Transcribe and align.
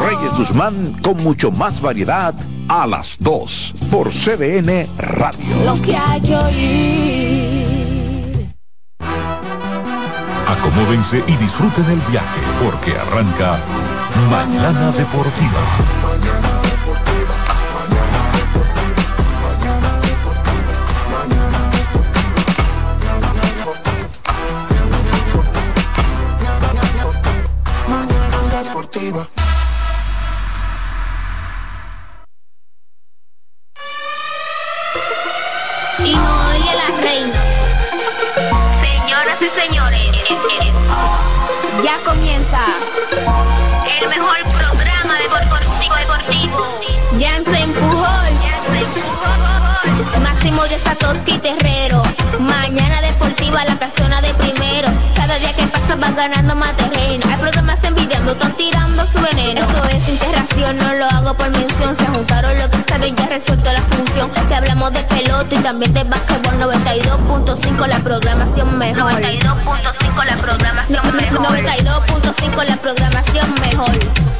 Reyes 0.00 0.32
Guzmán 0.36 0.94
con 1.02 1.16
mucho 1.18 1.50
más 1.50 1.80
variedad 1.80 2.34
a 2.68 2.86
las 2.86 3.16
2 3.18 3.74
por 3.90 4.10
CDN 4.10 4.86
Radio. 4.98 5.64
Lo 5.64 5.80
que 5.80 5.96
hay 5.96 6.20
que 6.20 6.36
oír. 6.36 7.82
Acomódense 10.46 11.24
y 11.26 11.36
disfruten 11.36 11.84
el 11.86 12.00
viaje 12.10 12.40
porque 12.62 12.92
arranca 12.92 13.58
Mañana 14.30 14.92
Deportiva. 14.92 16.01
Y 28.94 29.00
no 36.14 36.50
oye 36.50 36.72
la 36.76 36.88
reina. 37.00 37.40
Señoras 38.82 39.38
y 39.40 39.48
señores, 39.60 40.10
ya 41.82 41.96
comienza 42.04 42.58
el 44.02 44.08
mejor 44.10 44.36
programa 44.58 45.18
deportivo 45.18 45.94
deportivo. 45.96 46.80
Ya 47.18 47.42
se 47.50 47.62
empujó, 47.62 48.06
Máximo 50.22 50.64
de 50.64 50.78
Satoshi 50.78 51.38
Terrero. 51.38 52.02
Mañana 52.40 53.00
deportiva, 53.52 53.64
la 53.64 53.78
casona 53.78 54.20
de 54.20 54.34
primero. 54.34 54.88
Cada 55.14 55.36
día 55.38 55.52
que 55.52 55.62
pasa 55.66 55.94
van 55.96 56.14
ganando 56.16 56.54
más 56.54 56.76
terreno. 56.76 57.24
Hay 57.30 57.36
programas 57.38 57.82
envidiando, 57.84 58.32
están 58.32 58.52
tirando 58.56 59.04
su 59.06 59.20
veneno. 59.20 59.60
Esto 59.60 59.84
es 59.88 60.08
interacción, 60.08 60.76
no 60.78 60.94
lo 60.94 61.04
hago 61.06 61.34
por 61.34 61.50
mención. 61.50 61.96
Se 61.96 62.06
juntaron 62.06 62.58
lo 62.58 62.70
que 62.70 62.78
saben, 62.88 63.16
ya 63.16 63.26
resuelto 63.26 63.72
la 63.72 63.80
función. 63.82 64.30
Te 64.48 64.54
hablamos 64.54 64.92
de 64.92 65.00
pelota 65.04 65.54
y 65.54 65.58
también 65.58 65.92
de 65.92 66.04
básquetbol 66.04 66.54
92.5 66.60 67.86
la 67.86 67.98
programación 68.00 68.78
mejor. 68.78 69.12
92.5 69.12 70.24
la 70.24 70.36
programación 70.36 71.16
mejor. 71.16 71.46
92.5 71.46 72.64
la 72.64 72.76
programación 72.76 73.54
mejor. 73.60 73.90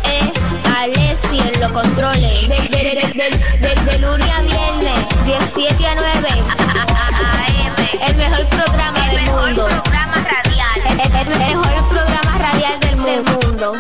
Eh, 0.05 0.33
Alessi 0.81 1.39
en 1.39 1.61
los 1.61 1.73
controles. 1.73 2.49
De, 2.49 2.57
de, 2.57 2.69
de, 2.69 2.95
de, 3.15 3.69
de- 3.69 3.83
de 3.93 3.99
lunes 3.99 4.29
a 4.31 4.41
viernes, 4.41 5.07
17 5.25 5.87
a 5.87 5.95
9. 5.95 6.29
El 8.07 8.17
mejor 8.17 8.47
programa 8.49 9.09
del 9.09 9.25
mundo. 9.27 9.69
El, 10.87 11.01
el- 11.01 11.17
el 11.17 11.29
mejor 11.39 11.89
programa 11.89 12.39
radial 12.39 12.81
del 12.81 12.97
mundo. 12.97 13.75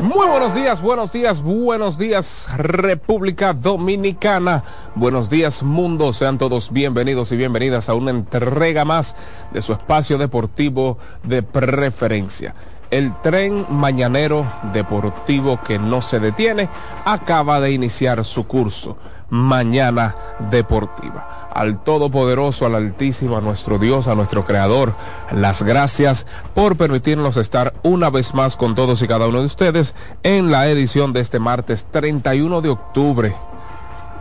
Muy 0.00 0.26
buenos 0.48 0.62
días, 0.62 0.80
buenos 0.80 1.12
días, 1.12 1.42
buenos 1.42 1.98
días 1.98 2.48
República 2.56 3.52
Dominicana, 3.52 4.64
buenos 4.94 5.28
días 5.28 5.62
mundo, 5.62 6.14
sean 6.14 6.38
todos 6.38 6.72
bienvenidos 6.72 7.32
y 7.32 7.36
bienvenidas 7.36 7.90
a 7.90 7.94
una 7.94 8.12
entrega 8.12 8.86
más 8.86 9.14
de 9.52 9.60
su 9.60 9.74
espacio 9.74 10.16
deportivo 10.16 10.96
de 11.22 11.42
preferencia. 11.42 12.54
El 12.90 13.12
tren 13.20 13.66
mañanero 13.68 14.46
deportivo 14.72 15.60
que 15.62 15.78
no 15.78 16.00
se 16.00 16.18
detiene 16.18 16.70
acaba 17.04 17.60
de 17.60 17.72
iniciar 17.72 18.24
su 18.24 18.46
curso, 18.46 18.96
Mañana 19.28 20.16
Deportiva 20.50 21.47
al 21.58 21.82
Todopoderoso, 21.82 22.66
al 22.66 22.76
Altísimo, 22.76 23.36
a 23.36 23.40
nuestro 23.40 23.80
Dios, 23.80 24.06
a 24.06 24.14
nuestro 24.14 24.44
Creador, 24.44 24.94
las 25.32 25.64
gracias 25.64 26.24
por 26.54 26.76
permitirnos 26.76 27.36
estar 27.36 27.74
una 27.82 28.10
vez 28.10 28.32
más 28.32 28.54
con 28.54 28.76
todos 28.76 29.02
y 29.02 29.08
cada 29.08 29.26
uno 29.26 29.40
de 29.40 29.46
ustedes 29.46 29.96
en 30.22 30.52
la 30.52 30.68
edición 30.68 31.12
de 31.12 31.18
este 31.18 31.40
martes 31.40 31.88
31 31.90 32.60
de 32.60 32.68
octubre. 32.68 33.34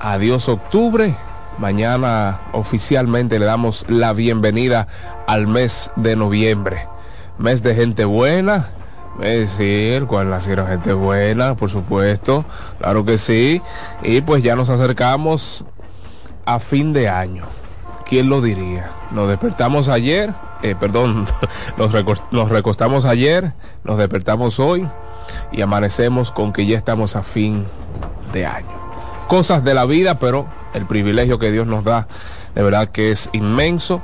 Adiós 0.02 0.50
octubre. 0.50 1.14
Mañana 1.60 2.40
oficialmente 2.54 3.38
le 3.38 3.46
damos 3.46 3.86
la 3.88 4.14
bienvenida 4.14 4.88
al 5.28 5.46
mes 5.46 5.92
de 5.96 6.16
noviembre. 6.16 6.88
Mes 7.38 7.62
de 7.62 7.76
gente 7.76 8.06
buena, 8.06 8.70
es 9.22 9.60
el 9.60 10.08
cual 10.08 10.32
nacieron 10.32 10.68
gente 10.68 10.94
buena, 10.94 11.56
por 11.56 11.70
supuesto, 11.70 12.46
claro 12.80 13.06
que 13.06 13.20
sí. 13.20 13.62
Y 14.02 14.22
pues 14.22 14.42
ya 14.42 14.56
nos 14.56 14.72
acercamos 14.72 15.66
a 16.48 16.60
fin 16.60 16.94
de 16.94 17.10
año. 17.10 17.44
¿Quién 18.06 18.30
lo 18.30 18.42
diría? 18.42 18.90
Nos 19.12 19.28
despertamos 19.28 19.90
ayer, 19.90 20.34
eh, 20.64 20.76
perdón, 20.80 21.28
nos, 21.78 21.94
recos- 21.94 22.24
nos 22.32 22.50
recostamos 22.50 23.06
ayer, 23.06 23.54
nos 23.84 23.98
despertamos 23.98 24.60
hoy 24.60 24.88
y 25.52 25.62
amanecemos 25.62 26.32
con 26.32 26.54
que 26.54 26.66
ya 26.66 26.78
estamos 26.78 27.16
a 27.16 27.22
fin 27.24 27.66
de 28.34 28.46
año. 28.46 28.68
Cosas 29.28 29.64
de 29.66 29.74
la 29.74 29.84
vida, 29.86 30.20
pero 30.20 30.48
el 30.74 30.86
privilegio 30.86 31.38
que 31.38 31.52
Dios 31.52 31.68
nos 31.68 31.84
da 31.84 32.08
de 32.58 32.64
verdad 32.64 32.90
que 32.90 33.12
es 33.12 33.30
inmenso. 33.34 34.02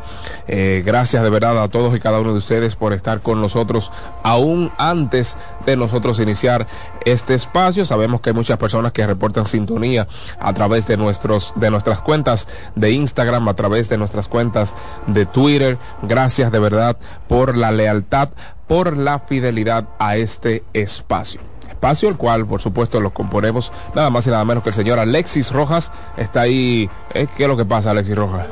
Eh, 0.48 0.84
gracias 0.86 1.24
de 1.24 1.30
verdad 1.32 1.62
a 1.62 1.70
todos 1.70 1.96
y 1.96 2.00
cada 2.00 2.20
uno 2.20 2.34
de 2.34 2.38
ustedes 2.38 2.76
por 2.76 2.94
estar 2.94 3.22
con 3.22 3.42
nosotros 3.42 3.92
aún 4.22 4.72
antes 4.78 5.38
de 5.66 5.76
nosotros 5.76 6.20
iniciar 6.20 6.68
este 7.04 7.34
espacio. 7.34 7.84
Sabemos 7.84 8.22
que 8.22 8.30
hay 8.30 8.36
muchas 8.36 8.60
personas 8.60 8.92
que 8.92 9.08
reportan 9.08 9.48
sintonía 9.48 10.08
a 10.40 10.54
través 10.54 10.86
de 10.86 10.98
nuestros 10.98 11.54
de 11.56 11.72
nuestras 11.72 12.02
cuentas 12.02 12.48
de 12.76 12.92
Instagram, 12.92 13.50
a 13.50 13.56
través 13.56 13.90
de 13.90 13.98
nuestras 13.98 14.28
cuentas 14.28 14.76
de 15.08 15.26
Twitter. 15.26 15.80
Gracias 16.04 16.52
de 16.52 16.60
verdad 16.60 16.96
por 17.28 17.58
la 17.58 17.72
lealtad, 17.72 18.30
por 18.68 18.96
la 18.96 19.18
fidelidad 19.18 19.90
a 19.98 20.16
este 20.16 20.64
espacio 20.74 21.53
espacio, 21.84 22.08
el 22.08 22.16
cual 22.16 22.46
por 22.48 22.62
supuesto 22.62 23.02
lo 23.02 23.14
componemos 23.14 23.74
nada 23.94 24.10
más 24.10 24.26
y 24.26 24.30
nada 24.30 24.46
menos 24.46 24.64
que 24.64 24.70
el 24.70 24.76
señor 24.76 25.00
Alexis 25.00 25.52
Rojas. 25.52 25.92
Está 26.16 26.42
ahí, 26.42 26.90
eh, 27.14 27.28
¿qué 27.36 27.44
es 27.44 27.50
lo 27.50 27.58
que 27.58 27.66
pasa 27.66 27.92
Alexis 27.92 28.16
Rojas? 28.16 28.48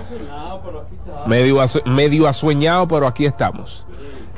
Medio, 1.27 1.59
medio 1.85 2.27
asueñado, 2.27 2.87
pero 2.89 3.07
aquí 3.07 3.25
estamos. 3.25 3.85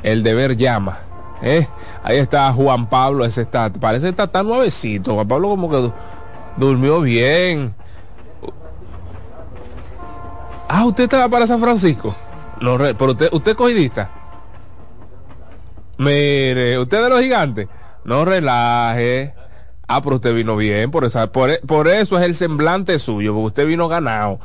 El 0.03 0.21
deber 0.21 0.55
llama. 0.55 0.99
¿eh? 1.41 1.67
Ahí 2.03 2.17
está 2.17 2.53
Juan 2.53 2.85
Pablo, 2.87 3.25
ese 3.25 3.41
está, 3.41 3.71
parece 3.73 4.03
que 4.05 4.09
está 4.11 4.27
tan 4.27 4.45
nuevecito. 4.45 5.15
Juan 5.15 5.27
Pablo 5.27 5.49
como 5.49 5.69
que 5.71 5.77
du- 5.77 5.93
durmió 6.57 7.01
bien. 7.01 7.73
Ah, 10.69 10.85
usted 10.85 11.05
estaba 11.05 11.27
para 11.29 11.47
San 11.47 11.59
Francisco. 11.59 12.13
No, 12.61 12.77
pero 12.77 13.11
usted, 13.11 13.29
usted 13.31 13.51
es 13.51 13.57
cogidista. 13.57 14.09
Mire, 15.97 16.77
usted 16.79 17.03
de 17.03 17.09
los 17.09 17.21
gigantes, 17.21 17.67
no 18.05 18.25
relaje. 18.25 19.33
Ah, 19.87 20.01
pero 20.01 20.15
usted 20.15 20.33
vino 20.33 20.55
bien, 20.55 20.91
por, 20.91 21.05
esa, 21.05 21.31
por, 21.31 21.59
por 21.61 21.87
eso 21.87 22.17
es 22.17 22.25
el 22.25 22.35
semblante 22.35 22.97
suyo, 22.99 23.33
porque 23.33 23.47
usted 23.47 23.67
vino 23.67 23.87
ganado. 23.87 24.39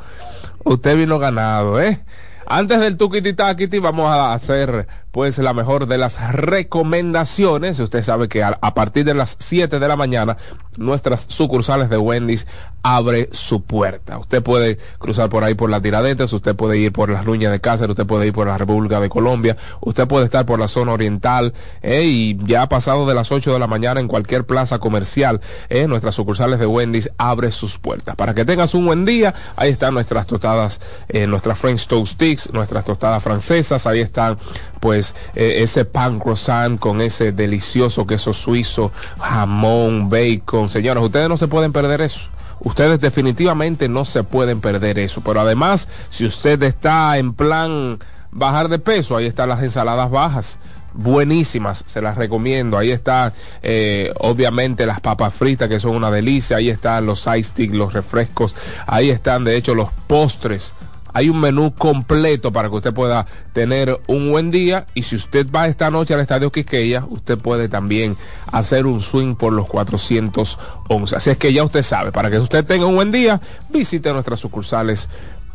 Usted 0.63 0.97
vino 0.97 1.17
ganado, 1.17 1.81
¿eh? 1.81 1.99
Antes 2.45 2.79
del 2.79 2.97
tuquititaquiti 2.97 3.79
vamos 3.79 4.11
a 4.11 4.33
hacer 4.33 4.87
pues 5.11 5.37
la 5.39 5.53
mejor 5.53 5.87
de 5.87 5.97
las 5.97 6.31
recomendaciones. 6.31 7.79
Usted 7.79 8.03
sabe 8.03 8.27
que 8.27 8.43
a, 8.43 8.55
partir 8.73 9.05
de 9.05 9.13
las 9.13 9.35
7 9.39 9.79
de 9.79 9.87
la 9.87 9.95
mañana 9.95 10.37
nuestras 10.77 11.25
sucursales 11.27 11.89
de 11.89 11.97
Wendy's 11.97 12.47
abre 12.83 13.29
su 13.33 13.63
puerta. 13.63 14.17
Usted 14.17 14.41
puede 14.41 14.77
cruzar 14.97 15.29
por 15.29 15.43
ahí 15.43 15.53
por 15.53 15.69
las 15.69 15.81
Tiradentes, 15.81 16.31
usted 16.31 16.55
puede 16.55 16.77
ir 16.77 16.93
por 16.93 17.09
las 17.09 17.25
Luñas 17.25 17.51
de 17.51 17.59
Cáceres, 17.59 17.91
usted 17.91 18.05
puede 18.05 18.27
ir 18.27 18.33
por 18.33 18.47
la 18.47 18.57
República 18.57 19.01
de 19.01 19.09
Colombia, 19.09 19.57
usted 19.81 20.07
puede 20.07 20.25
estar 20.25 20.45
por 20.45 20.59
la 20.59 20.67
zona 20.67 20.93
oriental 20.93 21.53
eh, 21.81 22.03
y 22.03 22.37
ya 22.45 22.69
pasado 22.69 23.05
de 23.05 23.15
las 23.15 23.31
8 23.31 23.51
de 23.51 23.59
la 23.59 23.67
mañana 23.67 23.99
en 23.99 24.07
cualquier 24.07 24.45
plaza 24.45 24.79
comercial. 24.79 25.41
Eh, 25.69 25.87
nuestras 25.87 26.15
sucursales 26.15 26.59
de 26.59 26.65
Wendy's 26.65 27.11
abre 27.17 27.51
sus 27.51 27.77
puertas. 27.77 28.15
Para 28.15 28.33
que 28.33 28.45
tengas 28.45 28.73
un 28.73 28.85
buen 28.85 29.05
día, 29.05 29.33
ahí 29.55 29.71
están 29.71 29.93
nuestras 29.93 30.27
tostadas, 30.27 30.79
eh, 31.09 31.27
nuestras 31.27 31.59
French 31.59 31.87
Toast 31.87 32.13
Sticks, 32.13 32.53
nuestras 32.53 32.85
tostadas 32.85 33.21
francesas, 33.21 33.85
ahí 33.87 33.99
están 33.99 34.37
pues 34.79 35.15
eh, 35.35 35.57
ese 35.61 35.85
pan 35.85 36.19
croissant 36.19 36.79
con 36.79 37.01
ese 37.01 37.31
delicioso 37.31 38.07
queso 38.07 38.33
suizo, 38.33 38.91
jamón, 39.19 40.09
bacon. 40.09 40.69
Señores, 40.69 41.03
ustedes 41.03 41.29
no 41.29 41.37
se 41.37 41.47
pueden 41.47 41.71
perder 41.71 42.01
eso. 42.01 42.29
Ustedes 42.61 42.99
definitivamente 42.99 43.87
no 43.87 44.05
se 44.05 44.23
pueden 44.23 44.61
perder 44.61 44.99
eso. 44.99 45.21
Pero 45.21 45.41
además, 45.41 45.87
si 46.09 46.25
usted 46.25 46.61
está 46.63 47.17
en 47.17 47.33
plan 47.33 47.99
bajar 48.31 48.69
de 48.69 48.79
peso, 48.79 49.15
ahí 49.15 49.25
están 49.25 49.49
las 49.49 49.61
ensaladas 49.63 50.09
bajas. 50.09 50.59
Buenísimas, 50.93 51.83
se 51.87 52.01
las 52.01 52.17
recomiendo. 52.17 52.77
Ahí 52.77 52.91
están, 52.91 53.31
eh, 53.61 54.11
obviamente, 54.19 54.85
las 54.85 54.99
papas 54.99 55.33
fritas, 55.33 55.69
que 55.69 55.79
son 55.79 55.95
una 55.95 56.11
delicia. 56.11 56.57
Ahí 56.57 56.69
están 56.69 57.05
los 57.05 57.27
ice 57.27 57.43
stick, 57.43 57.73
los 57.73 57.93
refrescos. 57.93 58.55
Ahí 58.87 59.09
están, 59.09 59.43
de 59.43 59.55
hecho, 59.55 59.75
los 59.75 59.89
postres. 60.07 60.73
Hay 61.13 61.29
un 61.29 61.39
menú 61.39 61.73
completo 61.73 62.51
para 62.51 62.69
que 62.69 62.75
usted 62.75 62.93
pueda 62.93 63.25
tener 63.53 63.99
un 64.07 64.29
buen 64.31 64.51
día 64.51 64.85
y 64.93 65.03
si 65.03 65.15
usted 65.15 65.47
va 65.49 65.67
esta 65.67 65.89
noche 65.89 66.13
al 66.13 66.19
Estadio 66.19 66.51
Quisqueya, 66.51 67.05
usted 67.09 67.37
puede 67.37 67.67
también 67.67 68.15
hacer 68.51 68.85
un 68.85 69.01
swing 69.01 69.35
por 69.35 69.53
los 69.53 69.67
411. 69.67 71.15
Así 71.15 71.29
es 71.29 71.37
que 71.37 71.53
ya 71.53 71.63
usted 71.63 71.83
sabe, 71.83 72.11
para 72.11 72.29
que 72.29 72.39
usted 72.39 72.65
tenga 72.65 72.85
un 72.85 72.95
buen 72.95 73.11
día, 73.11 73.41
visite 73.69 74.11
nuestras 74.13 74.39
sucursales 74.39 75.09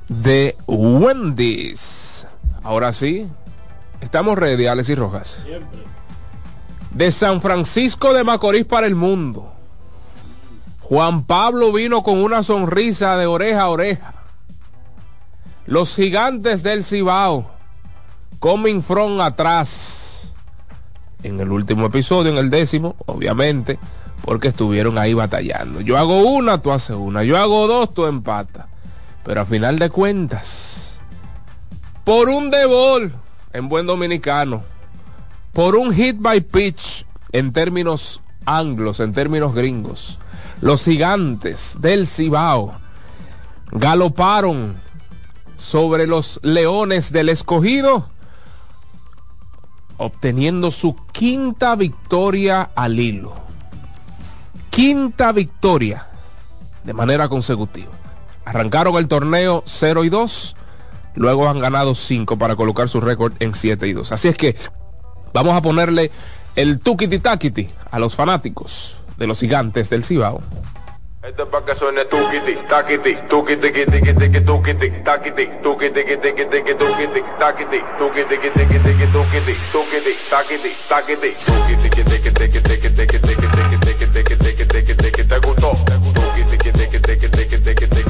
de 0.09 0.57
Wendy's. 0.67 2.27
Ahora 2.63 2.93
sí, 2.93 3.29
estamos 4.01 4.39
ready, 4.39 4.67
Alex 4.67 4.89
y 4.89 4.95
Rojas. 4.95 5.45
De 6.91 7.11
San 7.11 7.41
Francisco 7.41 8.13
de 8.13 8.25
Macorís 8.25 8.65
para 8.65 8.87
el 8.87 8.95
mundo. 8.95 9.53
Juan 10.81 11.25
Pablo 11.25 11.73
vino 11.73 12.03
con 12.03 12.19
una 12.19 12.43
sonrisa 12.43 13.17
de 13.17 13.27
oreja 13.27 13.63
a 13.63 13.69
oreja. 13.69 14.24
Los 15.67 15.95
gigantes 15.95 16.63
del 16.63 16.85
Cibao, 16.85 17.51
coming 18.39 18.83
from 18.83 19.21
atrás. 19.21 20.35
En 21.23 21.41
el 21.41 21.51
último 21.51 21.87
episodio, 21.87 22.31
en 22.33 22.39
el 22.39 22.51
décimo, 22.51 22.97
obviamente, 23.07 23.79
porque 24.25 24.49
estuvieron 24.49 24.99
ahí 24.99 25.15
batallando. 25.15 25.81
Yo 25.81 25.97
hago 25.97 26.23
una, 26.23 26.61
tú 26.61 26.71
haces 26.71 26.97
una. 26.97 27.25
Yo 27.25 27.39
hago 27.39 27.67
dos, 27.67 27.95
tú 27.95 28.05
empatas. 28.05 28.67
Pero 29.25 29.41
a 29.41 29.47
final 29.47 29.79
de 29.79 29.89
cuentas, 29.89 31.01
por 32.05 32.29
un 32.29 32.51
debol 32.51 33.15
en 33.55 33.69
buen 33.71 33.87
dominicano, 33.87 34.63
por 35.55 35.77
un 35.77 35.95
hit 35.95 36.17
by 36.19 36.43
pitch 36.43 37.07
en 37.33 37.55
términos 37.55 38.21
anglos, 38.45 39.01
en 39.01 39.15
términos 39.15 39.55
gringos, 39.55 40.19
los 40.61 40.85
gigantes 40.85 41.77
del 41.81 42.07
Cibao 42.07 42.75
galoparon 43.71 44.77
sobre 45.57 46.07
los 46.07 46.41
Leones 46.43 47.13
del 47.13 47.29
Escogido, 47.29 48.09
obteniendo 49.97 50.71
su 50.71 50.97
quinta 51.13 51.77
victoria 51.77 52.71
al 52.75 52.99
hilo. 52.99 53.35
Quinta 54.71 55.33
victoria 55.33 56.09
de 56.85 56.93
manera 56.93 57.29
consecutiva. 57.29 57.91
Arrancaron 58.45 58.97
el 58.97 59.09
torneo 59.09 59.63
0 59.67 60.05
y 60.05 60.09
2, 60.11 60.57
luego 61.15 61.49
han 61.49 61.61
ganado 61.61 61.95
5 61.95 62.37
para 62.37 62.57
colocar 62.57 62.89
su 62.89 63.01
récord 63.01 63.33
en 63.41 63.55
7 63.55 63.87
y 63.87 63.93
2. 63.93 64.13
Así 64.13 64.29
es 64.29 64.37
que 64.37 64.57
vamos 65.33 65.57
a 65.57 65.63
ponerle 65.63 66.11
el 66.57 66.81
tukiti 66.81 67.19
takiti 67.19 67.69
a 67.91 67.99
los 67.99 68.15
fanáticos 68.15 68.99
de 69.17 69.27
los 69.27 69.41
gigantes 69.41 69.91
del 69.91 70.05
Cibao. 70.05 70.41
Esto 71.25 71.45
es 71.45 71.49
para 71.49 71.65
que 71.65 71.75
suene 71.75 72.05
tuquiti, 72.05 72.55
taquiti, 72.69 73.17
tuquiti, 73.31 73.73
tuquiti, 73.73 74.13
tuquiti, 74.13 74.41
tuquiti, 74.45 74.91
taquiti, 75.03 75.51
tuquiti, 75.63 76.05
tuquiti, 76.05 76.75
tuquiti, 76.77 77.25
taquiti, 77.39 77.83
tuquiti, 77.97 78.37
tuquiti, 78.37 79.07
tuquiti, 79.11 79.57
tuquiti, 79.73 80.13
taquiti, 80.29 80.77
taquiti, 80.87 81.35
tuquiti, 81.47 81.89
tuquiti, 81.89 82.31
tuquiti, 82.35 82.61
tuquiti, 84.45 84.97
tuquiti, 84.97 85.25
te 85.25 85.39
gustó, 85.41 85.73
tuquiti, 86.13 86.59
tuquiti, 86.59 87.01
tuquiti, 87.01 87.31
tuquiti, 87.33 88.05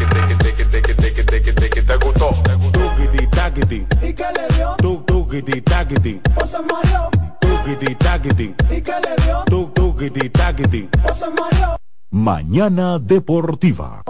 tuquiti, 1.54 1.82
te 1.86 1.96
gustó, 1.98 2.34
tuquiti, 2.72 3.26
taquiti, 3.28 3.86
y 4.02 4.12
que 4.12 4.26
le 4.34 4.54
dio, 4.56 4.74
tuquiti, 5.06 5.60
taquiti, 5.60 6.20
o 6.34 6.46
se 6.48 6.58
mareó, 6.58 7.10
tuquiti, 7.38 7.94
taquiti, 7.94 8.54
y 8.70 8.82
que 8.82 8.92
le 8.92 9.14
dio, 9.22 9.44
tuquiti, 9.46 10.28
taquiti, 10.30 10.88
o 11.08 11.14
se 11.14 11.30
mareó. 11.30 11.83
Mañana 12.14 13.00
Deportiva. 13.00 14.04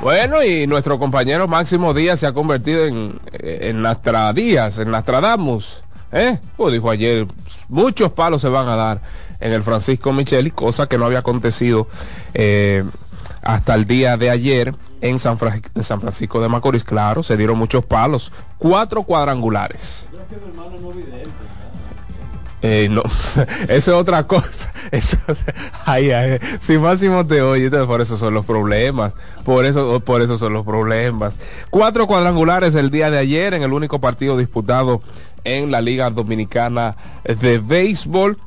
Bueno, 0.00 0.44
y 0.44 0.68
nuestro 0.68 0.96
compañero 0.96 1.48
Máximo 1.48 1.92
Díaz 1.92 2.20
se 2.20 2.28
ha 2.28 2.32
convertido 2.32 2.84
en, 2.84 3.18
en 3.32 3.82
Nastra 3.82 4.32
Díaz, 4.32 4.78
en 4.78 4.92
Nastradamus. 4.92 5.82
¿eh? 6.12 6.38
Pues 6.56 6.72
dijo 6.72 6.88
ayer, 6.88 7.26
muchos 7.68 8.12
palos 8.12 8.42
se 8.42 8.48
van 8.48 8.68
a 8.68 8.76
dar 8.76 9.00
en 9.40 9.52
el 9.52 9.64
Francisco 9.64 10.12
Micheli, 10.12 10.52
cosa 10.52 10.88
que 10.88 10.96
no 10.96 11.06
había 11.06 11.18
acontecido 11.18 11.88
eh, 12.34 12.84
hasta 13.42 13.74
el 13.74 13.86
día 13.86 14.16
de 14.16 14.30
ayer 14.30 14.68
en 15.00 15.16
en 15.16 15.18
San 15.18 16.00
Francisco 16.00 16.40
de 16.40 16.48
Macorís. 16.48 16.84
Claro, 16.84 17.24
se 17.24 17.36
dieron 17.36 17.58
muchos 17.58 17.84
palos, 17.84 18.30
cuatro 18.56 19.02
cuadrangulares. 19.02 20.06
Eh, 22.62 22.88
no, 22.88 23.02
eso 23.68 23.68
es 23.68 23.88
otra 23.88 24.26
cosa. 24.26 24.72
Eso, 24.92 25.16
ay, 25.86 26.10
ay, 26.10 26.38
si 26.60 26.76
Máximo 26.76 27.26
te 27.26 27.40
oye, 27.40 27.64
entonces 27.64 27.86
por 27.86 28.02
eso 28.02 28.18
son 28.18 28.34
los 28.34 28.44
problemas. 28.44 29.14
Por 29.42 29.64
eso, 29.64 30.00
por 30.00 30.20
eso 30.20 30.36
son 30.36 30.52
los 30.52 30.66
problemas. 30.66 31.34
Cuatro 31.70 32.06
cuadrangulares 32.06 32.74
el 32.74 32.90
día 32.90 33.10
de 33.10 33.16
ayer 33.16 33.54
en 33.54 33.62
el 33.62 33.72
único 33.72 34.00
partido 34.00 34.36
disputado 34.36 35.00
en 35.44 35.70
la 35.70 35.80
Liga 35.80 36.10
Dominicana 36.10 36.94
de 37.24 37.58
Béisbol. 37.58 38.38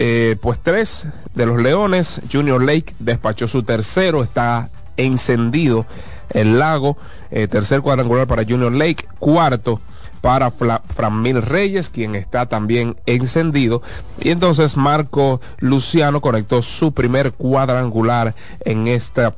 Eh, 0.00 0.36
pues 0.40 0.58
tres 0.62 1.06
de 1.34 1.46
los 1.46 1.62
Leones. 1.62 2.20
Junior 2.32 2.62
Lake 2.62 2.94
despachó 2.98 3.46
su 3.46 3.62
tercero, 3.62 4.24
está 4.24 4.70
encendido 4.96 5.86
el 6.30 6.58
lago. 6.58 6.96
Eh, 7.30 7.46
tercer 7.46 7.82
cuadrangular 7.82 8.26
para 8.26 8.44
Junior 8.44 8.72
Lake. 8.72 9.06
Cuarto 9.20 9.80
para 10.20 10.50
Framil 10.50 11.42
Reyes, 11.42 11.90
quien 11.90 12.14
está 12.14 12.46
también 12.46 12.96
encendido. 13.06 13.82
Y 14.20 14.30
entonces 14.30 14.76
Marco 14.76 15.40
Luciano 15.58 16.20
conectó 16.20 16.62
su 16.62 16.92
primer 16.92 17.32
cuadrangular 17.32 18.34
en 18.64 18.88
esta 18.88 19.34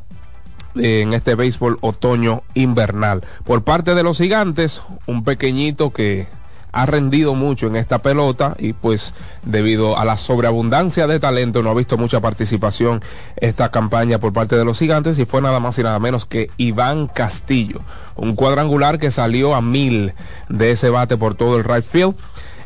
en 0.76 1.14
este 1.14 1.34
béisbol 1.34 1.78
otoño 1.80 2.42
invernal. 2.54 3.22
Por 3.44 3.62
parte 3.62 3.96
de 3.96 4.04
los 4.04 4.18
gigantes, 4.18 4.82
un 5.06 5.24
pequeñito 5.24 5.92
que 5.92 6.28
ha 6.72 6.86
rendido 6.86 7.34
mucho 7.34 7.66
en 7.66 7.76
esta 7.76 7.98
pelota 7.98 8.54
y 8.58 8.72
pues 8.72 9.14
debido 9.42 9.98
a 9.98 10.04
la 10.04 10.16
sobreabundancia 10.16 11.06
de 11.06 11.20
talento 11.20 11.62
no 11.62 11.70
ha 11.70 11.74
visto 11.74 11.96
mucha 11.98 12.20
participación 12.20 13.02
esta 13.36 13.70
campaña 13.70 14.18
por 14.18 14.32
parte 14.32 14.56
de 14.56 14.64
los 14.64 14.78
gigantes 14.78 15.18
y 15.18 15.24
fue 15.24 15.42
nada 15.42 15.60
más 15.60 15.78
y 15.78 15.82
nada 15.82 15.98
menos 15.98 16.26
que 16.26 16.50
Iván 16.56 17.08
Castillo, 17.08 17.80
un 18.20 18.36
cuadrangular 18.36 18.98
que 18.98 19.10
salió 19.10 19.54
a 19.54 19.60
mil 19.60 20.12
de 20.48 20.70
ese 20.70 20.90
bate 20.90 21.16
por 21.16 21.34
todo 21.34 21.56
el 21.56 21.64
right 21.64 21.84
field 21.84 22.14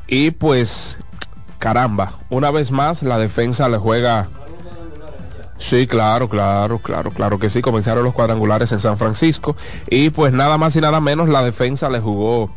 y 0.07 0.33
pues 0.33 0.99
caramba, 1.59 2.13
una 2.29 2.51
vez 2.51 2.71
más 2.71 3.03
la 3.03 3.19
defensa 3.19 3.69
le 3.69 3.79
juega 3.79 4.29
Sí, 5.57 5.87
claro, 5.87 6.29
claro, 6.29 6.81
claro, 6.81 7.11
claro 7.13 7.39
que 7.39 7.49
sí. 7.49 7.63
Comenzaron 7.63 8.03
los 8.05 8.13
cuadrangulares 8.13 8.73
en 8.73 8.81
San 8.81 8.99
Francisco 8.99 9.57
y 9.89 10.11
pues 10.11 10.33
nada 10.33 10.59
más 10.59 10.75
y 10.77 10.81
nada 10.81 11.01
menos 11.01 11.29
la 11.29 11.45
defensa 11.45 11.89
le 11.89 12.01
jugó 12.01 12.51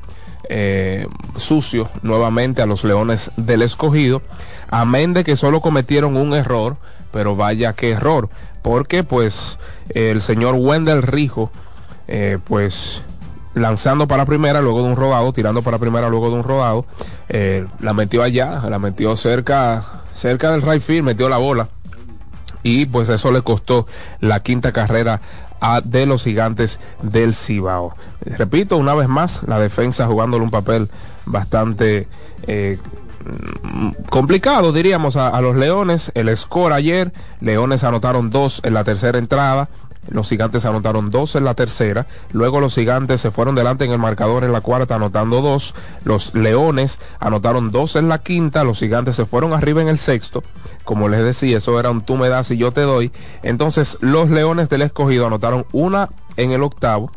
eh, 0.49 1.07
sucio 1.35 1.89
nuevamente 2.01 2.61
a 2.61 2.65
los 2.65 2.83
Leones 2.83 3.31
del 3.37 3.61
Escogido. 3.61 4.23
Amén 4.69 5.13
de 5.13 5.23
que 5.23 5.35
solo 5.35 5.61
cometieron 5.61 6.17
un 6.17 6.33
error, 6.33 6.75
pero 7.11 7.35
vaya 7.35 7.73
qué 7.73 7.91
error, 7.91 8.29
porque 8.61 9.03
pues 9.03 9.59
el 9.89 10.21
señor 10.21 10.55
Wendell 10.55 11.03
Rijo, 11.03 11.51
eh, 12.07 12.37
pues 12.43 13.01
lanzando 13.53 14.07
para 14.07 14.25
primera 14.25 14.61
luego 14.61 14.83
de 14.83 14.89
un 14.89 14.95
rodado, 14.95 15.33
tirando 15.33 15.61
para 15.61 15.79
primera 15.79 16.09
luego 16.09 16.29
de 16.29 16.35
un 16.35 16.43
rodado, 16.43 16.85
eh, 17.29 17.65
la 17.79 17.93
metió 17.93 18.23
allá, 18.23 18.61
la 18.69 18.79
metió 18.79 19.15
cerca, 19.15 19.83
cerca 20.13 20.51
del 20.51 20.61
right 20.61 20.81
field, 20.81 21.03
metió 21.03 21.27
la 21.27 21.37
bola 21.37 21.69
y 22.63 22.85
pues 22.85 23.09
eso 23.09 23.31
le 23.31 23.41
costó 23.41 23.87
la 24.19 24.41
quinta 24.41 24.71
carrera 24.71 25.21
a, 25.59 25.81
de 25.81 26.05
los 26.05 26.23
gigantes 26.23 26.79
del 27.01 27.33
Cibao. 27.33 27.95
Repito, 28.21 28.77
una 28.77 28.93
vez 28.93 29.07
más, 29.07 29.41
la 29.47 29.59
defensa 29.59 30.05
jugándole 30.05 30.43
un 30.43 30.51
papel 30.51 30.89
bastante 31.25 32.07
eh, 32.45 32.77
complicado, 34.09 34.71
diríamos, 34.71 35.15
a, 35.15 35.29
a, 35.29 35.41
los 35.41 35.55
Leones. 35.55 36.11
El 36.13 36.35
score 36.37 36.73
ayer, 36.73 37.13
Leones 37.41 37.83
anotaron 37.83 38.29
dos 38.29 38.61
en 38.63 38.73
la 38.73 38.83
tercera 38.83 39.17
entrada. 39.17 39.69
Los 40.09 40.29
gigantes 40.29 40.65
anotaron 40.65 41.09
dos 41.09 41.35
en 41.35 41.43
la 41.43 41.53
tercera. 41.53 42.07
Luego 42.31 42.59
los 42.59 42.75
gigantes 42.75 43.21
se 43.21 43.31
fueron 43.31 43.55
delante 43.55 43.85
en 43.85 43.91
el 43.91 43.99
marcador 43.99 44.43
en 44.43 44.53
la 44.53 44.61
cuarta 44.61 44.95
anotando 44.95 45.41
dos. 45.41 45.73
Los 46.03 46.33
leones 46.33 46.99
anotaron 47.19 47.71
dos 47.71 47.95
en 47.95 48.09
la 48.09 48.19
quinta. 48.19 48.63
Los 48.63 48.79
gigantes 48.79 49.15
se 49.15 49.25
fueron 49.25 49.53
arriba 49.53 49.81
en 49.81 49.87
el 49.87 49.97
sexto. 49.97 50.43
Como 50.83 51.09
les 51.09 51.23
decía, 51.23 51.57
eso 51.57 51.79
era 51.79 51.89
un 51.89 52.01
tú 52.01 52.17
me 52.17 52.29
das 52.29 52.51
y 52.51 52.57
yo 52.57 52.71
te 52.71 52.81
doy. 52.81 53.11
Entonces 53.43 53.97
los 54.01 54.29
leones 54.29 54.69
del 54.69 54.83
escogido 54.83 55.27
anotaron 55.27 55.65
una 55.71 56.09
en 56.37 56.51
el 56.51 56.63
octavo 56.63 57.11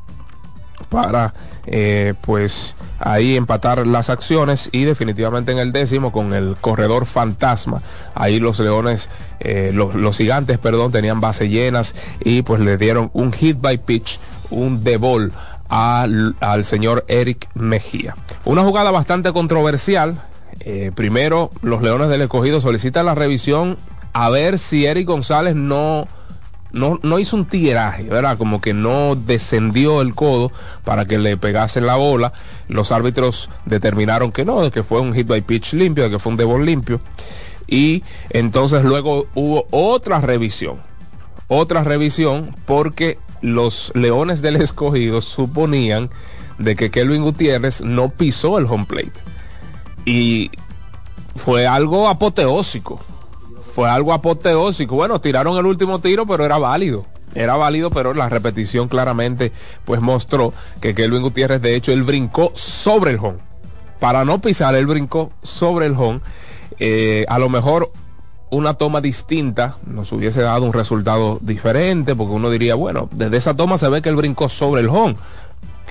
para 0.88 1.34
eh, 1.66 2.14
pues 2.20 2.75
ahí 2.99 3.37
empatar 3.37 3.87
las 3.87 4.10
acciones 4.10 4.68
y 4.72 4.84
definitivamente 4.84 5.52
en 5.52 5.58
el 5.58 5.72
décimo 5.72 6.12
con 6.12 6.32
el 6.34 6.56
corredor 6.60 7.06
fantasma. 7.06 7.82
Ahí 8.14 8.40
los 8.40 8.58
leones, 8.60 9.08
eh, 9.40 9.70
los, 9.75 9.94
los, 9.94 10.16
gigantes, 10.16 10.58
perdón, 10.58 10.92
tenían 10.92 11.20
base 11.20 11.49
llenas 11.49 11.94
y 12.25 12.42
pues 12.42 12.60
le 12.60 12.76
dieron 12.76 13.10
un 13.12 13.32
hit 13.32 13.60
by 13.60 13.78
pitch, 13.78 14.18
un 14.50 14.82
de 14.82 14.96
ball 14.96 15.32
al, 15.68 16.34
al 16.40 16.64
señor 16.64 17.04
Eric 17.08 17.49
Mejía. 17.54 18.16
Una 18.44 18.62
jugada 18.62 18.90
bastante 18.90 19.32
controversial. 19.32 20.20
Eh, 20.60 20.92
primero, 20.94 21.50
los 21.62 21.80
leones 21.80 22.08
del 22.08 22.22
escogido 22.22 22.60
solicitan 22.60 23.06
la 23.06 23.14
revisión 23.14 23.78
a 24.12 24.28
ver 24.28 24.58
si 24.58 24.87
Eric 24.87 25.06
González 25.06 25.54
no 25.54 26.08
no, 26.73 27.00
no 27.03 27.19
hizo 27.19 27.37
un 27.37 27.47
tigueraje, 27.47 28.05
¿verdad? 28.05 28.39
Como 28.39 28.61
que 28.61 28.75
no 28.75 29.17
descendió 29.17 30.00
el 30.00 30.15
codo 30.15 30.53
para 30.85 31.07
que 31.07 31.19
le 31.19 31.37
pegasen 31.37 31.87
la 31.87 31.97
bola. 31.97 32.33
Los 32.69 32.93
árbitros 32.93 33.50
determinaron 33.65 34.33
que 34.33 34.45
no, 34.45 34.62
de 34.62 34.71
que 34.71 34.83
fue 34.83 35.00
un 35.00 35.15
hit 35.15 35.27
by 35.27 35.43
pitch 35.43 35.73
limpio, 35.73 36.05
de 36.05 36.11
que 36.11 36.19
fue 36.19 36.33
un 36.33 36.37
debol 36.37 36.65
limpio. 36.65 37.00
Y 37.67 38.03
entonces 38.31 38.85
luego 38.85 39.27
hubo 39.35 39.67
otra 39.71 40.21
revisión. 40.21 40.79
Otra 41.49 41.83
revisión 41.83 42.55
porque 42.67 43.19
los 43.43 43.93
leones 43.95 44.43
del 44.43 44.57
escogido 44.57 45.21
suponían 45.21 46.11
de 46.59 46.77
que 46.77 46.91
Kelvin 46.91 47.23
Gutiérrez 47.23 47.81
no 47.81 48.11
pisó 48.11 48.59
el 48.59 48.67
home 48.67 48.87
plate. 48.87 49.12
Y 50.05 50.50
fue 51.35 51.67
algo 51.67 52.09
apoteósico 52.09 53.00
fue 53.71 53.89
algo 53.89 54.12
apoteósico. 54.12 54.97
Bueno, 54.97 55.21
tiraron 55.21 55.57
el 55.57 55.67
último 55.67 56.00
tiro, 56.00 56.27
pero 56.27 56.45
era 56.45 56.59
válido. 56.59 57.07
Era 57.35 57.57
válido, 57.57 57.91
pero 57.91 58.12
la 58.12 58.29
repetición 58.29 58.89
claramente 58.89 59.53
pues 59.85 60.00
mostró 60.00 60.53
que 60.81 60.95
Kelvin 60.95 61.23
Gutiérrez, 61.23 61.62
de 61.62 61.77
hecho, 61.77 61.93
él 61.93 62.03
brincó 62.03 62.53
sobre 62.55 63.12
el 63.12 63.19
home. 63.19 63.39
Para 64.00 64.25
no 64.25 64.41
pisar, 64.41 64.75
él 64.75 64.87
brincó 64.87 65.31
sobre 65.43 65.87
el 65.87 65.95
home. 65.97 66.21
Eh, 66.79 67.25
a 67.29 67.39
lo 67.39 67.49
mejor 67.49 67.93
una 68.50 68.75
toma 68.75 69.00
distinta 69.00 69.77
nos 69.87 70.11
hubiese 70.12 70.43
dado 70.43 70.65
un 70.65 70.73
resultado 70.73 71.39
diferente, 71.41 72.17
porque 72.17 72.35
uno 72.35 72.50
diría, 72.50 72.75
bueno, 72.75 73.09
desde 73.12 73.37
esa 73.37 73.55
toma 73.55 73.79
se 73.79 73.89
ve 73.89 74.03
que 74.03 74.09
él 74.09 74.17
brincó 74.17 74.49
sobre 74.49 74.81
el 74.81 74.89
home. 74.89 75.17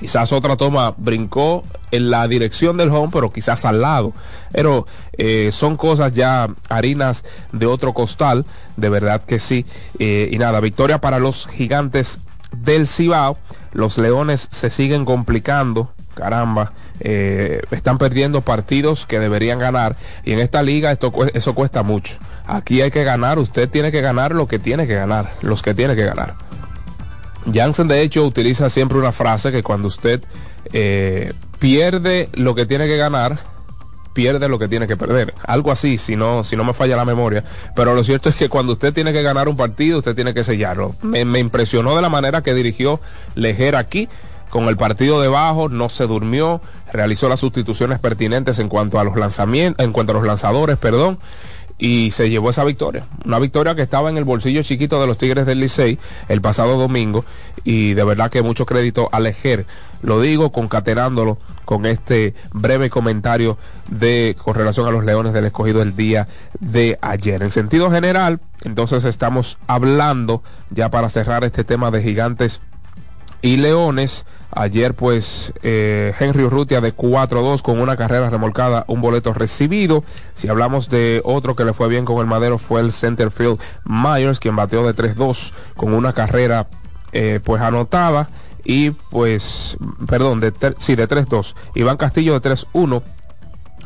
Quizás 0.00 0.32
otra 0.32 0.56
toma 0.56 0.94
brincó 0.96 1.62
en 1.90 2.08
la 2.08 2.26
dirección 2.26 2.78
del 2.78 2.88
home, 2.88 3.10
pero 3.12 3.30
quizás 3.30 3.66
al 3.66 3.82
lado. 3.82 4.14
Pero 4.50 4.86
eh, 5.18 5.50
son 5.52 5.76
cosas 5.76 6.12
ya 6.12 6.48
harinas 6.70 7.22
de 7.52 7.66
otro 7.66 7.92
costal, 7.92 8.46
de 8.78 8.88
verdad 8.88 9.20
que 9.20 9.38
sí. 9.38 9.66
Eh, 9.98 10.30
y 10.32 10.38
nada, 10.38 10.60
victoria 10.60 11.02
para 11.02 11.18
los 11.18 11.46
gigantes 11.46 12.18
del 12.50 12.86
Cibao. 12.86 13.36
Los 13.72 13.98
leones 13.98 14.48
se 14.50 14.70
siguen 14.70 15.04
complicando. 15.04 15.90
Caramba, 16.14 16.72
eh, 17.00 17.60
están 17.70 17.98
perdiendo 17.98 18.40
partidos 18.40 19.04
que 19.04 19.20
deberían 19.20 19.58
ganar. 19.58 19.96
Y 20.24 20.32
en 20.32 20.40
esta 20.40 20.62
liga 20.62 20.92
esto, 20.92 21.12
eso 21.34 21.54
cuesta 21.54 21.82
mucho. 21.82 22.16
Aquí 22.46 22.80
hay 22.80 22.90
que 22.90 23.04
ganar, 23.04 23.38
usted 23.38 23.68
tiene 23.68 23.92
que 23.92 24.00
ganar 24.00 24.34
lo 24.34 24.48
que 24.48 24.58
tiene 24.58 24.86
que 24.86 24.94
ganar, 24.94 25.30
los 25.42 25.60
que 25.60 25.74
tiene 25.74 25.94
que 25.94 26.06
ganar. 26.06 26.36
Jansen 27.52 27.88
de 27.88 28.02
hecho 28.02 28.24
utiliza 28.24 28.68
siempre 28.68 28.98
una 28.98 29.12
frase 29.12 29.52
que 29.52 29.62
cuando 29.62 29.88
usted 29.88 30.22
eh, 30.72 31.32
pierde 31.58 32.28
lo 32.34 32.54
que 32.54 32.66
tiene 32.66 32.86
que 32.86 32.96
ganar, 32.96 33.38
pierde 34.12 34.48
lo 34.48 34.58
que 34.58 34.68
tiene 34.68 34.86
que 34.86 34.96
perder. 34.96 35.34
Algo 35.44 35.70
así, 35.72 35.98
si 35.98 36.16
no, 36.16 36.44
si 36.44 36.56
no 36.56 36.64
me 36.64 36.74
falla 36.74 36.96
la 36.96 37.04
memoria. 37.04 37.44
Pero 37.74 37.94
lo 37.94 38.04
cierto 38.04 38.28
es 38.28 38.34
que 38.34 38.48
cuando 38.48 38.72
usted 38.72 38.92
tiene 38.92 39.12
que 39.12 39.22
ganar 39.22 39.48
un 39.48 39.56
partido, 39.56 39.98
usted 39.98 40.14
tiene 40.14 40.34
que 40.34 40.44
sellarlo. 40.44 40.94
Me, 41.02 41.24
me 41.24 41.38
impresionó 41.38 41.96
de 41.96 42.02
la 42.02 42.08
manera 42.08 42.42
que 42.42 42.54
dirigió 42.54 43.00
Lejer 43.34 43.76
aquí. 43.76 44.08
Con 44.50 44.64
el 44.64 44.76
partido 44.76 45.20
debajo, 45.20 45.68
no 45.68 45.88
se 45.88 46.08
durmió, 46.08 46.60
realizó 46.92 47.28
las 47.28 47.38
sustituciones 47.38 48.00
pertinentes 48.00 48.58
en 48.58 48.68
cuanto 48.68 48.98
a 48.98 49.04
los 49.04 49.16
lanzamientos, 49.16 49.84
en 49.84 49.92
cuanto 49.92 50.10
a 50.10 50.16
los 50.16 50.24
lanzadores, 50.24 50.76
perdón 50.76 51.20
y 51.80 52.10
se 52.10 52.28
llevó 52.28 52.50
esa 52.50 52.62
victoria. 52.62 53.06
Una 53.24 53.38
victoria 53.38 53.74
que 53.74 53.82
estaba 53.82 54.10
en 54.10 54.18
el 54.18 54.24
bolsillo 54.24 54.62
chiquito 54.62 55.00
de 55.00 55.06
los 55.06 55.16
Tigres 55.16 55.46
del 55.46 55.60
Licey 55.60 55.98
el 56.28 56.42
pasado 56.42 56.76
domingo 56.76 57.24
y 57.64 57.94
de 57.94 58.04
verdad 58.04 58.30
que 58.30 58.42
mucho 58.42 58.66
crédito 58.66 59.08
a 59.12 59.18
Lejer. 59.18 59.64
Lo 60.02 60.20
digo 60.20 60.52
concatenándolo 60.52 61.38
con 61.64 61.86
este 61.86 62.34
breve 62.52 62.90
comentario 62.90 63.56
de 63.88 64.36
con 64.42 64.54
relación 64.54 64.86
a 64.86 64.90
los 64.90 65.04
Leones 65.04 65.32
del 65.32 65.46
Escogido 65.46 65.80
el 65.80 65.96
día 65.96 66.28
de 66.60 66.98
ayer. 67.00 67.42
En 67.42 67.50
sentido 67.50 67.90
general, 67.90 68.40
entonces 68.62 69.04
estamos 69.04 69.58
hablando 69.66 70.42
ya 70.68 70.90
para 70.90 71.08
cerrar 71.08 71.44
este 71.44 71.64
tema 71.64 71.90
de 71.90 72.02
gigantes 72.02 72.60
y 73.40 73.56
leones 73.56 74.26
Ayer 74.52 74.94
pues 74.94 75.52
eh, 75.62 76.12
Henry 76.18 76.44
Urrutia 76.44 76.80
de 76.80 76.94
4-2 76.94 77.62
con 77.62 77.80
una 77.80 77.96
carrera 77.96 78.30
remolcada, 78.30 78.84
un 78.88 79.00
boleto 79.00 79.32
recibido. 79.32 80.02
Si 80.34 80.48
hablamos 80.48 80.90
de 80.90 81.20
otro 81.24 81.54
que 81.54 81.64
le 81.64 81.72
fue 81.72 81.88
bien 81.88 82.04
con 82.04 82.18
el 82.18 82.26
madero 82.26 82.58
fue 82.58 82.80
el 82.80 82.92
centerfield 82.92 83.60
Myers, 83.84 84.40
quien 84.40 84.56
bateó 84.56 84.84
de 84.86 84.94
3-2 84.94 85.52
con 85.76 85.94
una 85.94 86.12
carrera 86.12 86.66
eh, 87.12 87.40
pues 87.44 87.62
anotada. 87.62 88.28
Y 88.64 88.90
pues, 88.90 89.76
perdón, 90.06 90.40
de, 90.40 90.52
sí, 90.78 90.94
de 90.94 91.08
3-2. 91.08 91.54
Iván 91.74 91.96
Castillo 91.96 92.38
de 92.38 92.50
3-1 92.50 93.02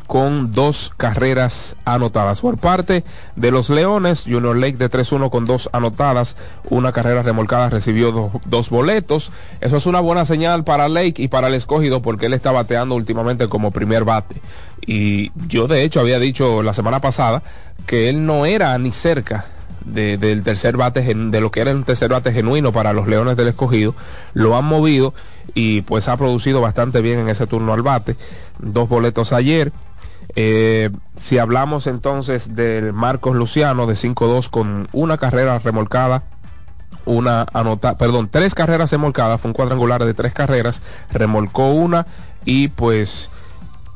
con 0.07 0.51
dos 0.51 0.93
carreras 0.97 1.75
anotadas. 1.85 2.41
Por 2.41 2.57
parte 2.57 3.03
de 3.35 3.51
los 3.51 3.69
Leones, 3.69 4.23
Junior 4.23 4.55
Lake 4.55 4.77
de 4.77 4.89
3-1 4.89 5.29
con 5.29 5.45
dos 5.45 5.69
anotadas, 5.73 6.35
una 6.69 6.91
carrera 6.91 7.23
remolcada 7.23 7.69
recibió 7.69 8.11
do, 8.11 8.31
dos 8.45 8.69
boletos. 8.69 9.31
Eso 9.61 9.77
es 9.77 9.85
una 9.85 9.99
buena 9.99 10.25
señal 10.25 10.63
para 10.63 10.89
Lake 10.89 11.21
y 11.21 11.27
para 11.27 11.47
el 11.47 11.53
escogido 11.53 12.01
porque 12.01 12.27
él 12.27 12.33
está 12.33 12.51
bateando 12.51 12.95
últimamente 12.95 13.47
como 13.47 13.71
primer 13.71 14.03
bate. 14.03 14.35
Y 14.85 15.31
yo 15.47 15.67
de 15.67 15.83
hecho 15.83 15.99
había 15.99 16.19
dicho 16.19 16.61
la 16.61 16.73
semana 16.73 16.99
pasada 16.99 17.41
que 17.87 18.09
él 18.09 18.25
no 18.25 18.45
era 18.45 18.77
ni 18.77 18.91
cerca 18.91 19.45
de, 19.85 20.17
del 20.17 20.43
tercer 20.43 20.77
bate, 20.77 21.01
de 21.01 21.41
lo 21.41 21.51
que 21.51 21.61
era 21.61 21.71
el 21.71 21.85
tercer 21.85 22.09
bate 22.09 22.33
genuino 22.33 22.71
para 22.71 22.93
los 22.93 23.07
Leones 23.07 23.37
del 23.37 23.49
Escogido, 23.49 23.95
lo 24.33 24.57
han 24.57 24.65
movido 24.65 25.13
y 25.53 25.81
pues 25.81 26.07
ha 26.07 26.17
producido 26.17 26.61
bastante 26.61 27.01
bien 27.01 27.19
en 27.19 27.29
ese 27.29 27.47
turno 27.47 27.73
al 27.73 27.81
bate. 27.81 28.15
Dos 28.59 28.89
boletos 28.89 29.33
ayer, 29.33 29.71
eh, 30.35 30.89
si 31.17 31.37
hablamos 31.37 31.87
entonces 31.87 32.55
del 32.55 32.93
Marcos 32.93 33.35
Luciano 33.35 33.85
de 33.85 33.93
5-2 33.93 34.49
con 34.49 34.87
una 34.93 35.17
carrera 35.17 35.59
remolcada, 35.59 36.23
una 37.05 37.45
anota, 37.53 37.97
perdón, 37.97 38.29
tres 38.29 38.55
carreras 38.55 38.91
remolcadas, 38.91 39.39
fue 39.39 39.49
un 39.49 39.53
cuadrangular 39.53 40.03
de 40.03 40.13
tres 40.13 40.33
carreras, 40.33 40.81
remolcó 41.11 41.69
una 41.69 42.05
y 42.45 42.69
pues 42.69 43.29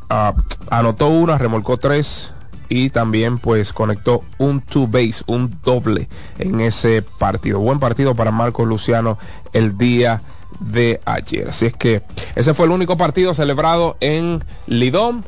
uh, 0.09 0.39
anotó 0.69 1.07
una, 1.07 1.37
remolcó 1.37 1.77
tres 1.77 2.31
y 2.69 2.91
también 2.91 3.39
pues 3.39 3.73
conectó 3.73 4.23
un 4.37 4.61
two 4.61 4.87
base, 4.87 5.23
un 5.25 5.59
doble 5.63 6.07
en 6.37 6.61
ese 6.61 7.01
partido. 7.01 7.59
Buen 7.59 7.79
partido 7.79 8.13
para 8.13 8.31
Marcos 8.31 8.67
Luciano 8.67 9.17
el 9.53 9.77
día 9.77 10.21
de 10.59 10.99
ayer. 11.05 11.49
Así 11.49 11.65
es 11.65 11.73
que 11.73 12.03
ese 12.35 12.53
fue 12.53 12.67
el 12.67 12.71
único 12.71 12.95
partido 12.95 13.33
celebrado 13.33 13.97
en 13.99 14.43
Lidón 14.67 15.25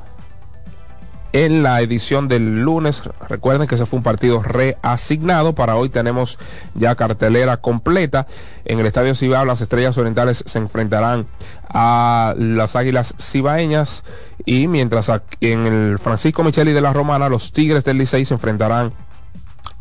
en 1.33 1.63
la 1.63 1.81
edición 1.81 2.27
del 2.27 2.61
lunes. 2.61 3.03
Recuerden 3.29 3.67
que 3.67 3.75
ese 3.75 3.85
fue 3.85 3.97
un 3.97 4.03
partido 4.03 4.41
reasignado. 4.41 5.53
Para 5.53 5.75
hoy 5.75 5.89
tenemos 5.89 6.37
ya 6.75 6.95
cartelera 6.95 7.57
completa. 7.57 8.27
En 8.65 8.79
el 8.79 8.85
Estadio 8.85 9.15
Cibao 9.15 9.45
las 9.45 9.61
Estrellas 9.61 9.97
Orientales 9.97 10.43
se 10.45 10.59
enfrentarán 10.59 11.25
a 11.69 12.35
las 12.37 12.75
Águilas 12.75 13.13
Cibaeñas 13.19 14.03
y 14.45 14.67
mientras 14.67 15.09
en 15.39 15.65
el 15.65 15.99
Francisco 15.99 16.43
Micheli 16.43 16.73
de 16.73 16.81
la 16.81 16.93
Romana 16.93 17.29
los 17.29 17.51
Tigres 17.51 17.85
del 17.85 17.97
Licey 17.97 18.25
se 18.25 18.33
enfrentarán 18.33 18.91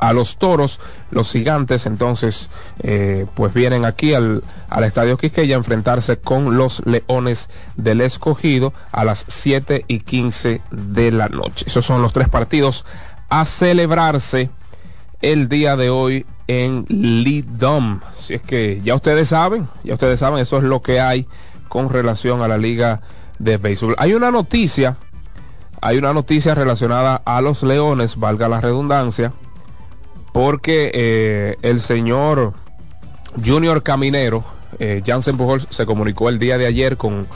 a 0.00 0.12
los 0.12 0.38
toros, 0.38 0.80
los 1.10 1.30
gigantes, 1.30 1.86
entonces 1.86 2.48
eh, 2.82 3.26
pues 3.34 3.52
vienen 3.54 3.84
aquí 3.84 4.14
al, 4.14 4.42
al 4.68 4.84
Estadio 4.84 5.16
Quisqueya 5.16 5.54
a 5.54 5.58
enfrentarse 5.58 6.18
con 6.18 6.56
los 6.56 6.84
leones 6.86 7.50
del 7.76 8.00
escogido 8.00 8.72
a 8.92 9.04
las 9.04 9.24
7 9.28 9.84
y 9.86 10.00
15 10.00 10.62
de 10.70 11.10
la 11.12 11.28
noche. 11.28 11.66
Esos 11.68 11.84
son 11.84 12.02
los 12.02 12.12
tres 12.12 12.28
partidos 12.28 12.84
a 13.28 13.44
celebrarse 13.44 14.50
el 15.22 15.48
día 15.48 15.76
de 15.76 15.90
hoy 15.90 16.26
en 16.46 16.86
Lidom. 16.88 18.00
Si 18.18 18.34
es 18.34 18.42
que 18.42 18.80
ya 18.82 18.94
ustedes 18.94 19.28
saben, 19.28 19.68
ya 19.84 19.94
ustedes 19.94 20.20
saben, 20.20 20.40
eso 20.40 20.58
es 20.58 20.64
lo 20.64 20.80
que 20.82 21.00
hay 21.00 21.26
con 21.68 21.90
relación 21.90 22.42
a 22.42 22.48
la 22.48 22.58
liga 22.58 23.02
de 23.38 23.56
béisbol. 23.56 23.94
Hay 23.98 24.14
una 24.14 24.30
noticia, 24.30 24.96
hay 25.80 25.98
una 25.98 26.12
noticia 26.12 26.54
relacionada 26.54 27.22
a 27.24 27.40
los 27.40 27.62
Leones, 27.62 28.16
valga 28.16 28.48
la 28.48 28.60
redundancia, 28.60 29.32
porque 30.32 30.90
eh, 30.94 31.56
el 31.62 31.80
señor 31.80 32.54
Junior 33.44 33.82
Caminero, 33.82 34.44
eh, 34.78 35.02
Jansen 35.04 35.36
Pujols, 35.36 35.66
se 35.70 35.86
comunicó 35.86 36.28
el 36.28 36.38
día 36.38 36.58
de 36.58 36.66
ayer 36.66 36.96
con, 36.96 37.26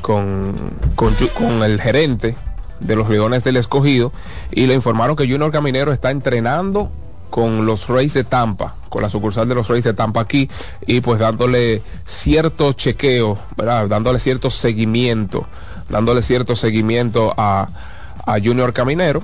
con, 0.00 0.54
con, 0.96 1.62
el 1.62 1.80
gerente 1.80 2.36
de 2.80 2.96
los 2.96 3.08
Leones 3.08 3.44
del 3.44 3.56
Escogido 3.56 4.12
y 4.50 4.66
le 4.66 4.74
informaron 4.74 5.16
que 5.16 5.28
Junior 5.28 5.50
Caminero 5.52 5.92
está 5.92 6.10
entrenando 6.10 6.90
con 7.30 7.64
los 7.64 7.88
Rays 7.88 8.12
de 8.12 8.24
Tampa, 8.24 8.74
con 8.88 9.02
la 9.02 9.08
sucursal 9.08 9.48
de 9.48 9.54
los 9.54 9.68
Rays 9.68 9.84
de 9.84 9.94
Tampa 9.94 10.20
aquí 10.20 10.50
y 10.86 11.00
pues 11.00 11.18
dándole 11.18 11.80
cierto 12.04 12.72
chequeo, 12.72 13.38
¿verdad? 13.56 13.88
Dándole 13.88 14.18
cierto 14.18 14.50
seguimiento, 14.50 15.46
dándole 15.88 16.20
cierto 16.20 16.56
seguimiento 16.56 17.32
a, 17.36 17.68
a 18.26 18.32
Junior 18.38 18.72
Caminero. 18.72 19.22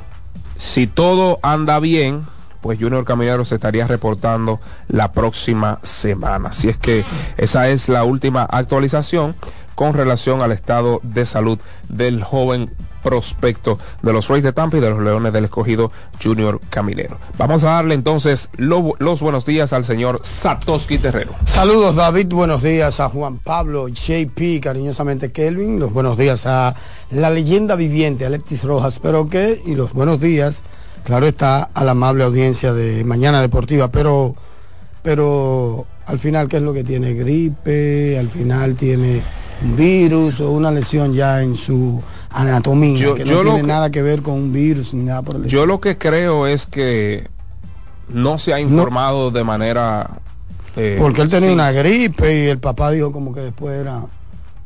Si 0.56 0.86
todo 0.86 1.38
anda 1.42 1.78
bien, 1.80 2.26
pues 2.60 2.78
Junior 2.78 3.04
Caminero 3.04 3.44
se 3.44 3.54
estaría 3.56 3.86
reportando 3.86 4.60
la 4.88 5.12
próxima 5.12 5.78
semana. 5.82 6.48
Así 6.50 6.68
es 6.68 6.76
que 6.76 7.04
esa 7.36 7.68
es 7.68 7.88
la 7.88 8.04
última 8.04 8.42
actualización 8.44 9.34
con 9.74 9.94
relación 9.94 10.42
al 10.42 10.50
estado 10.52 11.00
de 11.04 11.24
salud 11.24 11.58
del 11.88 12.22
joven 12.24 12.68
prospecto 13.02 13.78
de 14.02 14.12
los 14.12 14.26
Rays 14.28 14.42
de 14.42 14.52
Tampa 14.52 14.76
y 14.76 14.80
de 14.80 14.90
los 14.90 14.98
Leones 14.98 15.32
del 15.32 15.44
Escogido 15.44 15.92
Junior 16.22 16.60
Caminero. 16.68 17.16
Vamos 17.38 17.62
a 17.62 17.70
darle 17.70 17.94
entonces 17.94 18.50
lo- 18.56 18.94
los 18.98 19.20
buenos 19.20 19.46
días 19.46 19.72
al 19.72 19.84
señor 19.84 20.20
Satoshi 20.24 20.98
Terrero. 20.98 21.30
Saludos 21.46 21.94
David, 21.94 22.26
buenos 22.34 22.62
días 22.64 22.98
a 22.98 23.08
Juan 23.08 23.38
Pablo, 23.38 23.86
JP, 23.88 24.60
cariñosamente 24.60 25.30
Kelvin, 25.30 25.78
los 25.78 25.92
buenos 25.92 26.18
días 26.18 26.44
a 26.46 26.74
la 27.12 27.30
leyenda 27.30 27.76
viviente 27.76 28.26
Alexis 28.26 28.64
Rojas, 28.64 28.98
pero 29.00 29.28
que, 29.28 29.62
y 29.64 29.76
los 29.76 29.92
buenos 29.92 30.20
días, 30.20 30.64
claro 31.08 31.26
está, 31.26 31.70
a 31.72 31.84
la 31.84 31.92
amable 31.92 32.22
audiencia 32.22 32.74
de 32.74 33.02
Mañana 33.02 33.40
Deportiva, 33.40 33.88
pero, 33.88 34.34
pero 35.02 35.86
al 36.04 36.18
final, 36.18 36.48
¿qué 36.48 36.58
es 36.58 36.62
lo 36.62 36.74
que 36.74 36.84
tiene? 36.84 37.14
Gripe, 37.14 38.18
al 38.18 38.28
final 38.28 38.74
tiene 38.76 39.22
un 39.62 39.74
virus 39.74 40.38
o 40.42 40.50
una 40.50 40.70
lesión 40.70 41.14
ya 41.14 41.42
en 41.42 41.56
su 41.56 41.98
anatomía, 42.30 42.98
Yo- 42.98 43.14
que 43.14 43.24
no 43.24 43.40
tiene 43.40 43.60
que- 43.62 43.66
nada 43.66 43.88
que 43.90 44.02
ver 44.02 44.20
con 44.20 44.34
un 44.34 44.52
virus 44.52 44.92
ni 44.92 45.04
nada 45.04 45.22
por 45.22 45.36
el 45.36 45.46
Yo 45.46 45.64
lo 45.64 45.80
que 45.80 45.96
creo 45.96 46.46
es 46.46 46.66
que 46.66 47.26
no 48.10 48.36
se 48.38 48.52
ha 48.52 48.60
informado 48.60 49.30
de 49.30 49.44
manera... 49.44 50.10
eh, 50.76 50.98
Porque 51.00 51.22
él 51.22 51.30
tenía 51.30 51.48
sí, 51.48 51.54
una 51.54 51.72
gripe 51.72 52.44
y 52.44 52.48
el 52.48 52.58
papá 52.58 52.90
dijo 52.90 53.12
como 53.12 53.32
que 53.32 53.40
después 53.40 53.80
era 53.80 54.02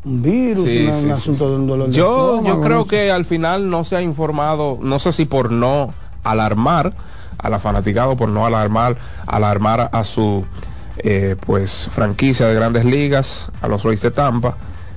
un 0.04 0.20
virus, 0.22 0.64
Sí, 0.64 0.82
una- 0.82 0.92
sí, 0.94 1.04
un 1.06 1.12
asunto 1.12 1.50
de 1.50 1.54
un 1.54 1.66
dolor 1.68 1.86
de 1.86 1.92
Yo, 1.92 2.34
estómago, 2.40 2.48
yo 2.48 2.60
creo 2.60 2.84
que 2.86 3.12
al 3.12 3.24
final 3.24 3.70
no 3.70 3.84
se 3.84 3.94
ha 3.94 4.02
informado, 4.02 4.80
no 4.82 4.98
sé 4.98 5.12
si 5.12 5.24
por 5.24 5.52
no 5.52 5.94
alarmar 6.22 6.92
a 7.38 7.48
la 7.48 7.58
fanaticada, 7.58 8.14
por 8.14 8.28
no 8.28 8.46
alarmar, 8.46 8.96
alarmar 9.26 9.90
a 9.92 10.04
su 10.04 10.44
eh, 10.98 11.36
pues 11.44 11.88
franquicia 11.90 12.46
de 12.46 12.54
grandes 12.54 12.84
ligas, 12.84 13.48
a 13.60 13.68
los 13.68 13.82
Rays 13.82 14.00
de 14.00 14.10
Tampa, 14.10 14.54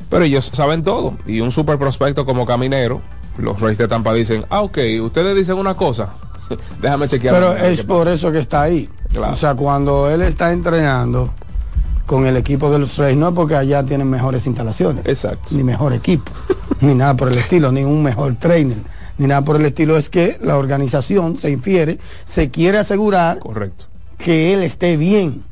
pero 0.09 0.25
ellos 0.25 0.51
saben 0.53 0.83
todo. 0.83 1.15
Y 1.25 1.41
un 1.41 1.51
super 1.51 1.77
prospecto 1.77 2.25
como 2.25 2.45
Caminero, 2.45 3.01
los 3.37 3.59
Rays 3.59 3.77
de 3.77 3.87
Tampa 3.87 4.13
dicen, 4.13 4.45
ah, 4.49 4.61
ok, 4.61 4.77
ustedes 5.01 5.35
dicen 5.35 5.57
una 5.57 5.73
cosa, 5.73 6.09
déjame 6.81 7.07
chequear. 7.07 7.33
Pero 7.33 7.53
es 7.53 7.81
por 7.83 8.05
pasa". 8.05 8.13
eso 8.13 8.31
que 8.31 8.39
está 8.39 8.61
ahí. 8.63 8.89
Claro. 9.11 9.33
O 9.33 9.35
sea, 9.35 9.55
cuando 9.55 10.09
él 10.09 10.21
está 10.21 10.51
entrenando 10.51 11.33
con 12.05 12.27
el 12.27 12.37
equipo 12.37 12.69
de 12.69 12.79
los 12.79 12.97
Rays, 12.97 13.17
no 13.17 13.33
porque 13.33 13.55
allá 13.55 13.83
tienen 13.83 14.09
mejores 14.09 14.45
instalaciones. 14.45 15.05
Exacto. 15.07 15.47
Ni 15.51 15.63
mejor 15.63 15.93
equipo, 15.93 16.31
ni 16.81 16.93
nada 16.93 17.15
por 17.15 17.31
el 17.31 17.37
estilo, 17.37 17.71
ni 17.71 17.83
un 17.83 18.03
mejor 18.03 18.35
trainer, 18.35 18.77
ni 19.17 19.27
nada 19.27 19.41
por 19.43 19.55
el 19.55 19.65
estilo. 19.65 19.97
Es 19.97 20.09
que 20.09 20.37
la 20.41 20.57
organización 20.57 21.37
se 21.37 21.51
infiere, 21.51 21.97
se 22.25 22.49
quiere 22.49 22.77
asegurar 22.79 23.39
Correcto, 23.39 23.85
que 24.17 24.53
él 24.53 24.63
esté 24.63 24.97
bien 24.97 25.43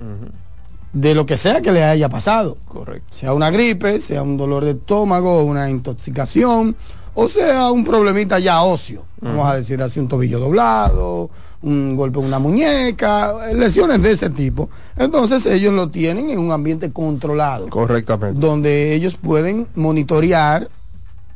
de 0.92 1.16
lo 1.16 1.26
que 1.26 1.38
sea 1.38 1.62
que 1.62 1.72
le 1.72 1.84
haya 1.84 2.08
pasado. 2.10 2.58
correcto. 2.68 3.16
sea 3.18 3.34
una 3.34 3.50
gripe, 3.50 4.00
sea 4.00 4.22
un 4.22 4.38
dolor 4.38 4.64
de 4.66 4.72
estómago, 4.72 5.44
una 5.44 5.70
intoxicación, 5.70 6.76
o 7.16 7.28
sea 7.30 7.72
un 7.72 7.84
problemita 7.84 8.40
ya 8.40 8.62
óseo, 8.64 9.04
vamos 9.22 9.48
a 9.48 9.56
decir 9.56 9.82
así, 9.82 10.00
un 10.00 10.08
tobillo 10.08 10.40
doblado, 10.40 11.30
un 11.64 11.96
golpe 11.96 12.20
en 12.20 12.26
una 12.26 12.40
muñeca, 12.40 13.34
lesiones 13.54 14.02
de 14.02 14.12
ese 14.12 14.30
tipo. 14.30 14.70
Entonces 14.98 15.46
ellos 15.46 15.74
lo 15.74 15.90
tienen 15.90 16.30
en 16.30 16.38
un 16.40 16.52
ambiente 16.52 16.92
controlado, 16.92 17.70
Correctamente. 17.70 18.40
donde 18.40 18.94
ellos 18.94 19.16
pueden 19.16 19.68
monitorear 19.76 20.68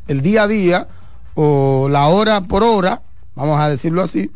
el 0.08 0.22
día 0.22 0.44
a 0.44 0.48
día 0.48 0.88
o 1.40 1.88
la 1.88 2.08
hora 2.08 2.42
por 2.42 2.64
hora, 2.64 3.04
vamos 3.36 3.60
a 3.60 3.70
decirlo 3.70 4.02
así, 4.02 4.32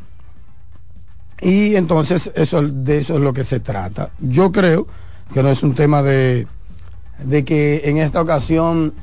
y 1.42 1.76
entonces 1.76 2.32
eso 2.36 2.62
de 2.62 3.00
eso 3.00 3.16
es 3.16 3.22
lo 3.22 3.34
que 3.34 3.44
se 3.44 3.60
trata. 3.60 4.12
Yo 4.20 4.52
creo 4.52 4.86
que 5.34 5.42
no 5.42 5.50
es 5.50 5.64
un 5.64 5.74
tema 5.74 6.04
de, 6.04 6.46
de 7.24 7.44
que 7.44 7.82
en 7.86 7.98
esta 7.98 8.22
ocasión 8.22 8.94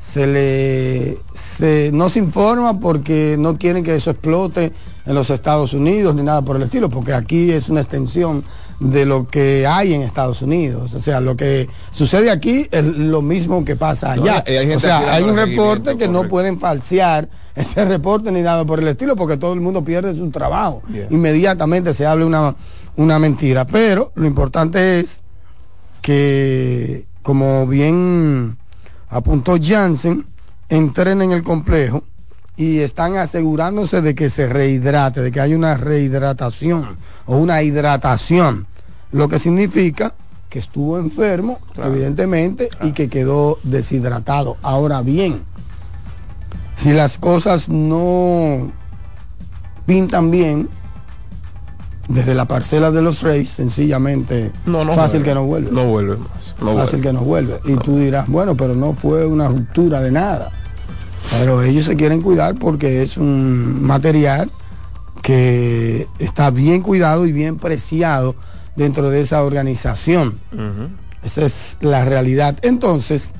se 0.00 0.26
le 0.26 1.18
se, 1.34 1.90
no 1.92 2.08
se 2.08 2.20
informa 2.20 2.80
porque 2.80 3.36
no 3.38 3.58
quieren 3.58 3.84
que 3.84 3.96
eso 3.96 4.12
explote 4.12 4.72
en 5.04 5.14
los 5.14 5.28
Estados 5.28 5.74
Unidos 5.74 6.14
ni 6.14 6.22
nada 6.22 6.40
por 6.40 6.56
el 6.56 6.62
estilo, 6.62 6.88
porque 6.88 7.12
aquí 7.12 7.52
es 7.52 7.68
una 7.68 7.82
extensión 7.82 8.42
de 8.82 9.06
lo 9.06 9.28
que 9.28 9.66
hay 9.66 9.94
en 9.94 10.02
Estados 10.02 10.42
Unidos. 10.42 10.94
O 10.94 11.00
sea, 11.00 11.20
lo 11.20 11.36
que 11.36 11.68
sucede 11.92 12.30
aquí 12.30 12.66
es 12.70 12.84
lo 12.84 13.22
mismo 13.22 13.64
que 13.64 13.76
pasa 13.76 14.12
allá. 14.12 14.42
hay 14.46 14.70
o 14.72 14.80
sea, 14.80 15.14
hay 15.14 15.22
un 15.22 15.36
reporte 15.36 15.96
que 15.96 16.08
no 16.08 16.28
pueden 16.28 16.58
falsear 16.58 17.28
ese 17.54 17.84
reporte 17.86 18.32
ni 18.32 18.42
nada 18.42 18.64
por 18.64 18.80
el 18.80 18.88
estilo, 18.88 19.14
porque 19.14 19.36
todo 19.36 19.52
el 19.52 19.60
mundo 19.60 19.84
pierde 19.84 20.14
su 20.14 20.30
trabajo. 20.30 20.82
Yeah. 20.92 21.06
Inmediatamente 21.10 21.94
se 21.94 22.06
habla 22.06 22.26
una, 22.26 22.56
una 22.96 23.18
mentira. 23.18 23.66
Pero 23.66 24.12
lo 24.16 24.26
importante 24.26 25.00
es 25.00 25.20
que, 26.00 27.06
como 27.22 27.66
bien 27.66 28.56
apuntó 29.08 29.56
Jansen, 29.62 30.26
entren 30.68 31.22
en 31.22 31.32
el 31.32 31.44
complejo 31.44 32.02
y 32.56 32.78
están 32.80 33.16
asegurándose 33.16 34.02
de 34.02 34.14
que 34.14 34.28
se 34.28 34.46
rehidrate, 34.46 35.20
de 35.20 35.32
que 35.32 35.40
hay 35.40 35.54
una 35.54 35.76
rehidratación 35.76 36.96
o 37.26 37.36
una 37.36 37.62
hidratación, 37.62 38.66
lo 39.12 39.28
que 39.28 39.38
significa 39.38 40.14
que 40.48 40.58
estuvo 40.58 40.98
enfermo, 40.98 41.58
Claro. 41.74 41.92
evidentemente, 41.92 42.68
y 42.82 42.92
que 42.92 43.08
quedó 43.08 43.58
deshidratado. 43.62 44.56
Ahora 44.62 45.00
bien, 45.02 45.40
si 46.76 46.92
las 46.92 47.16
cosas 47.18 47.68
no 47.68 48.70
pintan 49.86 50.30
bien, 50.30 50.68
desde 52.08 52.34
la 52.34 52.44
parcela 52.46 52.90
de 52.90 53.00
los 53.00 53.22
Reyes, 53.22 53.48
sencillamente 53.50 54.50
No, 54.66 54.84
no 54.84 54.92
fácil 54.94 55.20
vuelve. 55.20 55.28
que 55.28 55.34
no 55.34 55.46
vuelve. 55.46 55.70
No 55.70 55.84
vuelve 55.86 56.16
más. 56.16 56.54
No 56.60 56.74
fácil 56.74 57.00
vuelve. 57.00 57.00
que 57.02 57.12
no 57.12 57.20
vuelve. 57.20 57.60
Y 57.64 57.76
tú 57.76 57.96
dirás, 57.98 58.26
bueno, 58.28 58.56
pero 58.56 58.74
no 58.74 58.92
fue 58.94 59.24
una 59.24 59.48
ruptura 59.48 60.00
de 60.00 60.10
nada. 60.10 60.50
Pero 61.38 61.62
ellos 61.62 61.86
se 61.86 61.96
quieren 61.96 62.20
cuidar 62.20 62.56
porque 62.56 63.02
es 63.02 63.16
un 63.16 63.82
material 63.82 64.50
que 65.22 66.08
está 66.18 66.50
bien 66.50 66.82
cuidado 66.82 67.26
y 67.26 67.32
bien 67.32 67.56
preciado 67.56 68.34
dentro 68.76 69.10
de 69.10 69.20
esa 69.20 69.42
organización. 69.42 70.38
Esa 71.22 71.46
es 71.46 71.76
la 71.80 72.04
realidad. 72.04 72.56
Entonces, 72.62 73.30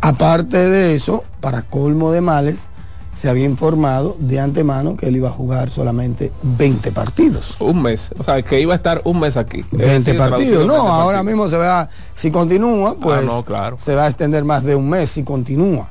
aparte 0.00 0.68
de 0.70 0.94
eso, 0.94 1.24
para 1.40 1.62
colmo 1.62 2.10
de 2.12 2.20
males, 2.20 2.62
se 3.14 3.28
había 3.28 3.44
informado 3.44 4.16
de 4.18 4.40
antemano 4.40 4.96
que 4.96 5.06
él 5.08 5.16
iba 5.16 5.28
a 5.28 5.32
jugar 5.32 5.70
solamente 5.70 6.32
20 6.42 6.90
partidos. 6.90 7.60
Un 7.60 7.82
mes. 7.82 8.10
O 8.18 8.24
sea, 8.24 8.40
que 8.40 8.58
iba 8.60 8.72
a 8.72 8.76
estar 8.76 9.02
un 9.04 9.20
mes 9.20 9.36
aquí. 9.36 9.60
Es 9.60 9.68
20 9.78 9.92
decir, 9.92 10.16
partidos. 10.16 10.66
No, 10.66 10.72
20 10.72 10.88
ahora 10.88 11.18
partidos. 11.18 11.26
mismo 11.26 11.48
se 11.48 11.56
va, 11.58 11.88
si 12.14 12.30
continúa, 12.30 12.94
pues 12.94 13.18
Ah, 13.18 13.22
no, 13.22 13.44
claro. 13.44 13.76
se 13.78 13.94
va 13.94 14.04
a 14.04 14.08
extender 14.08 14.44
más 14.44 14.64
de 14.64 14.74
un 14.74 14.88
mes 14.88 15.10
si 15.10 15.22
continúa. 15.22 15.88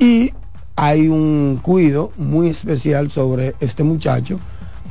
Y 0.00 0.32
hay 0.74 1.06
un 1.08 1.60
cuido 1.62 2.10
muy 2.16 2.48
especial 2.48 3.10
sobre 3.12 3.54
este 3.60 3.84
muchacho 3.84 4.40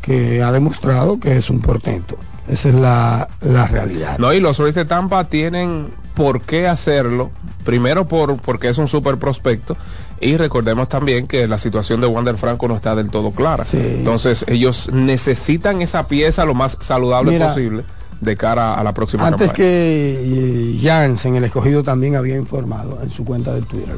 que 0.10 0.42
ha 0.42 0.52
demostrado 0.52 1.20
que 1.20 1.38
es 1.38 1.52
un 1.52 1.60
portento. 1.62 2.18
Esa 2.48 2.70
es 2.70 2.76
la, 2.76 3.28
la 3.42 3.68
realidad. 3.68 4.18
No, 4.18 4.34
y 4.34 4.40
los 4.40 4.58
Rays 4.58 4.74
de 4.74 4.86
Tampa 4.86 5.26
tienen 5.26 5.90
por 6.16 6.42
qué 6.42 6.68
hacerlo. 6.68 7.30
Primero 7.64 8.08
por 8.08 8.38
porque 8.38 8.70
es 8.70 8.80
un 8.80 8.88
super 8.88 9.18
prospecto. 9.18 9.78
Y 10.20 10.36
recordemos 10.36 10.90
también 10.90 11.28
que 11.28 11.48
la 11.48 11.60
situación 11.60 12.02
de 12.02 12.08
Wander 12.08 12.38
Franco 12.38 12.68
no 12.68 12.76
está 12.76 12.96
del 12.96 13.12
todo 13.12 13.30
clara. 13.30 13.66
Sí. 13.66 13.78
Entonces 13.78 14.46
ellos 14.48 14.90
necesitan 14.92 15.84
esa 15.84 16.08
pieza 16.08 16.44
lo 16.44 16.56
más 16.56 16.78
saludable 16.80 17.34
Mira, 17.34 17.50
posible 17.50 17.84
de 18.20 18.36
cara 18.36 18.74
a 18.74 18.84
la 18.84 18.94
próxima 18.96 19.28
Antes 19.28 19.50
campaña. 19.50 19.56
que 19.56 20.20
eh, 20.24 20.80
Jansen, 20.82 21.36
el 21.36 21.44
escogido, 21.44 21.84
también 21.84 22.16
había 22.16 22.36
informado 22.36 22.98
en 23.04 23.12
su 23.12 23.24
cuenta 23.24 23.54
de 23.54 23.62
Twitter. 23.62 23.96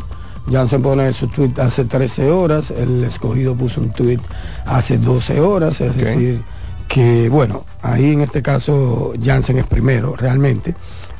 Jansen 0.49 0.81
pone 0.81 1.11
su 1.13 1.27
tweet 1.27 1.53
hace 1.57 1.85
13 1.85 2.31
horas, 2.31 2.71
el 2.71 3.03
escogido 3.03 3.55
puso 3.55 3.81
un 3.81 3.91
tweet 3.91 4.19
hace 4.65 4.97
12 4.97 5.39
horas, 5.39 5.81
es 5.81 5.95
decir, 5.95 6.41
que 6.87 7.29
bueno, 7.29 7.63
ahí 7.81 8.13
en 8.13 8.21
este 8.21 8.41
caso 8.41 9.13
Jansen 9.21 9.59
es 9.59 9.67
primero 9.67 10.15
realmente. 10.15 10.75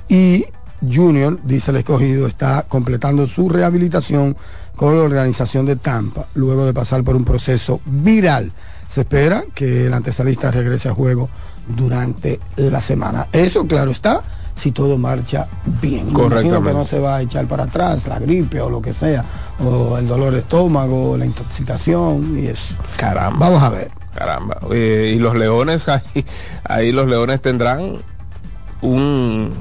Y 0.09 0.45
Junior, 0.81 1.39
dice 1.43 1.71
el 1.71 1.77
escogido, 1.77 2.27
está 2.27 2.65
completando 2.67 3.27
su 3.27 3.47
rehabilitación 3.47 4.35
con 4.75 4.97
la 4.97 5.03
organización 5.03 5.65
de 5.65 5.75
Tampa, 5.75 6.25
luego 6.33 6.65
de 6.65 6.73
pasar 6.73 7.03
por 7.03 7.15
un 7.15 7.23
proceso 7.23 7.79
viral. 7.85 8.51
Se 8.87 9.01
espera 9.01 9.43
que 9.53 9.85
el 9.87 9.93
antesalista 9.93 10.51
regrese 10.51 10.89
a 10.89 10.93
juego 10.93 11.29
durante 11.67 12.39
la 12.57 12.81
semana. 12.81 13.27
Eso, 13.31 13.65
claro 13.67 13.91
está, 13.91 14.23
si 14.61 14.71
todo 14.71 14.97
marcha 14.97 15.47
bien. 15.81 16.11
Correctamente. 16.11 16.67
que 16.69 16.73
no 16.75 16.85
se 16.85 16.99
va 16.99 17.15
a 17.15 17.21
echar 17.23 17.45
para 17.47 17.63
atrás 17.63 18.07
la 18.07 18.19
gripe 18.19 18.61
o 18.61 18.69
lo 18.69 18.81
que 18.81 18.93
sea, 18.93 19.23
o 19.65 19.97
el 19.97 20.07
dolor 20.07 20.33
de 20.33 20.39
estómago, 20.39 21.17
la 21.17 21.25
intoxicación 21.25 22.37
y 22.37 22.45
eso. 22.47 22.75
Caramba. 22.95 23.47
Vamos 23.49 23.63
a 23.63 23.69
ver. 23.69 23.89
Caramba. 24.13 24.57
Eh, 24.71 25.13
y 25.15 25.19
los 25.19 25.35
leones, 25.35 25.87
ahí, 25.89 26.01
ahí 26.63 26.91
los 26.91 27.07
leones 27.07 27.41
tendrán 27.41 27.97
un, 28.81 29.51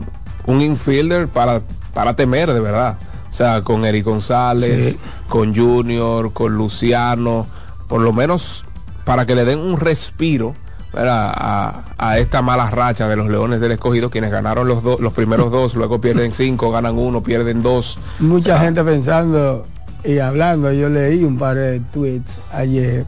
un 0.46 0.60
infielder 0.60 1.28
para, 1.28 1.60
para 1.94 2.14
temer, 2.14 2.52
de 2.52 2.60
verdad. 2.60 2.98
O 3.30 3.32
sea, 3.32 3.62
con 3.62 3.84
Eric 3.84 4.04
González, 4.04 4.92
Sí. 4.92 4.98
con 5.28 5.54
Junior, 5.54 6.32
con 6.32 6.54
Luciano, 6.56 7.46
por 7.88 8.00
lo 8.00 8.12
menos 8.12 8.64
para 9.04 9.24
que 9.24 9.34
le 9.34 9.44
den 9.44 9.60
un 9.60 9.78
respiro. 9.78 10.54
A, 10.92 11.84
a 11.98 12.18
esta 12.18 12.42
mala 12.42 12.68
racha 12.70 13.06
de 13.08 13.16
los 13.16 13.28
Leones 13.28 13.60
del 13.60 13.72
Escogido, 13.72 14.10
quienes 14.10 14.30
ganaron 14.32 14.66
los, 14.66 14.82
dos 14.82 15.00
los 15.00 15.12
primeros 15.12 15.50
dos, 15.52 15.74
luego 15.74 16.00
pierden 16.00 16.32
cinco, 16.34 16.70
ganan 16.70 16.98
uno, 16.98 17.22
pierden 17.22 17.62
dos. 17.62 17.98
Mucha 18.18 18.58
gente 18.58 18.82
pensando 18.82 19.66
y 20.04 20.18
hablando, 20.18 20.72
yo 20.72 20.88
leí 20.88 21.22
un 21.24 21.38
par 21.38 21.56
de 21.56 21.80
tweets 21.92 22.38
ayer 22.52 23.04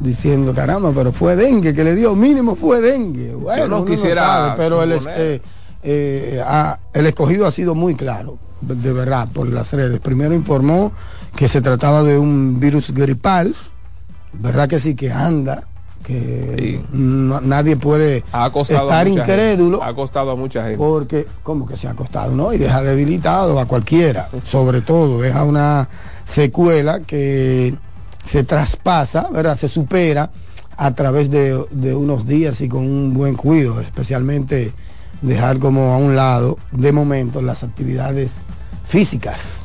diciendo, 0.00 0.52
caramba, 0.54 0.92
pero 0.94 1.12
fue 1.12 1.36
dengue, 1.36 1.74
que 1.74 1.84
le 1.84 1.94
dio 1.94 2.14
mínimo 2.14 2.54
fue 2.56 2.80
dengue. 2.80 3.34
Bueno, 3.34 3.68
no 3.68 3.84
quisiera 3.84 4.22
sabe, 4.22 4.52
pero 4.56 4.82
el, 4.82 4.92
eh, 5.08 5.40
eh, 5.82 6.42
ha- 6.46 6.78
el 6.92 7.06
escogido 7.06 7.46
ha 7.46 7.50
sido 7.52 7.74
muy 7.74 7.94
claro, 7.94 8.38
de 8.60 8.92
verdad, 8.92 9.28
por 9.32 9.46
las 9.48 9.72
redes. 9.72 10.00
Primero 10.00 10.34
informó 10.34 10.92
que 11.34 11.48
se 11.48 11.60
trataba 11.60 12.02
de 12.02 12.18
un 12.18 12.58
virus 12.60 12.92
gripal, 12.92 13.54
verdad 14.34 14.68
que 14.68 14.78
sí 14.78 14.94
que 14.94 15.10
anda, 15.12 15.64
que 16.06 16.54
Sí. 16.58 16.82
no- 16.92 17.40
nadie 17.40 17.76
puede 17.76 18.22
Ha 18.32 18.48
costado 18.50 18.84
estar 18.84 19.08
incrédulo. 19.08 19.78
gente. 19.78 19.90
Ha 19.90 19.94
costado 19.94 20.30
a 20.30 20.36
mucha 20.36 20.62
gente. 20.62 20.78
Porque, 20.78 21.26
como 21.42 21.66
que 21.66 21.76
se 21.76 21.88
ha 21.88 21.90
acostado, 21.90 22.32
¿no? 22.34 22.52
Y 22.52 22.58
deja 22.58 22.80
debilitado 22.82 23.58
a 23.58 23.66
cualquiera, 23.66 24.28
sobre 24.44 24.82
todo, 24.82 25.20
deja 25.20 25.42
una 25.44 25.88
secuela 26.24 27.00
que 27.00 27.74
se 28.24 28.44
traspasa, 28.44 29.28
¿verdad? 29.32 29.56
Se 29.56 29.68
supera 29.68 30.30
a 30.76 30.90
través 30.94 31.30
de, 31.30 31.64
de 31.70 31.94
unos 31.94 32.26
días 32.26 32.60
y 32.60 32.68
con 32.68 32.82
un 32.82 33.12
buen 33.14 33.34
cuidado, 33.34 33.80
especialmente 33.80 34.72
dejar 35.22 35.58
como 35.58 35.92
a 35.94 35.96
un 35.96 36.14
lado, 36.14 36.58
de 36.72 36.92
momento, 36.92 37.40
las 37.42 37.62
actividades 37.64 38.32
físicas. 38.86 39.62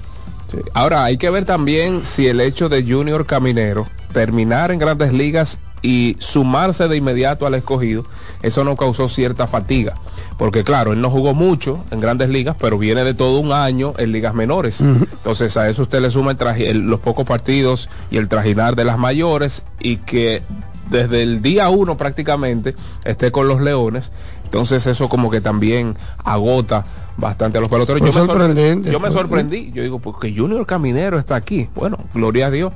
Sí. 0.50 0.58
Ahora, 0.74 1.04
hay 1.04 1.18
que 1.18 1.30
ver 1.30 1.46
también 1.46 2.04
si 2.04 2.28
el 2.28 2.42
hecho 2.42 2.68
de 2.70 2.84
Junior 2.84 3.26
Caminero 3.26 3.86
terminar 4.14 4.72
en 4.72 4.80
grandes 4.80 5.14
ligas 5.14 5.58
y 5.82 6.16
sumarse 6.20 6.88
de 6.88 6.98
inmediato 6.98 7.46
al 7.46 7.56
escogido, 7.56 8.04
eso 8.42 8.64
no 8.64 8.76
causó 8.76 9.08
cierta 9.08 9.48
fatiga. 9.48 9.94
Porque 10.38 10.64
claro, 10.64 10.94
él 10.94 11.02
no 11.02 11.10
jugó 11.10 11.34
mucho 11.34 11.84
en 11.92 12.00
grandes 12.00 12.30
ligas, 12.30 12.56
pero 12.60 12.78
viene 12.78 13.04
de 13.04 13.14
todo 13.14 13.40
un 13.40 13.52
año 13.52 13.94
en 13.98 14.12
ligas 14.12 14.34
menores. 14.34 14.82
Entonces 14.82 15.56
a 15.58 15.70
eso 15.70 15.84
usted 15.84 16.02
le 16.02 16.10
suma 16.12 16.32
el 16.32 16.38
traje- 16.38 16.70
el- 16.70 16.82
los 16.88 17.00
pocos 17.00 17.26
partidos 17.26 17.90
y 18.10 18.18
el 18.18 18.28
trajinar 18.30 18.76
de 18.76 18.84
las 18.86 18.98
mayores 18.98 19.64
y 19.80 19.98
que 19.98 20.42
desde 20.90 21.22
el 21.24 21.42
día 21.42 21.70
uno 21.70 21.96
prácticamente 21.98 22.76
esté 23.06 23.32
con 23.32 23.48
los 23.48 23.62
leones. 23.62 24.12
Entonces 24.44 24.86
eso 24.88 25.08
como 25.10 25.30
que 25.32 25.40
también 25.42 25.96
agota 26.24 26.84
bastante 27.22 27.58
a 27.58 27.62
los 27.62 27.70
peloteros. 27.70 28.02
Yo 28.02 28.08
me, 28.08 28.92
yo 28.92 29.12
sorprendí. 29.12 29.72
Yo 29.72 29.84
digo, 29.84 30.00
porque 30.00 30.36
Junior 30.36 30.66
Caminero 30.66 31.18
está 31.18 31.36
aquí. 31.36 31.70
Bueno, 31.76 31.98
gloria 32.14 32.48
a 32.48 32.52
Dios. 32.52 32.74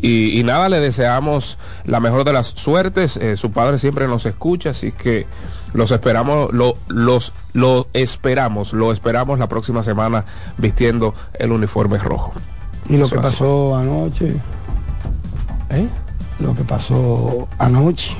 Y, 0.00 0.38
y 0.38 0.44
nada, 0.44 0.68
le 0.68 0.78
deseamos 0.78 1.58
la 1.84 1.98
mejor 1.98 2.22
de 2.22 2.32
las 2.32 2.48
suertes. 2.48 3.16
Eh, 3.16 3.36
su 3.36 3.50
padre 3.50 3.78
siempre 3.78 4.06
nos 4.06 4.26
escucha, 4.26 4.70
así 4.70 4.92
que 4.92 5.26
los 5.72 5.90
esperamos, 5.90 6.52
lo, 6.52 6.76
los, 6.88 7.32
lo 7.54 7.88
esperamos, 7.92 8.72
lo 8.72 8.92
esperamos 8.92 9.38
la 9.38 9.48
próxima 9.48 9.82
semana 9.82 10.24
vistiendo 10.58 11.14
el 11.34 11.50
uniforme 11.50 11.98
rojo. 11.98 12.34
Y 12.88 12.96
lo 12.96 13.06
Eso 13.06 13.16
que 13.16 13.22
pasó 13.22 13.76
anoche, 13.76 14.36
¿Eh? 15.70 15.88
lo 16.38 16.54
que 16.54 16.62
pasó 16.62 17.48
anoche, 17.58 18.14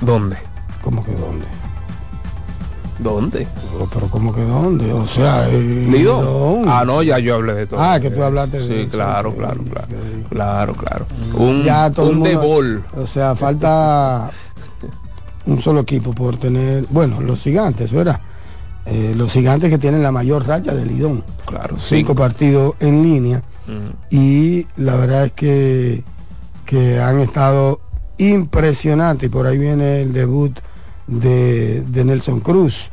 ¿Dónde? 0.00 0.36
¿cómo 0.82 1.04
que 1.04 1.12
dónde? 1.12 1.44
¿Dónde? 3.02 3.46
Oh, 3.80 3.88
Pero 3.92 4.06
¿cómo 4.08 4.34
que 4.34 4.42
dónde? 4.42 4.92
O 4.92 5.06
sea, 5.06 5.48
eh. 5.50 6.06
Ah, 6.66 6.84
no, 6.86 7.02
ya 7.02 7.18
yo 7.18 7.36
hablé 7.36 7.54
de 7.54 7.66
todo. 7.66 7.80
Ah, 7.80 7.98
que 7.98 8.10
tú 8.10 8.22
hablaste 8.22 8.58
de 8.60 8.66
Sí, 8.66 8.74
eso, 8.82 8.90
claro, 8.90 9.34
claro, 9.34 9.62
claro. 9.64 9.88
Claro, 10.28 10.74
claro. 10.74 11.06
Un, 11.34 11.62
ya 11.64 11.90
todo 11.90 12.06
el 12.10 12.16
un 12.16 12.18
mundo- 12.22 12.40
debol. 12.40 12.84
O 12.96 13.06
sea, 13.06 13.34
falta 13.34 14.30
un 15.46 15.60
solo 15.60 15.80
equipo 15.80 16.12
por 16.12 16.36
tener, 16.36 16.84
bueno, 16.90 17.20
los 17.20 17.40
gigantes, 17.40 17.90
¿verdad? 17.90 18.20
Eh, 18.86 19.14
los 19.16 19.32
gigantes 19.32 19.70
que 19.70 19.78
tienen 19.78 20.02
la 20.02 20.12
mayor 20.12 20.46
racha 20.46 20.74
de 20.74 20.84
Lidón. 20.84 21.24
Claro, 21.46 21.76
Cinco 21.78 22.14
partidos 22.14 22.74
en 22.80 23.02
línea. 23.02 23.42
Mm. 23.66 24.14
Y 24.14 24.66
la 24.76 24.96
verdad 24.96 25.24
es 25.26 25.32
que, 25.32 26.04
que 26.66 27.00
han 27.00 27.18
estado 27.20 27.80
impresionantes. 28.18 29.28
Y 29.28 29.30
por 29.30 29.46
ahí 29.46 29.56
viene 29.58 30.02
el 30.02 30.12
debut 30.12 30.58
de, 31.06 31.82
de 31.82 32.04
Nelson 32.04 32.40
Cruz. 32.40 32.89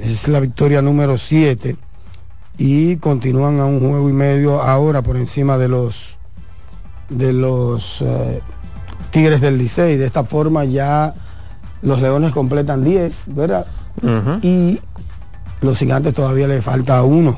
Es 0.00 0.28
la 0.28 0.40
victoria 0.40 0.82
número 0.82 1.18
7. 1.18 1.76
Y 2.58 2.96
continúan 2.96 3.60
a 3.60 3.66
un 3.66 3.80
juego 3.80 4.08
y 4.08 4.12
medio 4.12 4.62
ahora 4.62 5.02
por 5.02 5.16
encima 5.16 5.56
de 5.58 5.68
los 5.68 6.16
de 7.08 7.32
los 7.32 8.02
eh, 8.02 8.40
Tigres 9.10 9.40
del 9.40 9.58
Licey. 9.58 9.96
De 9.96 10.06
esta 10.06 10.24
forma 10.24 10.64
ya 10.64 11.14
los 11.82 12.00
Leones 12.00 12.32
completan 12.32 12.84
10, 12.84 13.24
¿verdad? 13.28 13.66
Y 14.42 14.80
los 15.60 15.78
gigantes 15.78 16.14
todavía 16.14 16.48
le 16.48 16.62
falta 16.62 17.02
uno 17.02 17.36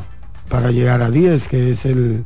para 0.48 0.70
llegar 0.70 1.02
a 1.02 1.10
10, 1.10 1.48
que 1.48 1.70
es 1.70 1.84
el, 1.86 2.24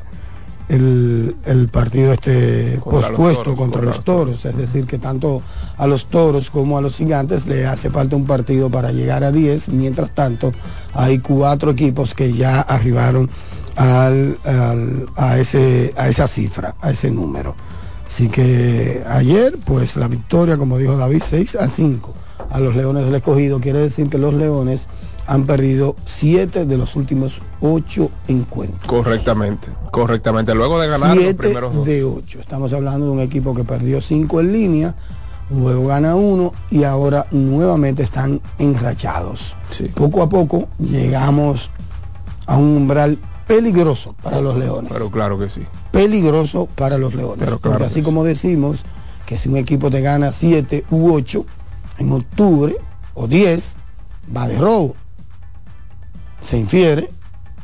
el, 0.68 1.36
el 1.44 1.68
partido 1.68 2.12
este 2.12 2.78
Contra 2.82 3.08
los 3.10 3.16
pospuesto 3.16 3.42
toros, 3.44 3.58
contra 3.58 3.82
los 3.82 4.04
toros. 4.04 4.44
Es 4.44 4.56
decir, 4.56 4.86
que 4.86 4.98
tanto 4.98 5.42
a 5.76 5.86
los 5.86 6.06
toros 6.06 6.50
como 6.50 6.76
a 6.78 6.80
los 6.80 6.96
gigantes 6.96 7.46
le 7.46 7.66
hace 7.66 7.90
falta 7.90 8.16
un 8.16 8.24
partido 8.26 8.68
para 8.70 8.90
llegar 8.92 9.22
a 9.24 9.30
10. 9.32 9.68
Mientras 9.70 10.10
tanto, 10.14 10.52
hay 10.94 11.18
cuatro 11.20 11.70
equipos 11.70 12.14
que 12.14 12.32
ya 12.32 12.60
arribaron 12.62 13.30
al, 13.76 14.38
al- 14.44 15.06
a, 15.16 15.38
ese, 15.38 15.92
a 15.96 16.08
esa 16.08 16.26
cifra, 16.26 16.74
a 16.80 16.90
ese 16.90 17.10
número. 17.10 17.54
Así 18.08 18.28
que 18.28 19.02
ayer, 19.08 19.58
pues 19.64 19.96
la 19.96 20.08
victoria, 20.08 20.56
como 20.56 20.78
dijo 20.78 20.96
David, 20.96 21.22
6 21.24 21.56
a 21.56 21.68
5 21.68 22.14
a 22.50 22.60
los 22.60 22.74
Leones 22.76 23.04
del 23.04 23.14
Escogido. 23.16 23.60
Quiere 23.60 23.80
decir 23.80 24.08
que 24.08 24.16
los 24.18 24.32
Leones 24.32 24.86
han 25.26 25.44
perdido 25.44 25.96
7 26.04 26.66
de 26.66 26.76
los 26.78 26.94
últimos 26.96 27.40
8 27.60 28.10
encuentros. 28.28 28.86
Correctamente, 28.86 29.68
correctamente. 29.90 30.54
Luego 30.54 30.78
de 30.80 30.88
ganar 30.88 31.10
los 31.16 31.18
7 31.24 31.34
primeros 31.34 31.74
dos. 31.74 31.86
de 31.86 32.04
8. 32.04 32.40
Estamos 32.40 32.72
hablando 32.72 33.06
de 33.06 33.12
un 33.12 33.20
equipo 33.20 33.54
que 33.54 33.64
perdió 33.64 34.00
5 34.00 34.40
en 34.40 34.52
línea, 34.52 34.94
luego 35.50 35.86
gana 35.88 36.14
uno 36.16 36.52
y 36.70 36.84
ahora 36.84 37.26
nuevamente 37.32 38.02
están 38.02 38.40
enrachados. 38.58 39.54
Sí. 39.70 39.84
Poco 39.94 40.22
a 40.22 40.28
poco 40.28 40.68
llegamos 40.78 41.70
a 42.46 42.56
un 42.56 42.76
umbral 42.76 43.18
peligroso 43.46 44.14
para 44.22 44.40
los 44.40 44.56
Leones 44.56 44.90
Pero 44.92 45.10
claro 45.10 45.38
que 45.38 45.48
sí. 45.48 45.62
peligroso 45.92 46.68
para 46.74 46.98
los 46.98 47.14
Leones. 47.14 47.38
Pero 47.44 47.58
claro 47.58 47.78
Porque 47.78 47.78
que 47.78 47.86
así 47.86 47.94
sí. 48.00 48.02
como 48.02 48.24
decimos 48.24 48.80
que 49.24 49.36
si 49.38 49.48
un 49.48 49.56
equipo 49.56 49.90
te 49.90 50.00
gana 50.00 50.30
7 50.30 50.84
u 50.90 51.12
8 51.12 51.44
en 51.98 52.12
octubre 52.12 52.76
o 53.14 53.26
10, 53.26 53.74
va 54.36 54.46
de 54.46 54.58
robo. 54.58 54.94
Se 56.48 56.56
infiere 56.56 57.08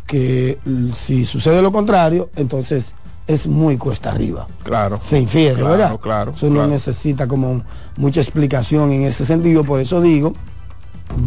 que 0.07 0.59
si 0.97 1.25
sucede 1.25 1.63
lo 1.63 1.73
contrario, 1.73 2.31
entonces 2.37 2.93
es 3.27 3.47
muy 3.47 3.77
cuesta 3.77 4.11
arriba. 4.11 4.47
Claro. 4.65 4.99
Se 5.03 5.19
infiere, 5.19 5.55
Claro, 5.55 5.71
¿verdad? 5.71 6.01
claro, 6.01 6.33
Eso 6.35 6.51
no 6.51 6.67
necesita 6.67 7.27
como 7.29 7.63
mucha 7.97 8.21
explicación 8.21 8.93
en 8.93 9.03
ese 9.03 9.25
sentido, 9.25 9.65
por 9.65 9.81
eso 9.81 10.01
digo, 10.01 10.33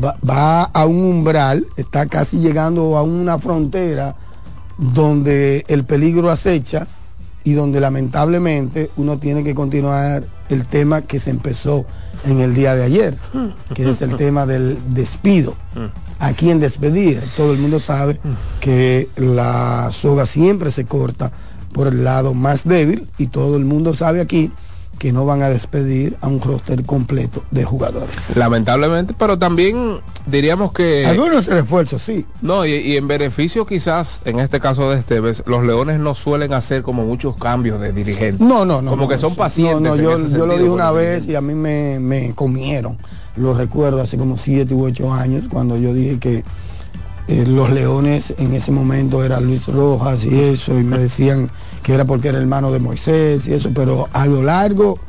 va, 0.03 0.17
va 0.27 0.63
a 0.63 0.85
un 0.85 1.03
umbral, 1.03 1.65
está 1.77 2.05
casi 2.07 2.37
llegando 2.39 2.97
a 2.97 3.03
una 3.03 3.39
frontera 3.39 4.15
donde 4.77 5.63
el 5.67 5.85
peligro 5.85 6.29
acecha 6.29 6.85
y 7.43 7.53
donde 7.53 7.79
lamentablemente 7.79 8.89
uno 8.97 9.17
tiene 9.17 9.43
que 9.43 9.55
continuar 9.55 10.23
el 10.49 10.65
tema 10.65 11.01
que 11.03 11.19
se 11.19 11.29
empezó 11.29 11.85
en 12.25 12.39
el 12.41 12.53
día 12.53 12.75
de 12.75 12.83
ayer, 12.83 13.15
que 13.73 13.89
es 13.89 14.01
el 14.01 14.15
tema 14.17 14.45
del 14.45 14.77
despido. 14.89 15.53
¿A 16.19 16.33
quién 16.33 16.59
despedir? 16.59 17.21
Todo 17.35 17.53
el 17.53 17.59
mundo 17.59 17.79
sabe 17.79 18.19
que 18.59 19.09
la 19.17 19.89
soga 19.91 20.25
siempre 20.25 20.71
se 20.71 20.85
corta 20.85 21.31
por 21.73 21.87
el 21.87 22.03
lado 22.03 22.33
más 22.33 22.63
débil 22.63 23.07
y 23.17 23.27
todo 23.27 23.57
el 23.57 23.65
mundo 23.65 23.93
sabe 23.93 24.21
aquí 24.21 24.51
que 24.97 25.11
no 25.11 25.25
van 25.25 25.41
a 25.41 25.49
despedir 25.49 26.15
a 26.21 26.27
un 26.27 26.39
roster 26.39 26.85
completo 26.85 27.43
de 27.51 27.65
jugadores. 27.65 28.37
Lamentablemente, 28.37 29.13
pero 29.19 29.37
también 29.37 29.97
diríamos 30.25 30.71
que... 30.71 31.05
Algunos 31.05 31.47
refuerzos, 31.47 32.01
sí. 32.01 32.25
No, 32.41 32.65
y, 32.65 32.75
y 32.75 32.95
en 32.95 33.05
beneficio 33.07 33.65
quizás, 33.65 34.21
en 34.23 34.39
este 34.39 34.61
caso 34.61 34.89
de 34.89 34.99
Esteves, 34.99 35.43
los 35.47 35.65
Leones 35.65 35.99
no 35.99 36.15
suelen 36.15 36.53
hacer 36.53 36.81
como 36.81 37.05
muchos 37.05 37.35
cambios 37.35 37.81
de 37.81 37.91
dirigente. 37.91 38.41
No, 38.41 38.65
no, 38.65 38.81
no. 38.81 38.91
Como 38.91 39.03
no, 39.03 39.09
que 39.09 39.17
son 39.17 39.35
pacientes. 39.35 39.81
No, 39.81 39.89
no, 39.89 39.95
en 39.95 40.01
yo, 40.01 40.15
ese 40.15 40.37
yo 40.37 40.45
lo 40.45 40.57
dije 40.57 40.69
una 40.69 40.91
vez 40.91 41.27
y 41.27 41.35
a 41.35 41.41
mí 41.41 41.53
me, 41.53 41.99
me 41.99 42.33
comieron. 42.33 42.97
Lo 43.37 43.53
recuerdo 43.53 44.01
hace 44.01 44.17
como 44.17 44.37
siete 44.37 44.73
u 44.73 44.85
ocho 44.85 45.13
años 45.13 45.45
cuando 45.49 45.77
yo 45.77 45.93
dije 45.93 46.19
que 46.19 46.43
eh, 47.27 47.43
los 47.45 47.71
leones 47.71 48.33
en 48.37 48.53
ese 48.53 48.71
momento 48.71 49.23
era 49.23 49.39
Luis 49.39 49.67
Rojas 49.67 50.23
y 50.23 50.39
eso, 50.39 50.77
y 50.79 50.83
me 50.83 50.99
decían 50.99 51.49
que 51.81 51.93
era 51.93 52.05
porque 52.05 52.29
era 52.29 52.37
hermano 52.37 52.71
de 52.71 52.79
Moisés 52.79 53.47
y 53.47 53.53
eso, 53.53 53.71
pero 53.73 54.07
a 54.13 54.25
lo 54.27 54.43
largo 54.43 54.99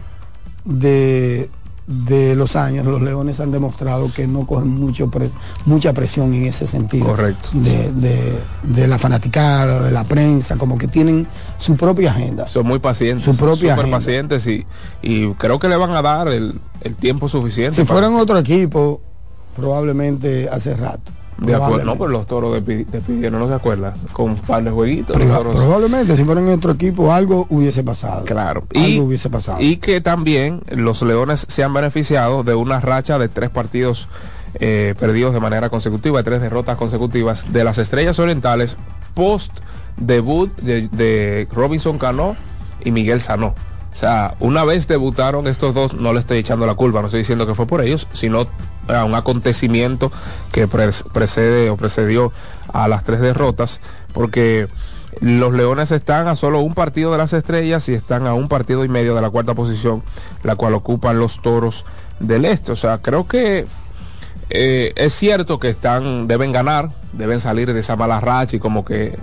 de, 0.65 1.51
de 1.87 2.35
los 2.35 2.57
años 2.57 2.85
los 2.85 3.01
leones 3.01 3.39
han 3.39 3.53
demostrado 3.53 4.13
que 4.13 4.27
no 4.27 4.45
cogen 4.45 4.69
mucho 4.69 5.09
pre- 5.09 5.31
mucha 5.67 5.93
presión 5.93 6.35
en 6.35 6.45
ese 6.47 6.67
sentido. 6.67 7.07
Correcto. 7.07 7.51
De, 7.53 7.93
de- 7.93 8.41
de 8.65 8.87
la 8.89 8.99
fanaticada, 8.99 9.83
de 9.83 9.93
la 9.93 10.03
prensa, 10.05 10.57
como 10.57 10.77
que 10.79 10.89
tienen 10.89 11.27
su 11.59 11.77
propia 11.77 12.11
agenda. 12.11 12.49
Son 12.49 12.67
muy 12.67 12.81
pacientes. 12.81 13.25
Su 13.25 13.37
propia 13.37 13.75
súper 13.75 13.79
agenda. 13.85 13.97
pacientes 13.99 14.47
y, 14.49 14.67
y 15.03 15.29
creo 15.35 15.59
que 15.61 15.69
le 15.69 15.77
van 15.77 15.93
a 15.93 16.03
dar 16.03 16.27
el, 16.29 16.59
el 16.81 16.97
tiempo 16.97 17.29
suficiente. 17.29 17.77
Si 17.77 17.85
fueran 17.87 18.15
otro 18.17 18.37
equipo, 18.39 19.01
probablemente 19.55 20.49
hace 20.51 20.75
rato. 20.75 21.13
De 21.39 21.55
acuerdo, 21.55 21.85
no, 21.85 21.97
pero 21.97 22.09
los 22.09 22.27
toros 22.27 22.55
de, 22.55 22.61
Pidieron, 23.07 23.41
¿no 23.41 23.49
se 23.49 23.55
acuerda? 23.55 23.93
Con 24.13 24.31
un 24.33 24.37
par 24.37 24.65
de 24.65 24.71
jueguitos. 24.71 25.15
Proba- 25.17 25.37
toros- 25.39 25.57
probablemente 25.57 26.17
si 26.17 26.25
fueran 26.25 26.49
otro 26.49 26.73
equipo 26.73 27.13
algo 27.13 27.47
hubiese 27.51 27.83
pasado. 27.85 28.25
Claro. 28.25 28.63
Algo 28.75 28.87
Y, 28.89 29.01
hubiese 29.01 29.29
pasado. 29.29 29.59
y 29.61 29.77
que 29.77 30.01
también 30.01 30.63
los 30.71 31.03
Leones 31.03 31.45
se 31.49 31.63
han 31.63 31.75
beneficiado 31.75 32.43
de 32.43 32.55
una 32.55 32.81
racha 32.81 33.19
de 33.19 33.29
tres 33.29 33.51
partidos 33.51 34.09
eh, 34.61 34.95
perdidos 34.99 35.35
de 35.35 35.41
manera 35.41 35.69
consecutiva, 35.69 36.23
tres 36.23 36.41
derrotas 36.41 36.79
consecutivas 36.79 37.53
de 37.53 37.65
las 37.65 37.77
Estrellas 37.77 38.19
Orientales 38.19 38.79
post 39.13 39.53
debut 39.99 40.51
de, 40.61 40.89
de 40.89 41.47
Robinson 41.53 41.99
Cano 41.99 42.35
y 42.83 42.91
Miguel 42.91 43.21
Sanó. 43.21 43.49
O 43.93 43.99
sea, 43.99 44.35
una 44.41 44.65
vez 44.65 44.89
debutaron 44.89 45.47
estos 45.47 45.75
dos, 45.75 45.95
no 45.95 46.13
le 46.13 46.21
estoy 46.21 46.39
echando 46.39 46.67
la 46.67 46.75
culpa, 46.75 47.01
no 47.01 47.07
estoy 47.07 47.21
diciendo 47.21 47.47
que 47.47 47.55
fue 47.55 47.67
por 47.67 47.83
ellos, 47.83 48.07
sino 48.13 48.47
a 48.89 49.05
un 49.05 49.15
acontecimiento 49.15 50.11
que 50.53 50.69
precede 50.69 51.71
o 51.71 51.77
precedió 51.77 52.33
a 52.73 52.89
las 52.89 53.05
tres 53.05 53.21
derrotas, 53.21 53.81
porque 54.13 54.69
los 55.21 55.55
Leones 55.55 55.93
están 55.93 56.29
a 56.29 56.37
solo 56.37 56.61
un 56.61 56.75
partido 56.75 57.13
de 57.13 57.19
las 57.19 57.33
estrellas 57.33 57.89
y 57.89 57.95
están 57.95 58.27
a 58.27 58.35
un 58.35 58.49
partido 58.49 58.85
y 58.85 58.89
medio 58.89 59.15
de 59.15 59.23
la 59.23 59.31
cuarta 59.31 59.55
posición, 59.55 60.03
la 60.43 60.57
cual 60.57 60.75
ocupan 60.75 61.19
los 61.19 61.41
toros 61.41 61.87
del 62.21 62.45
este. 62.45 62.73
O 62.73 62.77
sea, 62.77 62.99
creo 62.99 63.27
que 63.27 63.67
eh, 64.51 64.93
es 64.97 65.15
cierto 65.15 65.59
que 65.59 65.71
están, 65.71 66.27
deben 66.29 66.53
ganar, 66.53 66.91
deben 67.13 67.41
salir 67.41 67.73
de 67.73 67.81
esa 67.81 67.97
mala 67.97 68.21
racha 68.21 68.57
y 68.57 68.61
como 68.61 68.85
que 68.85 69.17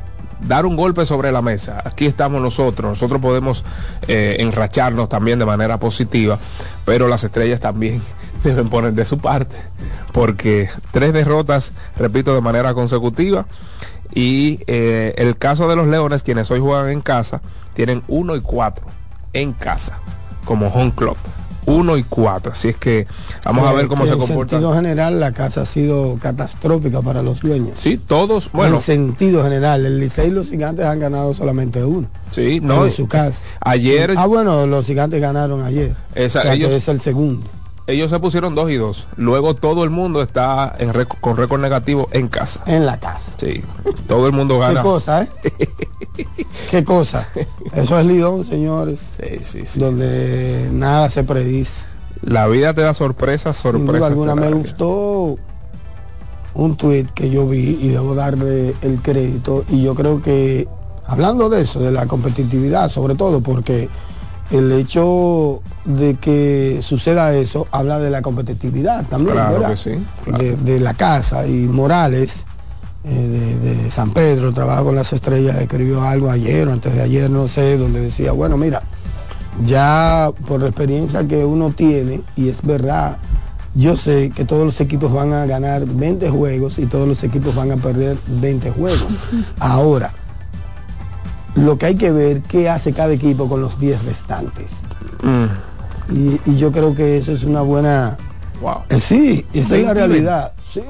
dar 0.47 0.65
un 0.65 0.75
golpe 0.75 1.05
sobre 1.05 1.31
la 1.31 1.41
mesa. 1.41 1.81
Aquí 1.85 2.05
estamos 2.05 2.41
nosotros, 2.41 2.89
nosotros 2.89 3.21
podemos 3.21 3.63
eh, 4.07 4.37
enracharnos 4.39 5.09
también 5.09 5.39
de 5.39 5.45
manera 5.45 5.79
positiva, 5.79 6.39
pero 6.85 7.07
las 7.07 7.23
estrellas 7.23 7.59
también 7.59 8.01
deben 8.43 8.69
poner 8.69 8.93
de 8.93 9.05
su 9.05 9.17
parte, 9.19 9.55
porque 10.11 10.69
tres 10.91 11.13
derrotas, 11.13 11.71
repito, 11.97 12.33
de 12.35 12.41
manera 12.41 12.73
consecutiva, 12.73 13.45
y 14.13 14.59
eh, 14.67 15.13
el 15.17 15.37
caso 15.37 15.67
de 15.67 15.75
los 15.75 15.87
Leones, 15.87 16.23
quienes 16.23 16.51
hoy 16.51 16.59
juegan 16.59 16.89
en 16.89 17.01
casa, 17.01 17.41
tienen 17.73 18.03
uno 18.07 18.35
y 18.35 18.41
cuatro 18.41 18.85
en 19.33 19.53
casa, 19.53 19.97
como 20.45 20.67
home 20.67 20.93
club. 20.95 21.17
Uno 21.65 21.95
y 21.95 22.03
cuatro, 22.03 22.51
así 22.51 22.67
es 22.67 22.75
que 22.75 23.07
vamos 23.45 23.65
a 23.65 23.71
ver 23.71 23.87
cómo 23.87 24.05
se 24.05 24.11
En 24.11 24.19
comporta. 24.19 24.57
sentido 24.57 24.73
general, 24.73 25.21
la 25.21 25.31
casa 25.31 25.61
ha 25.61 25.65
sido 25.65 26.17
catastrófica 26.21 27.01
para 27.01 27.21
los 27.23 27.39
dueños. 27.39 27.77
Sí, 27.79 27.97
todos, 27.97 28.51
bueno, 28.51 28.75
en 28.75 28.81
sentido 28.81 29.43
general, 29.43 29.85
el 29.85 29.97
Licey 29.97 30.27
y 30.27 30.31
los 30.31 30.49
gigantes 30.49 30.85
han 30.85 30.99
ganado 30.99 31.33
solamente 31.33 31.81
uno. 31.81 32.09
sí, 32.31 32.59
no, 32.61 32.83
en 32.83 32.91
su 32.91 33.07
casa. 33.07 33.39
ayer 33.61 34.13
Ah, 34.17 34.25
bueno, 34.25 34.67
los 34.67 34.85
gigantes 34.85 35.21
ganaron 35.21 35.63
ayer. 35.63 35.95
Esa- 36.15 36.39
o 36.39 36.41
sea, 36.41 36.57
que 36.57 36.75
es 36.75 36.87
el 36.89 36.99
segundo. 36.99 37.47
Ellos 37.87 38.09
se 38.11 38.19
pusieron 38.19 38.55
dos 38.55 38.71
y 38.71 38.75
dos. 38.77 39.07
Luego 39.17 39.55
todo 39.55 39.83
el 39.83 39.89
mundo 39.89 40.21
está 40.21 40.73
en 40.79 40.93
récord- 40.93 41.19
con 41.19 41.37
récord 41.37 41.61
negativo 41.61 42.07
en 42.11 42.27
casa. 42.29 42.61
En 42.65 42.85
la 42.85 42.99
casa. 42.99 43.31
Sí, 43.37 43.61
todo 44.07 44.27
el 44.27 44.33
mundo 44.33 44.55
¿Qué 44.55 44.61
gana. 44.61 44.81
cosa, 44.81 45.23
eh? 45.23 45.29
¿Qué 46.71 46.83
cosa? 46.83 47.27
Eso 47.73 47.99
es 47.99 48.05
Lidón, 48.05 48.45
señores. 48.45 49.05
Sí, 49.17 49.39
sí, 49.43 49.65
sí. 49.65 49.79
Donde 49.79 50.69
nada 50.71 51.09
se 51.09 51.23
predice. 51.23 51.85
La 52.21 52.47
vida 52.47 52.73
te 52.73 52.81
da 52.81 52.93
sorpresas, 52.93 53.57
Sin 53.57 53.71
sorpresas. 53.71 53.91
duda 53.99 54.07
alguna 54.07 54.35
me 54.35 54.49
gustó 54.53 55.35
un 56.55 56.77
tuit 56.77 57.09
que 57.11 57.29
yo 57.29 57.47
vi 57.47 57.79
y 57.81 57.89
debo 57.89 58.15
darle 58.15 58.75
el 58.81 59.01
crédito 59.01 59.65
y 59.69 59.81
yo 59.81 59.95
creo 59.95 60.21
que 60.21 60.67
hablando 61.05 61.49
de 61.49 61.61
eso, 61.63 61.79
de 61.79 61.91
la 61.91 62.05
competitividad 62.05 62.89
sobre 62.89 63.15
todo, 63.15 63.41
porque 63.41 63.89
el 64.51 64.71
hecho 64.71 65.61
de 65.85 66.15
que 66.15 66.79
suceda 66.81 67.33
eso 67.33 67.67
habla 67.71 67.99
de 67.99 68.09
la 68.09 68.21
competitividad 68.21 69.05
también, 69.05 69.33
Claro 69.35 69.53
¿verdad? 69.53 69.69
que 69.71 69.77
sí, 69.77 69.91
claro. 70.23 70.43
de, 70.43 70.55
de 70.57 70.79
la 70.79 70.93
casa 70.93 71.45
y 71.47 71.51
Morales 71.67 72.43
eh, 73.05 73.57
de, 73.63 73.73
de 73.83 73.91
San 73.91 74.11
Pedro, 74.11 74.53
trabaja 74.53 74.83
con 74.83 74.95
las 74.95 75.11
estrellas, 75.11 75.57
escribió 75.59 76.01
algo 76.03 76.29
ayer 76.29 76.67
o 76.67 76.73
antes 76.73 76.93
de 76.93 77.01
ayer, 77.01 77.29
no 77.29 77.47
sé, 77.47 77.77
donde 77.77 77.99
decía, 77.99 78.31
bueno, 78.31 78.55
mira, 78.55 78.81
ya 79.65 80.31
por 80.47 80.61
la 80.61 80.67
experiencia 80.67 81.27
que 81.27 81.43
uno 81.45 81.71
tiene, 81.71 82.21
y 82.35 82.49
es 82.49 82.61
verdad, 82.61 83.17
yo 83.75 83.97
sé 83.97 84.31
que 84.35 84.45
todos 84.45 84.65
los 84.65 84.79
equipos 84.81 85.11
van 85.11 85.33
a 85.33 85.45
ganar 85.45 85.85
20 85.85 86.29
juegos 86.29 86.79
y 86.79 86.85
todos 86.85 87.07
los 87.07 87.23
equipos 87.23 87.55
van 87.55 87.71
a 87.71 87.75
perder 87.77 88.17
20 88.27 88.71
juegos. 88.71 89.05
Ahora, 89.59 90.13
lo 91.55 91.77
que 91.77 91.85
hay 91.87 91.95
que 91.95 92.11
ver 92.11 92.41
qué 92.41 92.69
hace 92.69 92.93
cada 92.93 93.13
equipo 93.13 93.47
con 93.47 93.61
los 93.61 93.79
10 93.79 94.03
restantes. 94.05 94.71
Mm, 95.21 95.45
Y, 96.13 96.41
y 96.45 96.57
yo 96.57 96.71
creo 96.71 96.93
que 96.95 97.17
eso 97.17 97.31
es 97.31 97.43
una 97.43 97.61
buena... 97.61 98.17
wow. 98.61 98.79
Eh, 98.89 98.99
sí, 98.99 99.45
esa 99.53 99.75
es 99.77 99.85
la 99.85 99.93
20 99.93 99.99
y 99.99 100.07
realidad. 100.07 100.51
Sí, 100.69 100.81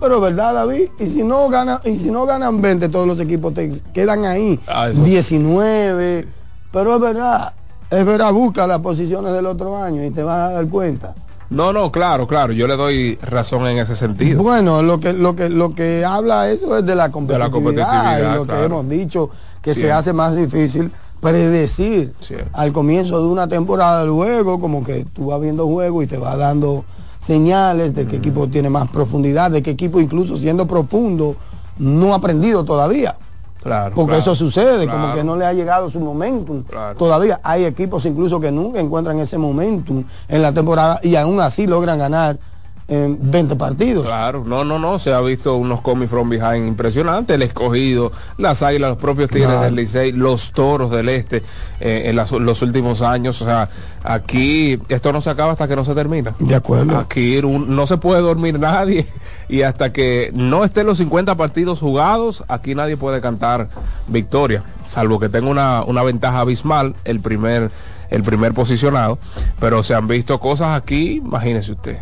pero 0.00 0.20
verdad, 0.20 0.54
David. 0.54 0.88
Y 0.98 1.08
si 1.08 1.22
no 1.22 1.48
ganan, 1.48 1.80
y 1.84 1.96
si 1.98 2.10
no 2.10 2.24
ganan 2.24 2.62
20, 2.62 2.88
todos 2.88 3.06
los 3.06 3.18
equipos 3.20 3.52
te 3.52 3.70
quedan 3.92 4.24
ahí. 4.24 4.58
Ah, 4.66 4.88
eso 4.90 5.04
sí. 5.04 5.10
19. 5.10 6.28
Pero 6.72 6.94
es 6.94 7.00
verdad. 7.00 7.52
Es 7.90 8.04
verdad, 8.06 8.32
busca 8.32 8.66
las 8.66 8.80
posiciones 8.80 9.32
del 9.32 9.46
otro 9.46 9.76
año 9.80 10.04
y 10.04 10.10
te 10.10 10.22
vas 10.22 10.50
a 10.50 10.52
dar 10.54 10.66
cuenta. 10.68 11.14
No, 11.50 11.72
no, 11.72 11.92
claro, 11.92 12.26
claro. 12.26 12.52
Yo 12.52 12.66
le 12.66 12.76
doy 12.76 13.16
razón 13.22 13.66
en 13.66 13.78
ese 13.78 13.94
sentido. 13.94 14.42
Bueno, 14.42 14.82
lo 14.82 14.98
que, 14.98 15.12
lo 15.12 15.36
que, 15.36 15.48
lo 15.50 15.74
que 15.74 16.04
habla 16.04 16.50
eso 16.50 16.78
es 16.78 16.86
de 16.86 16.94
la 16.96 17.10
competitividad, 17.10 17.50
competitividad, 17.52 18.18
y 18.18 18.36
lo 18.36 18.44
claro. 18.44 18.60
que 18.60 18.64
hemos 18.66 18.88
dicho, 18.88 19.30
que 19.64 19.74
se 19.74 19.90
hace 19.90 20.12
más 20.12 20.36
difícil 20.36 20.92
predecir 21.20 22.12
Cierto. 22.20 22.50
al 22.52 22.74
comienzo 22.74 23.18
de 23.18 23.28
una 23.28 23.48
temporada, 23.48 24.04
luego 24.04 24.60
como 24.60 24.84
que 24.84 25.06
tú 25.14 25.28
vas 25.28 25.40
viendo 25.40 25.66
juegos 25.66 26.04
y 26.04 26.06
te 26.06 26.18
va 26.18 26.36
dando 26.36 26.84
señales 27.26 27.94
de 27.94 28.06
qué 28.06 28.16
equipo 28.16 28.46
tiene 28.46 28.68
más 28.68 28.90
profundidad, 28.90 29.50
de 29.50 29.62
qué 29.62 29.70
equipo 29.70 30.00
incluso 30.00 30.36
siendo 30.36 30.66
profundo 30.66 31.34
no 31.78 32.12
ha 32.12 32.16
aprendido 32.16 32.62
todavía. 32.64 33.16
Claro. 33.62 33.94
Porque 33.94 34.16
claro, 34.16 34.20
eso 34.20 34.34
sucede, 34.34 34.86
como 34.86 35.14
que 35.14 35.24
no 35.24 35.36
le 35.36 35.46
ha 35.46 35.54
llegado 35.54 35.88
su 35.88 35.98
momentum. 35.98 36.62
Todavía 36.98 37.40
hay 37.42 37.64
equipos 37.64 38.04
incluso 38.04 38.38
que 38.38 38.52
nunca 38.52 38.78
encuentran 38.78 39.18
ese 39.20 39.38
momentum 39.38 40.04
en 40.28 40.42
la 40.42 40.52
temporada 40.52 41.00
y 41.02 41.16
aún 41.16 41.40
así 41.40 41.66
logran 41.66 41.98
ganar 41.98 42.36
en 42.86 43.18
20 43.30 43.56
partidos. 43.56 44.04
Claro, 44.04 44.44
no, 44.46 44.62
no, 44.62 44.78
no, 44.78 44.98
se 44.98 45.12
ha 45.12 45.20
visto 45.20 45.56
unos 45.56 45.80
comics 45.80 46.10
from 46.10 46.28
behind 46.28 46.68
impresionantes, 46.68 47.34
el 47.34 47.42
escogido, 47.42 48.12
las 48.36 48.62
águilas, 48.62 48.90
los 48.90 48.98
propios 48.98 49.28
tigres 49.30 49.48
Claro. 49.48 49.64
del 49.64 49.74
Licey, 49.76 50.12
los 50.12 50.52
toros 50.52 50.90
del 50.90 51.08
este 51.08 51.42
eh, 51.80 52.02
en 52.06 52.16
las- 52.16 52.30
los 52.32 52.60
últimos 52.62 53.00
años, 53.02 53.40
o 53.40 53.46
sea, 53.46 53.68
aquí 54.02 54.78
esto 54.88 55.12
no 55.12 55.20
se 55.22 55.30
acaba 55.30 55.52
hasta 55.52 55.66
que 55.66 55.76
no 55.76 55.84
se 55.84 55.94
termina. 55.94 56.34
De 56.38 56.54
acuerdo. 56.54 56.98
Aquí 56.98 57.38
un- 57.38 57.74
no 57.74 57.86
se 57.86 57.96
puede 57.96 58.20
dormir 58.20 58.58
nadie 58.60 59.06
y 59.48 59.62
hasta 59.62 59.92
que 59.92 60.30
no 60.34 60.62
estén 60.64 60.86
los 60.86 60.98
50 60.98 61.34
partidos 61.36 61.80
jugados, 61.80 62.44
aquí 62.48 62.74
nadie 62.74 62.96
puede 62.98 63.20
cantar 63.22 63.68
victoria, 64.08 64.62
salvo 64.86 65.18
que 65.18 65.28
tenga 65.30 65.48
una, 65.48 65.82
una 65.84 66.02
ventaja 66.02 66.40
abismal 66.40 66.94
el 67.04 67.20
primer 67.20 67.70
el 68.14 68.22
primer 68.22 68.54
posicionado, 68.54 69.18
pero 69.60 69.82
se 69.82 69.94
han 69.94 70.06
visto 70.06 70.38
cosas 70.40 70.76
aquí, 70.80 71.16
imagínese 71.24 71.72
usted. 71.72 71.98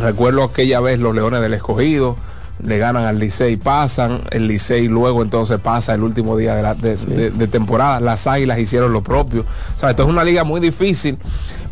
Recuerdo 0.00 0.44
aquella 0.44 0.80
vez 0.80 0.98
los 0.98 1.14
Leones 1.14 1.40
del 1.40 1.54
Escogido 1.54 2.16
le 2.62 2.78
ganan 2.78 3.04
al 3.04 3.18
Licey, 3.18 3.56
pasan, 3.56 4.20
el 4.30 4.46
Licey 4.46 4.86
luego 4.86 5.22
entonces 5.22 5.58
pasa 5.60 5.92
el 5.92 6.02
último 6.02 6.36
día 6.36 6.54
de, 6.54 6.62
la, 6.62 6.74
de, 6.74 6.96
de- 6.96 7.30
de 7.30 7.48
temporada, 7.48 7.98
las 8.00 8.26
Águilas 8.28 8.58
hicieron 8.60 8.92
lo 8.92 9.02
propio. 9.02 9.44
O 9.76 9.80
sea, 9.80 9.90
esto 9.90 10.04
es 10.04 10.08
una 10.08 10.22
liga 10.24 10.44
muy 10.44 10.60
difícil, 10.60 11.18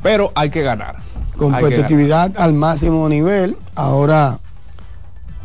pero 0.03 0.33
hay 0.35 0.51
que 0.51 0.63
ganar. 0.63 0.97
Hay 0.97 1.39
que 1.39 1.45
ganar. 1.45 1.61
competitividad 1.61 2.33
al 2.37 2.53
máximo 2.53 3.09
nivel. 3.09 3.57
Ahora, 3.77 4.39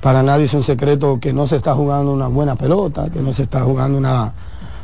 para 0.01 0.23
nadie 0.23 0.45
es 0.45 0.53
un 0.53 0.63
secreto 0.63 1.19
que 1.21 1.33
no 1.33 1.45
se 1.47 1.55
está 1.57 1.73
jugando 1.75 2.11
una 2.13 2.27
buena 2.27 2.55
pelota, 2.55 3.05
que 3.11 3.19
no 3.19 3.31
se 3.31 3.43
está 3.43 3.61
jugando 3.61 3.97
una, 3.97 4.33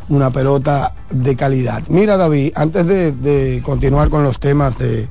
una 0.10 0.30
pelota 0.32 0.94
de 1.10 1.36
calidad. 1.36 1.84
Mira 1.90 2.18
David, 2.18 2.52
antes 2.56 2.86
de, 2.86 3.12
de 3.12 3.62
continuar 3.64 4.10
con 4.10 4.24
los 4.24 4.40
temas 4.40 4.78
de 4.78 5.08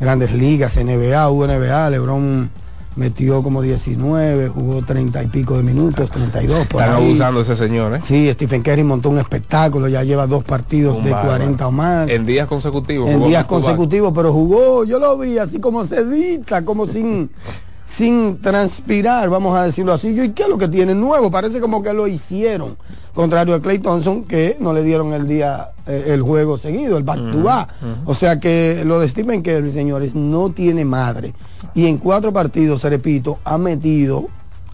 grandes 0.00 0.32
ligas, 0.32 0.76
NBA, 0.76 1.30
UNBA, 1.30 1.90
Lebron 1.90 2.50
metió 2.96 3.42
como 3.42 3.60
19, 3.60 4.50
jugó 4.50 4.82
30 4.84 5.24
y 5.24 5.26
pico 5.26 5.56
de 5.56 5.64
minutos, 5.64 6.10
32 6.12 6.66
por 6.68 6.80
Están 6.80 6.96
ahí. 6.96 7.04
abusando 7.08 7.40
ese 7.40 7.56
señor, 7.56 7.92
¿eh? 7.96 8.00
Sí, 8.04 8.30
Stephen 8.32 8.62
Curry 8.62 8.84
montó 8.84 9.10
un 9.10 9.18
espectáculo, 9.18 9.88
ya 9.88 10.04
lleva 10.04 10.28
dos 10.28 10.44
partidos 10.44 10.98
Un 10.98 11.04
de 11.04 11.10
bárbaro. 11.10 11.38
40 11.38 11.66
o 11.66 11.70
más. 11.72 12.08
En 12.10 12.24
días 12.24 12.46
consecutivos. 12.46 13.10
en 13.10 13.24
días 13.24 13.46
consecutivos, 13.46 14.12
pero 14.14 14.32
jugó, 14.32 14.84
yo 14.84 15.00
lo 15.00 15.18
vi 15.18 15.38
así 15.38 15.58
como 15.58 15.84
sedita, 15.86 16.64
como 16.64 16.86
sin, 16.86 17.30
sin 17.86 18.40
transpirar, 18.40 19.28
vamos 19.28 19.56
a 19.58 19.64
decirlo 19.64 19.92
así. 19.92 20.08
¿y 20.08 20.30
qué 20.30 20.44
es 20.44 20.48
lo 20.48 20.58
que 20.58 20.68
tiene 20.68 20.94
nuevo? 20.94 21.30
Parece 21.30 21.60
como 21.60 21.82
que 21.82 21.92
lo 21.92 22.06
hicieron. 22.06 22.76
Contrario 23.14 23.54
a 23.54 23.60
Clay 23.62 23.78
Thompson, 23.78 24.24
que 24.24 24.56
no 24.58 24.72
le 24.72 24.82
dieron 24.82 25.12
el 25.12 25.28
día, 25.28 25.68
eh, 25.86 26.04
el 26.08 26.22
juego 26.22 26.58
seguido, 26.58 26.96
el 26.96 27.04
back 27.04 27.30
to 27.30 27.42
back. 27.42 27.68
O 28.06 28.14
sea 28.14 28.40
que 28.40 28.82
lo 28.84 28.98
de 29.00 29.08
Stephen 29.08 29.42
Curry, 29.42 29.70
señores, 29.72 30.14
no 30.14 30.50
tiene 30.50 30.84
madre. 30.84 31.32
Y 31.74 31.86
en 31.86 31.98
cuatro 31.98 32.32
partidos, 32.32 32.80
se 32.80 32.90
repito, 32.90 33.38
ha 33.44 33.58
metido, 33.58 34.26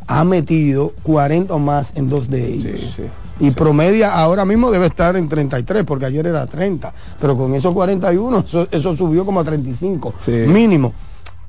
ha 0.06 0.24
metido 0.24 0.92
40 1.02 1.54
o 1.54 1.58
más 1.58 1.92
en 1.96 2.08
dos 2.08 2.30
de 2.30 2.46
ellos. 2.54 2.80
Sí, 2.80 2.90
sí. 2.96 3.02
Y 3.40 3.50
promedia 3.52 4.12
ahora 4.14 4.44
mismo 4.44 4.70
debe 4.70 4.86
estar 4.86 5.16
en 5.16 5.28
33, 5.28 5.84
porque 5.84 6.04
ayer 6.06 6.26
era 6.26 6.46
30. 6.46 6.92
Pero 7.20 7.36
con 7.36 7.54
esos 7.54 7.72
41, 7.72 8.38
eso, 8.38 8.68
eso 8.70 8.96
subió 8.96 9.24
como 9.24 9.40
a 9.40 9.44
35, 9.44 10.14
Sí. 10.20 10.32
mínimo. 10.32 10.92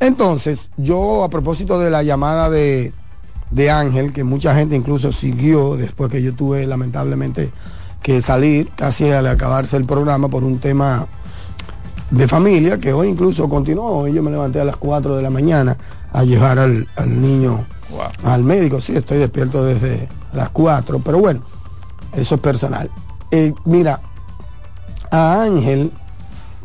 Entonces, 0.01 0.71
yo 0.77 1.23
a 1.23 1.29
propósito 1.29 1.79
de 1.79 1.91
la 1.91 2.01
llamada 2.01 2.49
de, 2.49 2.91
de 3.51 3.69
Ángel, 3.69 4.11
que 4.11 4.23
mucha 4.23 4.53
gente 4.55 4.75
incluso 4.75 5.11
siguió 5.11 5.77
después 5.77 6.11
que 6.11 6.23
yo 6.23 6.33
tuve 6.33 6.65
lamentablemente 6.65 7.51
que 8.01 8.19
salir 8.21 8.67
casi 8.75 9.11
al 9.11 9.27
acabarse 9.27 9.77
el 9.77 9.85
programa 9.85 10.27
por 10.27 10.43
un 10.43 10.57
tema 10.57 11.05
de 12.09 12.27
familia, 12.27 12.79
que 12.79 12.91
hoy 12.93 13.09
incluso 13.09 13.47
continuó. 13.47 13.99
Hoy 13.99 14.13
yo 14.13 14.23
me 14.23 14.31
levanté 14.31 14.59
a 14.59 14.65
las 14.65 14.75
4 14.77 15.15
de 15.17 15.21
la 15.21 15.29
mañana 15.29 15.77
a 16.11 16.23
llevar 16.23 16.59
al, 16.59 16.87
al 16.97 17.21
niño 17.21 17.65
Wow. 17.91 17.99
al 18.31 18.43
médico. 18.43 18.79
Sí, 18.79 18.95
estoy 18.95 19.17
despierto 19.19 19.65
desde 19.65 20.07
las 20.33 20.49
4, 20.49 20.99
pero 20.99 21.19
bueno, 21.19 21.41
eso 22.15 22.35
es 22.35 22.41
personal. 22.41 22.89
Eh, 23.31 23.53
mira, 23.65 23.99
a 25.11 25.43
Ángel, 25.43 25.91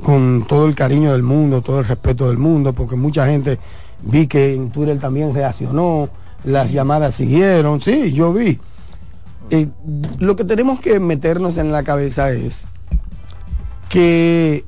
con 0.03 0.45
todo 0.47 0.67
el 0.67 0.75
cariño 0.75 1.13
del 1.13 1.23
mundo, 1.23 1.63
todo 1.63 1.81
el 1.81 1.87
respeto 1.87 2.29
del 2.29 2.39
mundo, 2.39 2.73
porque 2.73 2.97
mucha 2.97 3.27
gente 3.27 3.59
vi 4.03 4.27
que 4.27 4.55
en 4.55 4.71
Twitter 4.71 4.99
también 4.99 5.35
reaccionó, 5.35 6.09
las 6.45 6.71
llamadas 6.71 7.15
siguieron, 7.15 7.81
sí, 7.81 8.13
yo 8.13 8.33
vi. 8.33 8.59
Eh, 9.51 9.69
lo 10.19 10.37
que 10.37 10.45
tenemos 10.45 10.81
que 10.81 10.99
meternos 10.99 11.57
en 11.57 11.73
la 11.73 11.83
cabeza 11.83 12.31
es 12.31 12.67
que 13.89 14.65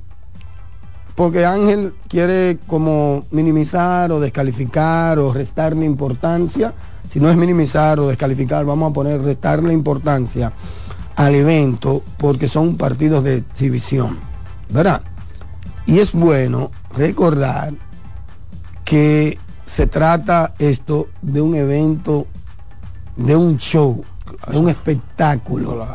porque 1.18 1.44
Ángel 1.44 1.94
quiere 2.06 2.58
como 2.68 3.24
minimizar 3.32 4.12
o 4.12 4.20
descalificar 4.20 5.18
o 5.18 5.32
restarle 5.32 5.84
importancia, 5.84 6.72
si 7.10 7.18
no 7.18 7.28
es 7.28 7.36
minimizar 7.36 7.98
o 7.98 8.06
descalificar, 8.06 8.64
vamos 8.64 8.92
a 8.92 8.94
poner 8.94 9.20
restarle 9.20 9.72
importancia 9.72 10.52
al 11.16 11.34
evento 11.34 12.04
porque 12.18 12.46
son 12.46 12.76
partidos 12.76 13.24
de 13.24 13.38
exhibición, 13.38 14.16
¿verdad? 14.70 15.02
Y 15.88 15.98
es 16.00 16.12
bueno 16.12 16.70
recordar 16.96 17.72
que 18.84 19.38
se 19.66 19.86
trata 19.86 20.54
esto 20.58 21.08
de 21.22 21.40
un 21.40 21.54
evento, 21.54 22.26
de 23.16 23.34
un 23.34 23.56
show, 23.58 24.04
de 24.50 24.58
un 24.58 24.68
espectáculo 24.68 25.86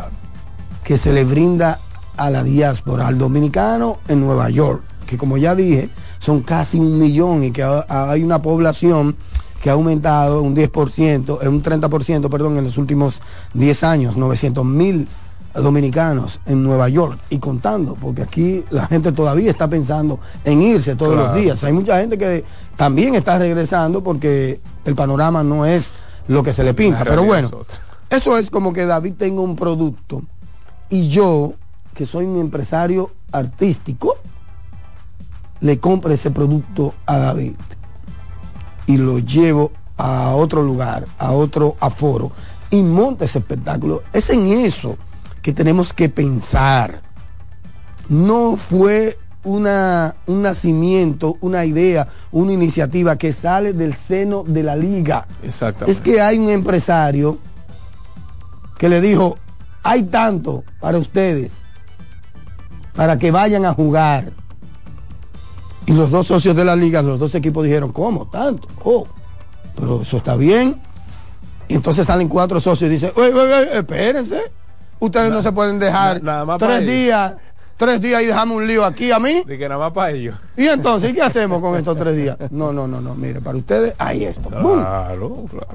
que 0.84 0.98
se 0.98 1.14
le 1.14 1.24
brinda 1.24 1.80
a 2.18 2.30
la 2.32 2.44
diáspora, 2.44 3.08
al 3.08 3.18
dominicano 3.20 4.00
en 4.08 4.20
Nueva 4.22 4.50
York, 4.50 4.82
que 5.06 5.18
como 5.18 5.38
ya 5.38 5.54
dije, 5.56 5.90
son 6.18 6.42
casi 6.42 6.80
un 6.80 7.00
millón 7.00 7.44
y 7.44 7.52
que 7.52 7.62
ha- 7.64 7.86
hay 7.88 8.24
una 8.24 8.42
población 8.42 9.16
que 9.62 9.70
ha 9.70 9.74
aumentado 9.74 10.42
un 10.42 10.56
10%, 10.56 11.40
eh, 11.42 11.48
un 11.48 11.62
30%, 11.62 12.30
perdón, 12.30 12.58
en 12.58 12.64
los 12.66 12.78
últimos 12.80 13.22
10 13.54 13.84
años, 13.84 14.18
900 14.18 14.66
mil 14.66 15.08
dominicanos 15.54 16.40
en 16.46 16.64
Nueva 16.64 16.90
York 16.90 17.18
y 17.30 17.38
contando, 17.38 17.96
porque 17.96 18.24
aquí 18.24 18.64
la 18.72 18.88
gente 18.88 19.12
todavía 19.12 19.52
está 19.52 19.68
pensando 19.68 20.20
en 20.44 20.62
irse 20.62 20.96
todos 20.96 21.14
Claro. 21.14 21.28
los 21.34 21.36
días. 21.42 21.64
Hay 21.64 21.74
mucha 21.74 22.00
gente 22.00 22.18
que 22.18 22.44
también 22.76 23.14
está 23.16 23.38
regresando 23.38 24.04
porque 24.04 24.60
el 24.86 24.96
panorama 24.96 25.44
no 25.44 25.66
es 25.66 25.94
lo 26.28 26.42
que 26.42 26.54
se 26.54 26.64
le 26.64 26.74
pinta, 26.74 27.04
pero 27.04 27.24
bueno. 27.24 27.52
Eso 28.10 28.38
es 28.38 28.50
como 28.50 28.74
que 28.74 28.86
David 28.86 29.14
tenga 29.18 29.42
un 29.42 29.56
producto 29.56 30.24
y 30.90 31.08
yo, 31.10 31.54
que 31.94 32.06
soy 32.06 32.26
un 32.26 32.40
empresario 32.40 33.12
artístico, 33.32 34.16
le 35.62 35.80
compre 35.80 36.16
ese 36.16 36.32
producto 36.32 36.94
a 37.06 37.18
David 37.18 37.54
y 38.88 38.98
lo 38.98 39.20
llevo 39.20 39.72
a 39.98 40.32
otro 40.36 40.62
lugar, 40.64 41.06
a 41.18 41.32
otro 41.32 41.76
aforo 41.80 42.32
y 42.70 42.82
monte 42.82 43.26
ese 43.26 43.40
espectáculo. 43.40 44.04
Es 44.14 44.30
en 44.30 44.48
eso 44.48 44.98
que 45.44 45.54
tenemos 45.54 45.94
que 45.94 46.10
pensar. 46.10 47.02
No 48.10 48.58
fue 48.58 49.18
una, 49.44 50.16
un 50.26 50.42
nacimiento, 50.42 51.38
una 51.42 51.66
idea, 51.66 52.08
una 52.32 52.54
iniciativa 52.54 53.18
que 53.18 53.34
sale 53.34 53.74
del 53.74 53.94
seno 53.94 54.44
de 54.44 54.64
la 54.64 54.76
liga. 54.76 55.28
Exactamente. 55.44 55.92
Es 55.92 56.02
que 56.02 56.22
hay 56.22 56.40
un 56.40 56.50
empresario 56.50 57.38
que 58.78 58.90
le 58.90 59.02
dijo, 59.02 59.38
hay 59.84 60.04
tanto 60.04 60.64
para 60.80 60.98
ustedes, 60.98 61.52
para 62.96 63.18
que 63.18 63.30
vayan 63.30 63.66
a 63.66 63.74
jugar. 63.74 64.32
Y 65.86 65.92
los 65.92 66.10
dos 66.10 66.28
socios 66.28 66.56
de 66.56 66.64
la 66.64 66.78
liga, 66.78 67.02
los 67.02 67.20
dos 67.20 67.36
equipos 67.36 67.66
dijeron, 67.66 67.92
¿cómo? 67.92 68.28
Tanto. 68.28 68.70
Oh, 68.86 69.06
pero 69.76 70.02
eso 70.02 70.18
está 70.18 70.38
bien. 70.38 70.80
Y 71.68 71.76
entonces 71.76 72.08
salen 72.08 72.30
cuatro 72.30 72.62
socios 72.62 72.90
y 72.90 72.94
dicen, 72.94 73.12
oye, 73.16 73.34
oye, 73.34 73.78
espérense. 73.80 74.63
Ustedes 75.04 75.34
no 75.34 75.42
se 75.42 75.52
pueden 75.52 75.80
dejar 75.80 76.24
nada 76.24 76.58
tres 76.58 76.88
días, 76.88 77.36
tres 77.76 78.00
días 78.00 78.22
y 78.24 78.28
dejamos 78.28 78.56
un 78.56 78.66
lío 78.66 78.86
aquí 78.86 79.12
a 79.12 79.20
mí. 79.20 79.44
De 79.46 79.58
que 79.58 79.68
nada 79.68 79.78
más 79.80 79.92
para 79.92 80.12
ellos. 80.12 80.36
Y 80.56 80.68
entonces, 80.68 81.14
¿qué 81.14 81.22
hacemos 81.22 81.62
con 81.62 81.76
estos 81.76 81.98
tres 81.98 82.16
días? 82.16 82.38
No, 82.52 82.72
no, 82.72 82.88
no, 82.88 83.02
no, 83.02 83.14
mire, 83.14 83.42
para 83.42 83.58
ustedes 83.58 83.94
hay 83.98 84.24
esto. 84.24 84.48
Claro, 84.50 85.46
claro. 85.52 85.68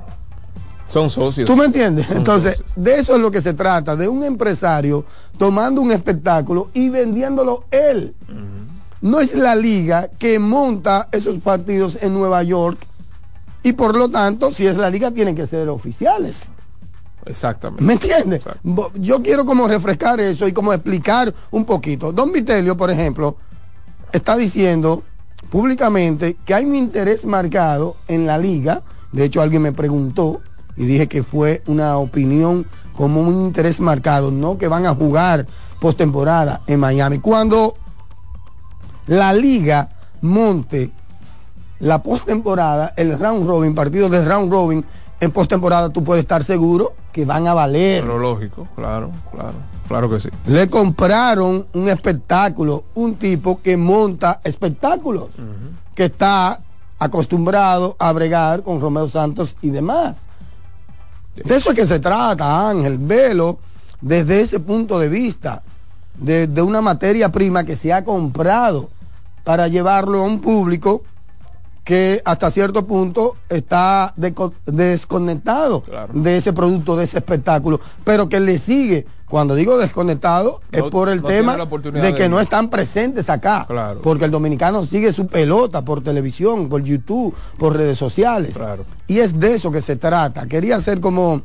Son 0.86 1.10
socios. 1.10 1.46
¿Tú 1.46 1.54
me 1.54 1.66
entiendes? 1.66 2.06
Son 2.06 2.16
Entonces, 2.16 2.56
socios. 2.56 2.72
de 2.76 2.98
eso 2.98 3.16
es 3.16 3.20
lo 3.20 3.30
que 3.30 3.42
se 3.42 3.52
trata, 3.52 3.94
de 3.94 4.08
un 4.08 4.24
empresario 4.24 5.04
tomando 5.36 5.82
un 5.82 5.92
espectáculo 5.92 6.70
y 6.72 6.88
vendiéndolo 6.88 7.64
él. 7.70 8.14
No 9.02 9.20
es 9.20 9.34
la 9.34 9.54
liga 9.54 10.08
que 10.18 10.38
monta 10.38 11.08
esos 11.12 11.38
partidos 11.40 11.98
en 12.00 12.14
Nueva 12.14 12.42
York 12.42 12.78
y 13.62 13.74
por 13.74 13.94
lo 13.94 14.08
tanto, 14.08 14.54
si 14.54 14.66
es 14.66 14.78
la 14.78 14.88
liga, 14.88 15.10
tienen 15.10 15.36
que 15.36 15.46
ser 15.46 15.68
oficiales. 15.68 16.50
Exactamente. 17.28 17.84
¿Me 17.84 17.92
entiendes? 17.94 18.44
Yo 18.94 19.22
quiero 19.22 19.44
como 19.44 19.68
refrescar 19.68 20.18
eso 20.20 20.48
y 20.48 20.52
como 20.52 20.72
explicar 20.72 21.32
un 21.50 21.64
poquito. 21.64 22.12
Don 22.12 22.32
Vitelio, 22.32 22.76
por 22.76 22.90
ejemplo, 22.90 23.36
está 24.12 24.36
diciendo 24.36 25.02
públicamente 25.50 26.36
que 26.44 26.54
hay 26.54 26.64
un 26.64 26.74
interés 26.74 27.24
marcado 27.24 27.96
en 28.08 28.26
la 28.26 28.38
liga. 28.38 28.82
De 29.12 29.24
hecho, 29.24 29.42
alguien 29.42 29.62
me 29.62 29.72
preguntó 29.72 30.40
y 30.76 30.86
dije 30.86 31.06
que 31.06 31.22
fue 31.22 31.62
una 31.66 31.98
opinión 31.98 32.66
como 32.96 33.20
un 33.20 33.46
interés 33.46 33.78
marcado, 33.80 34.30
no 34.30 34.58
que 34.58 34.66
van 34.66 34.86
a 34.86 34.94
jugar 34.94 35.46
postemporada 35.80 36.62
en 36.66 36.80
Miami. 36.80 37.18
Cuando 37.18 37.74
la 39.06 39.32
liga 39.32 39.90
monte 40.22 40.90
la 41.80 42.02
postemporada, 42.02 42.92
el 42.96 43.18
round 43.18 43.46
robin, 43.46 43.74
partidos 43.74 44.10
de 44.10 44.24
round 44.24 44.50
robin 44.50 44.84
en 45.20 45.30
postemporada, 45.32 45.90
tú 45.90 46.04
puedes 46.04 46.22
estar 46.22 46.44
seguro 46.44 46.92
que 47.12 47.24
van 47.24 47.46
a 47.48 47.54
valer. 47.54 48.02
Pero 48.02 48.18
lógico, 48.18 48.68
claro, 48.76 49.10
claro. 49.30 49.54
Claro 49.88 50.10
que 50.10 50.20
sí. 50.20 50.28
Le 50.46 50.68
compraron 50.68 51.66
un 51.72 51.88
espectáculo, 51.88 52.84
un 52.94 53.14
tipo 53.14 53.60
que 53.62 53.76
monta 53.76 54.40
espectáculos, 54.44 55.30
que 55.94 56.04
está 56.04 56.60
acostumbrado 56.98 57.96
a 57.98 58.12
bregar 58.12 58.62
con 58.62 58.80
Romeo 58.80 59.08
Santos 59.08 59.56
y 59.62 59.70
demás. 59.70 60.16
De 61.34 61.56
eso 61.56 61.70
es 61.70 61.76
que 61.76 61.86
se 61.86 62.00
trata, 62.00 62.68
Ángel, 62.68 62.98
velo 62.98 63.58
desde 64.00 64.42
ese 64.42 64.60
punto 64.60 64.98
de 64.98 65.08
vista, 65.08 65.62
de, 66.18 66.46
de 66.46 66.62
una 66.62 66.80
materia 66.80 67.30
prima 67.30 67.64
que 67.64 67.76
se 67.76 67.92
ha 67.92 68.04
comprado 68.04 68.90
para 69.44 69.68
llevarlo 69.68 70.20
a 70.20 70.24
un 70.24 70.40
público 70.40 71.02
que 71.88 72.20
hasta 72.22 72.50
cierto 72.50 72.84
punto 72.84 73.36
está 73.48 74.12
desconectado 74.66 75.80
Claro. 75.80 76.12
de 76.12 76.36
ese 76.36 76.52
producto, 76.52 76.96
de 76.96 77.04
ese 77.04 77.16
espectáculo, 77.16 77.80
pero 78.04 78.28
que 78.28 78.40
le 78.40 78.58
sigue. 78.58 79.06
Cuando 79.26 79.54
digo 79.54 79.78
desconectado 79.78 80.60
es 80.70 80.82
por 80.82 81.08
el 81.08 81.22
no 81.22 81.28
tema 81.28 81.56
de 81.56 82.14
que 82.14 82.28
no 82.28 82.40
están 82.40 82.68
presentes 82.68 83.30
acá, 83.30 83.64
Claro. 83.66 84.00
porque 84.02 84.26
el 84.26 84.30
dominicano 84.30 84.84
sigue 84.84 85.14
su 85.14 85.26
pelota 85.28 85.80
por 85.80 86.02
televisión, 86.04 86.68
por 86.68 86.82
YouTube, 86.82 87.34
por 87.56 87.74
redes 87.74 87.96
sociales. 87.96 88.54
Claro. 88.54 88.84
Y 89.06 89.20
es 89.20 89.40
de 89.40 89.54
eso 89.54 89.70
que 89.72 89.80
se 89.80 89.96
trata. 89.96 90.46
Quería 90.46 90.76
hacer 90.76 91.00
como 91.00 91.40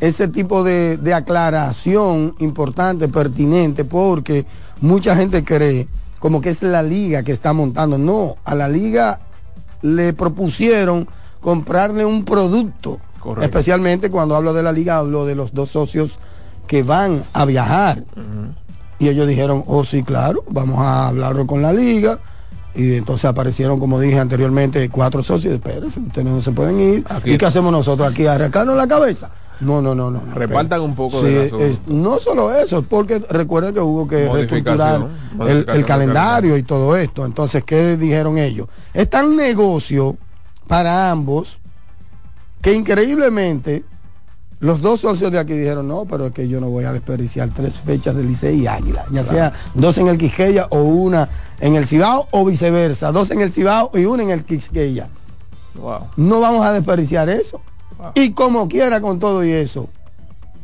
ese 0.00 0.28
tipo 0.28 0.62
de, 0.62 0.98
de 0.98 1.14
aclaración 1.14 2.34
importante, 2.40 3.08
pertinente, 3.08 3.86
porque 3.86 4.44
mucha 4.82 5.16
gente 5.16 5.42
cree 5.44 5.88
como 6.18 6.42
que 6.42 6.50
es 6.50 6.60
la 6.62 6.82
liga 6.82 7.22
que 7.22 7.32
está 7.32 7.54
montando. 7.54 7.96
No, 7.96 8.36
a 8.44 8.54
la 8.54 8.68
liga 8.68 9.20
le 9.82 10.12
propusieron 10.12 11.08
comprarle 11.40 12.04
un 12.04 12.24
producto. 12.24 12.98
Correcto. 13.20 13.44
Especialmente 13.44 14.10
cuando 14.10 14.34
hablo 14.36 14.52
de 14.52 14.62
la 14.62 14.72
liga, 14.72 14.98
hablo 14.98 15.24
de 15.26 15.34
los 15.34 15.52
dos 15.54 15.70
socios 15.70 16.18
que 16.66 16.82
van 16.82 17.24
a 17.32 17.44
viajar. 17.44 18.02
Y 18.98 19.08
ellos 19.08 19.28
dijeron, 19.28 19.62
oh 19.66 19.84
sí, 19.84 20.02
claro, 20.02 20.42
vamos 20.50 20.78
a 20.80 21.08
hablarlo 21.08 21.46
con 21.46 21.62
la 21.62 21.72
liga. 21.72 22.18
Y 22.74 22.94
entonces 22.94 23.24
aparecieron, 23.24 23.80
como 23.80 23.98
dije 23.98 24.18
anteriormente, 24.18 24.88
cuatro 24.88 25.22
socios. 25.22 25.54
Espérense, 25.54 25.98
ustedes 26.00 26.26
no 26.26 26.40
se 26.42 26.52
pueden 26.52 26.78
ir. 26.80 27.04
Aquí- 27.08 27.32
¿Y 27.32 27.38
qué 27.38 27.46
hacemos 27.46 27.72
nosotros 27.72 28.08
aquí? 28.10 28.26
¿Arrancarnos 28.26 28.76
la 28.76 28.86
cabeza? 28.86 29.30
No, 29.60 29.82
no, 29.82 29.94
no, 29.94 30.10
no. 30.10 30.22
Repartan 30.34 30.80
un 30.80 30.94
poco 30.94 31.20
Sí, 31.20 31.26
del 31.26 31.46
asunto. 31.46 31.64
es- 31.64 31.86
no 31.86 32.20
solo 32.20 32.54
eso, 32.54 32.82
porque 32.82 33.18
recuerden 33.18 33.74
que 33.74 33.80
hubo 33.80 34.06
que 34.06 34.28
reestructurar 34.28 35.06
el, 35.46 35.84
calendario 35.84 36.56
y 36.56 36.62
todo 36.62 36.96
esto. 36.96 37.24
Entonces, 37.24 37.64
¿qué 37.64 37.96
dijeron 37.96 38.38
ellos? 38.38 38.68
Es 38.94 39.10
tan 39.10 39.36
negocio 39.36 40.16
para 40.68 41.10
ambos 41.10 41.58
que 42.62 42.72
increíblemente 42.72 43.84
los 44.60 44.80
dos 44.80 45.00
socios 45.00 45.30
de 45.30 45.38
aquí 45.38 45.52
dijeron, 45.52 45.86
no, 45.86 46.04
pero 46.04 46.26
es 46.26 46.32
que 46.32 46.48
yo 46.48 46.60
no 46.60 46.68
voy 46.68 46.84
a 46.84 46.92
desperdiciar 46.92 47.48
tres 47.50 47.78
fechas 47.78 48.16
de 48.16 48.24
Licey 48.24 48.62
y 48.62 48.66
Águila, 48.66 49.04
ya 49.10 49.22
sea 49.22 49.52
dos 49.74 49.96
en 49.98 50.08
el 50.08 50.18
Quisqueya 50.18 50.66
o 50.70 50.80
una 50.80 51.28
en 51.60 51.76
el 51.76 51.86
Cibao 51.86 52.26
o 52.32 52.44
viceversa, 52.44 53.12
dos 53.12 53.30
en 53.30 53.40
el 53.40 53.52
Cibao 53.52 53.90
y 53.94 54.04
una 54.04 54.24
en 54.24 54.30
el 54.30 54.44
Quisqueya. 54.44 55.08
Wow. 55.76 56.08
No 56.16 56.40
vamos 56.40 56.66
a 56.66 56.72
desperdiciar 56.72 57.28
eso. 57.28 57.60
Y 58.14 58.32
como 58.32 58.68
quiera 58.68 59.00
con 59.00 59.18
todo 59.18 59.44
y 59.44 59.50
eso, 59.50 59.88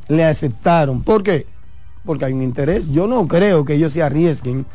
le 0.08 0.24
aceptaron. 0.24 1.02
¿Por 1.02 1.22
qué? 1.22 1.46
Porque 2.04 2.26
hay 2.26 2.32
un 2.32 2.42
interés. 2.42 2.90
Yo 2.90 3.06
no 3.06 3.26
creo 3.26 3.64
que 3.64 3.74
ellos 3.74 3.92
se 3.92 4.02
arriesguen 4.02 4.66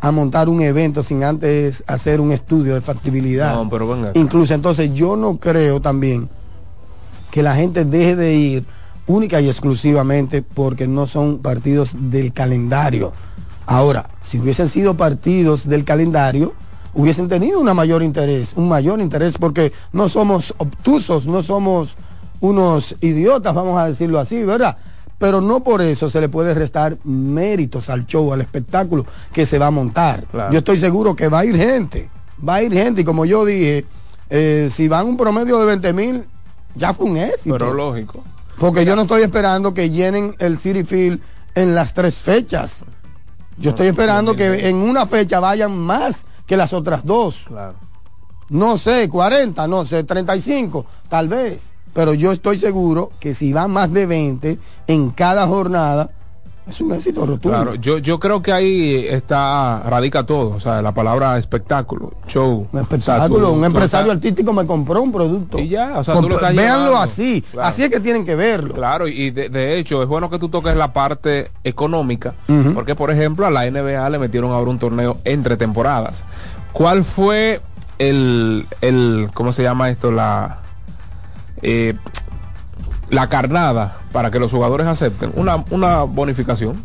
a 0.00 0.10
montar 0.10 0.48
un 0.48 0.62
evento 0.62 1.02
sin 1.02 1.24
antes 1.24 1.84
hacer 1.86 2.20
un 2.20 2.32
estudio 2.32 2.74
de 2.74 2.80
factibilidad. 2.80 3.54
No, 3.54 3.68
pero 3.68 3.86
venga. 3.86 4.12
Incluso 4.14 4.54
entonces 4.54 4.92
yo 4.94 5.16
no 5.16 5.36
creo 5.36 5.80
también 5.80 6.28
que 7.30 7.42
la 7.42 7.54
gente 7.54 7.84
deje 7.84 8.16
de 8.16 8.34
ir 8.34 8.64
única 9.06 9.40
y 9.40 9.48
exclusivamente 9.48 10.42
porque 10.42 10.86
no 10.86 11.06
son 11.06 11.38
partidos 11.38 11.90
del 11.94 12.32
calendario. 12.32 13.12
Ahora, 13.66 14.08
si 14.22 14.38
hubiesen 14.38 14.68
sido 14.68 14.96
partidos 14.96 15.68
del 15.68 15.84
calendario, 15.84 16.54
hubiesen 16.94 17.28
tenido 17.28 17.60
una 17.60 17.74
mayor 17.74 18.02
interés, 18.02 18.52
un 18.56 18.68
mayor 18.68 19.00
interés 19.00 19.36
porque 19.38 19.72
no 19.92 20.08
somos 20.08 20.54
obtusos, 20.58 21.26
no 21.26 21.42
somos 21.42 21.96
unos 22.40 22.96
idiotas, 23.00 23.54
vamos 23.54 23.78
a 23.80 23.86
decirlo 23.86 24.18
así, 24.18 24.42
¿verdad? 24.44 24.76
Pero 25.18 25.40
no 25.40 25.62
por 25.62 25.82
eso 25.82 26.08
se 26.08 26.20
le 26.20 26.28
puede 26.28 26.54
restar 26.54 26.96
méritos 27.04 27.90
al 27.90 28.06
show, 28.06 28.32
al 28.32 28.40
espectáculo 28.40 29.04
que 29.32 29.44
se 29.44 29.58
va 29.58 29.66
a 29.66 29.70
montar. 29.70 30.24
Claro. 30.24 30.52
Yo 30.52 30.58
estoy 30.58 30.78
seguro 30.78 31.14
que 31.14 31.28
va 31.28 31.40
a 31.40 31.44
ir 31.44 31.56
gente, 31.56 32.08
va 32.46 32.56
a 32.56 32.62
ir 32.62 32.72
gente 32.72 33.02
y 33.02 33.04
como 33.04 33.26
yo 33.26 33.44
dije, 33.44 33.84
eh, 34.30 34.68
si 34.72 34.88
van 34.88 35.06
un 35.06 35.16
promedio 35.16 35.58
de 35.58 35.66
20 35.66 35.92
mil, 35.92 36.24
ya 36.74 36.94
fue 36.94 37.06
un 37.06 37.18
éxito. 37.18 37.54
Pero 37.58 37.74
lógico. 37.74 38.24
Porque 38.58 38.84
yo 38.84 38.96
no 38.96 39.02
estoy 39.02 39.22
esperando 39.22 39.74
que 39.74 39.90
llenen 39.90 40.34
el 40.38 40.58
City 40.58 40.84
Field 40.84 41.20
en 41.54 41.74
las 41.74 41.92
tres 41.92 42.16
fechas. 42.16 42.84
Yo 43.58 43.70
estoy 43.70 43.88
esperando 43.88 44.34
que 44.34 44.68
en 44.68 44.76
una 44.76 45.06
fecha 45.06 45.40
vayan 45.40 45.76
más 45.76 46.24
que 46.50 46.56
las 46.56 46.72
otras 46.72 47.04
dos. 47.04 47.44
Claro. 47.46 47.76
No 48.48 48.76
sé, 48.76 49.08
40, 49.08 49.68
no 49.68 49.86
sé, 49.86 50.02
35, 50.02 50.84
tal 51.08 51.28
vez. 51.28 51.62
Pero 51.92 52.12
yo 52.12 52.32
estoy 52.32 52.58
seguro 52.58 53.12
que 53.20 53.34
si 53.34 53.52
van 53.52 53.70
más 53.70 53.92
de 53.92 54.04
20 54.04 54.58
en 54.88 55.10
cada 55.10 55.46
jornada, 55.46 56.10
es 56.68 56.80
un 56.80 56.92
éxito 56.92 57.26
rotundo. 57.26 57.48
Claro, 57.56 57.74
yo, 57.74 57.98
yo 57.98 58.20
creo 58.20 58.42
que 58.42 58.52
ahí 58.52 59.06
está, 59.08 59.82
radica 59.88 60.24
todo, 60.24 60.50
o 60.54 60.60
sea, 60.60 60.80
la 60.82 60.92
palabra 60.92 61.36
espectáculo, 61.36 62.12
show. 62.28 62.58
Un 62.60 62.66
O 62.66 62.70
sea, 62.70 62.80
espectáculo, 62.82 63.48
tú- 63.48 63.54
un 63.54 63.64
empresario 63.64 64.12
artístico 64.12 64.52
me 64.52 64.64
compró 64.66 65.02
un 65.02 65.10
producto. 65.10 65.58
Y 65.58 65.68
ya, 65.68 65.98
o 65.98 66.04
sea, 66.04 66.14
tú 66.14 66.22
lo 66.22 66.28
Compr- 66.28 66.34
estás 66.36 66.54
Véanlo 66.56 66.84
llevando. 66.90 66.98
así, 67.02 67.42
Claro. 67.50 67.68
así 67.68 67.82
es 67.82 67.90
que 67.90 67.98
tienen 68.00 68.24
que 68.24 68.34
verlo. 68.36 68.74
Claro, 68.74 69.08
y 69.08 69.30
de, 69.30 69.48
de 69.48 69.78
hecho 69.78 70.02
es 70.02 70.08
bueno 70.08 70.30
que 70.30 70.38
tú 70.38 70.48
toques 70.48 70.76
la 70.76 70.92
parte 70.92 71.50
económica, 71.64 72.34
porque 72.74 72.94
por 72.94 73.10
ejemplo 73.10 73.46
a 73.46 73.50
la 73.50 73.64
NBA 73.68 74.08
le 74.10 74.18
metieron 74.18 74.52
ahora 74.52 74.70
un 74.70 74.78
torneo 74.78 75.16
entre 75.24 75.56
temporadas. 75.56 76.22
¿Cuál 76.72 77.02
fue 77.02 77.60
el, 77.98 78.64
el 78.80 79.28
¿cómo 79.34 79.52
se 79.52 79.62
llama 79.64 79.90
esto? 79.90 80.12
La, 80.12 80.58
eh, 81.62 81.94
la 83.10 83.28
carnada 83.28 83.96
para 84.12 84.30
que 84.30 84.38
los 84.38 84.50
jugadores 84.50 84.86
acepten 84.86 85.32
una, 85.36 85.64
una 85.70 86.02
bonificación. 86.04 86.82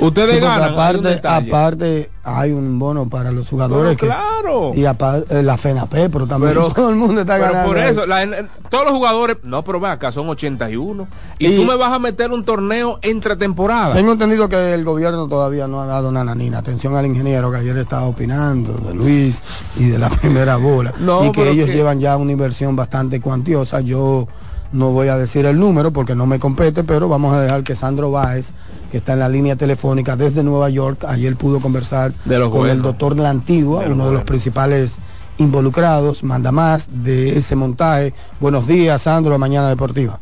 Ustedes 0.00 0.36
Sí, 0.36 0.40
ganan. 0.40 0.62
hay 0.68 0.72
aparte, 0.72 1.08
detalle. 1.08 1.48
aparte 1.50 2.10
hay 2.24 2.50
un 2.52 2.78
bono 2.78 3.10
para 3.10 3.30
los 3.30 3.46
jugadores. 3.46 3.94
Pero 3.94 3.96
que- 4.00 4.06
claro. 4.06 4.72
Y 4.74 4.86
aparte 4.86 5.42
la 5.42 5.58
FENAPE, 5.58 6.08
pero 6.08 6.26
también 6.26 6.54
Pero, 6.54 6.70
todo 6.74 6.88
el 6.88 6.96
mundo 6.96 7.20
está 7.20 7.34
pero 7.34 7.48
ganando. 7.52 7.68
por 7.68 7.78
eso, 7.78 8.06
la- 8.06 8.48
todos 8.70 8.84
los 8.86 8.94
jugadores, 8.94 9.36
no, 9.42 9.62
pero 9.62 9.86
acá, 9.86 10.10
son 10.10 10.30
81. 10.30 11.06
Y, 11.38 11.48
Y- 11.48 11.56
tú 11.56 11.64
me 11.66 11.76
vas 11.76 11.92
a 11.92 11.98
meter 11.98 12.30
un 12.32 12.42
torneo 12.42 13.00
entre 13.02 13.36
temporadas. 13.36 13.94
Tengo 13.94 14.12
entendido 14.12 14.48
que 14.48 14.72
el 14.72 14.82
gobierno 14.82 15.28
todavía 15.28 15.66
no 15.66 15.82
ha 15.82 15.86
dado 15.86 16.10
nananina. 16.10 16.60
Atención 16.60 16.96
al 16.96 17.04
ingeniero 17.04 17.50
que 17.50 17.58
ayer 17.58 17.76
estaba 17.76 18.04
opinando 18.06 18.72
de 18.72 18.94
Luis 18.94 19.42
y 19.76 19.88
de 19.90 19.98
la 19.98 20.08
primera 20.22 20.56
bola. 20.56 20.94
No, 21.00 21.26
y 21.26 21.32
que 21.32 21.50
ellos 21.50 21.66
que- 21.66 21.74
llevan 21.74 22.00
ya 22.00 22.16
una 22.16 22.32
inversión 22.32 22.74
bastante 22.74 23.20
cuantiosa. 23.20 23.82
Yo 23.82 24.26
no 24.72 24.90
voy 24.90 25.08
a 25.08 25.16
decir 25.16 25.46
el 25.46 25.58
número 25.58 25.92
porque 25.92 26.14
no 26.14 26.26
me 26.26 26.38
compete, 26.38 26.82
pero 26.84 27.08
vamos 27.08 27.34
a 27.34 27.40
dejar 27.40 27.62
que 27.62 27.76
Sandro 27.76 28.10
Báez, 28.10 28.50
que 28.90 28.98
está 28.98 29.12
en 29.12 29.20
la 29.20 29.28
línea 29.28 29.56
telefónica 29.56 30.16
desde 30.16 30.42
Nueva 30.42 30.70
York, 30.70 31.04
ayer 31.06 31.36
pudo 31.36 31.60
conversar 31.60 32.12
De 32.24 32.38
los 32.38 32.50
con 32.50 32.68
el 32.68 32.82
doctor 32.82 33.16
La 33.18 33.30
Antigua, 33.30 33.84
De 33.84 33.92
uno 33.92 34.06
de 34.06 34.12
los 34.12 34.24
principales 34.24 34.96
involucrados, 35.38 36.22
manda 36.24 36.52
más 36.52 36.88
de 37.04 37.38
ese 37.38 37.56
montaje. 37.56 38.12
Buenos 38.40 38.66
días, 38.66 39.02
Sandro, 39.02 39.32
de 39.32 39.38
Mañana 39.38 39.68
Deportiva. 39.68 40.20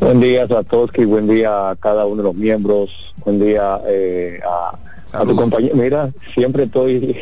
Buen 0.00 0.20
día 0.20 0.44
a 0.44 0.62
Toski, 0.62 1.04
buen 1.04 1.28
día 1.28 1.70
a 1.70 1.76
cada 1.76 2.06
uno 2.06 2.16
de 2.16 2.28
los 2.28 2.34
miembros, 2.34 3.14
buen 3.22 3.38
día 3.38 3.80
eh, 3.86 4.40
a, 4.42 4.72
a 5.12 5.24
tu 5.24 5.34
compañero. 5.36 5.74
Mira, 5.76 6.10
siempre 6.34 6.64
estoy 6.64 7.16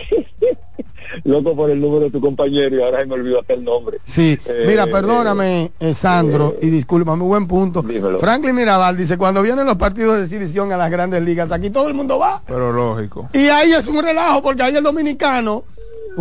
loco 1.25 1.57
por 1.57 1.71
el 1.71 1.81
número 1.81 2.05
de 2.05 2.11
tu 2.11 2.21
compañero 2.21 2.77
y 2.77 2.83
ahora 2.83 3.01
se 3.01 3.07
me 3.07 3.15
olvidó 3.15 3.41
hasta 3.41 3.55
el 3.55 3.65
nombre. 3.65 3.99
Sí, 4.07 4.39
Eh, 4.47 4.65
mira, 4.67 4.87
perdóname, 4.87 5.73
eh, 5.81 5.95
Sandro, 5.95 6.57
y 6.61 6.69
discúlpame, 6.69 7.23
buen 7.25 7.47
punto. 7.47 7.83
Dímelo. 7.83 8.19
Franklin 8.19 8.55
Mirabal 8.55 8.97
dice, 8.97 9.17
cuando 9.17 9.43
vienen 9.43 9.67
los 9.67 9.77
partidos 9.77 10.17
de 10.19 10.25
exhibición 10.25 10.73
a 10.73 10.77
las 10.77 10.91
grandes 10.91 11.23
ligas, 11.23 11.51
aquí 11.53 11.71
todo 11.71 11.89
el 11.89 11.95
mundo 11.95 12.19
va. 12.19 12.43
Pero 12.47 12.73
lógico. 12.73 13.29
Y 13.33 13.47
ahí 13.49 13.73
es 13.73 13.87
un 13.89 14.03
relajo, 14.03 14.43
porque 14.43 14.63
ahí 14.63 14.77
el 14.77 14.85
dominicano 14.85 15.65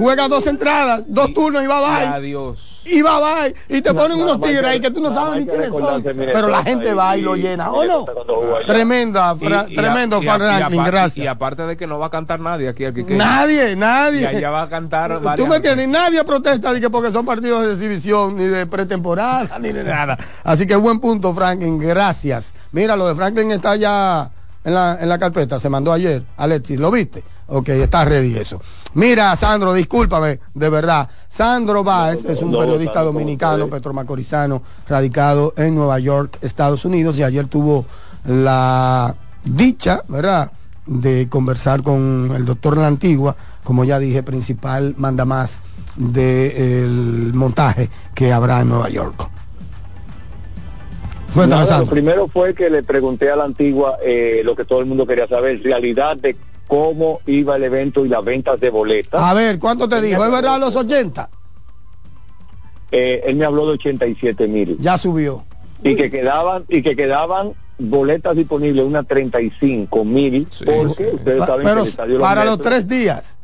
juega 0.01 0.27
dos 0.27 0.45
entradas, 0.47 1.03
dos 1.07 1.33
turnos 1.33 1.63
y 1.63 1.67
va 1.67 1.79
bye. 1.81 2.07
adiós. 2.07 2.81
Y 2.85 3.01
va 3.01 3.19
bye. 3.19 3.53
Y 3.67 3.81
te 3.81 3.93
ponen 3.93 4.21
unos 4.21 4.39
tigres 4.39 4.61
que- 4.61 4.67
ahí 4.67 4.79
que 4.79 4.91
tú 4.91 5.01
no 5.01 5.13
sabes 5.13 5.41
ni 5.45 5.45
quiénes 5.51 5.69
son. 5.69 6.01
Pero 6.03 6.47
la 6.47 6.63
gente 6.63 6.93
va 6.93 7.17
y 7.17 7.21
lo 7.21 7.35
llena, 7.35 7.69
¿o 7.71 7.83
no? 7.83 8.05
Tremenda, 8.65 9.35
Fra- 9.35 9.65
Y- 9.67 9.73
y 9.73 9.77
a- 9.77 9.81
tremendo 9.81 10.17
aparte- 10.17 10.77
gracias. 10.85 11.17
Y 11.17 11.27
aparte 11.27 11.63
de 11.63 11.77
que 11.77 11.87
no 11.87 11.99
va 11.99 12.07
a 12.07 12.09
cantar 12.09 12.39
nadie 12.39 12.69
aquí 12.69 12.85
al 12.85 12.93
que 12.93 13.03
Nadie, 13.03 13.75
nadie. 13.75 14.21
Y 14.21 14.25
allá 14.25 14.49
va 14.51 14.61
a 14.63 14.69
cantar 14.69 15.19
Tú 15.35 15.47
me 15.47 15.57
entiendes, 15.57 15.87
nadie 15.87 16.23
protesta 16.23 16.71
de 16.73 16.79
que 16.81 16.89
porque 16.89 17.11
son 17.11 17.25
partidos 17.25 17.65
de 17.65 17.73
exhibición, 17.73 18.37
ni 18.37 18.45
de 18.45 18.65
pretemporada, 18.65 19.57
ni 19.59 19.71
de 19.71 19.83
nada. 19.83 20.17
Así 20.43 20.65
que 20.65 20.75
buen 20.75 20.99
punto, 20.99 21.33
Franklin, 21.33 21.77
gracias. 21.79 22.53
Mira, 22.71 22.95
lo 22.95 23.07
de 23.07 23.15
Franklin 23.15 23.51
está 23.51 23.75
ya 23.75 24.29
en 24.63 24.73
la, 24.73 24.97
en 24.99 25.09
la 25.09 25.17
carpeta, 25.17 25.59
se 25.59 25.69
mandó 25.69 25.91
ayer, 25.93 26.23
Alexis, 26.37 26.79
¿lo 26.79 26.91
viste? 26.91 27.23
Ok, 27.47 27.69
está 27.69 28.03
ready 28.03 28.37
eso. 28.37 28.61
Mira, 28.97 29.35
Sandro, 29.35 29.75
discúlpame, 29.75 30.39
de 30.55 30.69
verdad. 30.71 31.07
Sandro 31.27 31.83
Báez 31.83 32.25
es 32.25 32.41
un 32.41 32.49
no, 32.49 32.57
periodista 32.57 32.93
Sandro, 32.93 33.09
¿cómo 33.09 33.19
dominicano, 33.19 33.67
petromacorizano, 33.69 34.63
radicado 34.89 35.53
en 35.55 35.75
Nueva 35.75 35.99
York, 35.99 36.39
Estados 36.41 36.83
Unidos, 36.83 37.15
y 37.19 37.23
ayer 37.23 37.45
tuvo 37.45 37.85
la 38.25 39.13
dicha, 39.43 40.01
¿verdad?, 40.07 40.51
de 40.87 41.27
conversar 41.29 41.83
con 41.83 42.33
el 42.35 42.43
doctor 42.43 42.75
La 42.75 42.87
Antigua, 42.87 43.35
como 43.63 43.83
ya 43.83 43.99
dije, 43.99 44.23
principal 44.23 44.95
mandamás 44.97 45.59
del 45.95 47.33
montaje 47.35 47.91
que 48.15 48.33
habrá 48.33 48.61
en 48.61 48.69
Nueva 48.69 48.89
York. 48.89 49.29
Nada, 51.35 51.79
lo 51.79 51.85
primero 51.85 52.27
fue 52.27 52.55
que 52.55 52.67
le 52.71 52.81
pregunté 52.81 53.29
a 53.29 53.35
la 53.35 53.43
antigua 53.43 53.97
eh, 54.03 54.41
lo 54.43 54.55
que 54.55 54.65
todo 54.65 54.79
el 54.79 54.87
mundo 54.87 55.05
quería 55.05 55.27
saber, 55.27 55.61
realidad 55.61 56.17
de 56.17 56.35
cómo 56.67 57.21
iba 57.25 57.55
el 57.55 57.63
evento 57.63 58.05
y 58.05 58.09
las 58.09 58.23
ventas 58.23 58.59
de 58.59 58.69
boletas. 58.69 59.21
A 59.21 59.33
ver, 59.33 59.57
¿cuánto 59.59 59.87
te 59.87 60.01
dijo? 60.01 60.23
¿Es 60.25 60.31
verdad 60.31 60.59
los 60.59 60.75
80? 60.75 61.29
Eh, 62.91 63.23
él 63.25 63.35
me 63.35 63.45
habló 63.45 63.65
de 63.67 63.73
87 63.73 64.47
mil 64.47 64.77
Ya 64.79 64.97
subió. 64.97 65.43
y 65.83 65.95
que 65.95 66.09
quedaban 66.09 66.63
y 66.69 66.81
que 66.81 66.95
quedaban 66.95 67.51
boletas 67.77 68.35
disponibles 68.35 68.83
unas 68.85 69.05
35 69.05 70.03
mil 70.05 70.47
Sí. 70.49 70.65
porque 70.65 71.11
ustedes 71.13 71.39
Pa- 71.39 71.45
saben 71.47 71.63
pero 71.63 71.75
que 71.75 71.81
el 71.81 71.87
estadio 71.89 72.13
Los 72.15 72.23
para 72.23 72.45
los 72.45 72.57
Metros- 72.59 72.63
tres 72.69 72.87
días. 72.87 73.37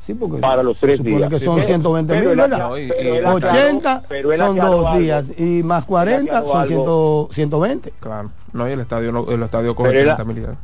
Sí, 0.00 0.14
porque 0.14 0.38
para 0.38 0.62
los 0.62 0.78
tres 0.78 1.02
días. 1.02 1.28
que 1.28 1.40
son 1.40 1.56
Pero- 1.56 1.66
120 1.66 2.14
pero 2.14 2.28
mil, 2.30 2.38
¿verdad? 2.38 2.70
pero 2.72 3.34
aclaró- 3.34 3.34
80 3.34 4.02
pero 4.08 4.36
son 4.36 4.56
dos 4.56 4.86
algo. 4.86 4.98
días 5.00 5.26
y 5.36 5.62
más 5.64 5.84
40 5.84 6.38
aclaró 6.38 6.46
son 6.46 6.60
algo. 6.62 7.28
100 7.32 7.34
120. 7.34 7.92
Claro. 7.98 8.30
No, 8.52 8.68
y 8.68 8.72
el 8.72 8.80
estadio, 8.80 9.10
no, 9.10 9.28
el 9.28 9.42
estadio 9.42 9.74
coge 9.74 9.88
Pero 9.90 10.00
era- 10.02 10.14
30 10.16 10.32
militares. 10.32 10.58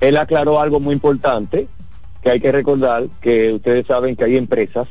Él 0.00 0.16
aclaró 0.16 0.60
algo 0.60 0.80
muy 0.80 0.94
importante, 0.94 1.68
que 2.22 2.30
hay 2.30 2.40
que 2.40 2.52
recordar 2.52 3.04
que 3.20 3.52
ustedes 3.52 3.86
saben 3.86 4.16
que 4.16 4.24
hay 4.24 4.36
empresas 4.36 4.88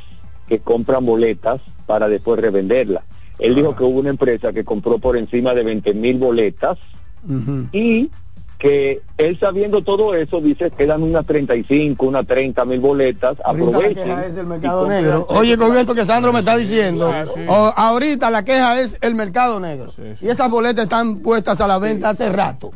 que 0.47 0.59
compran 0.59 1.05
boletas 1.05 1.61
para 1.85 2.07
después 2.07 2.39
revenderlas. 2.39 3.03
Él 3.39 3.55
dijo 3.55 3.75
que 3.75 3.83
hubo 3.83 3.99
una 3.99 4.09
empresa 4.11 4.53
que 4.53 4.63
compró 4.63 4.97
por 4.99 5.17
encima 5.17 5.53
de 5.53 5.63
20 5.63 5.93
mil 5.93 6.17
boletas 6.17 6.77
y 7.71 8.09
que 8.57 9.01
él 9.17 9.37
sabiendo 9.37 9.81
todo 9.81 10.15
eso 10.15 10.39
dice 10.39 10.69
que 10.71 10.77
quedan 10.85 11.03
unas 11.03 11.25
35, 11.25 12.05
unas 12.05 12.25
30 12.25 12.63
mil 12.63 12.79
boletas, 12.79 13.35
Ahorita 13.43 13.65
la 13.71 13.77
aprovechen. 13.77 14.03
queja 14.05 14.25
es 14.25 14.35
el 14.37 14.47
mercado 14.47 14.87
negro. 14.87 15.25
Oye, 15.29 15.57
con 15.57 15.77
esto 15.77 15.93
que 15.93 16.05
Sandro 16.05 16.31
me 16.31 16.39
está 16.39 16.55
diciendo, 16.55 17.11
ahorita 17.75 18.31
la 18.31 18.45
queja 18.45 18.79
es 18.79 18.97
el 19.01 19.15
mercado 19.15 19.59
negro. 19.59 19.91
Sí, 19.91 20.03
sí. 20.19 20.25
Y 20.25 20.29
esas 20.29 20.49
boletas 20.49 20.83
están 20.83 21.17
puestas 21.17 21.59
a 21.59 21.67
la 21.67 21.77
venta 21.79 22.11
hace 22.11 22.29
rato. 22.31 22.71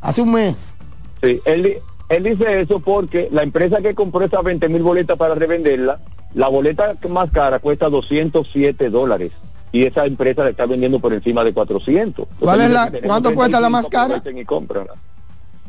Hace 0.00 0.22
un 0.22 0.32
mes. 0.32 0.56
Sí, 1.22 1.40
él, 1.44 1.76
él 2.08 2.22
dice 2.24 2.60
eso 2.60 2.80
porque 2.80 3.28
la 3.30 3.42
empresa 3.42 3.80
que 3.80 3.94
compró 3.94 4.24
esas 4.24 4.42
20 4.42 4.68
mil 4.68 4.82
boletas 4.82 5.16
para 5.16 5.34
revenderla, 5.34 6.00
la 6.34 6.48
boleta 6.48 6.94
más 7.08 7.30
cara 7.30 7.58
cuesta 7.58 7.88
207 7.88 8.90
dólares 8.90 9.32
y 9.70 9.84
esa 9.84 10.04
empresa 10.06 10.44
la 10.44 10.50
está 10.50 10.66
vendiendo 10.66 10.98
por 11.00 11.12
encima 11.12 11.44
de 11.44 11.52
400. 11.52 12.26
¿Cuál 12.40 12.60
Entonces, 12.60 12.66
es 12.66 12.72
la- 12.72 12.84
si 12.86 12.90
tenemos 12.92 13.08
cuánto 13.08 13.34
cuesta 13.34 13.60
la 13.60 13.68
35, 13.68 13.70
más 13.70 13.88
cara? 13.90 14.14
y. 14.16 14.92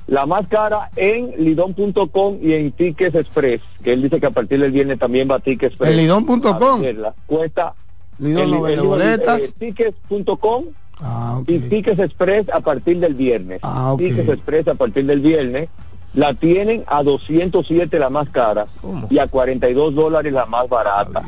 La 0.08 0.26
más 0.26 0.48
cara 0.50 0.90
en 0.98 1.32
lidón.com 1.38 2.38
y 2.42 2.54
en 2.54 2.72
Tickets 2.74 3.16
Express, 3.16 3.62
que 3.84 3.94
él 3.94 4.02
dice 4.02 4.20
que 4.20 4.26
a 4.26 4.32
partir 4.32 4.60
del 4.60 4.72
viernes 4.74 5.00
también 5.00 5.30
va 5.32 5.36
a 5.36 5.40
Tickets 5.40 5.72
Express. 5.74 5.92
En 5.92 5.98
lidón.com. 5.98 6.82
Cuesta 7.26 7.74
Lidón 8.20 8.52
no 8.52 8.62
vende 8.64 8.82
el- 8.82 8.88
boletas. 8.88 9.40
eh, 9.40 9.52
Tickets.com 9.58 10.66
Ah, 11.00 11.38
ok. 11.40 11.50
y 11.50 11.60
Tickets 11.60 12.00
Express 12.00 12.50
a 12.50 12.60
partir 12.60 13.00
del 13.00 13.14
viernes. 13.14 13.60
Ah, 13.62 13.94
ok. 13.94 14.00
Tickets 14.00 14.30
Express 14.30 14.68
a 14.68 14.76
partir 14.76 15.06
del 15.06 15.20
viernes. 15.22 15.70
La 16.14 16.34
tienen 16.36 16.84
a 16.88 17.02
207 17.02 17.98
la 17.98 18.12
más 18.12 18.30
cara 18.30 18.68
¿Cómo? 18.82 19.08
y 19.10 19.18
a 19.18 19.28
42 19.28 19.96
dólares 19.96 20.32
la 20.32 20.46
más 20.46 20.70
barata. 20.70 21.24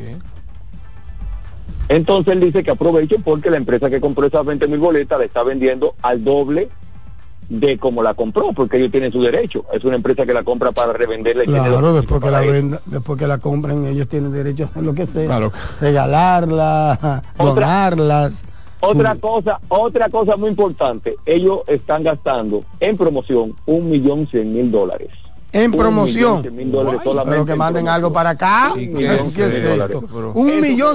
Entonces 1.88 2.34
él 2.34 2.40
dice 2.40 2.62
que 2.62 2.70
aprovechen 2.70 3.22
porque 3.22 3.50
la 3.50 3.56
empresa 3.56 3.90
que 3.90 4.00
compró 4.00 4.26
esas 4.26 4.44
20 4.46 4.66
mil 4.68 4.78
boletas 4.78 5.18
la 5.18 5.24
está 5.24 5.42
vendiendo 5.42 5.94
al 6.02 6.22
doble 6.24 6.68
de 7.48 7.78
como 7.78 8.02
la 8.02 8.14
compró, 8.14 8.52
porque 8.52 8.76
ellos 8.76 8.90
tienen 8.90 9.12
su 9.12 9.22
derecho. 9.22 9.64
Es 9.72 9.84
una 9.84 9.96
empresa 9.96 10.26
que 10.26 10.34
la 10.34 10.42
compra 10.42 10.72
para 10.72 10.92
revenderla 10.92 11.44
y 11.44 11.46
Claro, 11.46 11.94
después 11.94 12.20
que 12.20 12.30
la 12.30 12.40
venda, 12.40 12.80
después 12.86 13.18
que 13.18 13.26
la 13.28 13.38
compren, 13.38 13.86
ellos 13.86 14.08
tienen 14.08 14.32
derecho 14.32 14.64
a 14.64 14.66
hacer 14.66 14.82
lo 14.82 14.94
que 14.94 15.06
sea. 15.06 15.26
Claro. 15.26 15.52
Regalarla, 15.80 17.22
donarlas. 17.38 18.42
Otra 18.80 19.14
cosa, 19.14 19.60
otra 19.68 20.08
cosa 20.08 20.36
muy 20.36 20.50
importante, 20.50 21.16
ellos 21.24 21.60
están 21.66 22.02
gastando 22.02 22.64
en 22.80 22.96
promoción 22.96 23.54
un 23.64 23.88
millón 23.90 24.26
cien 24.28 24.52
mil 24.52 24.70
dólares. 24.70 25.08
En 25.52 25.72
promoción. 25.72 26.42
millón 26.54 27.00
Pero 27.24 27.44
que 27.46 27.52
en 27.52 27.58
manden 27.58 27.88
algo 27.88 28.12
para 28.12 28.30
acá. 28.30 28.72
Un 28.74 28.92
millón 28.92 29.26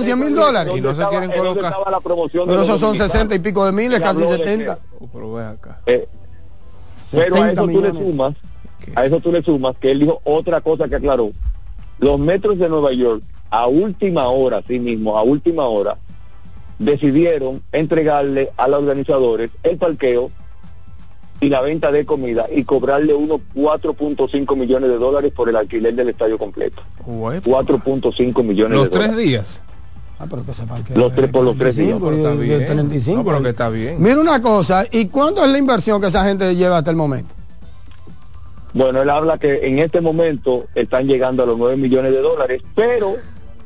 cien 0.04 0.20
mil 0.20 0.36
dólares. 0.36 0.74
Y 0.78 0.82
no 0.82 0.94
se 0.94 1.04
quieren 1.08 1.32
colocar. 1.32 1.74
la 1.90 2.00
promoción 2.00 2.48
Pero 2.48 2.62
esos 2.62 2.80
son. 2.80 2.98
60 2.98 3.34
y 3.36 3.40
pico 3.40 3.66
de 3.66 3.72
miles, 3.72 4.00
casi 4.00 4.22
habló 4.24 4.32
de 4.32 4.38
70. 4.38 4.80
Pero 5.12 5.34
ve 5.34 5.46
acá. 5.46 5.80
Eh, 5.88 6.08
pero 7.12 7.36
a 7.36 7.50
70 7.50 7.52
eso 7.54 7.62
tú 7.62 7.68
le 7.68 7.92
millones. 7.92 8.04
sumas, 8.04 8.36
¿Qué 8.86 8.92
a 8.96 9.06
eso 9.06 9.20
tú 9.20 9.32
le 9.32 9.42
sumas 9.42 9.76
que 9.78 9.92
él 9.92 10.00
dijo 10.00 10.22
otra 10.24 10.62
cosa 10.62 10.88
que 10.88 10.96
aclaró. 10.96 11.32
Los 12.00 12.20
metros 12.20 12.58
de 12.60 12.70
Nueva 12.70 12.94
York, 12.94 13.24
a 13.50 13.68
última 13.68 14.28
hora, 14.28 14.62
sí 14.68 14.80
mismo, 14.80 15.18
a 15.18 15.24
última 15.24 15.66
hora, 15.66 15.98
decidieron 16.86 17.62
entregarle 17.72 18.50
a 18.58 18.68
los 18.68 18.80
organizadores 18.82 19.52
el 19.64 19.78
parqueo 19.78 20.30
y 21.40 21.50
la 21.50 21.62
venta 21.62 21.92
de 21.92 22.06
comida 22.06 22.46
y 22.54 22.64
cobrarle 22.64 23.14
unos 23.14 23.42
4.5 23.56 24.56
millones 24.56 24.90
de 24.90 24.98
dólares 24.98 25.34
por 25.34 25.50
el 25.50 25.56
alquiler 25.56 25.94
del 25.96 26.10
estadio 26.10 26.38
completo. 26.38 26.82
Uepa. 27.06 27.48
4.5 27.50 28.44
millones 28.44 28.78
Los 28.78 28.86
de 28.86 28.90
tres 28.92 29.08
dólares. 29.08 29.26
días. 29.26 29.64
Ah, 30.20 30.28
pero 30.30 30.44
que 30.44 30.52
parque 30.52 30.94
Los 30.96 31.16
tres 31.16 31.32
por 31.32 31.44
los 31.44 31.58
tres 31.58 31.76
días, 31.76 31.98
35 31.98 32.06
pero 32.06 32.18
está 32.18 32.34
y 32.34 32.38
de 32.48 32.58
bien. 32.58 32.66
35. 32.68 33.18
No, 33.18 33.26
pero 33.26 33.42
que 33.44 33.50
está 33.50 33.70
bien. 33.70 33.96
Mira 34.00 34.20
una 34.20 34.42
cosa, 34.42 34.86
¿y 34.92 35.08
cuánto 35.08 35.44
es 35.44 35.52
la 35.52 35.58
inversión 35.58 36.00
que 36.00 36.08
esa 36.08 36.24
gente 36.26 36.56
lleva 36.56 36.78
hasta 36.78 36.92
el 36.92 36.98
momento? 36.98 37.34
Bueno, 38.74 39.02
él 39.02 39.10
habla 39.10 39.38
que 39.38 39.68
en 39.68 39.80
este 39.80 40.00
momento 40.00 40.66
están 40.76 41.08
llegando 41.08 41.44
a 41.44 41.46
los 41.48 41.58
9 41.58 41.76
millones 41.78 42.12
de 42.12 42.22
dólares, 42.22 42.62
pero 42.76 43.16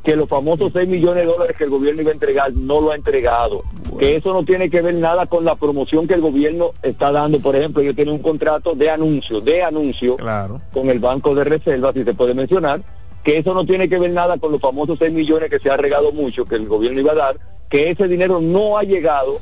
que 0.05 0.15
los 0.15 0.29
famosos 0.29 0.71
6 0.71 0.87
millones 0.87 1.25
de 1.25 1.31
dólares 1.31 1.55
que 1.57 1.63
el 1.63 1.71
gobierno 1.71 2.01
iba 2.03 2.11
a 2.11 2.13
entregar 2.13 2.53
no 2.53 2.79
lo 2.79 2.91
ha 2.91 2.95
entregado. 2.95 3.63
Que 3.97 4.15
eso 4.15 4.33
no 4.33 4.45
tiene 4.45 4.69
que 4.69 4.81
ver 4.81 4.93
nada 4.93 5.25
con 5.25 5.43
la 5.43 5.55
promoción 5.55 6.07
que 6.07 6.13
el 6.13 6.21
gobierno 6.21 6.71
está 6.83 7.11
dando. 7.11 7.39
Por 7.39 7.55
ejemplo, 7.55 7.81
ellos 7.81 7.95
tienen 7.95 8.13
un 8.13 8.21
contrato 8.21 8.75
de 8.75 8.89
anuncio, 8.91 9.41
de 9.41 9.63
anuncio 9.63 10.15
Claro. 10.17 10.61
con 10.71 10.89
el 10.91 10.99
Banco 10.99 11.33
de 11.33 11.43
Reservas, 11.43 11.95
si 11.95 12.03
se 12.03 12.13
puede 12.13 12.35
mencionar, 12.35 12.81
que 13.23 13.39
eso 13.39 13.55
no 13.55 13.65
tiene 13.65 13.89
que 13.89 13.97
ver 13.97 14.11
nada 14.11 14.37
con 14.37 14.51
los 14.51 14.61
famosos 14.61 14.99
6 14.99 15.11
millones 15.11 15.49
que 15.49 15.57
se 15.59 15.71
ha 15.71 15.77
regado 15.77 16.11
mucho, 16.11 16.45
que 16.45 16.55
el 16.55 16.67
gobierno 16.67 16.99
iba 16.99 17.13
a 17.13 17.15
dar, 17.15 17.37
que 17.67 17.89
ese 17.89 18.07
dinero 18.07 18.39
no 18.39 18.77
ha 18.77 18.83
llegado 18.83 19.39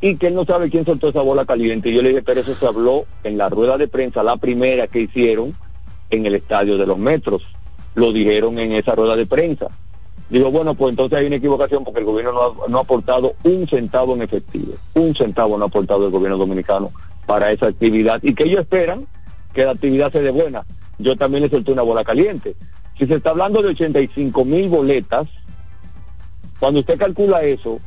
y 0.00 0.16
que 0.16 0.26
él 0.26 0.34
no 0.34 0.44
sabe 0.44 0.68
quién 0.68 0.84
soltó 0.84 1.10
esa 1.10 1.22
bola 1.22 1.44
caliente. 1.44 1.90
Y 1.90 1.94
yo 1.94 2.02
le 2.02 2.08
dije, 2.08 2.22
pero 2.22 2.40
eso 2.40 2.54
se 2.54 2.66
habló 2.66 3.04
en 3.22 3.38
la 3.38 3.48
rueda 3.48 3.78
de 3.78 3.86
prensa, 3.86 4.24
la 4.24 4.36
primera 4.36 4.88
que 4.88 5.02
hicieron 5.02 5.54
en 6.10 6.26
el 6.26 6.34
estadio 6.34 6.76
de 6.76 6.86
los 6.86 6.98
metros. 6.98 7.42
Lo 7.96 8.12
dijeron 8.12 8.58
en 8.60 8.72
esa 8.72 8.94
rueda 8.94 9.16
de 9.16 9.26
prensa. 9.26 9.66
Digo, 10.30 10.50
bueno, 10.50 10.74
pues 10.74 10.90
entonces 10.90 11.18
hay 11.18 11.26
una 11.26 11.36
equivocación 11.36 11.82
porque 11.82 12.00
el 12.00 12.06
gobierno 12.06 12.32
no 12.32 12.42
ha, 12.42 12.68
no 12.68 12.78
ha 12.78 12.82
aportado 12.82 13.34
un 13.42 13.66
centavo 13.66 14.14
en 14.14 14.22
efectivo. 14.22 14.74
Un 14.94 15.14
centavo 15.14 15.58
no 15.58 15.64
ha 15.64 15.68
aportado 15.68 16.06
el 16.06 16.12
gobierno 16.12 16.36
dominicano 16.36 16.90
para 17.26 17.50
esa 17.50 17.66
actividad 17.66 18.20
y 18.22 18.34
que 18.34 18.44
ellos 18.44 18.60
esperan 18.60 19.06
que 19.52 19.64
la 19.64 19.72
actividad 19.72 20.12
se 20.12 20.22
dé 20.22 20.30
buena. 20.30 20.64
Yo 20.98 21.16
también 21.16 21.42
le 21.42 21.50
solté 21.50 21.72
una 21.72 21.82
bola 21.82 22.04
caliente. 22.04 22.54
Si 22.98 23.06
se 23.06 23.14
está 23.14 23.30
hablando 23.30 23.62
de 23.62 23.68
85 23.68 24.44
mil 24.44 24.68
boletas, 24.68 25.28
cuando 26.58 26.80
usted 26.80 26.98
calcula 26.98 27.42
eso, 27.42 27.78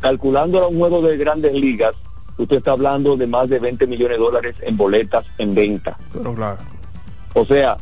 calculando 0.00 0.62
a 0.62 0.68
un 0.68 0.78
juego 0.78 1.02
de 1.02 1.16
grandes 1.16 1.52
ligas, 1.52 1.94
usted 2.36 2.58
está 2.58 2.72
hablando 2.72 3.16
de 3.16 3.26
más 3.26 3.48
de 3.48 3.58
20 3.58 3.86
millones 3.86 4.18
de 4.18 4.24
dólares 4.24 4.56
en 4.62 4.76
boletas 4.76 5.24
en 5.38 5.54
venta. 5.54 5.96
Pero 6.12 6.34
claro. 6.34 6.58
O 7.34 7.44
sea, 7.44 7.76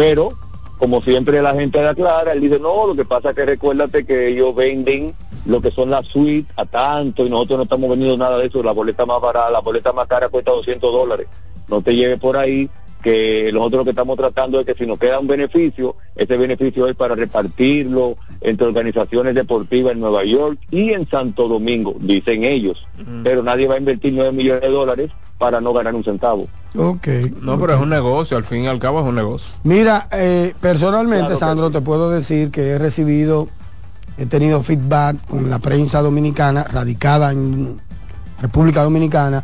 pero 0.00 0.32
como 0.78 1.02
siempre 1.02 1.42
la 1.42 1.52
gente 1.52 1.86
aclara, 1.86 2.32
él 2.32 2.40
dice, 2.40 2.58
no, 2.58 2.86
lo 2.86 2.94
que 2.94 3.04
pasa 3.04 3.30
es 3.30 3.36
que 3.36 3.44
recuérdate 3.44 4.06
que 4.06 4.28
ellos 4.28 4.54
venden 4.54 5.14
lo 5.44 5.60
que 5.60 5.70
son 5.70 5.90
las 5.90 6.06
suites 6.06 6.50
a 6.56 6.64
tanto 6.64 7.26
y 7.26 7.28
nosotros 7.28 7.58
no 7.58 7.62
estamos 7.64 7.90
vendiendo 7.90 8.16
nada 8.16 8.38
de 8.38 8.46
eso, 8.46 8.62
la 8.62 8.72
boleta 8.72 9.04
más 9.04 9.20
barata, 9.20 9.50
la 9.50 9.60
boleta 9.60 9.92
más 9.92 10.08
cara 10.08 10.30
cuesta 10.30 10.52
200 10.52 10.90
dólares. 10.90 11.26
No 11.68 11.82
te 11.82 11.94
lleves 11.94 12.18
por 12.18 12.38
ahí 12.38 12.70
que 13.02 13.50
nosotros 13.52 13.80
lo 13.80 13.84
que 13.84 13.90
estamos 13.90 14.16
tratando 14.16 14.58
es 14.58 14.64
que 14.64 14.72
si 14.72 14.86
nos 14.86 14.98
queda 14.98 15.18
un 15.18 15.26
beneficio, 15.26 15.96
ese 16.16 16.38
beneficio 16.38 16.86
es 16.86 16.96
para 16.96 17.14
repartirlo 17.14 18.16
entre 18.40 18.66
organizaciones 18.66 19.34
deportivas 19.34 19.92
en 19.92 20.00
Nueva 20.00 20.24
York 20.24 20.58
y 20.70 20.94
en 20.94 21.06
Santo 21.06 21.46
Domingo, 21.46 21.94
dicen 22.00 22.44
ellos. 22.44 22.86
Pero 23.22 23.42
nadie 23.42 23.66
va 23.66 23.74
a 23.74 23.78
invertir 23.78 24.14
9 24.14 24.32
millones 24.32 24.62
de 24.62 24.70
dólares 24.70 25.10
para 25.40 25.58
no 25.58 25.72
ganar 25.72 25.94
un 25.94 26.04
centavo. 26.04 26.46
Ok. 26.76 27.08
No, 27.40 27.58
pero 27.58 27.74
es 27.74 27.80
un 27.80 27.88
negocio, 27.88 28.36
al 28.36 28.44
fin 28.44 28.64
y 28.64 28.66
al 28.68 28.78
cabo 28.78 29.00
es 29.00 29.06
un 29.06 29.14
negocio. 29.14 29.48
Mira, 29.64 30.06
eh, 30.12 30.54
personalmente, 30.60 31.24
Claro 31.28 31.38
Sandro, 31.38 31.70
te 31.70 31.80
puedo 31.80 32.10
decir 32.10 32.50
que 32.50 32.68
he 32.72 32.78
recibido, 32.78 33.48
he 34.18 34.26
tenido 34.26 34.62
feedback 34.62 35.16
con 35.26 35.48
la 35.48 35.58
prensa 35.58 36.02
dominicana, 36.02 36.64
radicada 36.64 37.32
en 37.32 37.78
República 38.42 38.82
Dominicana, 38.82 39.42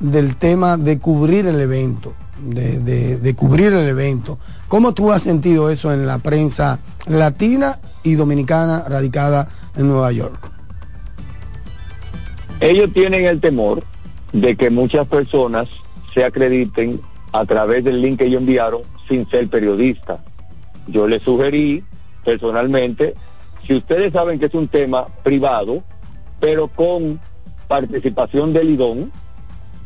del 0.00 0.34
tema 0.36 0.78
de 0.78 0.98
cubrir 0.98 1.46
el 1.46 1.60
evento, 1.60 2.14
de, 2.42 2.78
de- 2.78 3.16
de 3.18 3.34
cubrir 3.34 3.74
el 3.74 3.86
evento. 3.86 4.38
¿Cómo 4.66 4.94
tú 4.94 5.12
has 5.12 5.22
sentido 5.24 5.68
eso 5.68 5.92
en 5.92 6.06
la 6.06 6.16
prensa 6.18 6.78
latina 7.06 7.78
y 8.02 8.14
dominicana 8.14 8.82
radicada 8.88 9.46
en 9.76 9.88
Nueva 9.88 10.10
York? 10.10 10.50
Ellos 12.60 12.90
tienen 12.94 13.26
el 13.26 13.40
temor 13.40 13.82
de 14.32 14.56
que 14.56 14.70
muchas 14.70 15.06
personas 15.06 15.68
se 16.14 16.24
acrediten 16.24 17.00
a 17.32 17.44
través 17.44 17.84
del 17.84 18.00
link 18.00 18.18
que 18.18 18.26
ellos 18.26 18.40
enviaron 18.40 18.82
sin 19.08 19.28
ser 19.28 19.48
periodistas. 19.48 20.20
Yo 20.86 21.06
les 21.06 21.22
sugerí 21.22 21.84
personalmente, 22.24 23.14
si 23.66 23.74
ustedes 23.74 24.12
saben 24.12 24.38
que 24.38 24.46
es 24.46 24.54
un 24.54 24.68
tema 24.68 25.06
privado, 25.22 25.82
pero 26.40 26.68
con 26.68 27.20
participación 27.66 28.52
del 28.52 28.70
IDON, 28.70 29.12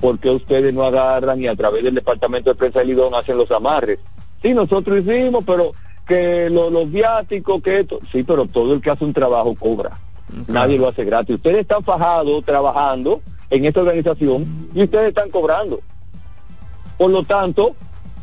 porque 0.01 0.30
ustedes 0.30 0.72
no 0.74 0.84
agarran 0.84 1.40
y 1.40 1.47
a 1.47 1.55
través 1.57 1.82
del 1.84 1.95
departamento 1.95 2.51
de 2.51 2.57
prensa 2.57 2.80
del 2.80 2.90
IDON 2.90 3.14
hacen 3.14 3.36
los 3.38 3.51
amarres? 3.51 3.99
Sí, 4.40 4.55
nosotros 4.55 5.01
hicimos, 5.01 5.45
pero 5.47 5.72
que 6.07 6.51
lo- 6.51 6.70
los 6.70 6.90
viáticos, 6.90 7.62
que 7.62 7.80
esto, 7.80 8.01
sí, 8.11 8.22
pero 8.24 8.47
todo 8.47 8.74
el 8.74 8.80
que 8.80 8.90
hace 8.90 9.05
un 9.05 9.12
trabajo 9.12 9.55
cobra. 9.55 9.93
Nadie 10.49 10.78
lo 10.78 10.88
hace 10.88 11.05
gratis. 11.05 11.36
Ustedes 11.36 11.59
están 11.61 11.84
fajados 11.84 12.45
trabajando 12.45 13.20
en 13.53 13.64
esta 13.66 13.80
organización 13.80 14.46
y 14.74 14.82
ustedes 14.82 15.09
están 15.09 15.30
cobrando. 15.30 15.80
Por 16.98 17.11
lo 17.11 17.22
tanto, 17.22 17.74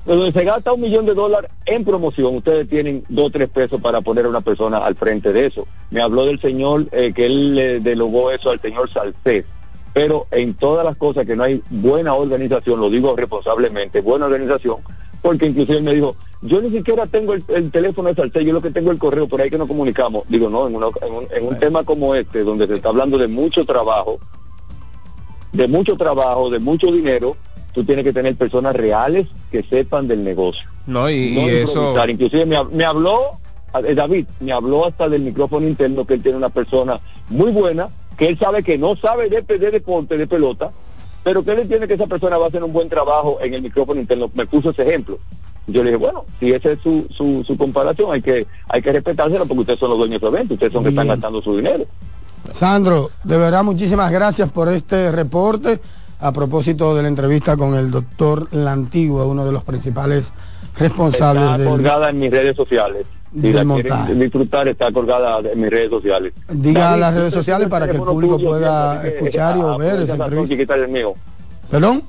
donde 0.05 0.31
se 0.31 0.43
gasta 0.43 0.73
un 0.73 0.81
millón 0.81 1.05
de 1.05 1.13
dólares 1.13 1.51
en 1.65 1.83
promoción, 1.85 2.35
ustedes 2.37 2.67
tienen 2.67 3.03
dos 3.09 3.27
o 3.27 3.29
tres 3.29 3.47
pesos 3.49 3.79
para 3.79 4.01
poner 4.01 4.25
a 4.25 4.29
una 4.29 4.41
persona 4.41 4.79
al 4.79 4.95
frente 4.95 5.31
de 5.31 5.45
eso. 5.45 5.67
Me 5.91 6.01
habló 6.01 6.25
del 6.25 6.39
señor 6.41 6.87
eh, 6.91 7.13
que 7.13 7.27
él 7.27 7.53
le 7.55 7.79
delogó 7.79 8.31
eso 8.31 8.49
al 8.49 8.59
señor 8.59 8.89
Salcés. 8.91 9.45
Pero 9.93 10.25
en 10.31 10.53
todas 10.55 10.83
las 10.85 10.97
cosas 10.97 11.25
que 11.25 11.35
no 11.35 11.43
hay 11.43 11.61
buena 11.69 12.13
organización, 12.13 12.79
lo 12.79 12.89
digo 12.89 13.15
responsablemente, 13.15 14.01
buena 14.01 14.25
organización, 14.27 14.77
porque 15.21 15.47
inclusive 15.47 15.77
él 15.79 15.83
me 15.83 15.93
dijo, 15.95 16.15
yo 16.41 16.61
ni 16.61 16.69
siquiera 16.71 17.05
tengo 17.07 17.33
el, 17.33 17.43
el 17.49 17.69
teléfono 17.71 18.09
de 18.09 18.15
Salcés, 18.15 18.45
yo 18.45 18.53
lo 18.53 18.61
que 18.61 18.69
tengo 18.71 18.89
es 18.91 18.93
el 18.95 18.99
correo, 18.99 19.27
por 19.27 19.41
ahí 19.41 19.49
que 19.49 19.57
nos 19.57 19.67
comunicamos. 19.67 20.23
Digo, 20.29 20.49
no, 20.49 20.67
en, 20.67 20.75
una- 20.75 20.87
en 21.01 21.13
un, 21.13 21.27
en 21.35 21.47
un 21.47 21.59
tema 21.59 21.83
como 21.83 22.15
este, 22.15 22.43
donde 22.43 22.65
se 22.67 22.75
está 22.75 22.89
hablando 22.89 23.17
de 23.17 23.27
mucho 23.27 23.65
trabajo, 23.65 24.19
de 25.51 25.67
mucho 25.67 25.95
trabajo, 25.95 26.49
de 26.49 26.59
mucho 26.59 26.91
dinero, 26.91 27.35
tú 27.73 27.83
tienes 27.83 28.03
que 28.03 28.13
tener 28.13 28.35
personas 28.35 28.75
reales 28.75 29.27
que 29.51 29.63
sepan 29.63 30.07
del 30.07 30.23
negocio. 30.23 30.67
No, 30.85 31.09
y, 31.09 31.31
No 31.31 31.41
y 31.41 31.49
eso. 31.49 31.95
Inclusive 32.07 32.45
me, 32.45 32.63
me 32.65 32.85
habló, 32.85 33.31
eh, 33.85 33.95
David, 33.95 34.25
me 34.39 34.51
habló 34.51 34.85
hasta 34.85 35.09
del 35.09 35.21
micrófono 35.21 35.67
interno 35.67 36.05
que 36.05 36.15
él 36.15 36.23
tiene 36.23 36.37
una 36.37 36.49
persona 36.49 36.99
muy 37.29 37.51
buena, 37.51 37.87
que 38.17 38.27
él 38.27 38.37
sabe 38.37 38.63
que 38.63 38.77
no 38.77 38.95
sabe 38.95 39.29
de, 39.29 39.41
de 39.41 39.71
deporte, 39.71 40.17
de 40.17 40.27
pelota, 40.27 40.71
pero 41.23 41.43
que 41.43 41.51
él 41.51 41.59
entiende 41.59 41.87
que 41.87 41.93
esa 41.93 42.07
persona 42.07 42.37
va 42.37 42.45
a 42.45 42.47
hacer 42.47 42.63
un 42.63 42.73
buen 42.73 42.89
trabajo 42.89 43.37
en 43.41 43.53
el 43.53 43.61
micrófono 43.61 43.99
interno. 43.99 44.31
Me 44.33 44.45
puso 44.45 44.71
ese 44.71 44.83
ejemplo. 44.83 45.19
Yo 45.67 45.83
le 45.83 45.91
dije, 45.91 45.97
bueno, 45.97 46.25
si 46.39 46.51
esa 46.51 46.71
es 46.71 46.79
su, 46.79 47.05
su, 47.11 47.43
su 47.45 47.55
comparación, 47.55 48.11
hay 48.11 48.21
que, 48.21 48.47
hay 48.67 48.81
que 48.81 48.91
respetárselo 48.91 49.45
porque 49.45 49.61
ustedes 49.61 49.79
son 49.79 49.89
los 49.89 49.99
dueños 49.99 50.19
de 50.19 50.27
su 50.27 50.35
evento, 50.35 50.53
ustedes 50.55 50.73
son 50.73 50.83
los 50.83 50.89
que 50.91 50.95
están 50.95 51.07
gastando 51.07 51.41
su 51.41 51.55
dinero. 51.55 51.85
Sandro, 52.53 53.11
de 53.23 53.37
verdad 53.37 53.63
muchísimas 53.63 54.11
gracias 54.11 54.49
por 54.49 54.69
este 54.69 55.11
reporte 55.11 55.79
a 56.19 56.31
propósito 56.31 56.95
de 56.95 57.01
la 57.03 57.07
entrevista 57.07 57.55
con 57.55 57.75
el 57.75 57.91
doctor 57.91 58.47
Lantigua, 58.53 59.25
uno 59.25 59.45
de 59.45 59.51
los 59.51 59.63
principales 59.63 60.31
responsables 60.77 61.43
Está 61.43 61.57
del... 61.57 61.67
colgada 61.67 62.09
en 62.09 62.19
mis 62.19 62.31
redes 62.31 62.55
sociales. 62.55 63.05
Si 63.33 63.41
del 63.41 63.55
la 63.55 63.63
montaje. 63.63 64.01
quieren 64.05 64.19
disfrutar, 64.19 64.67
está 64.67 64.91
colgada 64.91 65.39
en 65.51 65.61
mis 65.61 65.69
redes 65.69 65.89
sociales. 65.91 66.33
Diga 66.49 66.97
las 66.97 67.13
redes 67.13 67.33
sociales 67.33 67.67
para 67.67 67.85
que 67.85 67.93
el 67.95 68.01
público 68.01 68.37
tuyo 68.37 68.49
pueda 68.49 69.01
que- 69.01 69.07
escuchar 69.09 69.55
y 69.57 69.61
ah, 69.61 69.65
o 69.67 69.77
ver 69.77 69.99
esa 70.01 70.15
entrevista. 70.15 70.75
mío. 70.87 71.13
¿Perdón? 71.69 72.01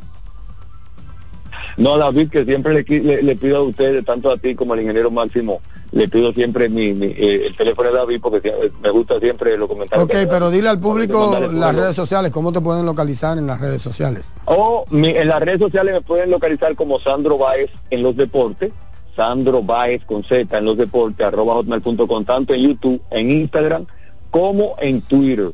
No, 1.77 1.97
David, 1.99 2.31
que 2.31 2.45
siempre 2.45 2.85
le, 2.87 3.23
le 3.23 3.37
pido 3.37 3.59
a 3.59 3.63
ustedes, 3.63 4.05
tanto 4.05 4.31
a 4.31 4.37
ti 4.37 4.55
como 4.55 4.73
al 4.75 4.81
ingeniero 4.81 5.11
Máximo, 5.11 5.61
le 5.93 6.09
pido 6.09 6.33
siempre 6.33 6.69
mi, 6.69 6.93
mi, 6.93 7.07
eh, 7.07 7.47
el 7.47 7.57
teléfono 7.57 7.91
de 7.91 7.97
David 7.97 8.21
porque 8.23 8.41
sie- 8.43 8.71
me 8.83 8.91
gusta 8.91 9.19
siempre 9.19 9.57
los 9.59 9.69
comentarios. 9.69 10.05
Ok, 10.05 10.29
pero 10.31 10.51
dile 10.51 10.69
al 10.69 10.79
público 10.79 11.37
las 11.53 11.75
redes 11.75 11.97
sociales, 11.97 12.31
cómo 12.31 12.53
te 12.53 12.61
pueden 12.61 12.87
localizar 12.87 13.37
en 13.39 13.47
las 13.47 13.61
redes 13.61 13.83
sociales. 13.83 14.27
O 14.45 14.85
mi- 14.91 15.09
en 15.11 15.27
las 15.29 15.41
redes 15.41 15.59
sociales 15.61 15.93
me 15.95 16.01
pueden 16.01 16.31
localizar 16.31 16.75
como 16.77 17.01
Sandro 17.01 17.39
Baez 17.39 17.71
en 17.91 18.03
los 18.03 18.17
deportes, 18.17 18.73
Sandro 19.17 19.63
Baez 19.63 20.05
con 20.05 20.23
Z 20.23 20.57
en 20.57 20.65
los 20.65 20.77
deportes, 20.77 21.27
arroba 21.27 21.55
hotmail.com, 21.55 22.25
tanto 22.25 22.55
en 22.55 22.61
YouTube, 22.63 23.03
en 23.11 23.31
Instagram, 23.31 23.87
como 24.31 24.77
en 24.79 25.01
Twitter. 25.03 25.51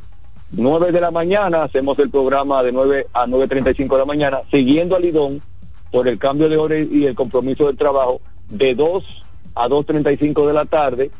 9 0.53 0.93
de 0.93 1.01
la 1.01 1.11
mañana 1.11 1.64
hacemos 1.64 1.99
el 1.99 2.11
programa 2.11 2.62
de 2.62 2.70
9 2.72 3.07
a 3.14 3.26
9.35 3.26 3.95
de 3.95 3.99
la 3.99 4.05
mañana, 4.05 4.41
siguiendo 4.51 4.95
a 4.95 5.01
Lidón 5.01 5.41
por 5.91 6.07
el 6.09 6.18
cambio 6.18 6.49
de 6.49 6.57
hora 6.57 6.78
y 6.78 7.07
el 7.07 7.14
compromiso 7.14 7.66
del 7.66 7.76
trabajo, 7.76 8.20
de 8.51 8.74
2 8.74 9.03
a 9.57 9.68
2.35 9.68 10.46
de 10.46 10.52
la 10.52 10.66
tarde, 10.66 11.11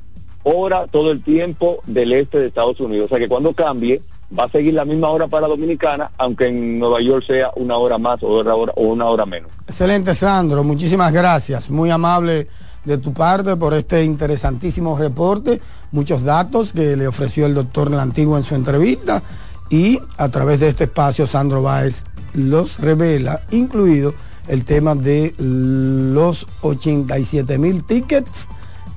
hora 0.45 0.87
todo 0.87 1.11
el 1.11 1.22
tiempo 1.22 1.78
del 1.87 2.12
este 2.12 2.39
de 2.39 2.47
Estados 2.47 2.78
Unidos. 2.78 3.07
O 3.07 3.09
sea 3.09 3.18
que 3.18 3.28
cuando 3.28 3.53
cambie, 3.53 4.01
va 4.37 4.45
a 4.45 4.49
seguir 4.49 4.74
la 4.74 4.84
misma 4.84 5.09
hora 5.09 5.26
para 5.26 5.47
Dominicana, 5.47 6.11
aunque 6.18 6.47
en 6.49 6.78
Nueva 6.78 7.01
York 7.01 7.24
sea 7.26 7.51
una 7.57 7.76
hora 7.76 7.99
más 7.99 8.22
o 8.22 8.41
una 8.76 9.07
hora, 9.07 9.26
menos. 9.26 9.51
Excelente, 9.66 10.14
Sandro. 10.14 10.62
Muchísimas 10.64 11.12
gracias. 11.12 11.70
Muy 11.70 11.91
amable 11.91 12.47
de 12.84 12.99
tu 12.99 13.12
parte 13.12 13.57
por 13.57 13.74
este 13.74 14.05
interesantísimo 14.05 14.97
reporte. 14.97 15.61
Muchos 15.93 16.22
datos 16.22 16.72
que 16.72 16.97
le 16.97 17.09
ofreció 17.09 17.47
el 17.47 17.55
doctor 17.55 17.91
Lantigua 17.91 18.39
en 18.39 18.45
su 18.45 18.55
entrevista. 18.55 19.22
Y 19.70 19.99
a 20.16 20.28
través 20.28 20.61
de 20.61 20.68
este 20.68 20.84
espacio, 20.84 21.26
Sandro 21.26 21.62
Báez 21.62 22.05
los 22.34 22.78
revela, 22.78 23.43
incluido 23.51 24.14
el 24.49 24.64
tema 24.64 24.94
de 24.94 25.34
los 25.38 26.47
87 26.62 27.59
mil 27.59 27.84
tickets 27.84 28.49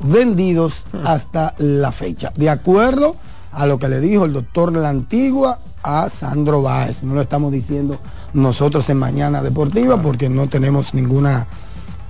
vendidos 0.03 0.85
hasta 1.03 1.55
la 1.57 1.91
fecha. 1.91 2.31
De 2.35 2.49
acuerdo 2.49 3.15
a 3.51 3.65
lo 3.65 3.79
que 3.79 3.89
le 3.89 3.99
dijo 3.99 4.25
el 4.25 4.33
doctor 4.33 4.71
La 4.73 4.89
Antigua 4.89 5.59
a 5.83 6.09
Sandro 6.09 6.61
Báez. 6.61 7.03
No 7.03 7.15
lo 7.15 7.21
estamos 7.21 7.51
diciendo 7.51 7.97
nosotros 8.33 8.89
en 8.89 8.97
Mañana 8.97 9.41
Deportiva 9.41 10.01
porque 10.01 10.29
no 10.29 10.47
tenemos 10.47 10.93
ninguna 10.93 11.47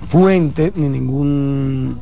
fuente 0.08 0.72
ni 0.76 0.88
ninguna 0.88 1.96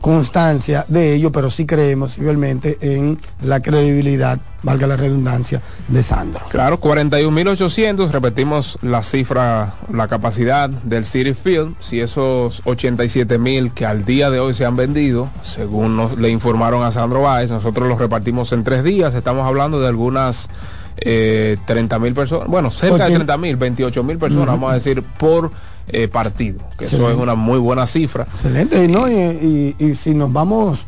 constancia 0.00 0.84
de 0.88 1.14
ello, 1.14 1.30
pero 1.30 1.50
sí 1.50 1.66
creemos 1.66 2.18
igualmente 2.18 2.78
en 2.80 3.18
la 3.42 3.60
credibilidad, 3.60 4.38
valga 4.62 4.86
la 4.86 4.96
redundancia, 4.96 5.60
de 5.88 6.02
Sandro. 6.02 6.40
claro, 6.48 6.80
41.800, 6.80 8.10
repetimos 8.10 8.78
la 8.82 9.02
cifra, 9.02 9.74
la 9.92 10.08
capacidad 10.08 10.68
del 10.68 11.04
City 11.04 11.34
Field, 11.34 11.74
si 11.80 12.00
esos 12.00 12.62
87.000 12.64 13.72
que 13.72 13.86
al 13.86 14.04
día 14.04 14.30
de 14.30 14.40
hoy 14.40 14.54
se 14.54 14.64
han 14.64 14.76
vendido, 14.76 15.28
según 15.42 15.96
nos, 15.96 16.18
le 16.18 16.30
informaron 16.30 16.82
a 16.82 16.92
Sandro 16.92 17.22
Báez, 17.22 17.50
nosotros 17.50 17.88
los 17.88 17.98
repartimos 17.98 18.52
en 18.52 18.64
tres 18.64 18.84
días, 18.84 19.14
estamos 19.14 19.46
hablando 19.46 19.80
de 19.80 19.88
algunas 19.88 20.48
eh, 20.96 21.56
30.000 21.66 22.14
personas, 22.14 22.48
bueno, 22.48 22.70
cerca 22.70 23.08
de 23.08 23.16
Oye. 23.16 23.24
30.000, 23.24 23.58
28.000 23.76 24.18
personas, 24.18 24.48
vamos 24.48 24.70
a 24.70 24.74
decir, 24.74 25.02
por 25.02 25.50
eh, 25.92 26.08
partido, 26.08 26.58
que 26.78 26.86
eso 26.86 27.10
es 27.10 27.16
una 27.16 27.34
muy 27.34 27.58
buena 27.58 27.86
cifra. 27.86 28.24
Excelente, 28.34 28.86
¿no? 28.88 29.08
Y, 29.08 29.14
y- 29.14 29.76
y 29.78 29.94
si 29.94 30.14
nos 30.14 30.32
vamos 30.32 30.80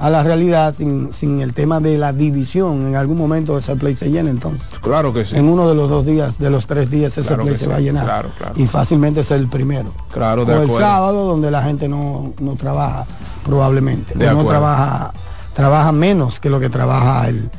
a 0.00 0.10
la 0.10 0.22
realidad 0.22 0.74
sin, 0.76 1.12
sin 1.12 1.40
el 1.40 1.52
tema 1.54 1.80
de 1.80 1.98
la 1.98 2.12
división, 2.12 2.86
en 2.86 2.94
algún 2.94 3.18
momento 3.18 3.58
ese 3.58 3.74
play 3.74 3.96
se 3.96 4.08
llena 4.10 4.30
entonces. 4.30 4.68
Claro 4.80 5.12
que 5.12 5.24
sí. 5.24 5.34
En 5.36 5.46
uno 5.48 5.68
de 5.68 5.74
los 5.74 5.90
dos 5.90 6.06
días, 6.06 6.38
de 6.38 6.50
los 6.50 6.66
tres 6.68 6.88
días, 6.88 7.18
ese 7.18 7.26
Claro 7.26 7.42
play 7.42 7.56
se 7.56 7.64
sí, 7.64 7.70
va 7.70 7.76
a 7.76 7.80
llenar. 7.80 8.04
claro, 8.04 8.30
claro. 8.38 8.52
Y 8.56 8.66
fácilmente 8.68 9.20
es 9.22 9.30
el 9.32 9.48
primero. 9.48 9.92
Claro, 10.12 10.42
o 10.42 10.44
de 10.44 10.52
el 10.52 10.58
acuerdo. 10.62 10.78
sábado, 10.78 11.26
donde 11.26 11.50
la 11.50 11.62
gente 11.64 11.88
no, 11.88 12.32
no 12.40 12.54
trabaja, 12.54 13.06
probablemente. 13.44 14.14
De 14.16 14.28
O 14.28 14.34
no 14.34 14.44
trabaja, 14.46 15.12
trabaja 15.54 15.90
menos 15.90 16.38
que 16.38 16.48
lo 16.48 16.60
que 16.60 16.70
trabaja 16.70 17.28
el, 17.28 17.50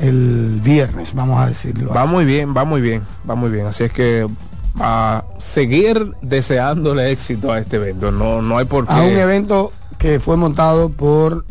el 0.00 0.60
viernes, 0.64 1.14
vamos 1.14 1.38
a 1.40 1.46
decirlo. 1.46 1.92
Va 1.94 2.02
así. 2.02 2.10
muy 2.12 2.24
bien, 2.24 2.52
va 2.56 2.64
muy 2.64 2.80
bien, 2.80 3.02
va 3.28 3.36
muy 3.36 3.50
bien. 3.50 3.66
Así 3.66 3.84
es 3.84 3.92
que 3.92 4.26
a 4.80 5.24
seguir 5.38 6.12
deseándole 6.22 7.10
éxito 7.10 7.52
a 7.52 7.58
este 7.58 7.76
evento. 7.76 8.10
No, 8.10 8.42
no 8.42 8.58
hay 8.58 8.64
por 8.64 8.86
qué. 8.86 8.92
A 8.92 9.02
un 9.02 9.16
evento 9.16 9.72
que 9.98 10.18
fue 10.20 10.36
montado 10.36 10.88
por 10.90 11.44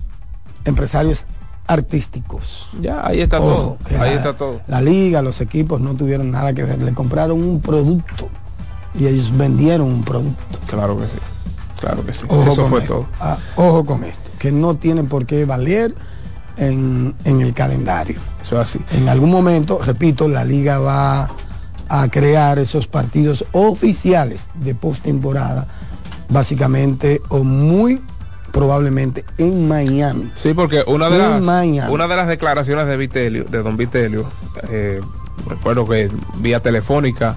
empresarios 0.65 1.25
artísticos. 1.65 2.67
Ya, 2.81 3.05
ahí 3.05 3.21
está 3.21 3.39
Ojo, 3.39 3.77
todo. 3.89 3.99
Ahí 4.01 4.11
la- 4.11 4.15
está 4.15 4.33
todo. 4.35 4.61
La 4.67 4.81
liga, 4.81 5.21
los 5.21 5.39
equipos 5.41 5.79
no 5.81 5.95
tuvieron 5.95 6.31
nada 6.31 6.53
que 6.53 6.63
ver. 6.63 6.81
Le 6.81 6.93
compraron 6.93 7.41
un 7.41 7.61
producto 7.61 8.27
y 8.99 9.07
ellos 9.07 9.35
vendieron 9.35 9.87
un 9.87 10.03
producto. 10.03 10.59
Claro 10.67 10.97
que 10.97 11.05
sí. 11.05 11.17
Claro 11.79 12.05
que 12.05 12.13
sí. 12.13 12.25
Ojo 12.27 12.51
Eso 12.51 12.67
fue 12.67 12.79
esto. 12.81 12.93
todo. 12.93 13.05
Ah, 13.19 13.37
ojo 13.55 13.85
con 13.85 14.03
esto, 14.03 14.29
que 14.39 14.51
no 14.51 14.75
tiene 14.75 15.03
por 15.03 15.25
qué 15.25 15.45
valer 15.45 15.93
en, 16.57 17.13
en 17.25 17.41
el 17.41 17.53
calendario. 17.53 18.19
Eso 18.41 18.55
es 18.61 18.69
así. 18.69 18.79
En 18.91 19.07
algún 19.09 19.31
momento, 19.31 19.79
repito, 19.83 20.27
la 20.27 20.43
liga 20.43 20.79
va 20.79 21.29
a 21.95 22.09
crear 22.09 22.57
esos 22.57 22.87
partidos 22.87 23.45
oficiales 23.51 24.47
de 24.55 24.73
postemporada, 24.73 25.67
básicamente 26.27 27.21
o 27.29 27.43
muy 27.43 28.01
probablemente 28.51 29.23
en 29.37 29.67
Miami. 29.67 30.31
Sí, 30.35 30.55
porque 30.55 30.83
una 30.87 31.07
de 31.07 31.17
En 31.17 31.21
las 31.21 31.43
Miami. 31.43 31.93
una 31.93 32.07
de 32.07 32.15
las 32.15 32.27
declaraciones 32.27 32.87
de 32.87 32.97
Vitelio, 32.97 33.43
de 33.43 33.61
Don 33.61 33.77
Vitelio, 33.77 34.27
eh, 34.69 35.01
recuerdo 35.47 35.87
que 35.87 36.09
vía 36.39 36.59
telefónica 36.61 37.35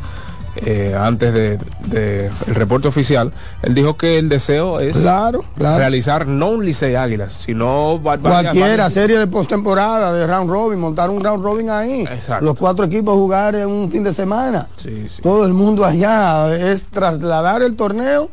eh, 0.64 0.96
antes 0.98 1.32
de, 1.34 1.58
de 1.86 2.30
el 2.46 2.54
reporte 2.54 2.88
oficial, 2.88 3.32
él 3.62 3.74
dijo 3.74 3.96
que 3.96 4.18
el 4.18 4.28
deseo 4.28 4.80
es 4.80 4.96
Claro, 4.96 5.44
claro. 5.56 5.78
realizar 5.78 6.26
no 6.26 6.48
un 6.50 6.64
Licey 6.64 6.94
Águilas, 6.94 7.32
sino 7.32 7.98
Cualquiera, 8.02 8.52
varias- 8.52 8.92
serie 8.92 9.18
de 9.18 9.26
postemporada, 9.26 10.12
de 10.12 10.26
round 10.26 10.50
robin, 10.50 10.78
montar 10.80 11.10
un 11.10 11.22
round 11.22 11.44
robin 11.44 11.70
ahí. 11.70 12.02
Exacto. 12.02 12.44
Los 12.44 12.56
cuatro 12.58 12.84
equipos 12.86 13.14
jugar 13.14 13.54
en 13.54 13.68
un 13.68 13.90
fin 13.90 14.02
de 14.04 14.12
semana. 14.14 14.66
Sí, 14.76 15.06
sí. 15.08 15.22
Todo 15.22 15.46
el 15.46 15.52
mundo 15.52 15.84
allá. 15.84 16.54
Es 16.56 16.84
trasladar 16.84 17.62
el 17.62 17.76
torneo 17.76 18.30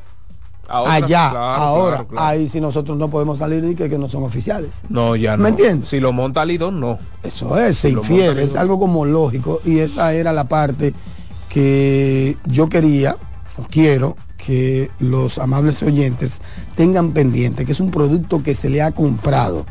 allá. 0.68 1.30
claro, 1.30 1.40
ahora, 1.40 1.96
claro, 1.98 2.08
claro. 2.08 2.26
ahí 2.28 2.48
si 2.48 2.60
nosotros 2.62 2.98
no 2.98 3.10
podemos 3.10 3.38
salir 3.38 3.64
y 3.66 3.76
que, 3.76 3.90
que 3.90 3.98
no 4.00 4.08
son 4.10 4.24
oficiales. 4.24 4.72
No, 4.90 5.16
ya 5.16 5.36
no. 5.38 5.44
¿Me 5.44 5.50
entiendes? 5.50 5.90
Si 5.90 6.00
lo 6.00 6.14
monta 6.14 6.46
Lidón, 6.46 6.80
no. 6.80 6.98
Eso 7.22 7.58
es, 7.60 7.78
se 7.78 7.90
infiere, 7.90 8.44
es 8.44 8.56
algo 8.56 8.80
como 8.80 9.06
lógico 9.06 9.60
y 9.66 9.80
esa 9.80 10.14
era 10.14 10.32
la 10.34 10.46
parte 10.46 10.94
que 11.54 12.36
yo 12.46 12.70
quería, 12.70 13.16
o 13.58 13.64
quiero 13.64 14.18
que 14.38 14.90
los 15.00 15.38
amables 15.38 15.84
oyentes 15.84 16.40
tengan 16.76 17.12
pendiente, 17.12 17.66
que 17.66 17.72
es 17.72 17.80
un 17.80 17.92
producto 17.92 18.44
que 18.44 18.56
se 18.56 18.70
le 18.70 18.82
ha 18.82 18.92
comprado 18.92 19.66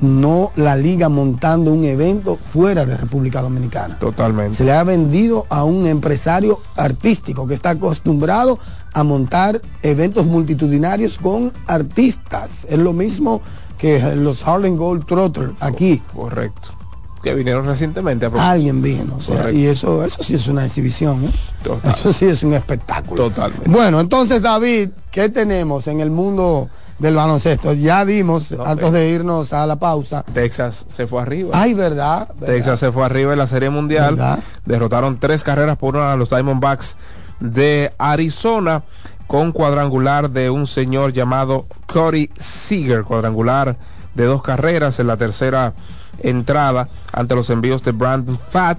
no 0.00 0.50
la 0.56 0.76
liga 0.76 1.08
montando 1.08 1.72
un 1.72 1.84
evento 1.84 2.36
fuera 2.36 2.86
de 2.86 2.96
República 2.96 3.42
Dominicana. 3.42 3.98
Totalmente. 3.98 4.56
Se 4.56 4.64
le 4.64 4.72
ha 4.72 4.82
vendido 4.82 5.46
a 5.50 5.64
un 5.64 5.86
empresario 5.86 6.58
artístico 6.76 7.46
que 7.46 7.54
está 7.54 7.70
acostumbrado 7.70 8.58
a 8.94 9.04
montar 9.04 9.60
eventos 9.82 10.26
multitudinarios 10.26 11.18
con 11.18 11.52
artistas. 11.66 12.66
Es 12.68 12.78
lo 12.78 12.92
mismo 12.92 13.42
que 13.78 14.00
los 14.16 14.46
Harlem 14.46 14.76
Gold 14.76 15.04
Trotter 15.04 15.52
aquí. 15.60 16.02
Correcto. 16.14 16.79
Que 17.22 17.34
vinieron 17.34 17.66
recientemente 17.66 18.26
a 18.26 18.50
Alguien 18.50 18.80
vino, 18.80 19.16
o 19.16 19.20
sea, 19.20 19.36
Correcto. 19.36 19.58
y 19.58 19.66
eso, 19.66 20.04
eso 20.04 20.22
sí 20.22 20.34
es 20.36 20.46
una 20.48 20.64
exhibición, 20.64 21.24
¿eh? 21.24 21.30
Total. 21.62 21.92
Eso 21.92 22.12
sí 22.12 22.24
es 22.24 22.42
un 22.42 22.54
espectáculo. 22.54 23.24
Totalmente. 23.28 23.68
Bueno, 23.68 24.00
entonces 24.00 24.40
David, 24.40 24.88
¿qué 25.10 25.28
tenemos 25.28 25.86
en 25.86 26.00
el 26.00 26.10
mundo 26.10 26.70
del 26.98 27.14
baloncesto? 27.16 27.74
Ya 27.74 28.04
vimos, 28.04 28.50
No, 28.52 28.64
antes 28.64 28.86
pero- 28.86 28.92
de 28.92 29.08
irnos 29.10 29.52
a 29.52 29.66
la 29.66 29.76
pausa. 29.76 30.24
Texas 30.32 30.86
se 30.88 31.06
fue 31.06 31.20
arriba. 31.20 31.50
Ay, 31.52 31.74
¿verdad? 31.74 32.28
¿verdad? 32.38 32.54
Texas 32.54 32.80
se 32.80 32.90
fue 32.90 33.04
arriba 33.04 33.32
en 33.32 33.38
la 33.38 33.46
Serie 33.46 33.68
Mundial. 33.68 34.14
¿Verdad? 34.16 34.38
Derrotaron 34.64 35.18
tres 35.20 35.44
carreras 35.44 35.76
por 35.76 35.96
una 35.96 36.14
a 36.14 36.16
los 36.16 36.30
Diamondbacks 36.30 36.96
de 37.38 37.92
Arizona 37.98 38.82
con 39.26 39.52
cuadrangular 39.52 40.30
de 40.30 40.48
un 40.50 40.66
señor 40.66 41.12
llamado 41.12 41.66
Cody 41.86 42.30
Seager, 42.38 43.04
cuadrangular 43.04 43.76
de 44.14 44.24
dos 44.24 44.42
carreras 44.42 44.98
en 45.00 45.06
la 45.06 45.16
tercera 45.16 45.72
entrada 46.20 46.88
ante 47.12 47.34
los 47.34 47.50
envíos 47.50 47.82
de 47.82 47.92
Brandon 47.92 48.38
Fatt. 48.50 48.78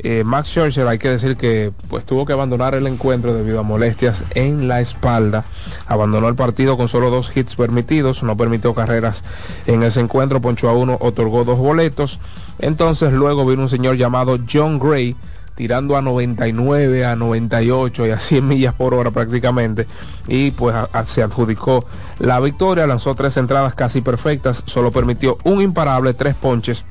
Eh, 0.00 0.22
Max 0.24 0.50
Scherzer 0.50 0.86
hay 0.86 0.98
que 0.98 1.08
decir 1.08 1.36
que 1.36 1.72
pues 1.88 2.04
tuvo 2.04 2.24
que 2.24 2.32
abandonar 2.32 2.74
el 2.74 2.86
encuentro 2.86 3.34
debido 3.34 3.58
a 3.58 3.62
molestias 3.64 4.22
en 4.34 4.68
la 4.68 4.80
espalda. 4.80 5.44
Abandonó 5.86 6.28
el 6.28 6.36
partido 6.36 6.76
con 6.76 6.86
solo 6.88 7.10
dos 7.10 7.36
hits 7.36 7.56
permitidos, 7.56 8.22
no 8.22 8.36
permitió 8.36 8.74
carreras 8.74 9.24
en 9.66 9.82
ese 9.82 10.00
encuentro, 10.00 10.40
ponchó 10.40 10.68
a 10.68 10.72
uno, 10.72 10.98
otorgó 11.00 11.44
dos 11.44 11.58
boletos. 11.58 12.20
Entonces 12.60 13.12
luego 13.12 13.44
vino 13.44 13.62
un 13.62 13.68
señor 13.68 13.96
llamado 13.96 14.38
John 14.50 14.78
Gray 14.78 15.16
tirando 15.58 15.96
a 15.96 16.02
99, 16.02 17.04
a 17.04 17.16
98 17.16 18.06
y 18.06 18.10
a 18.12 18.18
100 18.20 18.46
millas 18.46 18.74
por 18.74 18.94
hora 18.94 19.10
prácticamente 19.10 19.88
y 20.28 20.52
pues 20.52 20.76
se 21.06 21.20
adjudicó 21.20 21.84
la 22.20 22.38
victoria, 22.38 22.86
lanzó 22.86 23.16
tres 23.16 23.36
entradas 23.36 23.74
casi 23.74 24.00
perfectas, 24.00 24.62
solo 24.66 24.92
permitió 24.92 25.36
un 25.42 25.60
imparable, 25.60 26.14
tres 26.14 26.36
ponches 26.36 26.84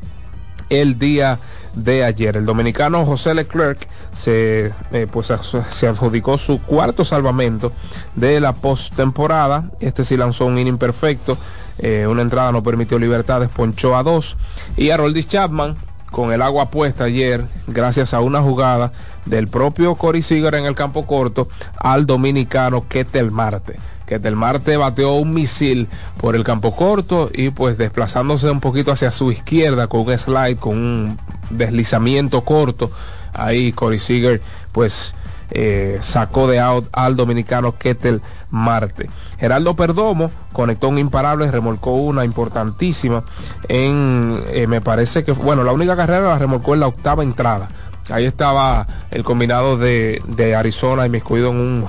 el 0.70 0.99
día 0.99 1.39
de 1.76 2.03
ayer. 2.03 2.36
El 2.36 2.45
dominicano 2.45 3.05
José 3.05 3.34
Leclerc 3.36 3.88
se, 4.11 4.74
eh, 4.91 5.07
pues, 5.09 5.32
se 5.72 5.88
adjudicó 5.88 6.38
su 6.38 6.61
cuarto 6.61 7.05
salvamento 7.05 7.72
de 8.15 8.41
la 8.41 8.51
postemporada. 8.51 9.72
Este 9.80 10.03
sí 10.03 10.18
lanzó 10.18 10.43
un 10.43 10.57
inning 10.59 10.78
perfecto. 10.78 11.38
eh, 11.80 12.05
una 12.05 12.22
entrada 12.22 12.51
no 12.51 12.63
permitió 12.63 12.99
libertades, 12.99 13.47
ponchó 13.47 13.95
a 13.95 14.03
dos. 14.03 14.36
Y 14.76 14.89
a 14.89 14.97
Roldis 14.97 15.30
Chapman, 15.30 15.78
con 16.18 16.32
el 16.32 16.41
agua 16.41 16.72
puesta 16.72 17.03
ayer, 17.03 17.45
gracias 17.68 18.11
a 18.15 18.22
una 18.22 18.41
jugada 18.41 18.91
del 19.26 19.47
propio 19.47 19.93
Cory 19.93 20.24
Seager 20.24 20.55
en 20.55 20.65
el 20.65 20.74
campo 20.74 21.05
corto, 21.05 21.47
al 21.78 22.07
dominicano 22.07 22.88
Ketel 22.88 23.30
Marte 23.30 23.76
que 24.07 24.18
del 24.18 24.36
Marte 24.36 24.78
bateó 24.78 25.13
un 25.13 25.32
misil 25.32 25.88
por 26.20 26.36
el 26.36 26.43
campo 26.43 26.76
corto 26.76 27.30
y 27.32 27.51
pues 27.51 27.78
desplazándose 27.78 28.49
un 28.49 28.61
poquito 28.61 28.91
hacia 28.91 29.11
su 29.11 29.32
izquierda 29.32 29.86
con 29.86 30.07
un 30.07 30.18
slide, 30.18 30.57
con 30.57 30.78
un 30.78 31.20
deslizamiento 31.51 32.41
corto. 32.41 32.89
Ahí 33.34 33.72
Corey 33.74 33.99
Seager 33.99 34.41
pues 34.72 35.13
eh, 35.51 35.99
sacó 36.01 36.47
de 36.47 36.59
out 36.59 36.88
al 36.93 37.15
dominicano 37.15 37.78
Ketel 37.78 38.22
Marte. 38.49 39.07
Geraldo 39.40 39.76
Perdomo 39.76 40.32
conectó 40.54 40.90
un 40.90 40.98
imparable, 40.98 41.50
remolcó 41.52 41.92
una 41.92 42.26
importantísima 42.26 43.24
en, 43.68 44.42
eh, 44.50 44.68
me 44.68 44.82
parece 44.82 45.24
que, 45.24 45.32
bueno, 45.32 45.64
la 45.64 45.72
única 45.74 45.96
carrera 45.96 46.22
la 46.30 46.38
remolcó 46.38 46.74
en 46.74 46.80
la 46.82 46.88
octava 46.88 47.24
entrada. 47.24 47.68
Ahí 48.10 48.26
estaba 48.26 48.88
el 49.12 49.24
combinado 49.24 49.78
de, 49.78 50.22
de 50.28 50.56
Arizona 50.56 51.06
inmiscuido 51.06 51.52
en 51.52 51.58
un 51.58 51.86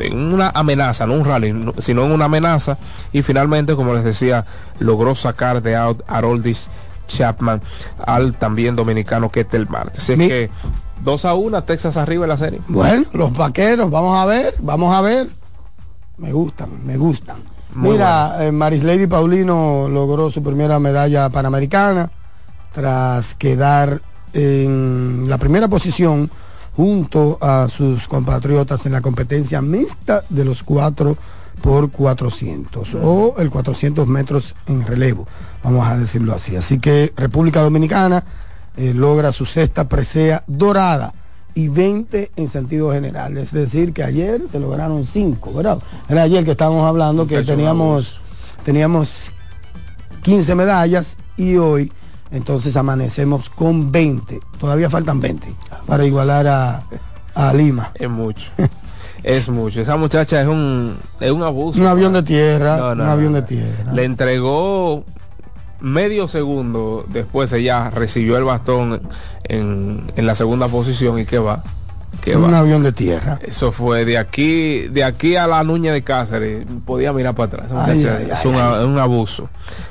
en 0.00 0.34
una 0.34 0.50
amenaza, 0.52 1.06
no 1.06 1.14
un 1.14 1.24
rally, 1.24 1.52
no- 1.52 1.72
sino 1.78 2.04
en 2.04 2.10
una 2.10 2.24
amenaza. 2.24 2.78
Y 3.12 3.22
finalmente, 3.22 3.76
como 3.76 3.94
les 3.94 4.02
decía, 4.02 4.44
logró 4.80 5.14
sacar 5.14 5.62
de 5.62 5.76
out 5.76 6.02
a 6.08 6.20
Roldis 6.20 6.68
Chapman 7.06 7.62
al 8.04 8.34
también 8.34 8.74
dominicano 8.74 9.30
Ketel 9.30 9.68
Marte. 9.68 9.98
Así 9.98 10.12
es 10.14 10.18
Mi- 10.18 10.26
que 10.26 10.50
2 11.04 11.24
a 11.26 11.34
1, 11.34 11.62
Texas 11.62 11.96
arriba 11.96 12.24
en 12.24 12.28
la 12.30 12.36
serie. 12.36 12.60
Bueno, 12.66 13.04
los 13.12 13.32
vaqueros, 13.36 13.88
vamos 13.88 14.18
a 14.18 14.26
ver, 14.26 14.54
vamos 14.58 14.92
a 14.92 15.00
ver. 15.00 15.28
Me 16.18 16.32
gustan, 16.32 16.84
me 16.86 16.96
gustan. 16.96 17.36
Muy 17.74 17.92
Mira, 17.92 18.46
eh, 18.46 18.52
Marislady 18.52 19.06
Paulino 19.06 19.88
logró 19.88 20.30
su 20.30 20.42
primera 20.42 20.78
medalla 20.78 21.28
panamericana 21.28 22.08
tras 22.72 23.34
quedar 23.34 24.00
en 24.32 25.28
la 25.28 25.38
primera 25.38 25.68
posición 25.68 26.30
junto 26.76 27.38
a 27.40 27.68
sus 27.68 28.06
compatriotas 28.08 28.84
en 28.86 28.92
la 28.92 29.00
competencia 29.00 29.60
mixta 29.60 30.22
de 30.28 30.44
los 30.44 30.62
4 30.62 31.16
por 31.62 31.90
400 31.90 32.96
o 33.00 33.36
el 33.38 33.48
400 33.48 34.06
metros 34.06 34.54
en 34.66 34.84
relevo, 34.84 35.26
vamos 35.62 35.86
a 35.86 35.96
decirlo 35.96 36.34
así. 36.34 36.56
Así 36.56 36.78
que 36.78 37.12
República 37.16 37.60
Dominicana 37.60 38.24
eh, 38.76 38.92
logra 38.92 39.32
su 39.32 39.46
sexta 39.46 39.88
presea 39.88 40.42
dorada 40.46 41.12
y 41.54 41.68
20 41.68 42.30
en 42.36 42.48
sentido 42.48 42.92
general. 42.92 43.36
Es 43.36 43.52
decir, 43.52 43.92
que 43.92 44.02
ayer 44.02 44.42
se 44.50 44.58
lograron 44.60 45.06
5, 45.06 45.52
¿verdad? 45.52 45.78
Era 46.08 46.22
ayer 46.22 46.44
que 46.44 46.52
estábamos 46.52 46.86
hablando 46.88 47.26
que 47.26 47.42
teníamos, 47.42 48.20
teníamos 48.64 49.30
15 50.22 50.54
medallas 50.54 51.16
y 51.36 51.56
hoy 51.56 51.92
entonces 52.30 52.76
amanecemos 52.76 53.48
con 53.50 53.92
20. 53.92 54.40
Todavía 54.58 54.90
faltan 54.90 55.20
20 55.20 55.54
para 55.86 56.04
igualar 56.04 56.46
a, 56.46 56.82
a 57.34 57.52
Lima. 57.54 57.92
Es 57.98 58.08
mucho. 58.10 58.50
es 59.22 59.48
mucho. 59.48 59.80
Esa 59.80 59.96
muchacha 59.96 60.40
es 60.42 60.48
un, 60.48 60.96
es 61.20 61.30
un 61.30 61.42
abuso. 61.42 61.80
Un 61.80 61.86
avión 61.86 62.12
de 62.12 62.22
tierra, 62.22 62.76
No, 62.76 62.94
no, 62.94 63.04
un 63.04 63.08
avión 63.10 63.32
no. 63.32 63.40
de 63.40 63.46
tierra. 63.46 63.92
Le 63.92 64.04
entregó 64.04 65.04
medio 65.84 66.28
segundo 66.28 67.04
después 67.08 67.52
ella 67.52 67.90
recibió 67.90 68.36
el 68.38 68.44
bastón 68.44 69.02
en, 69.44 70.10
en 70.16 70.26
la 70.26 70.34
segunda 70.34 70.66
posición 70.68 71.18
y 71.18 71.26
que 71.26 71.38
va. 71.38 71.62
Que 72.22 72.36
un 72.36 72.52
va. 72.52 72.58
avión 72.58 72.82
de 72.82 72.92
tierra. 72.92 73.38
Eso 73.42 73.70
fue 73.70 74.04
de 74.04 74.16
aquí, 74.16 74.88
de 74.88 75.04
aquí 75.04 75.36
a 75.36 75.46
la 75.46 75.62
Nuña 75.62 75.92
de 75.92 76.02
Cáceres, 76.02 76.66
podía 76.86 77.12
mirar 77.12 77.34
para 77.34 77.62
atrás. 77.64 77.68
Ay, 77.74 78.06
ay, 78.06 78.28
es 78.32 78.46
ay, 78.46 78.50
un 78.50 78.98
abuso, 78.98 79.50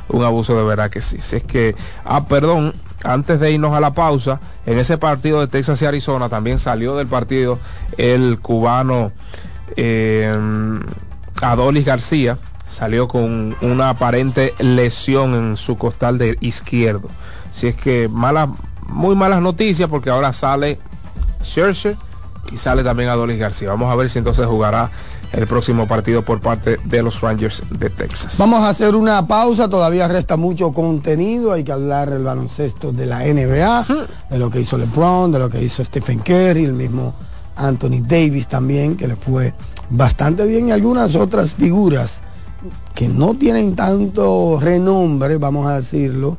un 0.10 0.24
abuso 0.24 0.58
de 0.58 0.64
verdad 0.64 0.90
que 0.90 1.02
sí. 1.02 1.18
Si 1.22 1.36
es 1.36 1.44
que, 1.44 1.76
ah, 2.06 2.26
perdón, 2.26 2.74
antes 3.04 3.40
de 3.40 3.52
irnos 3.52 3.74
a 3.74 3.80
la 3.80 3.94
pausa, 3.94 4.40
en 4.66 4.80
ese 4.80 4.98
partido 4.98 5.42
de 5.42 5.48
Texas 5.48 5.82
y 5.82 5.86
Arizona 5.86 6.30
también 6.30 6.58
salió 6.58 6.96
del 6.96 7.08
partido 7.08 7.60
el 7.98 8.40
cubano 8.40 9.12
eh, 9.76 10.36
Adolis 11.42 11.86
García, 11.86 12.38
salió 12.74 13.08
con 13.08 13.56
una 13.62 13.90
aparente 13.90 14.54
lesión 14.60 15.36
en 15.36 15.58
su 15.58 15.78
costal 15.78 16.18
de 16.18 16.38
izquierdo. 16.42 17.08
Si 17.54 17.68
es 17.68 17.76
que 17.76 18.10
malas, 18.10 18.50
muy 18.90 19.16
malas 19.16 19.42
noticias 19.42 19.90
porque 19.90 20.10
ahora 20.10 20.34
sale 20.34 20.80
Scherzer 21.44 21.96
y 22.52 22.58
sale 22.58 22.84
también 22.84 23.10
Adolis 23.10 23.38
García. 23.38 23.70
Vamos 23.70 23.92
a 23.92 23.96
ver 23.96 24.10
si 24.10 24.20
entonces 24.20 24.46
jugará 24.48 24.90
el 25.32 25.48
próximo 25.48 25.88
partido 25.88 26.24
por 26.24 26.42
parte 26.42 26.80
de 26.84 27.04
los 27.04 27.22
Rangers 27.22 27.64
de 27.70 27.90
Texas. 27.90 28.38
Vamos 28.38 28.64
a 28.64 28.70
hacer 28.70 28.96
una 28.96 29.26
pausa, 29.26 29.68
todavía 29.70 30.08
resta 30.08 30.36
mucho 30.36 30.72
contenido, 30.72 31.52
hay 31.52 31.64
que 31.64 31.72
hablar 31.72 32.10
del 32.10 32.24
baloncesto 32.24 32.92
de 32.92 33.06
la 33.06 33.20
NBA, 33.20 33.86
de 34.30 34.38
lo 34.40 34.50
que 34.50 34.62
hizo 34.62 34.78
LeBron, 34.78 35.32
de 35.32 35.40
lo 35.40 35.50
que 35.50 35.64
hizo 35.64 35.84
Stephen 35.84 36.20
Curry, 36.20 36.66
el 36.66 36.74
mismo 36.74 37.14
Anthony 37.56 38.02
Davis 38.02 38.48
también, 38.48 38.96
que 38.96 39.08
le 39.08 39.16
fue 39.16 39.54
bastante 39.90 40.46
bien, 40.46 40.70
y 40.70 40.72
algunas 40.72 41.16
otras 41.16 41.54
figuras 41.54 42.22
que 42.94 43.08
no 43.08 43.34
tienen 43.34 43.76
tanto 43.76 44.60
renombre, 44.62 45.38
vamos 45.38 45.68
a 45.68 45.76
decirlo, 45.76 46.38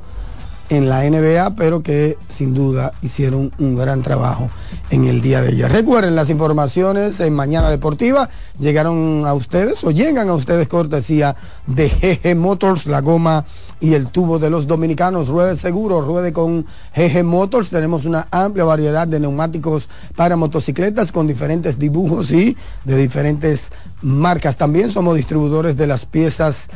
en 0.70 0.88
la 0.88 1.08
NBA, 1.08 1.54
pero 1.56 1.82
que 1.82 2.16
sin 2.28 2.54
duda 2.54 2.92
hicieron 3.02 3.52
un 3.58 3.76
gran 3.76 4.02
trabajo 4.02 4.48
en 4.90 5.04
el 5.04 5.20
día 5.20 5.42
de 5.42 5.48
ayer. 5.48 5.70
Recuerden, 5.70 6.16
las 6.16 6.30
informaciones 6.30 7.20
en 7.20 7.34
Mañana 7.34 7.70
Deportiva 7.70 8.28
llegaron 8.58 9.24
a 9.26 9.34
ustedes 9.34 9.84
o 9.84 9.90
llegan 9.90 10.28
a 10.28 10.34
ustedes 10.34 10.68
cortesía 10.68 11.36
de 11.66 11.88
GG 11.88 12.36
Motors, 12.36 12.86
la 12.86 13.00
goma 13.00 13.44
y 13.80 13.92
el 13.94 14.08
tubo 14.08 14.38
de 14.38 14.48
los 14.48 14.66
dominicanos. 14.66 15.28
Ruede 15.28 15.56
seguro, 15.58 16.00
ruede 16.00 16.32
con 16.32 16.64
GG 16.96 17.24
Motors. 17.24 17.68
Tenemos 17.68 18.06
una 18.06 18.26
amplia 18.30 18.64
variedad 18.64 19.06
de 19.06 19.20
neumáticos 19.20 19.88
para 20.16 20.36
motocicletas 20.36 21.12
con 21.12 21.26
diferentes 21.26 21.78
dibujos 21.78 22.30
y 22.30 22.56
de 22.84 22.96
diferentes 22.96 23.70
marcas. 24.04 24.56
También 24.56 24.90
somos 24.90 25.16
distribuidores 25.16 25.76
de 25.76 25.86
las 25.86 26.06
piezas 26.06 26.68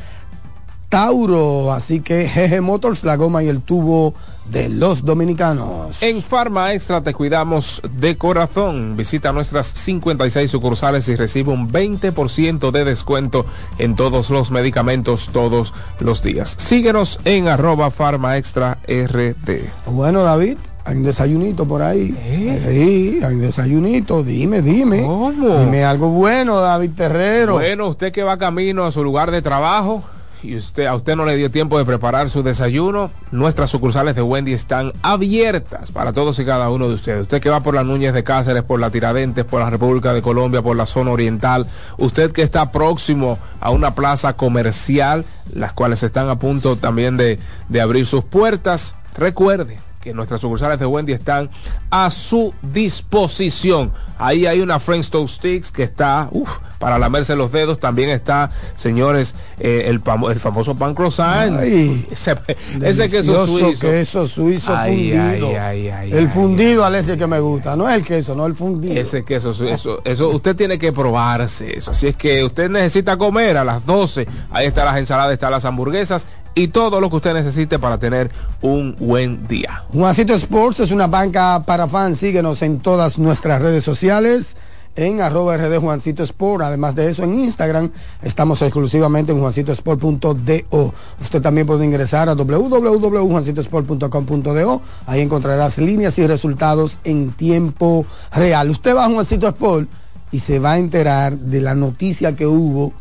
Tauro. 0.88 1.72
Así 1.72 2.00
que 2.00 2.26
GG 2.26 2.62
Motors, 2.62 3.04
la 3.04 3.16
goma 3.16 3.42
y 3.42 3.48
el 3.48 3.60
tubo 3.60 4.14
de 4.50 4.68
los 4.70 5.04
dominicanos. 5.04 6.02
En 6.02 6.22
Farma 6.22 6.72
Extra 6.72 7.02
te 7.02 7.12
cuidamos 7.12 7.82
de 7.98 8.16
corazón. 8.16 8.96
Visita 8.96 9.32
nuestras 9.32 9.66
56 9.66 10.50
sucursales 10.50 11.08
y 11.08 11.16
recibe 11.16 11.52
un 11.52 11.70
20% 11.70 12.70
de 12.70 12.84
descuento 12.84 13.44
en 13.78 13.94
todos 13.94 14.30
los 14.30 14.50
medicamentos 14.50 15.28
todos 15.32 15.74
los 16.00 16.22
días. 16.22 16.54
Síguenos 16.58 17.20
en 17.24 17.48
arroba 17.48 17.90
Farma 17.90 18.38
Extra 18.38 18.78
RD. 18.88 19.60
Bueno, 19.86 20.22
David, 20.22 20.56
hay 20.88 20.96
un 20.96 21.02
desayunito 21.02 21.66
por 21.66 21.82
ahí. 21.82 22.14
Sí, 22.66 23.20
hay 23.22 23.34
un 23.34 23.42
desayunito. 23.42 24.22
Dime, 24.22 24.62
dime. 24.62 25.02
¿Cómo? 25.02 25.30
Dime 25.32 25.84
algo 25.84 26.08
bueno, 26.08 26.60
David 26.60 26.92
Terrero. 26.96 27.54
Bueno, 27.54 27.88
usted 27.88 28.10
que 28.10 28.22
va 28.22 28.38
camino 28.38 28.86
a 28.86 28.90
su 28.90 29.04
lugar 29.04 29.30
de 29.30 29.42
trabajo 29.42 30.02
y 30.42 30.56
usted 30.56 30.86
a 30.86 30.94
usted 30.94 31.14
no 31.14 31.26
le 31.26 31.36
dio 31.36 31.50
tiempo 31.50 31.76
de 31.76 31.84
preparar 31.84 32.30
su 32.30 32.42
desayuno, 32.42 33.10
nuestras 33.32 33.70
sucursales 33.70 34.14
de 34.14 34.22
Wendy 34.22 34.54
están 34.54 34.92
abiertas 35.02 35.90
para 35.90 36.14
todos 36.14 36.38
y 36.38 36.46
cada 36.46 36.70
uno 36.70 36.88
de 36.88 36.94
ustedes. 36.94 37.22
Usted 37.22 37.42
que 37.42 37.50
va 37.50 37.60
por 37.60 37.74
las 37.74 37.84
Núñez 37.84 38.14
de 38.14 38.24
Cáceres, 38.24 38.62
por 38.62 38.80
la 38.80 38.88
Tiradentes, 38.88 39.44
por 39.44 39.60
la 39.60 39.68
República 39.68 40.14
de 40.14 40.22
Colombia, 40.22 40.62
por 40.62 40.76
la 40.76 40.86
zona 40.86 41.10
oriental, 41.10 41.66
usted 41.98 42.32
que 42.32 42.40
está 42.42 42.72
próximo 42.72 43.38
a 43.60 43.70
una 43.70 43.94
plaza 43.94 44.38
comercial, 44.38 45.26
las 45.52 45.74
cuales 45.74 46.02
están 46.02 46.30
a 46.30 46.38
punto 46.38 46.76
también 46.76 47.18
de, 47.18 47.38
de 47.68 47.80
abrir 47.82 48.06
sus 48.06 48.24
puertas, 48.24 48.94
recuerde 49.14 49.87
que 50.00 50.14
nuestras 50.14 50.40
sucursales 50.40 50.78
de 50.78 50.86
Wendy 50.86 51.12
están 51.12 51.50
a 51.90 52.10
su 52.10 52.54
disposición. 52.62 53.92
Ahí 54.18 54.46
hay 54.46 54.60
una 54.60 54.78
French 54.80 55.10
Toast 55.10 55.36
Sticks 55.36 55.70
que 55.72 55.82
está 55.84 56.28
uf, 56.32 56.58
para 56.78 56.98
lamerse 56.98 57.34
los 57.36 57.50
dedos. 57.52 57.78
También 57.78 58.10
está, 58.10 58.50
señores, 58.76 59.34
eh, 59.60 59.84
el, 59.86 60.00
pamo- 60.02 60.30
el 60.30 60.40
famoso 60.40 60.74
pan 60.76 60.94
croissant. 60.94 61.58
Ay, 61.60 62.06
ese, 62.10 62.36
ese 62.82 63.08
queso 63.08 63.46
suizo. 63.46 63.80
queso 63.88 64.26
suizo 64.26 64.74
Ay, 64.76 65.12
fundido. 65.12 65.50
el 66.18 66.28
fundido, 66.30 66.84
Alessia, 66.84 67.16
que 67.16 67.26
me 67.26 67.38
gusta. 67.40 67.76
No 67.76 67.88
es 67.88 67.96
el 67.96 68.04
queso, 68.04 68.34
no 68.34 68.46
el 68.46 68.54
fundido. 68.54 69.00
Ese 69.00 69.24
queso, 69.24 69.52
su- 69.54 69.68
eso, 69.68 70.00
eso, 70.04 70.28
usted 70.30 70.56
tiene 70.56 70.78
que 70.78 70.92
probarse 70.92 71.76
eso. 71.76 71.94
Si 71.94 72.08
es 72.08 72.16
que 72.16 72.44
usted 72.44 72.68
necesita 72.70 73.16
comer 73.16 73.56
a 73.56 73.64
las 73.64 73.84
12, 73.86 74.26
ahí 74.50 74.66
están 74.66 74.84
las 74.86 74.96
ensaladas, 74.98 75.32
están 75.32 75.50
las 75.52 75.64
hamburguesas 75.64 76.26
y 76.58 76.68
todo 76.68 77.00
lo 77.00 77.08
que 77.08 77.16
usted 77.16 77.32
necesite 77.34 77.78
para 77.78 77.98
tener 77.98 78.30
un 78.62 78.96
buen 78.98 79.46
día. 79.46 79.84
Juancito 79.92 80.32
Sports 80.34 80.80
es 80.80 80.90
una 80.90 81.06
banca 81.06 81.62
para 81.64 81.86
fans. 81.86 82.18
Síguenos 82.18 82.62
en 82.62 82.80
todas 82.80 83.16
nuestras 83.18 83.62
redes 83.62 83.84
sociales. 83.84 84.56
En 84.96 85.20
arroba 85.20 85.56
RD 85.56 85.78
Juancito 85.78 86.24
Sport. 86.24 86.64
Además 86.64 86.96
de 86.96 87.08
eso, 87.08 87.22
en 87.22 87.38
Instagram 87.38 87.92
estamos 88.22 88.60
exclusivamente 88.62 89.30
en 89.30 89.38
juancitosport.do. 89.38 90.94
Usted 91.20 91.40
también 91.40 91.68
puede 91.68 91.84
ingresar 91.84 92.28
a 92.28 92.34
www.juancitosport.com.do. 92.34 94.82
Ahí 95.06 95.20
encontrarás 95.20 95.78
líneas 95.78 96.18
y 96.18 96.26
resultados 96.26 96.98
en 97.04 97.30
tiempo 97.30 98.04
real. 98.32 98.70
Usted 98.70 98.96
va 98.96 99.04
a 99.04 99.10
Juancito 99.10 99.46
Sport 99.46 99.88
y 100.32 100.40
se 100.40 100.58
va 100.58 100.72
a 100.72 100.78
enterar 100.78 101.38
de 101.38 101.60
la 101.60 101.76
noticia 101.76 102.34
que 102.34 102.48
hubo 102.48 102.92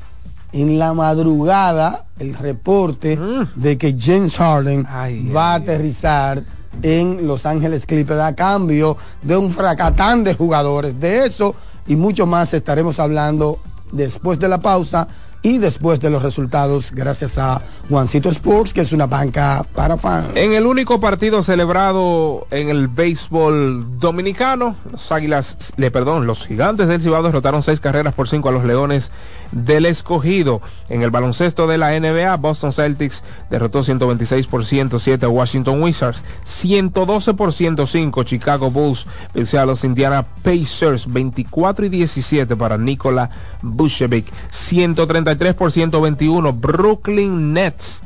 en 0.51 0.79
la 0.79 0.93
madrugada, 0.93 2.05
el 2.19 2.35
reporte 2.35 3.19
de 3.55 3.77
que 3.77 3.95
James 3.97 4.35
Harden 4.35 4.81
Mm. 4.81 4.85
Ay, 4.89 5.29
va 5.29 5.51
a 5.51 5.55
ay, 5.55 5.61
aterrizar 5.61 6.43
en 6.81 7.27
Los 7.27 7.45
Ángeles 7.45 7.85
Clippers 7.85 8.21
a 8.21 8.35
cambio 8.35 8.97
de 9.21 9.37
un 9.37 9.51
fracatán 9.51 10.23
de 10.23 10.35
jugadores. 10.35 10.99
De 10.99 11.25
eso 11.25 11.55
y 11.87 11.95
mucho 11.95 12.25
más 12.25 12.53
estaremos 12.53 12.99
hablando 12.99 13.59
después 13.91 14.39
de 14.39 14.47
la 14.47 14.59
pausa 14.59 15.07
y 15.41 15.59
después 15.59 15.99
de 15.99 16.09
los 16.09 16.23
resultados 16.23 16.91
gracias 16.91 17.37
a 17.37 17.61
Juancito 17.89 18.29
Sports, 18.29 18.73
que 18.73 18.81
es 18.81 18.91
una 18.91 19.05
banca 19.05 19.65
para 19.75 19.97
fans. 19.97 20.29
En 20.35 20.53
el 20.53 20.65
único 20.65 20.99
partido 20.99 21.41
celebrado 21.41 22.47
en 22.51 22.69
el 22.69 22.87
béisbol 22.87 23.99
dominicano, 23.99 24.75
los 24.91 25.11
Águilas, 25.11 25.73
le 25.77 25.91
perdón, 25.91 26.27
los 26.27 26.45
Gigantes 26.45 26.87
del 26.87 27.01
Cibao 27.01 27.23
derrotaron 27.23 27.63
seis 27.63 27.79
carreras 27.79 28.13
por 28.13 28.27
cinco 28.27 28.49
a 28.49 28.51
los 28.51 28.65
Leones 28.65 29.11
del 29.51 29.85
Escogido. 29.85 30.61
En 30.89 31.01
el 31.01 31.11
baloncesto 31.11 31.67
de 31.67 31.77
la 31.77 31.97
NBA, 31.99 32.35
Boston 32.37 32.73
Celtics 32.73 33.23
derrotó 33.49 33.83
126 33.83 34.47
por 34.47 34.65
107 34.65 35.25
a 35.25 35.29
Washington 35.29 35.81
Wizards, 35.81 36.23
112 36.43 37.33
por 37.33 37.53
105 37.53 38.23
Chicago 38.23 38.71
Bulls 38.71 39.05
venció 39.33 39.61
a 39.61 39.65
los 39.65 39.83
Indiana 39.83 40.25
Pacers, 40.43 41.11
24 41.11 41.85
y 41.85 41.89
17 41.89 42.55
para 42.55 42.77
Nikola 42.77 43.29
Vucevic, 43.61 44.25
133 44.49 45.53
por 45.53 45.71
121 45.71 46.53
Brooklyn 46.53 47.53
Nets 47.53 48.01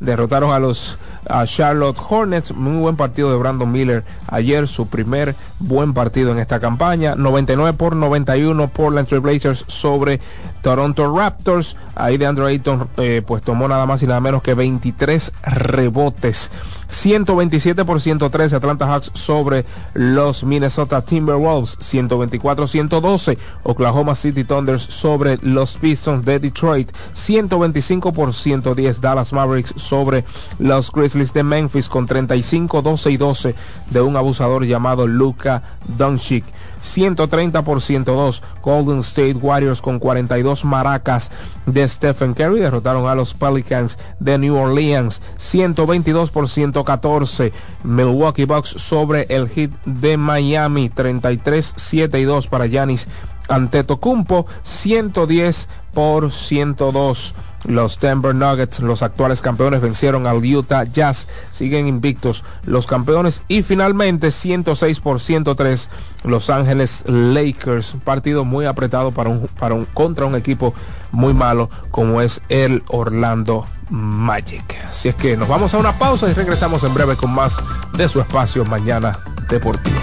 derrotaron 0.00 0.52
a 0.52 0.58
los 0.58 0.98
a 1.28 1.46
Charlotte 1.46 1.98
Hornets. 2.08 2.52
Muy 2.52 2.80
buen 2.80 2.96
partido 2.96 3.30
de 3.30 3.36
Brandon 3.36 3.70
Miller 3.70 4.04
ayer, 4.28 4.68
su 4.68 4.88
primer 4.88 5.34
buen 5.58 5.94
partido 5.94 6.32
en 6.32 6.38
esta 6.38 6.60
campaña. 6.60 7.14
99 7.14 7.76
por 7.76 7.96
91 7.96 8.68
Portland 8.68 9.08
Trail 9.08 9.22
Blazers 9.22 9.64
sobre 9.68 10.20
Toronto 10.62 11.14
Raptors. 11.16 11.76
Ahí 11.94 12.16
de 12.18 12.26
Andrew 12.26 12.46
Ayton 12.46 12.88
eh, 12.98 13.22
pues 13.26 13.42
tomó 13.42 13.68
nada 13.68 13.86
más 13.86 14.02
y 14.02 14.06
nada 14.06 14.20
menos 14.20 14.42
que 14.42 14.54
23 14.54 15.32
rebotes. 15.42 16.50
127 16.88 17.84
por 17.84 18.00
113 18.00 18.56
Atlanta 18.56 18.86
Hawks 18.86 19.10
sobre 19.14 19.64
los 19.94 20.44
Minnesota 20.44 21.00
Timberwolves 21.02 21.78
124-112 21.78 23.38
Oklahoma 23.62 24.14
City 24.14 24.44
Thunders 24.44 24.82
sobre 24.82 25.38
los 25.42 25.76
Pistons 25.76 26.24
de 26.24 26.38
Detroit 26.38 26.90
125 27.14 28.12
por 28.12 28.34
110 28.34 29.00
Dallas 29.00 29.32
Mavericks 29.32 29.74
sobre 29.76 30.24
los 30.58 30.92
Grizzlies 30.92 31.32
de 31.32 31.42
Memphis 31.42 31.88
con 31.88 32.06
35 32.06 32.82
12 32.82 33.10
y 33.10 33.16
12 33.16 33.54
de 33.90 34.00
un 34.00 34.16
abusador 34.16 34.64
llamado 34.64 35.06
Luka 35.06 35.62
Doncic 35.96 36.44
130 36.86 37.62
por 37.62 37.82
102 37.82 38.42
Golden 38.62 39.00
State 39.00 39.34
Warriors 39.34 39.82
con 39.82 39.98
42 39.98 40.64
maracas 40.64 41.30
de 41.66 41.86
Stephen 41.86 42.34
Curry 42.34 42.60
derrotaron 42.60 43.08
a 43.08 43.14
los 43.14 43.34
Pelicans 43.34 43.98
de 44.20 44.38
New 44.38 44.56
Orleans 44.56 45.20
122 45.36 46.30
por 46.30 46.48
114 46.48 47.52
Milwaukee 47.82 48.44
Bucks 48.44 48.70
sobre 48.70 49.26
el 49.28 49.48
Heat 49.48 49.70
de 49.84 50.16
Miami 50.16 50.88
33 50.88 51.74
7 51.76 52.20
y 52.20 52.24
2 52.24 52.46
para 52.46 52.66
Giannis 52.66 53.08
Antetokounmpo 53.48 54.46
110 54.62 55.68
por 55.92 56.32
102 56.32 57.34
los 57.66 58.00
Denver 58.00 58.34
Nuggets, 58.34 58.80
los 58.80 59.02
actuales 59.02 59.40
campeones, 59.40 59.80
vencieron 59.80 60.26
al 60.26 60.44
Utah 60.44 60.84
Jazz. 60.84 61.28
Siguen 61.52 61.86
invictos 61.86 62.44
los 62.64 62.86
campeones. 62.86 63.42
Y 63.48 63.62
finalmente, 63.62 64.30
106 64.30 65.00
por 65.00 65.20
103, 65.20 65.88
Los 66.24 66.50
Ángeles 66.50 67.04
Lakers. 67.06 67.94
Un 67.94 68.00
partido 68.00 68.44
muy 68.44 68.66
apretado 68.66 69.10
para 69.10 69.30
un, 69.30 69.48
para 69.58 69.74
un, 69.74 69.84
contra 69.86 70.26
un 70.26 70.34
equipo 70.34 70.74
muy 71.12 71.34
malo 71.34 71.70
como 71.90 72.20
es 72.20 72.40
el 72.48 72.82
Orlando 72.88 73.66
Magic. 73.88 74.64
Así 74.88 75.08
es 75.08 75.14
que 75.14 75.36
nos 75.36 75.48
vamos 75.48 75.74
a 75.74 75.78
una 75.78 75.92
pausa 75.92 76.28
y 76.28 76.34
regresamos 76.34 76.82
en 76.84 76.94
breve 76.94 77.16
con 77.16 77.32
más 77.32 77.62
de 77.96 78.08
su 78.08 78.20
espacio 78.20 78.64
Mañana 78.64 79.18
Deportivo. 79.48 79.96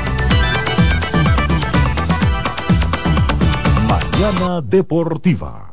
Mañana 3.88 4.62
Deportiva. 4.62 5.73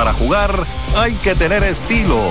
Para 0.00 0.14
jugar 0.14 0.66
hay 0.96 1.12
que 1.16 1.34
tener 1.34 1.62
estilo. 1.62 2.22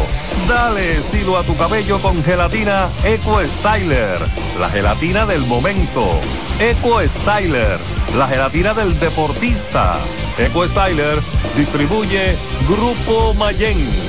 Dale 0.48 0.94
estilo 0.98 1.38
a 1.38 1.44
tu 1.44 1.56
cabello 1.56 2.02
con 2.02 2.24
gelatina 2.24 2.90
Eco 3.04 3.40
Styler, 3.44 4.18
la 4.60 4.70
gelatina 4.70 5.28
del 5.28 5.42
momento. 5.46 6.20
Eco 6.60 7.00
Styler, 7.08 7.78
la 8.18 8.28
gelatina 8.28 8.74
del 8.74 9.00
deportista. 9.00 10.00
Eco 10.40 10.68
Styler 10.68 11.20
distribuye 11.56 12.36
Grupo 12.68 13.36
Mayen. 13.36 14.09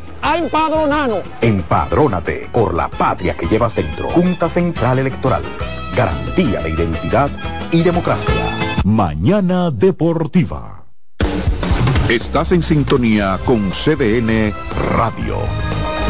a 0.21 0.37
empadronarnos. 0.37 1.23
Empadrónate 1.41 2.49
por 2.51 2.73
la 2.73 2.89
patria 2.89 3.35
que 3.35 3.47
llevas 3.47 3.75
dentro. 3.75 4.09
Junta 4.09 4.49
Central 4.49 4.99
Electoral. 4.99 5.43
Garantía 5.95 6.61
de 6.61 6.69
identidad 6.69 7.29
y 7.71 7.83
democracia. 7.83 8.33
Mañana 8.83 9.71
Deportiva. 9.71 10.85
Estás 12.09 12.51
en 12.51 12.63
sintonía 12.63 13.39
con 13.45 13.71
CDN 13.71 14.53
Radio. 14.97 15.37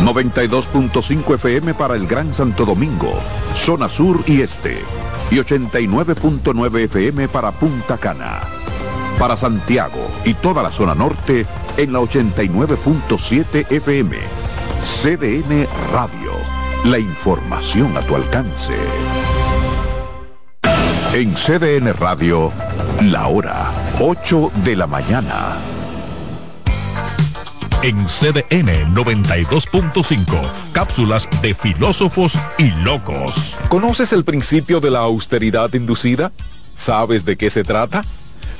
92.5 0.04 1.36
FM 1.36 1.74
para 1.76 1.96
el 1.96 2.08
Gran 2.08 2.34
Santo 2.34 2.66
Domingo, 2.66 3.14
zona 3.56 3.88
sur 3.88 4.20
y 4.26 4.42
este. 4.42 4.80
Y 5.30 5.36
89.9 5.36 6.80
FM 6.86 7.28
para 7.28 7.52
Punta 7.52 7.98
Cana. 7.98 8.61
Para 9.22 9.38
Santiago 9.38 10.10
y 10.26 10.34
toda 10.34 10.64
la 10.64 10.72
zona 10.72 10.96
norte 10.96 11.46
en 11.78 11.94
la 11.94 12.00
89.7 12.00 13.72
FM. 13.72 14.18
CDN 14.84 15.68
Radio. 15.94 16.32
La 16.86 16.98
información 16.98 17.96
a 17.96 18.02
tu 18.02 18.16
alcance. 18.16 18.74
En 21.14 21.36
CDN 21.36 21.94
Radio, 21.94 22.52
la 23.04 23.28
hora 23.28 23.70
8 24.00 24.54
de 24.64 24.76
la 24.76 24.88
mañana. 24.88 25.56
En 27.84 28.08
CDN 28.08 28.96
92.5, 28.96 30.52
cápsulas 30.74 31.30
de 31.44 31.54
filósofos 31.54 32.40
y 32.58 32.72
locos. 32.84 33.56
¿Conoces 33.70 34.14
el 34.14 34.24
principio 34.24 34.80
de 34.80 34.90
la 34.90 35.02
austeridad 35.02 35.72
inducida? 35.76 36.32
¿Sabes 36.74 37.24
de 37.24 37.38
qué 37.38 37.52
se 37.52 37.64
trata? 37.64 38.04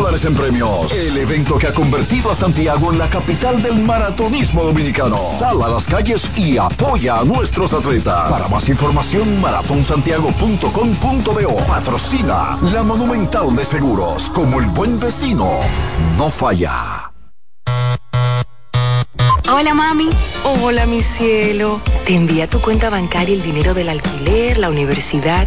dólares 0.00 0.24
en 0.24 0.34
premios. 0.34 0.90
El 0.92 1.18
evento 1.18 1.58
que 1.58 1.66
ha 1.66 1.74
convertido 1.74 2.30
a 2.30 2.34
Santiago 2.34 2.90
en 2.90 2.98
la 2.98 3.10
capital 3.10 3.62
del 3.62 3.80
maratonismo 3.80 4.62
dominicano. 4.62 5.18
Sal 5.18 5.62
a 5.62 5.68
las 5.68 5.86
calles 5.86 6.30
y 6.36 6.56
apoya 6.56 7.18
a 7.18 7.24
nuestros 7.24 7.74
atletas. 7.74 8.30
Para 8.30 8.48
más 8.48 8.66
información, 8.70 9.38
maratonsantiago.com.do. 9.42 11.56
Patrocina 11.66 12.58
la 12.62 12.82
Monumental 12.82 13.54
de 13.54 13.62
Seguros. 13.64 14.30
Como 14.30 14.60
el 14.60 14.66
buen 14.68 14.98
vecino, 14.98 15.50
no 16.16 16.30
falla. 16.30 17.12
Hola 19.52 19.74
mami. 19.74 20.08
Hola 20.62 20.86
mi 20.86 21.02
cielo. 21.02 21.82
Te 22.06 22.14
envía 22.14 22.48
tu 22.48 22.62
cuenta 22.62 22.88
bancaria 22.88 23.34
el 23.34 23.42
dinero 23.42 23.74
del 23.74 23.90
alquiler, 23.90 24.56
la 24.56 24.70
universidad 24.70 25.46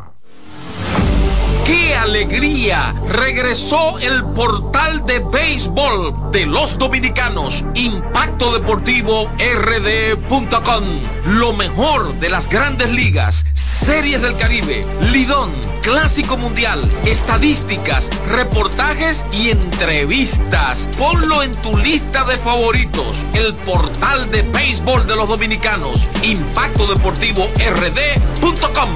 ¡Qué 2.01 2.07
alegría! 2.07 2.95
Regresó 3.09 3.99
el 3.99 4.23
portal 4.33 5.05
de 5.05 5.19
béisbol 5.19 6.31
de 6.31 6.47
los 6.47 6.79
dominicanos, 6.79 7.63
Impacto 7.75 8.51
Deportivo 8.51 9.31
RD.com. 9.37 10.83
Lo 11.27 11.53
mejor 11.53 12.15
de 12.15 12.29
las 12.31 12.49
grandes 12.49 12.89
ligas, 12.89 13.45
series 13.53 14.19
del 14.23 14.35
Caribe, 14.35 14.83
Lidón, 15.11 15.51
Clásico 15.83 16.37
Mundial, 16.37 16.81
estadísticas, 17.05 18.09
reportajes 18.29 19.23
y 19.31 19.51
entrevistas. 19.51 20.87
Ponlo 20.97 21.43
en 21.43 21.53
tu 21.57 21.77
lista 21.77 22.25
de 22.25 22.37
favoritos, 22.37 23.17
el 23.35 23.53
portal 23.57 24.31
de 24.31 24.41
béisbol 24.41 25.05
de 25.05 25.15
los 25.15 25.27
dominicanos, 25.27 26.07
Impacto 26.23 26.87
Deportivo 26.87 27.47
RD.com. 27.57 28.89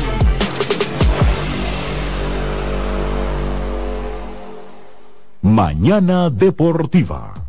Mañana 5.46 6.32
Deportiva. 6.32 7.45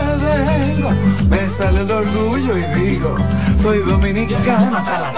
me 1.29 1.49
sale 1.49 1.81
el 1.81 1.91
orgullo 1.91 2.57
y 2.57 2.63
digo, 2.81 3.17
soy 3.61 3.79
dominicano 3.81 4.77
hasta 4.77 4.99
la. 5.01 5.13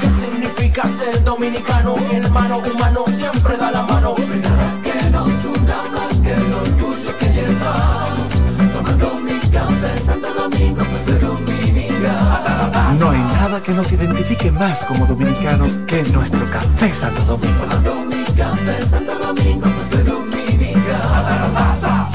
¿Qué 0.00 0.10
significa 0.10 0.88
ser 0.88 1.22
dominicano? 1.24 1.96
Mi 1.96 2.16
hermano 2.16 2.58
humano 2.58 3.04
siempre 3.08 3.56
da 3.56 3.70
la 3.70 3.82
mano. 3.82 4.14
No 4.16 4.32
hay 4.32 4.40
nada 4.40 4.70
que 4.82 5.10
nos 5.10 5.28
una 5.44 5.76
más 5.94 6.20
que 6.22 6.32
el 6.32 6.52
orgullo 6.52 7.18
que 7.18 7.26
llevamos. 7.32 8.28
Tomando 8.74 9.14
mi 9.24 9.38
café 9.50 9.98
Santo 10.04 10.34
Domingo, 10.34 10.84
pues 10.84 11.02
soy 11.04 11.18
dominicano. 11.18 12.32
Hasta 12.32 12.56
la 12.56 12.70
casa. 12.72 13.04
No 13.04 13.10
hay 13.10 13.18
nada 13.18 13.62
que 13.62 13.72
nos 13.72 13.92
identifique 13.92 14.50
más 14.50 14.84
como 14.84 15.06
dominicanos 15.06 15.78
que 15.86 16.02
nuestro 16.04 16.44
café 16.50 16.94
Santo 16.94 17.22
Domingo. 17.22 17.64
Tomando 17.64 17.94
mi 18.04 18.24
café 18.34 18.82
Santo 18.82 19.18
Domingo, 19.18 19.68
pues 19.68 19.88
soy 19.90 20.02
dominicano. 20.02 21.14
Hasta 21.14 21.36
la 21.40 21.52
casa. 21.54 22.05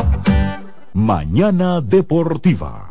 Mañana 1.02 1.82
Deportiva. 1.82 2.91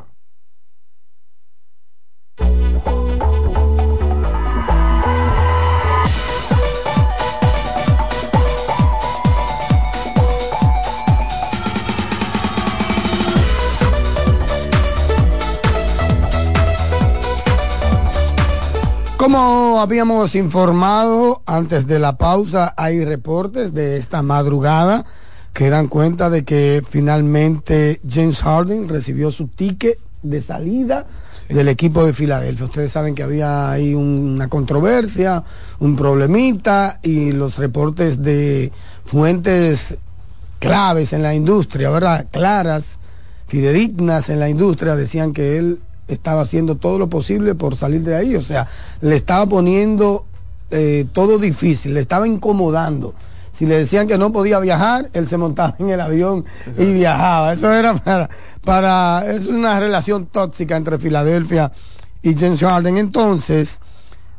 Como 19.21 19.79
habíamos 19.79 20.33
informado 20.33 21.43
antes 21.45 21.85
de 21.85 21.99
la 21.99 22.17
pausa, 22.17 22.73
hay 22.75 23.05
reportes 23.05 23.71
de 23.71 23.97
esta 23.97 24.23
madrugada 24.23 25.05
que 25.53 25.69
dan 25.69 25.89
cuenta 25.89 26.31
de 26.31 26.43
que 26.43 26.81
finalmente 26.89 28.01
James 28.09 28.41
Harden 28.41 28.89
recibió 28.89 29.29
su 29.29 29.47
ticket 29.47 29.99
de 30.23 30.41
salida 30.41 31.05
del 31.47 31.67
equipo 31.67 32.03
de 32.03 32.13
Filadelfia. 32.13 32.65
Ustedes 32.65 32.93
saben 32.93 33.13
que 33.13 33.21
había 33.21 33.69
ahí 33.69 33.93
una 33.93 34.47
controversia, 34.47 35.43
un 35.77 35.95
problemita 35.95 36.99
y 37.03 37.31
los 37.31 37.59
reportes 37.59 38.23
de 38.23 38.71
fuentes 39.05 39.97
claves 40.57 41.13
en 41.13 41.21
la 41.21 41.35
industria, 41.35 41.91
¿verdad? 41.91 42.25
Claras, 42.31 42.97
fidedignas 43.47 44.29
en 44.29 44.39
la 44.39 44.49
industria, 44.49 44.95
decían 44.95 45.31
que 45.31 45.59
él 45.59 45.79
estaba 46.13 46.41
haciendo 46.41 46.75
todo 46.75 46.97
lo 46.97 47.07
posible 47.07 47.55
por 47.55 47.75
salir 47.75 48.01
de 48.01 48.15
ahí, 48.15 48.35
o 48.35 48.41
sea, 48.41 48.67
le 49.01 49.15
estaba 49.15 49.45
poniendo 49.45 50.25
eh, 50.69 51.05
todo 51.13 51.37
difícil, 51.37 51.93
le 51.93 51.99
estaba 51.99 52.27
incomodando. 52.27 53.13
Si 53.53 53.65
le 53.65 53.77
decían 53.77 54.07
que 54.07 54.17
no 54.17 54.31
podía 54.31 54.59
viajar, 54.59 55.09
él 55.13 55.27
se 55.27 55.37
montaba 55.37 55.75
en 55.77 55.89
el 55.89 56.01
avión 56.01 56.45
y 56.77 56.93
viajaba. 56.93 57.53
Eso 57.53 57.71
era 57.71 57.93
para, 57.93 58.29
para, 58.63 59.31
es 59.31 59.47
una 59.47 59.79
relación 59.79 60.25
tóxica 60.25 60.75
entre 60.75 60.97
Filadelfia 60.97 61.71
y 62.23 62.35
James 62.35 62.61
Harden. 62.61 62.97
Entonces, 62.97 63.79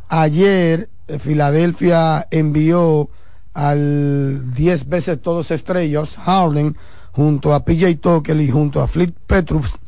ayer 0.08 0.88
eh, 1.06 1.18
Filadelfia 1.18 2.26
envió 2.30 3.10
al 3.54 4.54
10 4.54 4.88
veces 4.88 5.20
todos 5.20 5.50
estrellas, 5.50 6.16
Harden, 6.16 6.76
junto 7.12 7.54
a 7.54 7.64
PJ 7.64 7.96
Tucker 8.00 8.40
y 8.40 8.50
junto 8.50 8.80
a 8.80 8.86
Flip 8.86 9.14
Petrus, 9.26 9.78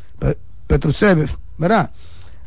Petrusev, 0.66 1.28
¿verdad? 1.59 1.91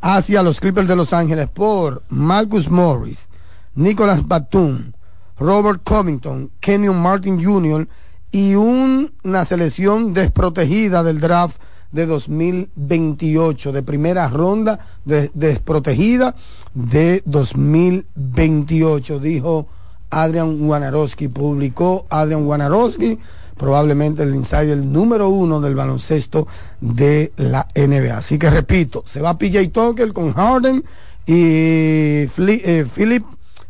Hacia 0.02 0.44
los 0.44 0.60
Clippers 0.60 0.88
de 0.88 0.96
Los 0.96 1.14
Ángeles 1.14 1.48
por 1.50 2.04
Marcus 2.10 2.70
Morris, 2.70 3.28
Nicholas 3.76 4.28
Batum, 4.28 4.92
Robert 5.40 5.82
Covington, 5.84 6.52
Kenyon 6.60 7.02
Martin 7.02 7.44
Jr. 7.44 7.88
y 8.32 8.56
un- 8.56 9.14
una 9.24 9.46
selección 9.46 10.14
desprotegida 10.14 11.04
del 11.04 11.20
draft 11.20 11.58
de 11.92 12.06
2028, 12.06 13.72
de 13.72 13.82
primera 13.84 14.28
ronda 14.28 14.80
de- 15.06 15.32
desprotegida 15.34 16.36
de 16.74 17.24
2028, 17.26 19.20
dijo 19.20 19.68
Adrian 20.10 20.62
Wanarowski, 20.70 21.28
publicó 21.28 22.06
Adrian 22.10 22.46
Wanarowski, 22.46 23.20
probablemente 23.58 24.24
el 24.24 24.36
insider 24.36 24.78
número 24.78 25.30
uno 25.30 25.60
del 25.60 25.76
baloncesto 25.76 26.48
de 26.80 27.34
la 27.38 27.68
NBA. 27.76 28.18
Así 28.18 28.38
que 28.38 28.50
repito, 28.50 29.04
se 29.06 29.22
va 29.22 29.38
PJ 29.38 29.70
Tucker 29.70 30.14
con 30.14 30.34
Harden 30.34 30.84
y 31.26 31.36
eh, 31.36 32.88
Philip 32.96 33.26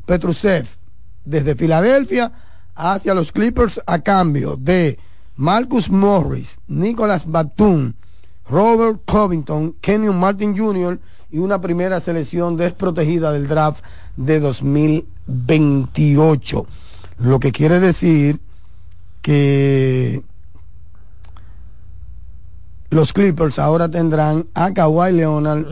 Petrusev 0.06 0.68
desde 1.26 1.56
Filadelfia 1.56 2.32
hacia 2.76 3.14
los 3.14 3.32
Clippers 3.32 3.82
a 3.86 4.00
cambio 4.00 4.58
de 4.58 5.00
Marcus 5.36 5.90
Morris, 5.90 6.58
Nicholas 6.68 7.30
Batum, 7.30 7.94
Robert 8.50 9.02
Covington, 9.06 9.76
Kenyon 9.82 10.20
Martin 10.20 10.58
Jr. 10.58 11.00
y 11.30 11.40
una 11.40 11.60
primera 11.60 12.00
selección 12.00 12.56
desprotegida 12.58 13.34
del 13.34 13.48
draft 13.48 13.84
de 14.16 14.40
2028. 14.40 16.66
Lo 17.20 17.40
que 17.40 17.52
quiere 17.52 17.80
decir 17.80 18.40
que 19.28 20.23
los 22.89 23.11
Clippers 23.11 23.59
ahora 23.59 23.89
tendrán 23.89 24.47
a 24.53 24.73
Kawhi 24.73 25.11
Leonard, 25.11 25.65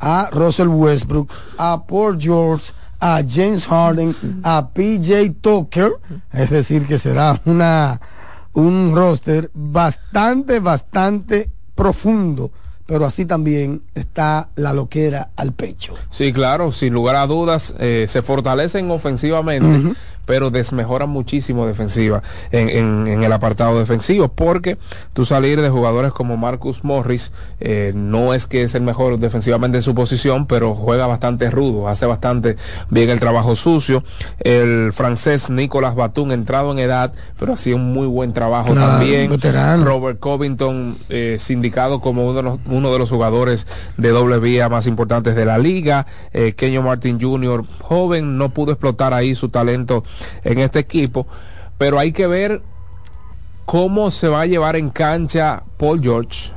a 0.00 0.28
Russell 0.32 0.66
Westbrook, 0.66 1.30
a 1.56 1.86
Paul 1.86 2.20
George, 2.20 2.72
a 2.98 3.22
James 3.22 3.64
Harden, 3.68 4.12
a 4.42 4.70
PJ 4.70 5.36
Tucker, 5.40 5.92
es 6.32 6.50
decir, 6.50 6.84
que 6.84 6.98
será 6.98 7.40
una 7.44 8.00
un 8.54 8.92
roster 8.92 9.52
bastante, 9.54 10.58
bastante 10.58 11.48
profundo, 11.76 12.50
pero 12.86 13.06
así 13.06 13.24
también 13.24 13.82
está 13.94 14.48
la 14.56 14.72
loquera 14.72 15.30
al 15.36 15.52
pecho. 15.52 15.94
Sí, 16.10 16.32
claro, 16.32 16.72
sin 16.72 16.92
lugar 16.92 17.14
a 17.14 17.26
dudas, 17.28 17.72
eh, 17.78 18.06
se 18.08 18.22
fortalecen 18.22 18.90
ofensivamente, 18.90 19.94
pero 20.26 20.50
desmejoran 20.50 21.08
muchísimo 21.08 21.66
defensiva 21.66 22.22
en, 22.50 22.68
en- 22.68 23.06
en 23.08 23.22
el 23.24 23.32
apartado 23.32 23.78
defensivo, 23.78 24.28
porque 24.28 24.76
tú 25.14 25.24
salir 25.24 25.60
de 25.62 25.70
jugadores 25.70 26.12
como 26.12 26.36
Marcus 26.36 26.84
Morris, 26.84 27.32
eh, 27.60 27.92
no 27.94 28.34
es 28.34 28.46
que 28.46 28.62
es 28.62 28.74
el 28.74 28.82
mejor 28.82 29.18
defensivamente 29.18 29.78
en 29.78 29.82
su 29.82 29.94
posición, 29.94 30.46
pero 30.46 30.74
juega 30.74 31.06
bastante 31.06 31.50
rudo, 31.50 31.88
hace 31.88 32.04
bastante 32.06 32.56
bien 32.90 33.08
el 33.10 33.20
trabajo 33.20 33.56
sucio. 33.56 34.04
El 34.40 34.92
francés 34.92 35.48
Nicolas 35.50 35.94
Batum, 35.94 36.32
entrado 36.32 36.72
en 36.72 36.78
edad, 36.80 37.12
pero 37.38 37.52
hacía 37.54 37.76
un 37.76 37.92
muy 37.92 38.06
buen 38.06 38.32
trabajo 38.32 38.72
Claro, 38.72 38.92
también. 38.98 39.30
veterano. 39.30 39.84
Robert 39.84 40.18
Covington, 40.18 40.96
eh, 41.08 41.36
sindicado 41.38 42.00
como 42.00 42.24
uno 42.26 42.34
de, 42.34 42.42
los, 42.42 42.58
uno 42.66 42.92
de 42.92 42.98
los 42.98 43.10
jugadores 43.10 43.66
de 43.96 44.08
doble 44.10 44.38
vía 44.38 44.68
más 44.68 44.86
importantes 44.86 45.34
de 45.36 45.44
la 45.44 45.58
liga. 45.58 46.06
Eh, 46.32 46.54
Kenyo 46.56 46.82
Martin 46.82 47.20
Jr., 47.20 47.64
joven, 47.80 48.36
no 48.38 48.50
pudo 48.50 48.72
explotar 48.72 49.14
ahí 49.14 49.34
su 49.34 49.48
talento 49.48 50.04
en 50.44 50.58
este 50.58 50.78
equipo, 50.78 51.26
pero 51.78 51.98
hay 51.98 52.12
que 52.12 52.26
ver 52.26 52.62
cómo 53.64 54.10
se 54.10 54.28
va 54.28 54.42
a 54.42 54.46
llevar 54.46 54.76
en 54.76 54.90
cancha 54.90 55.62
Paul 55.76 56.00
George, 56.02 56.52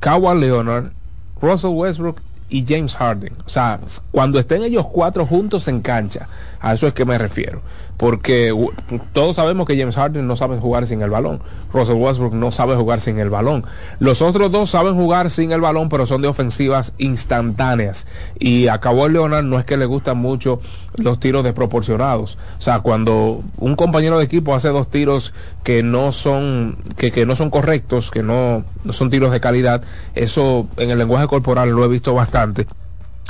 Kawhi 0.00 0.40
Leonard, 0.40 0.92
Russell 1.40 1.70
Westbrook 1.70 2.20
y 2.48 2.64
James 2.66 2.94
Harden. 2.94 3.34
O 3.44 3.48
sea, 3.48 3.80
cuando 4.10 4.38
estén 4.38 4.62
ellos 4.62 4.86
cuatro 4.92 5.26
juntos 5.26 5.68
en 5.68 5.80
cancha, 5.80 6.28
a 6.68 6.74
eso 6.74 6.86
es 6.86 6.94
que 6.94 7.04
me 7.04 7.16
refiero. 7.18 7.62
Porque 7.96 8.52
u- 8.52 8.72
todos 9.14 9.36
sabemos 9.36 9.66
que 9.66 9.78
James 9.78 9.94
Harden 9.96 10.26
no 10.26 10.36
sabe 10.36 10.58
jugar 10.58 10.86
sin 10.86 11.00
el 11.00 11.08
balón. 11.08 11.40
Russell 11.72 11.96
Westbrook 11.96 12.34
no 12.34 12.52
sabe 12.52 12.74
jugar 12.76 13.00
sin 13.00 13.18
el 13.18 13.30
balón. 13.30 13.64
Los 14.00 14.20
otros 14.20 14.50
dos 14.50 14.68
saben 14.68 14.94
jugar 14.94 15.30
sin 15.30 15.50
el 15.52 15.62
balón, 15.62 15.88
pero 15.88 16.04
son 16.04 16.20
de 16.20 16.28
ofensivas 16.28 16.92
instantáneas. 16.98 18.06
Y 18.38 18.68
a 18.68 18.80
Kawhi 18.80 19.12
Leonard 19.12 19.44
no 19.44 19.58
es 19.58 19.64
que 19.64 19.76
le 19.78 19.86
gustan 19.86 20.18
mucho 20.18 20.60
los 20.96 21.18
tiros 21.20 21.42
desproporcionados. 21.44 22.36
O 22.58 22.60
sea, 22.60 22.80
cuando 22.80 23.42
un 23.56 23.76
compañero 23.76 24.18
de 24.18 24.24
equipo 24.24 24.54
hace 24.54 24.68
dos 24.68 24.88
tiros 24.90 25.32
que 25.62 25.82
no 25.82 26.12
son, 26.12 26.76
que, 26.98 27.24
no 27.24 27.34
son 27.36 27.48
correctos, 27.50 28.10
que 28.10 28.22
no 28.22 28.64
son 28.90 29.08
tiros 29.08 29.30
de 29.32 29.40
calidad, 29.40 29.82
eso 30.14 30.68
en 30.76 30.90
el 30.90 30.98
lenguaje 30.98 31.28
corporal 31.28 31.70
lo 31.70 31.84
he 31.84 31.88
visto 31.88 32.12
bastante. 32.14 32.66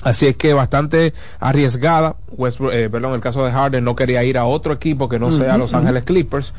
Así 0.02 0.26
es 0.26 0.36
que 0.36 0.52
bastante 0.52 1.14
arriesgada. 1.40 2.16
Westbrook, 2.36 2.72
eh, 2.72 2.90
perdón, 2.90 3.14
el 3.14 3.20
caso 3.20 3.44
de 3.44 3.50
Harden 3.50 3.84
no 3.84 3.96
quería 3.96 4.22
ir 4.24 4.38
a 4.38 4.44
otro 4.44 4.72
equipo 4.72 5.08
que 5.08 5.18
no 5.18 5.32
sea 5.32 5.56
Los. 5.56 5.74
Ángeles 5.74 6.04
Clippers. 6.04 6.52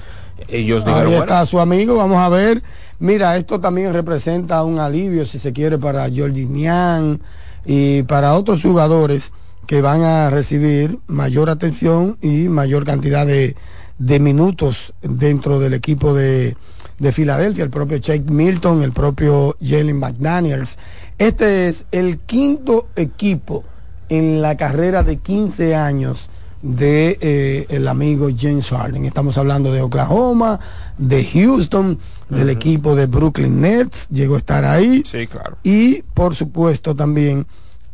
Ellos 0.48 0.84
dijeron, 0.84 1.08
Ahí 1.08 1.08
bueno, 1.08 1.24
está 1.24 1.46
su 1.46 1.60
amigo, 1.60 1.96
vamos 1.96 2.18
a 2.18 2.30
ver. 2.30 2.62
Mira, 3.00 3.38
esto 3.38 3.60
también 3.60 3.94
representa 3.94 4.64
un 4.64 4.80
alivio, 4.80 5.26
si 5.26 5.40
se 5.40 5.54
quiere, 5.54 5.78
para 5.78 6.08
Jorginho 6.14 7.20
y 7.66 8.04
para 8.04 8.34
otros 8.36 8.62
jugadores 8.62 9.34
que 9.66 9.82
van 9.82 10.04
a 10.04 10.30
recibir 10.30 11.00
mayor 11.08 11.50
atención 11.50 12.18
y 12.22 12.48
mayor 12.48 12.86
cantidad 12.86 13.26
de, 13.26 13.56
de 14.00 14.20
minutos 14.20 14.94
dentro 15.02 15.60
del 15.60 15.74
equipo 15.74 16.14
de, 16.14 16.56
de 17.00 17.12
Filadelfia, 17.12 17.64
el 17.64 17.70
propio 17.70 17.98
Jake 17.98 18.32
Milton, 18.32 18.84
el 18.84 18.92
propio 18.92 19.56
Jalen 19.62 19.98
McDaniels. 19.98 20.78
Este 21.18 21.68
es 21.68 21.86
el 21.92 22.20
quinto 22.20 22.90
equipo 22.96 23.64
en 24.10 24.42
la 24.42 24.58
carrera 24.58 25.04
de 25.04 25.18
15 25.18 25.76
años 25.76 26.30
de 26.62 27.18
eh, 27.22 27.66
el 27.70 27.88
amigo 27.88 28.30
James 28.36 28.70
Harden. 28.70 29.06
Estamos 29.06 29.38
hablando 29.38 29.72
de 29.72 29.82
Oklahoma, 29.82 30.60
de 30.98 31.24
Houston, 31.24 32.00
del 32.30 32.50
equipo 32.50 32.96
de 32.96 33.06
Brooklyn 33.06 33.62
Nets, 33.62 34.08
llegó 34.10 34.36
a 34.36 34.40
estar 34.40 34.66
ahí. 34.66 35.04
Sí, 35.10 35.28
claro. 35.28 35.58
Y 35.64 36.02
por 36.02 36.36
supuesto 36.36 36.96
también 36.96 37.46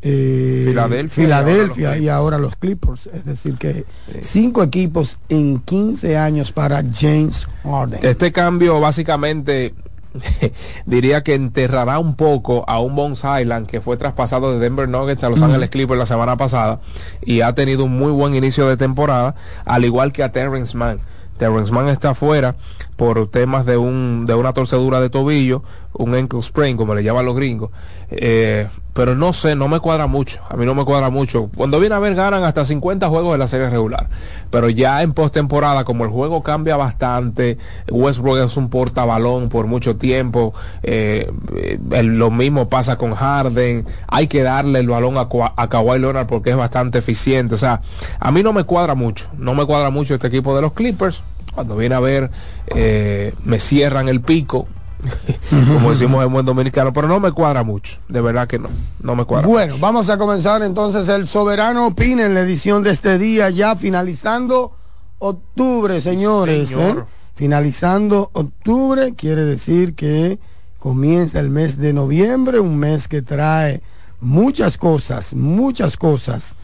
eh, 0.04 0.66
Filadelfia 0.68 1.24
y 1.24 1.26
Filadelfia 1.26 1.88
ahora 1.88 1.96
los 1.96 2.04
y 2.04 2.10
ahora 2.10 2.38
los 2.38 2.56
Clippers. 2.58 3.08
Es 3.08 3.26
decir, 3.26 3.56
que 3.58 3.86
cinco 4.22 4.62
equipos 4.62 5.18
en 5.30 5.60
15 5.60 6.18
años 6.18 6.52
para 6.52 6.84
James 6.84 7.48
Harden. 7.64 8.00
Este 8.02 8.32
cambio 8.32 8.80
básicamente 8.82 9.74
diría 10.86 11.24
que 11.24 11.36
enterrará 11.36 12.00
un 12.00 12.16
poco 12.16 12.66
a 12.68 12.80
un 12.80 12.96
Bones 12.96 13.24
Highland 13.24 13.68
que 13.68 13.82
fue 13.82 13.98
traspasado 13.98 14.54
de 14.54 14.60
Denver 14.60 14.88
Nuggets 14.88 15.24
a 15.24 15.30
Los. 15.30 15.42
Ángeles 15.42 15.70
Clippers 15.70 15.98
la 15.98 16.06
semana 16.06 16.38
pasada 16.38 16.80
y 17.22 17.42
ha 17.42 17.54
tenido 17.56 17.86
un 17.86 17.98
muy 17.98 18.12
buen 18.12 18.36
inicio 18.36 18.68
de 18.68 18.78
temporada, 18.78 19.36
al 19.66 19.86
igual 19.86 20.12
que 20.14 20.24
a 20.24 20.32
Terrence 20.32 20.76
Mann. 20.78 21.00
Terrence 21.38 21.72
Mann 21.74 21.90
está 21.90 22.14
fuera 22.14 22.56
por 22.96 23.28
temas 23.28 23.66
de 23.66 23.78
un 23.78 24.26
de 24.28 24.36
una 24.36 24.54
torcedura 24.54 25.02
de 25.02 25.10
tobillo, 25.10 25.64
un 25.94 26.16
ankle 26.16 26.42
sprain, 26.42 26.78
como 26.78 26.96
le 26.96 27.04
llaman 27.04 27.26
los 27.26 27.36
gringos. 27.36 27.72
Eh, 28.10 28.68
pero 28.94 29.16
no 29.16 29.34
sé, 29.34 29.56
no 29.56 29.68
me 29.68 29.80
cuadra 29.80 30.06
mucho. 30.06 30.42
A 30.50 30.56
mí 30.56 30.66
no 30.66 30.76
me 30.76 30.86
cuadra 30.86 31.10
mucho. 31.10 31.50
Cuando 31.56 31.80
viene 31.80 31.96
a 31.96 32.00
ver, 32.00 32.14
ganan 32.14 32.44
hasta 32.44 32.64
50 32.64 33.10
juegos 33.10 33.32
de 33.34 33.38
la 33.40 33.48
serie 33.48 33.70
regular. 33.70 34.08
Pero 34.52 34.70
ya 34.70 35.02
en 35.02 35.14
postemporada, 35.14 35.84
como 35.84 36.04
el 36.04 36.12
juego 36.12 36.44
cambia 36.44 36.78
bastante, 36.78 37.58
Westbrook 37.90 38.38
es 38.38 38.56
un 38.56 38.70
portabalón 38.70 39.50
por 39.50 39.66
mucho 39.66 39.98
tiempo. 39.98 40.54
eh, 40.84 41.32
eh, 41.56 42.04
lo 42.04 42.30
mismo 42.30 42.70
pasa 42.70 42.98
con 42.98 43.16
Harden. 43.16 43.86
Hay 44.08 44.28
que 44.28 44.44
darle 44.44 44.80
el 44.80 44.88
balón 44.88 45.18
a, 45.18 45.28
a 45.56 45.70
Kawhi 45.70 46.00
Leonard 46.00 46.28
porque 46.28 46.52
es 46.52 46.56
bastante 46.58 47.00
eficiente. 47.00 47.56
O 47.56 47.58
sea, 47.58 47.82
a 48.20 48.32
mí 48.32 48.44
no 48.44 48.54
me 48.54 48.64
cuadra 48.64 48.94
mucho. 48.94 49.28
No 49.38 49.56
me 49.56 49.66
cuadra 49.66 49.90
mucho 49.90 50.14
este 50.14 50.28
equipo 50.28 50.56
de 50.56 50.62
los 50.62 50.74
Clippers. 50.74 51.24
Cuando 51.54 51.76
viene 51.76 51.96
a 51.96 52.00
ver, 52.00 52.30
eh, 52.68 53.34
me 53.44 53.60
cierran 53.60 54.08
el 54.08 54.22
pico. 54.22 54.68
como 55.50 55.92
decimos 55.92 56.24
en 56.26 56.32
buen 56.32 56.46
dominicano, 56.46 56.94
pero 56.94 57.08
no 57.08 57.20
me 57.20 57.32
cuadra 57.32 57.64
mucho, 57.64 58.00
de 58.08 58.22
verdad 58.22 58.48
que 58.48 58.60
no, 58.60 58.70
no 59.02 59.16
me 59.16 59.26
cuadra. 59.26 59.48
Bueno, 59.48 59.76
vamos 59.80 60.10
a 60.10 60.18
comenzar 60.18 60.62
entonces 60.64 61.08
el 61.10 61.28
Soberano 61.28 61.88
Opina 61.88 62.26
en 62.26 62.34
la 62.34 62.42
edición 62.42 62.84
de 62.84 62.92
este 62.92 63.18
día, 63.18 63.50
ya 63.50 63.76
finalizando 63.76 64.72
octubre, 65.20 66.02
señores. 66.02 66.70
señor. 66.70 67.00
¿eh? 67.00 67.04
Finalizando 67.36 68.30
octubre 68.34 69.16
quiere 69.16 69.44
decir 69.44 69.96
que 69.96 70.38
comienza 70.80 71.40
el 71.40 71.50
mes 71.50 71.78
de 71.78 71.94
noviembre, 71.94 72.60
un 72.60 72.78
mes 72.78 73.08
que 73.08 73.22
trae 73.22 73.82
muchas 74.20 74.78
cosas, 74.78 75.34
muchas 75.34 75.98
cosas 75.98 76.56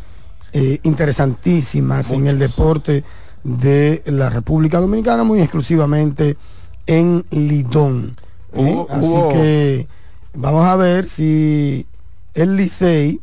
eh, 0.51 0.79
interesantísimas 0.83 2.11
en 2.11 2.27
el 2.27 2.37
deporte 2.37 3.03
de 3.43 4.03
la 4.05 4.29
República 4.29 4.79
Dominicana, 4.79 5.23
muy 5.23 5.41
exclusivamente 5.41 6.37
en 6.85 7.25
Lidón. 7.31 8.17
¿Eh? 8.53 8.85
Así 8.89 9.13
que 9.31 9.87
vamos 10.33 10.65
a 10.65 10.75
ver 10.75 11.05
si 11.05 11.85
el 12.33 12.55
Licey 12.55 13.21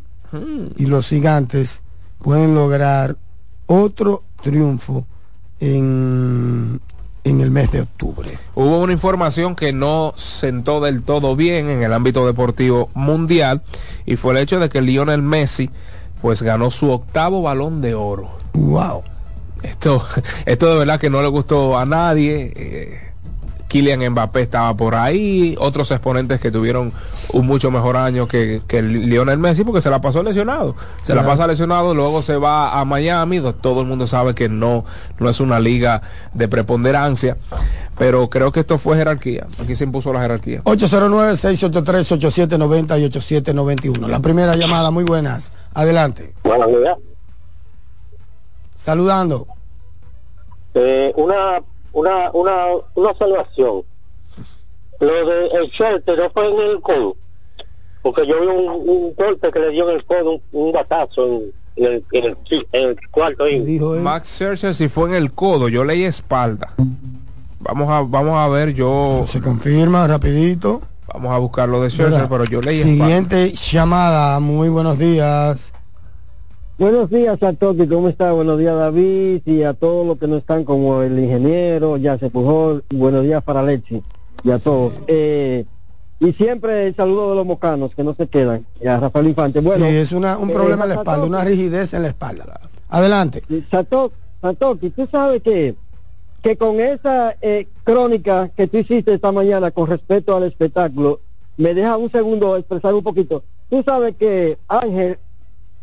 y 0.77 0.87
los 0.87 1.09
gigantes 1.09 1.83
pueden 2.19 2.55
lograr 2.55 3.17
otro 3.67 4.23
triunfo 4.43 5.07
en, 5.61 6.81
en 7.25 7.41
el 7.41 7.51
mes 7.51 7.73
de 7.73 7.83
octubre. 7.83 8.39
Hubo 8.55 8.81
una 8.81 8.93
información 8.93 9.57
que 9.57 9.73
no 9.73 10.13
sentó 10.17 10.81
del 10.81 11.03
todo 11.03 11.37
bien 11.37 11.71
en 11.71 11.83
el 11.83 11.93
ámbito 11.93 12.27
deportivo 12.27 12.91
mundial 12.95 13.63
y 14.05 14.17
fue 14.17 14.33
el 14.35 14.39
hecho 14.39 14.61
de 14.61 14.69
que 14.69 14.81
Lionel 14.83 15.23
Messi 15.23 15.71
pues 16.21 16.43
ganó 16.43 16.71
su 16.71 16.91
octavo 16.91 17.43
balón 17.43 17.81
de 17.81 17.95
oro. 17.95 18.31
Wow. 18.55 19.03
Esto, 19.63 20.05
esto 20.47 20.71
de 20.71 20.79
verdad 20.79 21.01
que 21.01 21.11
no 21.11 21.23
le 21.23 21.29
gustó 21.29 21.79
a 21.79 21.87
nadie. 21.87 22.53
eh, 22.55 23.01
Kylian 23.77 24.09
Mbappé 24.13 24.41
estaba 24.41 24.73
por 24.75 24.95
ahí, 24.95 25.55
otros 25.59 25.91
exponentes 25.91 26.41
que 26.41 26.51
tuvieron 26.51 26.95
un 27.35 27.47
mucho 27.47 27.71
mejor 27.71 27.99
año 27.99 28.27
que, 28.27 28.63
que 28.67 28.81
Lionel 28.81 29.37
Messi 29.39 29.65
porque 29.65 29.83
se 29.83 29.91
la 29.91 30.01
pasó 30.01 30.23
lesionado. 30.23 30.75
Se 31.03 31.15
la 31.15 31.27
pasa 31.27 31.47
lesionado, 31.47 31.95
luego 31.95 32.23
se 32.23 32.37
va 32.37 32.81
a 32.81 32.85
Miami, 32.87 33.37
do- 33.39 33.55
todo 33.55 33.83
el 33.83 33.87
mundo 33.87 34.07
sabe 34.07 34.35
que 34.35 34.49
no, 34.49 34.87
no 35.19 35.29
es 35.29 35.41
una 35.41 35.61
liga 35.61 36.01
de 36.33 36.49
preponderancia, 36.49 37.37
pero 37.99 38.31
creo 38.31 38.51
que 38.51 38.61
esto 38.61 38.79
fue 38.79 38.97
jerarquía. 38.97 39.47
Aquí 39.63 39.77
se 39.77 39.85
impuso 39.85 40.11
la 40.11 40.23
jerarquía. 40.23 40.63
809-683-8790 40.65 42.99
y 42.99 43.05
8791. 43.05 44.09
La 44.09 44.21
primera 44.21 44.57
llamada, 44.57 44.91
muy 44.91 45.05
buenas. 45.05 45.53
Adelante. 45.75 46.33
Buenos 46.45 46.69
días. 46.69 46.97
Saludando. 48.75 49.47
Eh, 50.75 51.13
una, 51.17 51.61
una, 51.97 52.31
una, 52.33 52.57
una 52.95 53.11
observación. 53.11 53.83
Lo 55.01 55.27
de 55.27 55.47
el 55.49 55.71
short 55.71 56.07
no 56.07 56.31
fue 56.31 56.49
en 56.49 56.71
el 56.71 56.81
codo. 56.81 57.17
Porque 58.03 58.27
yo 58.27 58.41
vi 58.41 58.47
un, 58.47 58.89
un 58.89 59.15
golpe 59.15 59.51
que 59.51 59.59
le 59.59 59.71
dio 59.71 59.89
en 59.91 59.97
el 59.97 60.05
codo, 60.05 60.35
un, 60.35 60.43
un 60.53 60.73
batazo 60.73 61.27
en, 61.27 61.53
en 61.77 61.85
el, 61.85 62.05
en, 62.13 62.25
el, 62.25 62.67
en 62.73 62.89
el 62.91 62.97
cuarto 63.11 63.49
inning. 63.49 64.03
Max 64.03 64.29
Scherzer 64.29 64.75
si 64.75 64.89
fue 64.89 65.09
en 65.09 65.15
el 65.17 65.33
codo, 65.33 65.69
yo 65.69 65.85
leí 65.85 66.05
espalda. 66.05 66.75
Vamos 67.61 67.91
a, 67.91 68.03
vamos 68.03 68.37
a 68.37 68.49
ver, 68.49 68.75
yo... 68.75 69.25
Se 69.27 69.41
confirma 69.41 70.07
rapidito. 70.07 70.83
Vamos 71.13 71.33
a 71.33 71.39
buscar 71.39 71.69
lo 71.69 71.81
de 71.81 71.91
Scherzer, 71.91 72.29
pero 72.29 72.45
yo 72.45 72.61
leí 72.61 72.79
espalda. 72.79 73.05
Siguiente 73.05 73.53
llamada, 73.53 74.39
muy 74.39 74.69
buenos 74.69 74.99
días. 74.99 75.73
Buenos 76.79 77.09
días 77.09 77.43
a 77.43 77.55
todos, 77.55 77.89
¿cómo 77.89 78.11
está? 78.11 78.33
Buenos 78.33 78.59
días 78.59 78.77
David 78.77 79.41
y 79.47 79.63
a 79.63 79.73
todos 79.73 80.07
los 80.07 80.19
que 80.19 80.27
no 80.27 80.37
están 80.37 80.65
como 80.65 81.01
el 81.01 81.19
ingeniero, 81.19 81.97
ya 81.97 82.19
se 82.19 82.29
Pujol, 82.29 82.85
buenos 82.91 83.23
días 83.23 83.43
para 83.43 83.63
Lexi 83.63 84.03
y 84.45 84.51
a 84.51 84.59
todos. 84.59 84.93
Eh, 85.07 85.65
y 86.21 86.35
siempre 86.35 86.89
el 86.89 86.95
saludo 86.95 87.31
de 87.31 87.37
los 87.37 87.47
mocanos 87.47 87.95
que 87.95 88.05
no 88.05 88.13
se 88.13 88.27
quedan, 88.27 88.67
y 88.79 88.89
a 88.89 89.01
Rafael 89.01 89.27
Infante. 89.27 89.61
Bueno, 89.61 89.87
sí, 89.87 89.97
es 89.97 90.13
una, 90.13 90.37
un 90.37 90.51
eh, 90.51 90.53
problema 90.53 90.85
en 90.85 90.91
la 90.91 90.95
espalda, 90.97 91.25
una 91.25 91.45
rigidez 91.45 91.95
en 91.95 92.03
la 92.03 92.09
espalda. 92.09 92.61
Adelante. 92.91 93.43
Sato, 93.71 94.13
Santoki, 94.43 94.91
tú 94.91 95.09
sabes 95.11 95.43
que, 95.43 95.77
que 96.43 96.59
con 96.59 96.79
esa 96.79 97.37
eh, 97.41 97.69
crónica 97.85 98.51
que 98.55 98.67
tú 98.67 98.77
hiciste 98.77 99.15
esta 99.15 99.33
mañana 99.33 99.71
con 99.71 99.89
respecto 99.89 100.37
al 100.37 100.43
espectáculo, 100.43 101.21
me 101.57 101.73
deja 101.73 101.97
un 101.97 102.13
segundo 102.13 102.55
expresar 102.55 102.93
un 102.93 103.03
poquito. 103.03 103.45
Tú 103.71 103.83
sabes 103.83 104.15
que 104.17 104.59
Ángel, 104.69 105.19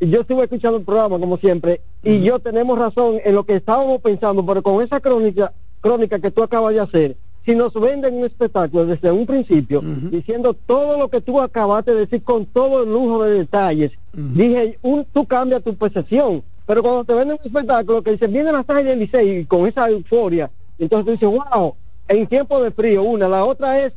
yo 0.09 0.21
estuve 0.21 0.43
escuchando 0.43 0.77
el 0.77 0.83
programa 0.83 1.19
como 1.19 1.37
siempre, 1.37 1.81
y 2.03 2.21
yo 2.21 2.39
tenemos 2.39 2.77
razón 2.77 3.19
en 3.23 3.35
lo 3.35 3.43
que 3.43 3.55
estábamos 3.55 4.01
pensando, 4.01 4.45
pero 4.45 4.61
con 4.61 4.83
esa 4.83 4.99
crónica, 4.99 5.53
crónica 5.81 6.19
que 6.19 6.31
tú 6.31 6.43
acabas 6.43 6.73
de 6.73 6.79
hacer, 6.79 7.17
si 7.45 7.55
nos 7.55 7.73
venden 7.73 8.15
un 8.15 8.25
espectáculo 8.25 8.85
desde 8.85 9.11
un 9.11 9.25
principio, 9.25 9.81
diciendo 9.81 10.53
todo 10.53 10.97
lo 10.97 11.09
que 11.09 11.19
tú 11.19 11.41
acabaste 11.41 11.93
de 11.93 12.01
decir 12.01 12.23
con 12.23 12.45
todo 12.45 12.83
el 12.83 12.89
lujo 12.89 13.23
de 13.23 13.39
detalles, 13.39 13.91
dije, 14.13 14.79
un, 14.81 15.05
tú 15.11 15.25
cambias 15.25 15.63
tu 15.63 15.75
percepción, 15.75 16.41
pero 16.65 16.81
cuando 16.81 17.03
te 17.03 17.13
venden 17.13 17.37
un 17.41 17.45
espectáculo 17.45 18.01
que 18.01 18.11
dice, 18.11 18.27
viene 18.27 18.51
la 18.51 18.63
sala 18.63 18.83
del 18.83 18.99
Licey 18.99 19.39
y 19.39 19.45
con 19.45 19.67
esa 19.67 19.89
euforia, 19.89 20.49
entonces 20.79 21.05
tú 21.05 21.11
dices, 21.11 21.43
wow, 21.51 21.75
en 22.07 22.27
tiempo 22.27 22.61
de 22.63 22.71
frío, 22.71 23.03
una, 23.03 23.27
la 23.27 23.43
otra 23.43 23.83
es 23.83 23.93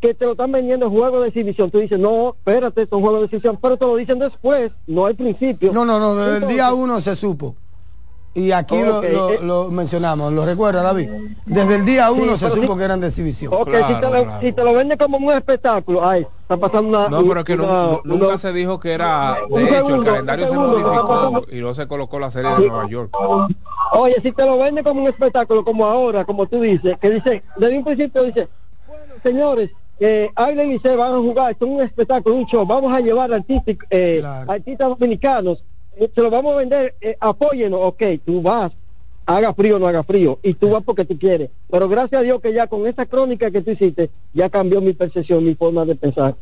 que 0.00 0.14
te 0.14 0.24
lo 0.24 0.32
están 0.32 0.52
vendiendo 0.52 0.86
en 0.86 0.92
juego 0.92 1.20
de 1.20 1.28
exhibición, 1.28 1.70
tú 1.70 1.78
dices, 1.78 1.98
no, 1.98 2.30
espérate, 2.30 2.86
son 2.86 3.00
juegos 3.00 3.20
de 3.20 3.24
exhibición, 3.26 3.58
pero 3.60 3.76
te 3.76 3.84
lo 3.84 3.96
dicen 3.96 4.18
después, 4.18 4.70
no 4.86 5.06
al 5.06 5.14
principio. 5.16 5.72
No, 5.72 5.84
no, 5.84 5.98
no, 5.98 6.14
desde 6.14 6.46
el 6.46 6.52
día 6.52 6.72
uno 6.72 7.00
se 7.00 7.16
supo. 7.16 7.56
Y 8.34 8.52
aquí 8.52 8.80
lo- 8.80 8.98
Ok, 8.98 9.04
lo, 9.10 9.30
eh. 9.30 9.38
lo 9.42 9.70
mencionamos, 9.70 10.32
¿lo 10.32 10.44
recuerda 10.44 10.82
David? 10.82 11.08
Desde 11.44 11.74
el 11.76 11.84
día 11.84 12.08
Sí, 12.08 12.20
uno 12.20 12.36
se 12.36 12.50
supo 12.50 12.76
que 12.76 12.84
eran 12.84 13.00
de 13.00 13.08
exhibición. 13.08 13.52
Ok, 13.52 13.70
si, 13.88 13.94
te 13.94 14.00
lo, 14.02 14.40
si 14.40 14.52
te 14.52 14.62
lo 14.64 14.72
venden 14.74 14.96
como 14.98 15.16
un 15.16 15.32
espectáculo, 15.32 16.06
ay, 16.06 16.24
está 16.42 16.56
pasando 16.56 16.90
una... 16.90 17.08
No, 17.08 17.26
pero 17.26 17.42
que 17.42 17.56
no- 17.56 17.64
una- 17.64 17.72
no- 17.82 18.00
nunca 18.04 18.26
una- 18.26 18.38
se 18.38 18.52
dijo 18.52 18.78
que 18.78 18.92
era. 18.92 19.38
De 19.50 19.78
hecho, 19.78 19.94
el 19.96 20.04
calendario 20.04 20.46
se 20.46 20.54
modificó 20.54 21.44
y 21.50 21.60
no 21.60 21.74
se 21.74 21.88
colocó 21.88 22.20
la 22.20 22.30
serie 22.30 22.50
de 22.52 22.58
Nueva 22.68 22.88
York. 22.88 23.10
Oye, 23.92 24.14
si 24.22 24.30
te 24.30 24.44
lo 24.44 24.58
venden 24.58 24.84
como 24.84 25.00
un 25.02 25.08
espectáculo, 25.08 25.64
como 25.64 25.84
ahora, 25.86 26.24
como 26.24 26.46
tú 26.46 26.60
dices, 26.60 26.96
que 27.00 27.10
dice, 27.10 27.42
desde 27.56 27.78
un 27.78 27.84
principio 27.84 28.22
dice, 28.22 28.48
bueno, 28.86 29.14
señores, 29.22 29.70
eh, 30.00 30.30
Ailen 30.34 30.72
y 30.72 30.78
se 30.78 30.94
van 30.94 31.12
a 31.12 31.16
jugar, 31.16 31.52
esto 31.52 31.66
es 31.66 31.72
un 31.72 31.82
espectáculo, 31.82 32.36
un 32.36 32.46
show, 32.46 32.64
vamos 32.64 32.92
a 32.92 33.00
llevar 33.00 33.32
artistas, 33.32 33.76
eh, 33.90 34.22
artistas 34.46 34.88
dominicanos, 34.88 35.64
eh, 35.96 36.10
se 36.14 36.20
lo 36.20 36.30
vamos 36.30 36.54
a 36.54 36.58
vender, 36.58 36.94
eh, 37.00 37.16
apóyenos, 37.18 37.80
ok, 37.82 38.02
tú 38.24 38.40
vas, 38.40 38.72
haga 39.26 39.52
frío 39.54 39.76
o 39.76 39.78
no 39.78 39.88
haga 39.88 40.04
frío, 40.04 40.38
y 40.42 40.54
tú 40.54 40.70
vas 40.70 40.82
porque 40.84 41.04
tú 41.04 41.18
quieres, 41.18 41.50
pero 41.70 41.88
gracias 41.88 42.20
a 42.20 42.22
Dios 42.22 42.40
que 42.40 42.52
ya 42.52 42.66
con 42.66 42.86
esa 42.86 43.06
crónica 43.06 43.50
que 43.50 43.60
tú 43.60 43.72
hiciste, 43.72 44.10
ya 44.32 44.48
cambió 44.48 44.80
mi 44.80 44.92
percepción, 44.92 45.44
mi 45.44 45.54
forma 45.54 45.84
de 45.84 45.96
pensar. 45.96 46.36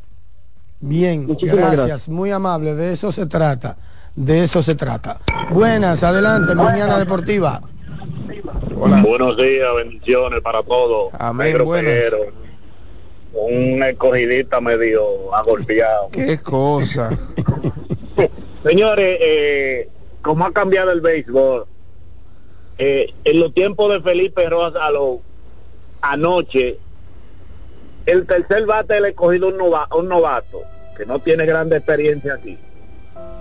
Bien, 0.81 1.27
Muchísimas 1.27 1.57
gracias, 1.57 1.87
gracias. 1.87 2.09
muy 2.09 2.31
amable, 2.31 2.75
de 2.75 2.93
eso 2.93 3.11
se 3.11 3.27
trata, 3.27 3.79
de 4.15 4.45
eso 4.45 4.61
se 4.61 4.75
trata. 4.75 5.19
Buenas, 5.51 6.03
adelante, 6.03 6.55
mañana 6.55 6.99
deportiva. 6.99 7.63
Buenos 8.77 9.37
días, 9.39 9.69
bendiciones 9.75 10.43
para 10.43 10.63
todos. 10.63 11.11
Amén. 11.19 11.57
Peguero. 11.57 12.46
Un 13.39 13.83
escogidita 13.83 14.61
medio 14.61 15.35
agolpeado. 15.35 16.09
Qué 16.11 16.39
cosa. 16.41 17.11
Señores, 18.65 19.19
eh, 19.21 19.89
como 20.23 20.45
ha 20.47 20.53
cambiado 20.53 20.91
el 20.91 21.01
béisbol, 21.01 21.67
eh, 22.79 23.13
en 23.25 23.41
los 23.41 23.53
tiempos 23.55 23.93
de 23.93 24.01
Felipe 24.01 24.49
Rosa, 24.49 24.91
lo, 24.91 25.21
anoche, 26.01 26.79
el 28.07 28.27
tercer 28.27 28.67
bate 28.67 28.95
del 28.95 29.07
escogido 29.07 29.49
un, 29.49 29.59
nova- 29.59 29.89
un 29.97 30.09
novato, 30.09 30.63
que 30.97 31.05
no 31.07 31.19
tiene 31.21 31.45
grande 31.47 31.77
experiencia 31.77 32.35
aquí, 32.35 32.59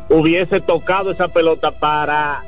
hubiese 0.09 0.59
tocado 0.61 1.11
esa 1.11 1.29
pelota 1.29 1.71
para 1.71 2.43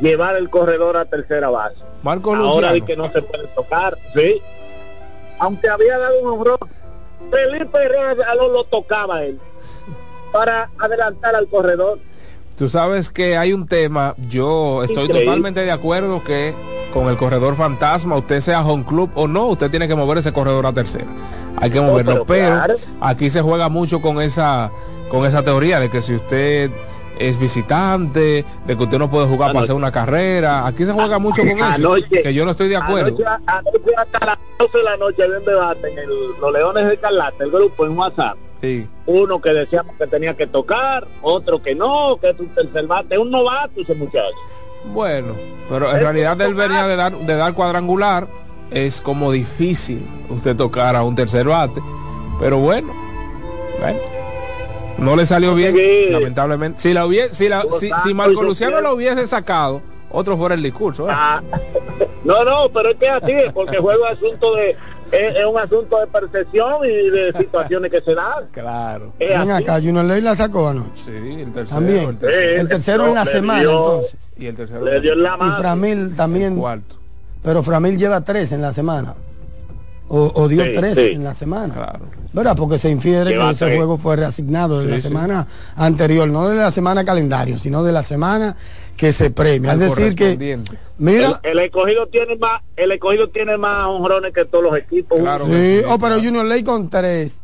llevar 0.00 0.36
el 0.36 0.50
corredor 0.50 0.96
a 0.96 1.04
tercera 1.04 1.48
base. 1.50 1.76
Marco 2.02 2.34
Ahora 2.34 2.72
di 2.72 2.80
que 2.82 2.96
no 2.96 3.10
se 3.12 3.22
puede 3.22 3.46
tocar, 3.48 3.96
sí. 4.14 4.40
Aunque 5.38 5.68
había 5.68 5.98
dado 5.98 6.20
un 6.22 6.28
honrón, 6.40 6.58
Felipe 7.30 7.88
Rosa 7.88 8.34
lo, 8.34 8.52
lo 8.52 8.64
tocaba 8.64 9.22
él 9.24 9.38
para 10.32 10.70
adelantar 10.78 11.34
al 11.34 11.48
corredor. 11.48 11.98
Tú 12.58 12.68
sabes 12.68 13.10
que 13.10 13.36
hay 13.36 13.52
un 13.52 13.66
tema, 13.66 14.14
yo 14.28 14.82
estoy 14.82 15.04
Increíble. 15.04 15.24
totalmente 15.26 15.60
de 15.60 15.70
acuerdo 15.72 16.24
que 16.24 16.54
con 16.92 17.08
el 17.08 17.16
corredor 17.18 17.54
fantasma, 17.56 18.16
usted 18.16 18.40
sea 18.40 18.64
home 18.64 18.84
club 18.84 19.10
o 19.14 19.28
no, 19.28 19.46
usted 19.48 19.70
tiene 19.70 19.86
que 19.88 19.94
mover 19.94 20.18
ese 20.18 20.32
corredor 20.32 20.64
a 20.64 20.72
tercera. 20.72 21.04
Hay 21.58 21.70
que 21.70 21.80
moverlo, 21.80 22.24
pero 22.24 22.26
pero, 22.26 22.54
claro. 22.54 22.76
aquí 23.02 23.28
se 23.28 23.42
juega 23.42 23.68
mucho 23.68 24.00
con 24.00 24.22
esa 24.22 24.70
con 25.10 25.26
esa 25.26 25.42
teoría 25.42 25.78
de 25.80 25.90
que 25.90 26.00
si 26.00 26.14
usted 26.14 26.70
es 27.18 27.38
visitante, 27.38 28.44
de 28.66 28.76
que 28.76 28.82
usted 28.82 28.98
no 28.98 29.10
puede 29.10 29.26
jugar 29.26 29.52
para 29.52 29.64
hacer 29.64 29.74
una 29.74 29.92
carrera, 29.92 30.66
aquí 30.66 30.84
se 30.84 30.92
juega 30.92 31.18
mucho 31.18 31.42
con 31.42 31.58
eso, 31.58 31.94
que 32.10 32.34
yo 32.34 32.44
no 32.44 32.52
estoy 32.52 32.68
de 32.68 32.76
acuerdo. 32.76 33.16
Anoche, 33.26 33.44
anoche 33.46 33.94
hasta 33.96 34.26
las 34.26 34.38
12 34.58 34.78
de 34.78 34.84
la 34.84 34.96
noche 34.96 35.22
había 35.22 35.38
un 35.38 35.44
debate 35.44 35.92
en 35.92 35.98
el, 35.98 36.08
los 36.40 36.52
Leones 36.52 36.88
de 36.88 36.96
Carlata, 36.98 37.44
el 37.44 37.50
grupo 37.50 37.86
en 37.86 37.96
WhatsApp. 37.96 38.36
Sí. 38.60 38.88
Uno 39.06 39.40
que 39.40 39.50
decíamos 39.50 39.94
que 39.96 40.06
tenía 40.06 40.34
que 40.34 40.46
tocar, 40.46 41.06
otro 41.22 41.62
que 41.62 41.74
no, 41.74 42.18
que 42.20 42.30
es 42.30 42.40
un 42.40 42.48
tercer 42.48 42.86
bate, 42.86 43.18
un 43.18 43.30
novato 43.30 43.80
ese 43.80 43.94
muchacho. 43.94 44.36
Bueno, 44.92 45.34
pero 45.68 45.90
en 45.90 46.00
realidad 46.00 46.40
él 46.40 46.54
venía 46.54 46.86
de 46.86 46.96
dar, 46.96 47.16
de 47.16 47.36
dar 47.36 47.54
cuadrangular, 47.54 48.28
es 48.70 49.00
como 49.00 49.32
difícil 49.32 50.06
usted 50.28 50.56
tocar 50.56 50.96
a 50.96 51.02
un 51.02 51.14
tercer 51.14 51.46
bate, 51.46 51.80
pero 52.38 52.58
bueno, 52.58 52.92
bueno, 53.80 53.98
no 54.98 55.16
le 55.16 55.26
salió 55.26 55.54
bien, 55.54 55.74
lamentablemente. 56.12 56.80
Si 56.80 56.92
la 56.92 57.06
hubiese, 57.06 57.34
si, 57.34 57.48
la, 57.48 57.62
si, 57.80 57.90
si 58.02 58.14
Marco 58.14 58.42
Luciano 58.42 58.80
lo 58.80 58.94
hubiese 58.94 59.26
sacado, 59.26 59.82
otro 60.10 60.36
fuera 60.36 60.54
el 60.54 60.62
discurso. 60.62 61.08
¿eh? 61.08 61.12
No, 62.24 62.44
no, 62.44 62.68
pero 62.74 62.88
es 62.90 62.96
que 62.96 63.06
es 63.06 63.12
así, 63.12 63.32
porque 63.54 63.78
juego 63.78 64.04
asunto 64.04 64.56
de, 64.56 64.70
es, 65.12 65.36
es 65.36 65.44
un 65.46 65.56
asunto 65.58 66.00
de 66.00 66.08
percepción 66.08 66.84
y 66.84 66.88
de 67.10 67.32
situaciones 67.38 67.88
que 67.88 68.00
se 68.00 68.16
dan. 68.16 68.48
Claro. 68.50 69.12
Ven 69.20 69.48
acá, 69.52 69.74
Junior 69.74 70.04
Ley 70.04 70.20
la 70.20 70.34
sacó 70.34 70.68
anoche. 70.70 71.04
Sí, 71.04 71.10
el 71.12 71.52
tercero. 71.52 71.76
También. 71.80 72.08
el 72.10 72.18
tercero. 72.18 72.60
El 72.62 72.68
tercero 72.68 73.06
en 73.06 73.14
la 73.14 73.24
semana, 73.26 73.60
dio- 73.60 73.70
entonces. 73.94 74.16
Y 74.38 74.46
el 74.46 74.56
tercero. 74.56 74.84
Le 74.84 75.00
dio 75.00 75.12
en 75.12 75.22
la 75.22 75.34
Y 75.36 75.38
mano. 75.38 75.56
Framil 75.56 76.16
también. 76.16 76.56
Cuarto. 76.58 76.96
Pero 77.44 77.62
Framil 77.62 77.96
lleva 77.96 78.20
tres 78.22 78.50
en 78.50 78.60
la 78.60 78.72
semana. 78.72 79.14
O, 80.08 80.32
o 80.34 80.48
dio 80.48 80.64
Sí, 80.64 80.72
tres 80.76 80.96
sí. 80.96 81.12
en 81.12 81.22
la 81.22 81.34
semana. 81.34 81.72
Claro. 81.72 82.00
¿Verdad? 82.36 82.54
Porque 82.54 82.78
se 82.78 82.90
infiere 82.90 83.30
que 83.34 83.50
ese 83.50 83.76
juego 83.76 83.96
fue 83.96 84.14
reasignado 84.14 84.80
de 84.80 84.84
Sí, 84.84 84.90
la 84.90 84.96
sí. 84.96 85.08
semana 85.08 85.46
anterior, 85.74 86.28
no 86.28 86.46
de 86.50 86.56
la 86.56 86.70
semana 86.70 87.02
calendario, 87.02 87.56
sino 87.56 87.82
de 87.82 87.92
la 87.92 88.02
semana 88.02 88.54
que 88.94 89.10
se 89.14 89.30
premia. 89.30 89.72
Es 89.72 89.78
decir, 89.78 90.14
que, 90.14 90.58
mira, 90.98 91.40
El, 91.42 91.52
el 91.52 91.58
escogido 91.60 92.06
tiene 92.08 92.36
más, 92.36 92.60
el 92.76 92.92
escogido 92.92 93.30
tiene 93.30 93.56
más 93.56 93.86
honrones 93.86 94.34
que 94.34 94.44
todos 94.44 94.64
los 94.64 94.76
equipos. 94.76 95.18
Claro 95.18 95.46
sí, 95.46 95.78
oh, 95.86 95.92
pero 95.92 95.98
claro. 95.98 96.22
Junior 96.22 96.44
Ley 96.44 96.62
con 96.62 96.90
tres, 96.90 97.40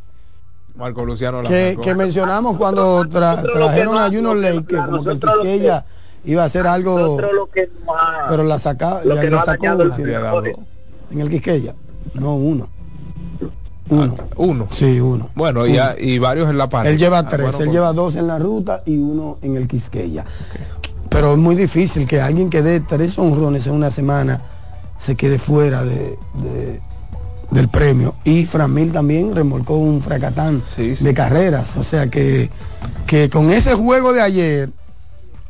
Marco 0.74 1.06
Luciano 1.06 1.40
la 1.42 1.48
que, 1.48 1.78
que 1.82 1.94
mencionamos 1.94 2.58
cuando 2.58 3.02
tra- 3.06 3.40
trajeron 3.50 3.96
a 3.96 4.08
Junior 4.08 4.36
Ley, 4.36 4.62
que 4.62 4.76
como 4.76 5.04
que 5.04 5.10
el 5.12 5.16
nosotros 5.20 5.36
lo 5.36 5.42
que- 5.42 5.48
Quisqueya 5.52 5.84
iba 6.26 6.42
a 6.42 6.44
hacer 6.44 6.66
algo, 6.66 7.18
pero 8.28 8.44
la 8.44 8.58
saca, 8.58 9.00
lo 9.04 9.14
ya 9.14 9.20
que 9.22 9.30
la 9.30 9.36
no 9.36 9.42
ha 9.42 9.44
sacó 9.46 9.66
en 11.10 11.20
el 11.20 11.30
Quisqueya. 11.30 11.74
No, 12.12 12.34
uno. 12.36 12.68
Uno. 13.92 14.14
uno. 14.36 14.66
Sí, 14.70 15.00
uno. 15.00 15.30
Bueno, 15.34 15.66
y, 15.66 15.78
a- 15.78 15.96
y 15.98 16.18
varios 16.18 16.48
en 16.50 16.58
la 16.58 16.68
parte. 16.68 16.90
Él 16.90 16.98
lleva 16.98 17.18
Ah, 17.18 17.28
tres, 17.28 17.46
bueno, 17.52 17.64
él 17.64 17.70
lleva 17.70 17.92
dos 17.92 18.16
en 18.16 18.26
la 18.26 18.38
ruta 18.38 18.82
y 18.86 18.96
uno 18.96 19.38
en 19.42 19.56
el 19.56 19.68
Quisqueya. 19.68 20.24
Pero 21.08 21.32
es 21.32 21.38
muy 21.38 21.54
difícil 21.54 22.06
que 22.06 22.20
alguien 22.20 22.48
que 22.48 22.62
dé 22.62 22.80
tres 22.80 23.18
honrones 23.18 23.66
en 23.66 23.74
una 23.74 23.90
semana 23.90 24.40
se 24.98 25.14
quede 25.14 25.38
fuera 25.38 25.84
de, 25.84 26.18
de- 26.42 26.80
del 27.50 27.68
premio. 27.68 28.14
Y 28.24 28.46
Framil 28.46 28.92
también 28.92 29.34
remolcó 29.34 29.76
un 29.76 30.00
fracatán 30.00 30.62
Sí, 30.74 30.96
sí. 30.96 31.04
de 31.04 31.12
carreras. 31.12 31.76
O 31.76 31.82
sea 31.82 32.06
que, 32.08 32.48
que 33.06 33.28
con 33.28 33.50
ese 33.50 33.74
juego 33.74 34.14
de 34.14 34.22
ayer, 34.22 34.70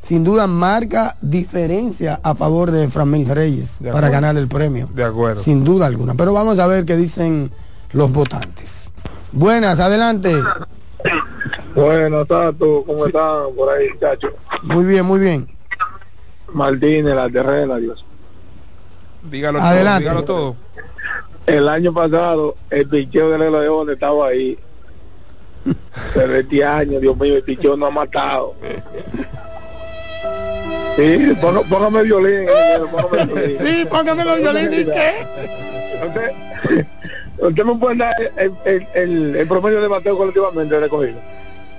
sin 0.03 0.25
duda 0.25 0.49
marca 0.49 1.17
diferencia 1.21 2.19
a 2.25 2.35
favor 2.35 2.73
de 2.73 2.89
Framil 2.89 3.29
Reyes 3.29 3.77
De 3.79 3.93
para 3.93 4.09
ganar 4.09 4.37
el 4.37 4.49
premio. 4.49 4.89
De 4.93 5.05
acuerdo. 5.05 5.41
Sin 5.43 5.63
duda 5.63 5.87
alguna. 5.87 6.15
Pero 6.15 6.33
vamos 6.33 6.59
a 6.59 6.67
ver 6.67 6.85
qué 6.85 6.97
dicen 6.97 7.53
los 7.93 8.11
votantes. 8.13 8.91
Buenas, 9.33 9.79
adelante. 9.81 10.35
Bueno, 11.75 12.25
Tato, 12.27 12.85
¿cómo 12.87 13.07
están 13.07 13.55
por 13.57 13.71
ahí, 13.71 13.89
muchachos? 13.91 14.33
Muy 14.63 14.85
bien, 14.85 15.05
muy 15.05 15.19
bien. 15.21 15.49
Martínez, 16.53 17.15
la 17.15 17.29
terrena, 17.31 17.77
Dios. 17.79 18.05
Dígalo 19.31 19.61
Adelante. 19.61 20.05
todo, 20.05 20.11
dígalo 20.21 20.25
todo. 20.27 20.57
El 21.47 21.69
año 21.69 21.93
pasado, 21.93 22.57
el 22.71 22.89
picheo 22.89 23.31
de 23.31 23.39
Leones 23.51 23.95
estaba 23.95 24.29
ahí. 24.29 24.59
Pero 26.15 26.35
este 26.35 26.65
año, 26.65 27.01
Dios 27.01 27.17
mío, 27.17 27.37
el 27.37 27.43
picheo 27.43 27.77
no 27.77 27.87
ha 27.87 27.91
matado. 27.91 28.55
Sí, 30.97 31.33
póngame 31.41 32.03
violín. 32.03 32.43
ingeniero, 32.43 32.87
póngame 32.91 33.25
violín. 33.35 33.59
Sí, 33.65 33.85
póngame 33.89 34.25
los 34.25 34.39
violines 34.39 34.81
y 34.81 34.85
qué. 34.85 35.27
Usted, 37.39 37.65
me 37.65 37.75
puede 37.77 37.97
dar 37.97 38.13
el, 38.37 38.53
el, 38.65 38.87
el, 38.95 39.37
el 39.37 39.49
promedio 39.49 39.81
de 39.81 39.89
bateo 39.89 40.17
colectivamente 40.17 40.79
recogido. 40.79 41.19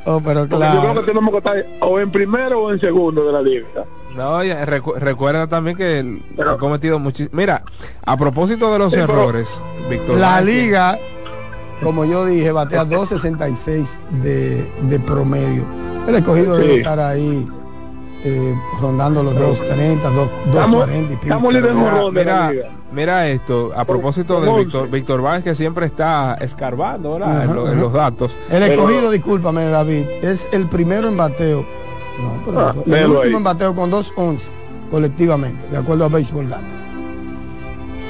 Oh, 0.05 0.21
pero 0.23 0.47
claro. 0.47 0.75
Yo 0.83 0.91
creo 0.91 1.01
que 1.05 1.07
tenemos 1.11 1.31
que 1.31 1.37
estar 1.37 1.65
o 1.79 1.99
en 1.99 2.11
primero 2.11 2.63
o 2.63 2.71
en 2.73 2.79
segundo 2.81 3.25
de 3.25 3.31
la 3.31 3.41
liga. 3.41 3.67
No, 4.15 4.43
ya, 4.43 4.65
recu- 4.65 4.95
recuerda 4.97 5.47
también 5.47 5.77
que 5.77 5.99
él 5.99 6.21
ha 6.45 6.57
cometido 6.57 6.99
muchísimos. 6.99 7.33
Mira, 7.33 7.63
a 8.05 8.17
propósito 8.17 8.71
de 8.73 8.79
los 8.79 8.91
Sí, 8.93 8.99
pero 8.99 9.13
errores, 9.13 9.61
Víctor. 9.89 10.17
La 10.17 10.41
Vázquez- 10.41 10.45
liga, 10.45 10.99
como 11.81 12.03
yo 12.05 12.25
dije, 12.25 12.51
batea 12.51 12.83
2.66 12.85 13.87
de, 14.21 14.69
de 14.83 14.99
promedio. 14.99 15.63
El 16.07 16.15
escogido 16.15 16.57
debe 16.57 16.73
Sí. 16.73 16.79
estar 16.79 16.99
ahí 16.99 17.47
eh, 18.25 18.55
rondando 18.81 19.21
los 19.23 19.35
2.30, 19.35 20.01
2, 20.13 20.29
Estamos- 20.47 20.87
2.40 20.87 21.03
y 21.03 21.07
pico. 21.07 21.21
estamos 21.23 21.53
líderes 21.53 21.75
Mira, 22.13 22.53
la 22.53 22.69
mira, 22.91 23.27
esto, 23.27 23.71
a 23.75 23.83
propósito 23.85 24.39
de 24.39 24.63
Víctor, 24.63 24.89
Víctor 24.89 25.21
Vázquez 25.21 25.43
que 25.43 25.55
siempre 25.55 25.85
está 25.87 26.35
escarbando 26.39 27.13
¿verdad? 27.13 27.43
en, 27.45 27.55
lo- 27.55 27.73
los 27.73 27.91
datos. 27.93 28.35
El 28.49 28.63
escogido, 28.63 29.11
discúlpame 29.11 29.65
David, 29.65 30.05
es 30.21 30.47
el 30.51 30.67
primero 30.67 31.07
en 31.09 31.17
bateo. 31.17 31.65
No, 32.21 32.41
pero 32.45 32.59
Ah, 32.59 32.75
el 32.85 33.05
último 33.07 33.21
ahí. 33.21 33.33
en 33.33 33.43
bateo 33.43 33.73
con 33.75 33.89
2.11 33.91 34.39
colectivamente, 34.91 35.67
de 35.69 35.77
acuerdo 35.77 36.05
a 36.05 36.09
Baseball 36.09 36.47
Data. 36.47 36.61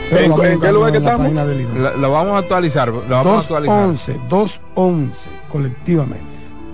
Pero 0.09 0.25
¿En- 0.25 0.31
a 0.41 0.51
en 0.53 0.59
qué 0.59 0.71
lugar 0.71 0.91
que 0.91 0.99
la 0.99 1.11
estamos? 1.13 1.33
Lo, 1.75 1.97
lo 1.97 2.11
vamos 2.11 2.33
a 2.35 2.37
actualizar, 2.39 2.89
lo 2.89 3.01
vamos 3.07 3.35
a 3.37 3.39
actualizar. 3.39 3.87
2.11, 3.89 4.27
2.11 4.29 5.09
colectivamente. 5.49 6.32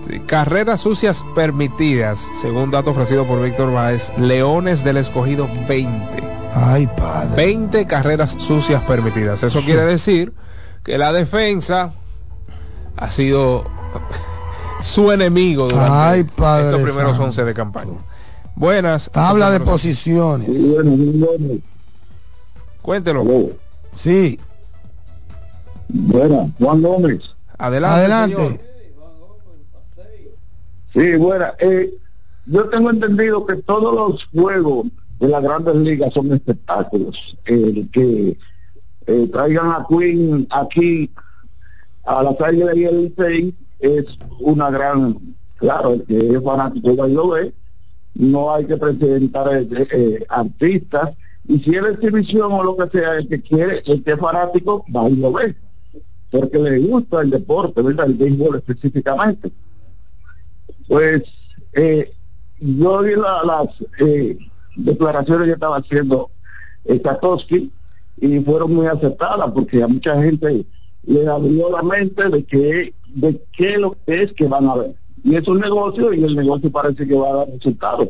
Sí, 0.10 0.20
Carreras 0.22 0.82
sucias 0.82 1.24
permitidas, 1.36 2.20
según 2.42 2.72
dato 2.72 2.92
ofrecido 2.92 3.26
por 3.26 3.44
Víctor 3.44 3.72
Báez, 3.72 4.12
Leones 4.18 4.84
del 4.84 4.98
Escogido 4.98 5.48
20. 5.68 6.24
Ay, 6.52 6.88
padre. 6.88 7.36
20 7.36 7.86
carreras 7.86 8.32
sucias 8.32 8.82
permitidas. 8.84 9.44
Eso 9.44 9.62
quiere 9.62 9.84
decir 9.84 10.34
que 10.84 10.98
la 10.98 11.14
defensa 11.14 11.92
ha 12.98 13.10
sido 13.12 13.66
su 14.82 15.12
enemigo 15.12 15.70
durante 15.70 15.92
Ay, 15.92 16.24
Padre 16.24 16.66
estos 16.66 16.82
primeros 16.82 17.12
santo. 17.12 17.26
11 17.26 17.46
de 17.46 17.54
campaña. 17.54 17.94
Buenas. 18.56 19.12
Tabla 19.12 19.52
de 19.52 19.60
posiciones. 19.60 20.50
Cuéntelo. 22.82 23.24
Sí. 23.96 24.40
Buena, 25.88 26.50
Juan 26.58 26.82
Gómez. 26.82 27.22
Adelante. 27.58 28.00
Adelante. 28.00 28.36
señor. 28.36 28.69
Sí, 31.00 31.16
buena. 31.16 31.54
Eh, 31.60 31.94
yo 32.46 32.68
tengo 32.68 32.90
entendido 32.90 33.46
que 33.46 33.56
todos 33.56 33.96
los 33.96 34.26
juegos 34.34 34.88
de 35.18 35.30
las 35.30 35.42
grandes 35.42 35.76
ligas 35.76 36.14
son 36.14 36.34
espectáculos. 36.34 37.38
El 37.46 37.90
que 37.90 38.38
eh, 39.08 39.30
traigan 39.32 39.68
a 39.68 39.86
Queen 39.88 40.46
aquí 40.50 41.10
a 42.04 42.22
las 42.22 42.42
águilas 42.42 42.76
y 42.76 42.84
el 42.84 43.56
es 43.80 44.06
una 44.42 44.70
gran, 44.70 45.36
claro, 45.56 45.94
el 45.94 46.04
que 46.04 46.34
es 46.36 46.44
fanático 46.44 47.08
y 47.08 47.14
lo 47.14 47.30
ve, 47.30 47.54
no 48.16 48.54
hay 48.54 48.66
que 48.66 48.76
presentar 48.76 49.56
eh, 49.56 49.88
eh, 49.92 50.26
artistas, 50.28 51.12
y 51.48 51.60
si 51.60 51.76
es 51.76 51.84
de 51.84 51.92
exhibición 51.92 52.52
o 52.52 52.62
lo 52.62 52.76
que 52.76 53.00
sea, 53.00 53.16
el 53.16 53.30
que 53.30 53.42
quiere, 53.42 53.82
el 53.86 54.04
que 54.04 54.12
es 54.12 54.20
fanático, 54.20 54.84
va 54.94 55.08
y 55.08 55.16
lo 55.16 55.32
ve, 55.32 55.56
porque 56.30 56.60
le 56.60 56.80
gusta 56.80 57.22
el 57.22 57.30
deporte, 57.30 57.82
¿verdad? 57.82 58.08
El 58.08 58.16
béisbol 58.16 58.58
específicamente. 58.58 59.50
Pues 60.90 61.24
eh, 61.74 62.12
yo 62.60 63.00
vi 63.04 63.16
la- 63.16 63.44
las 63.46 63.68
eh, 64.00 64.38
declaraciones 64.76 65.46
que 65.48 65.54
estaba 65.54 65.78
haciendo 65.78 66.32
eh, 66.86 67.00
Katowski 67.02 67.72
y 68.20 68.40
fueron 68.42 68.74
muy 68.74 68.88
aceptadas 68.88 69.50
porque 69.54 69.82
a 69.84 69.88
mucha 69.88 70.20
gente 70.22 70.66
le 71.04 71.28
abrió 71.28 71.70
la 71.72 71.84
mente 71.84 72.28
de 72.28 72.44
que 72.44 72.94
de 73.16 73.42
qué 73.56 73.78
lo 73.78 73.96
que 74.06 74.24
es 74.24 74.34
que 74.34 74.48
van 74.48 74.68
a 74.68 74.76
ver. 74.76 74.96
Y 75.24 75.36
es 75.36 75.48
un 75.48 75.60
negocio 75.60 76.12
y 76.14 76.24
el 76.24 76.36
negocio 76.36 76.72
parece 76.72 77.08
que 77.08 77.16
va 77.16 77.30
a 77.30 77.34
dar 77.38 77.48
resultados. 77.50 78.10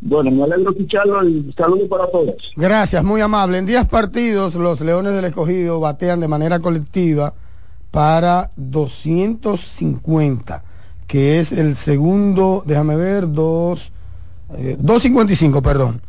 Bueno, 0.00 0.30
me 0.30 0.42
alegro 0.44 0.70
escucharlo 0.72 1.22
y 1.26 1.52
saludos 1.56 1.88
para 1.88 2.06
todos. 2.10 2.52
Gracias, 2.56 3.02
muy 3.04 3.20
amable. 3.20 3.58
En 3.58 3.66
10 3.66 3.86
partidos, 3.86 4.54
los 4.54 4.80
Leones 4.80 5.14
del 5.14 5.24
Escogido 5.26 5.80
batean 5.80 6.20
de 6.20 6.28
manera 6.28 6.60
colectiva 6.60 7.34
para 7.90 8.50
250, 8.56 10.62
que 11.06 11.40
es 11.40 11.52
el 11.52 11.76
segundo, 11.76 12.62
déjame 12.66 12.96
ver, 12.96 13.30
dos, 13.30 13.92
eh, 14.56 14.76
255, 14.78 15.62
perdón. 15.62 16.00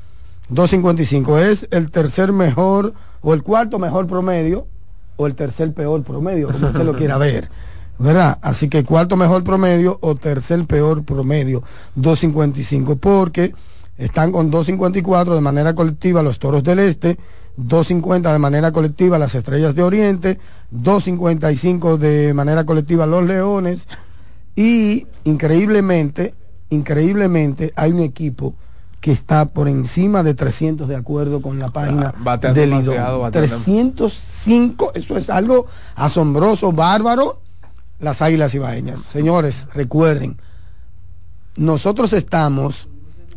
255 0.50 1.40
es 1.40 1.68
el 1.72 1.90
tercer 1.90 2.32
mejor 2.32 2.94
o 3.22 3.34
el 3.34 3.44
cuarto 3.44 3.80
mejor 3.80 4.08
promedio 4.08 4.68
o 5.16 5.28
el 5.28 5.36
tercer 5.36 5.74
peor 5.74 6.04
promedio, 6.04 6.52
como 6.52 6.68
usted 6.68 6.84
lo 6.84 6.96
quiera 6.98 7.18
ver. 7.18 7.50
¿Verdad? 7.98 8.38
Así 8.42 8.68
que 8.68 8.84
cuarto 8.84 9.16
mejor 9.16 9.44
promedio 9.44 9.98
o 10.02 10.16
tercer 10.16 10.66
peor 10.66 11.04
promedio, 11.04 11.64
255, 11.96 12.98
porque 12.98 13.54
están 13.98 14.34
con 14.34 14.52
254 14.52 15.34
de 15.34 15.42
manera 15.42 15.74
colectiva 15.74 16.22
los 16.22 16.38
Toros 16.38 16.64
del 16.64 16.80
Este, 16.80 17.18
250 17.56 18.34
de 18.34 18.40
manera 18.40 18.74
colectiva 18.74 19.18
las 19.18 19.34
Estrellas 19.34 19.76
de 19.76 19.84
Oriente, 19.84 20.40
255 20.72 21.98
de 21.98 22.34
manera 22.34 22.66
colectiva 22.66 23.06
los 23.06 23.24
Leones 23.24 23.88
y 24.56 25.08
increíblemente, 25.24 26.34
increíblemente 26.70 27.74
hay 27.76 27.92
un 27.92 28.02
equipo 28.02 28.56
que 29.02 29.12
está 29.12 29.46
por 29.46 29.68
encima 29.68 30.24
de 30.24 30.34
300 30.34 30.88
de 30.88 30.96
acuerdo 30.96 31.42
con 31.42 31.60
la 31.60 31.70
página 31.70 32.14
bateando 32.18 32.60
del 32.60 32.72
bateando. 32.72 33.32
305, 33.32 34.94
eso 34.96 35.18
es 35.18 35.30
algo 35.30 35.68
asombroso, 35.96 36.72
bárbaro, 36.72 37.40
las 38.00 38.22
Águilas 38.22 38.56
Ibaeñas. 38.56 39.00
Señores, 39.00 39.68
recuerden, 39.74 40.38
nosotros 41.56 42.14
estamos 42.14 42.88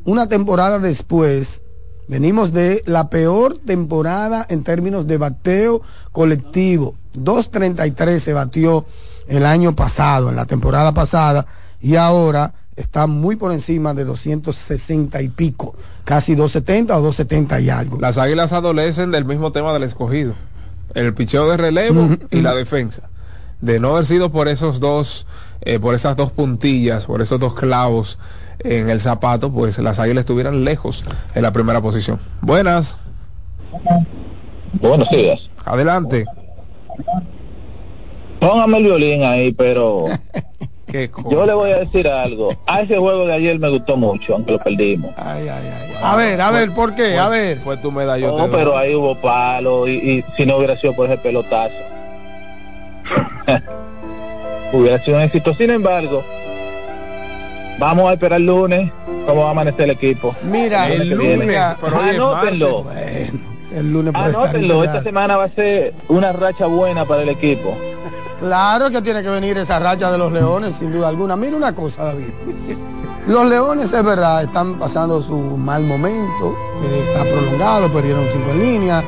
una 0.04 0.26
temporada 0.26 0.78
después, 0.78 1.60
venimos 2.08 2.52
de 2.52 2.82
la 2.86 3.10
peor 3.10 3.58
temporada 3.58 4.46
en 4.48 4.64
términos 4.64 5.06
de 5.06 5.18
bateo 5.18 5.82
colectivo. 6.12 6.94
2.33 7.12 8.18
se 8.18 8.32
batió 8.32 8.86
el 9.28 9.44
año 9.46 9.74
pasado, 9.74 10.30
en 10.30 10.36
la 10.36 10.46
temporada 10.46 10.92
pasada, 10.92 11.46
y 11.80 11.96
ahora 11.96 12.54
está 12.76 13.06
muy 13.06 13.36
por 13.36 13.52
encima 13.52 13.92
de 13.94 14.04
260 14.04 15.20
y 15.20 15.28
pico, 15.28 15.74
casi 16.04 16.34
270 16.34 16.96
o 16.96 17.02
270 17.02 17.60
y 17.60 17.70
algo. 17.70 17.98
Las 18.00 18.18
águilas 18.18 18.52
adolecen 18.52 19.10
del 19.10 19.24
mismo 19.24 19.52
tema 19.52 19.72
del 19.72 19.82
escogido. 19.82 20.34
El 20.94 21.12
picheo 21.14 21.48
de 21.50 21.56
relevo 21.56 22.08
y 22.30 22.40
la 22.40 22.54
defensa. 22.54 23.02
De 23.60 23.80
no 23.80 23.90
haber 23.90 24.06
sido 24.06 24.30
por 24.30 24.48
esos 24.48 24.80
dos, 24.80 25.26
eh, 25.60 25.78
por 25.78 25.94
esas 25.94 26.16
dos 26.16 26.30
puntillas, 26.30 27.06
por 27.06 27.20
esos 27.20 27.38
dos 27.38 27.54
clavos 27.54 28.18
en 28.60 28.88
el 28.88 29.00
zapato, 29.00 29.52
pues 29.52 29.78
las 29.78 29.98
águilas 29.98 30.22
estuvieran 30.22 30.64
lejos 30.64 31.04
en 31.34 31.42
la 31.42 31.52
primera 31.52 31.80
posición. 31.80 32.18
Buenas. 32.40 32.96
Buenos 34.80 35.08
días. 35.10 35.40
Adelante. 35.64 36.24
Póngame 38.40 38.78
el 38.78 38.84
violín 38.84 39.24
ahí, 39.24 39.52
pero 39.52 40.06
¿Qué 40.86 41.10
yo 41.30 41.44
le 41.44 41.52
voy 41.52 41.70
a 41.72 41.78
decir 41.80 42.08
algo. 42.08 42.54
A 42.66 42.80
ese 42.80 42.96
juego 42.96 43.26
de 43.26 43.34
ayer 43.34 43.58
me 43.58 43.68
gustó 43.68 43.96
mucho, 43.96 44.34
aunque 44.34 44.52
lo 44.52 44.58
perdimos. 44.58 45.12
A 45.18 45.34
ver, 46.16 46.40
a 46.40 46.50
ver, 46.50 46.72
¿por 46.72 46.94
qué? 46.94 47.18
A 47.18 47.28
ver. 47.28 47.58
Fue 47.58 47.76
tu 47.76 47.92
medallón. 47.92 48.36
No, 48.36 48.50
pero 48.50 48.76
ahí 48.76 48.94
hubo 48.94 49.14
palo 49.16 49.86
y, 49.86 49.92
y 49.92 50.24
si 50.36 50.46
no 50.46 50.56
hubiera 50.56 50.78
sido 50.80 50.94
por 50.94 51.10
ese 51.10 51.18
pelotazo. 51.18 51.74
hubiera 54.72 54.98
sido 55.04 55.18
un 55.18 55.24
éxito. 55.24 55.54
Sin 55.54 55.70
embargo, 55.70 56.24
vamos 57.78 58.08
a 58.10 58.14
esperar 58.14 58.40
el 58.40 58.46
lunes 58.46 58.90
cómo 59.26 59.42
va 59.42 59.48
a 59.48 59.50
amanecer 59.50 59.82
el 59.82 59.90
equipo. 59.90 60.34
Mira, 60.42 60.88
El 60.88 61.02
el 61.02 61.10
lunes 61.10 61.38
lunes, 61.38 61.60
pero 61.80 61.98
Anótenlo. 61.98 62.86
El 63.74 63.92
lunes 63.92 64.14
Anótenlo. 64.14 64.84
Esta 64.84 65.02
semana 65.02 65.36
va 65.36 65.44
a 65.44 65.50
ser 65.50 65.92
una 66.08 66.32
racha 66.32 66.66
buena 66.66 67.04
para 67.04 67.22
el 67.22 67.28
equipo. 67.28 67.76
Claro 68.38 68.90
que 68.90 69.02
tiene 69.02 69.22
que 69.22 69.28
venir 69.28 69.58
esa 69.58 69.78
racha 69.78 70.12
de 70.12 70.18
los 70.18 70.32
leones, 70.32 70.74
sin 70.76 70.92
duda 70.92 71.08
alguna. 71.08 71.36
Mira 71.36 71.56
una 71.56 71.74
cosa, 71.74 72.04
David. 72.04 72.28
Los 73.26 73.48
leones, 73.48 73.92
es 73.92 74.04
verdad, 74.04 74.44
están 74.44 74.78
pasando 74.78 75.20
su 75.20 75.36
mal 75.36 75.82
momento, 75.82 76.54
que 76.80 77.00
está 77.00 77.24
prolongado, 77.24 77.92
perdieron 77.92 78.24
cinco 78.32 78.50
en 78.52 78.60
línea 78.60 79.04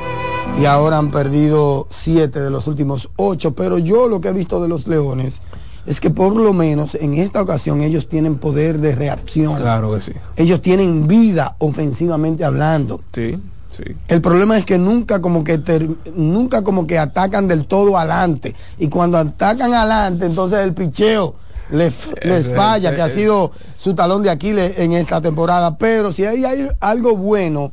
y 0.60 0.66
ahora 0.66 0.98
han 0.98 1.10
perdido 1.10 1.86
siete 1.90 2.40
de 2.40 2.50
los 2.50 2.66
últimos 2.66 3.08
ocho. 3.16 3.52
Pero 3.52 3.78
yo 3.78 4.08
lo 4.08 4.20
que 4.20 4.28
he 4.28 4.32
visto 4.32 4.60
de 4.60 4.68
los 4.68 4.86
leones 4.86 5.40
es 5.86 6.00
que 6.00 6.10
por 6.10 6.36
lo 6.36 6.52
menos 6.52 6.94
en 6.94 7.14
esta 7.14 7.40
ocasión 7.40 7.80
ellos 7.80 8.08
tienen 8.08 8.36
poder 8.36 8.78
de 8.78 8.94
reacción. 8.94 9.56
Claro 9.56 9.94
que 9.94 10.00
sí. 10.00 10.12
Ellos 10.36 10.60
tienen 10.60 11.06
vida 11.06 11.56
ofensivamente 11.58 12.44
hablando. 12.44 13.00
Sí, 13.12 13.38
sí. 13.70 13.82
El 14.08 14.20
problema 14.20 14.58
es 14.58 14.64
que 14.64 14.78
nunca 14.78 15.20
como 15.20 15.42
que 15.44 15.58
ter- 15.58 15.88
nunca 16.14 16.62
como 16.62 16.86
que 16.86 16.98
atacan 16.98 17.48
del 17.48 17.66
todo 17.66 17.96
adelante 17.98 18.54
y 18.78 18.88
cuando 18.88 19.18
atacan 19.18 19.72
adelante 19.74 20.26
entonces 20.26 20.58
el 20.60 20.74
picheo 20.74 21.34
les, 21.70 21.94
les 22.22 22.48
falla 22.54 22.94
que 22.94 23.02
ha 23.02 23.08
sido 23.08 23.52
su 23.76 23.94
talón 23.94 24.22
de 24.22 24.30
Aquiles 24.30 24.74
en 24.78 24.92
esta 24.92 25.20
temporada 25.20 25.76
pero 25.78 26.12
si 26.12 26.24
hay, 26.24 26.44
hay 26.44 26.68
algo 26.80 27.16
bueno 27.16 27.72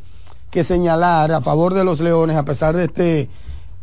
que 0.51 0.63
señalar 0.63 1.31
a 1.31 1.41
favor 1.41 1.73
de 1.73 1.83
los 1.83 1.99
Leones 1.99 2.37
a 2.37 2.43
pesar 2.45 2.75
de 2.75 2.85
este 2.85 3.29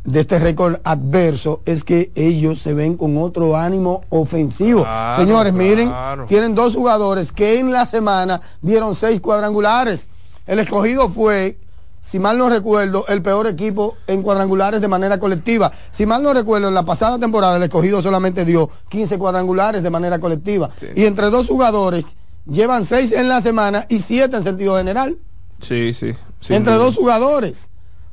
de 0.04 0.20
este 0.20 0.38
récord 0.38 0.76
adverso 0.84 1.62
es 1.64 1.82
que 1.82 2.12
ellos 2.14 2.58
se 2.58 2.74
ven 2.74 2.98
con 2.98 3.16
otro 3.16 3.56
ánimo 3.56 4.02
ofensivo. 4.10 4.82
Claro, 4.82 5.16
Señores, 5.24 5.52
miren, 5.54 5.88
claro. 5.88 6.26
tienen 6.26 6.54
dos 6.54 6.74
jugadores 6.74 7.32
que 7.32 7.58
en 7.58 7.72
la 7.72 7.86
semana 7.86 8.42
dieron 8.60 8.94
seis 8.94 9.22
cuadrangulares. 9.22 10.08
El 10.46 10.58
escogido 10.58 11.08
fue, 11.08 11.56
si 12.04 12.18
mal 12.18 12.36
no 12.38 12.48
recuerdo, 12.48 13.06
el 13.08 13.22
peor 13.22 13.46
equipo 13.46 13.96
en 14.06 14.22
cuadrangulares 14.22 14.80
de 14.80 14.86
manera 14.88 15.18
colectiva. 15.18 15.72
Si 15.92 16.04
mal 16.06 16.22
no 16.22 16.32
recuerdo, 16.34 16.68
en 16.68 16.74
la 16.74 16.84
pasada 16.84 17.18
temporada 17.18 17.56
el 17.56 17.62
escogido 17.64 18.02
solamente 18.02 18.44
dio 18.44 18.68
15 18.90 19.18
cuadrangulares 19.18 19.82
de 19.82 19.90
manera 19.90 20.18
colectiva. 20.20 20.70
Y 20.94 21.06
entre 21.06 21.30
dos 21.30 21.48
jugadores 21.48 22.04
llevan 22.46 22.84
seis 22.84 23.10
en 23.10 23.28
la 23.28 23.40
semana 23.40 23.86
y 23.88 23.98
siete 24.00 24.36
en 24.36 24.44
sentido 24.44 24.76
general 24.76 25.16
Sí, 25.60 25.94
sí. 25.94 26.12
entre 26.50 26.74
duda. 26.74 26.84
dos 26.84 26.94
jugadores. 26.96 27.68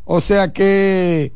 O 0.06 0.22
sea 0.22 0.52
que, 0.54 1.34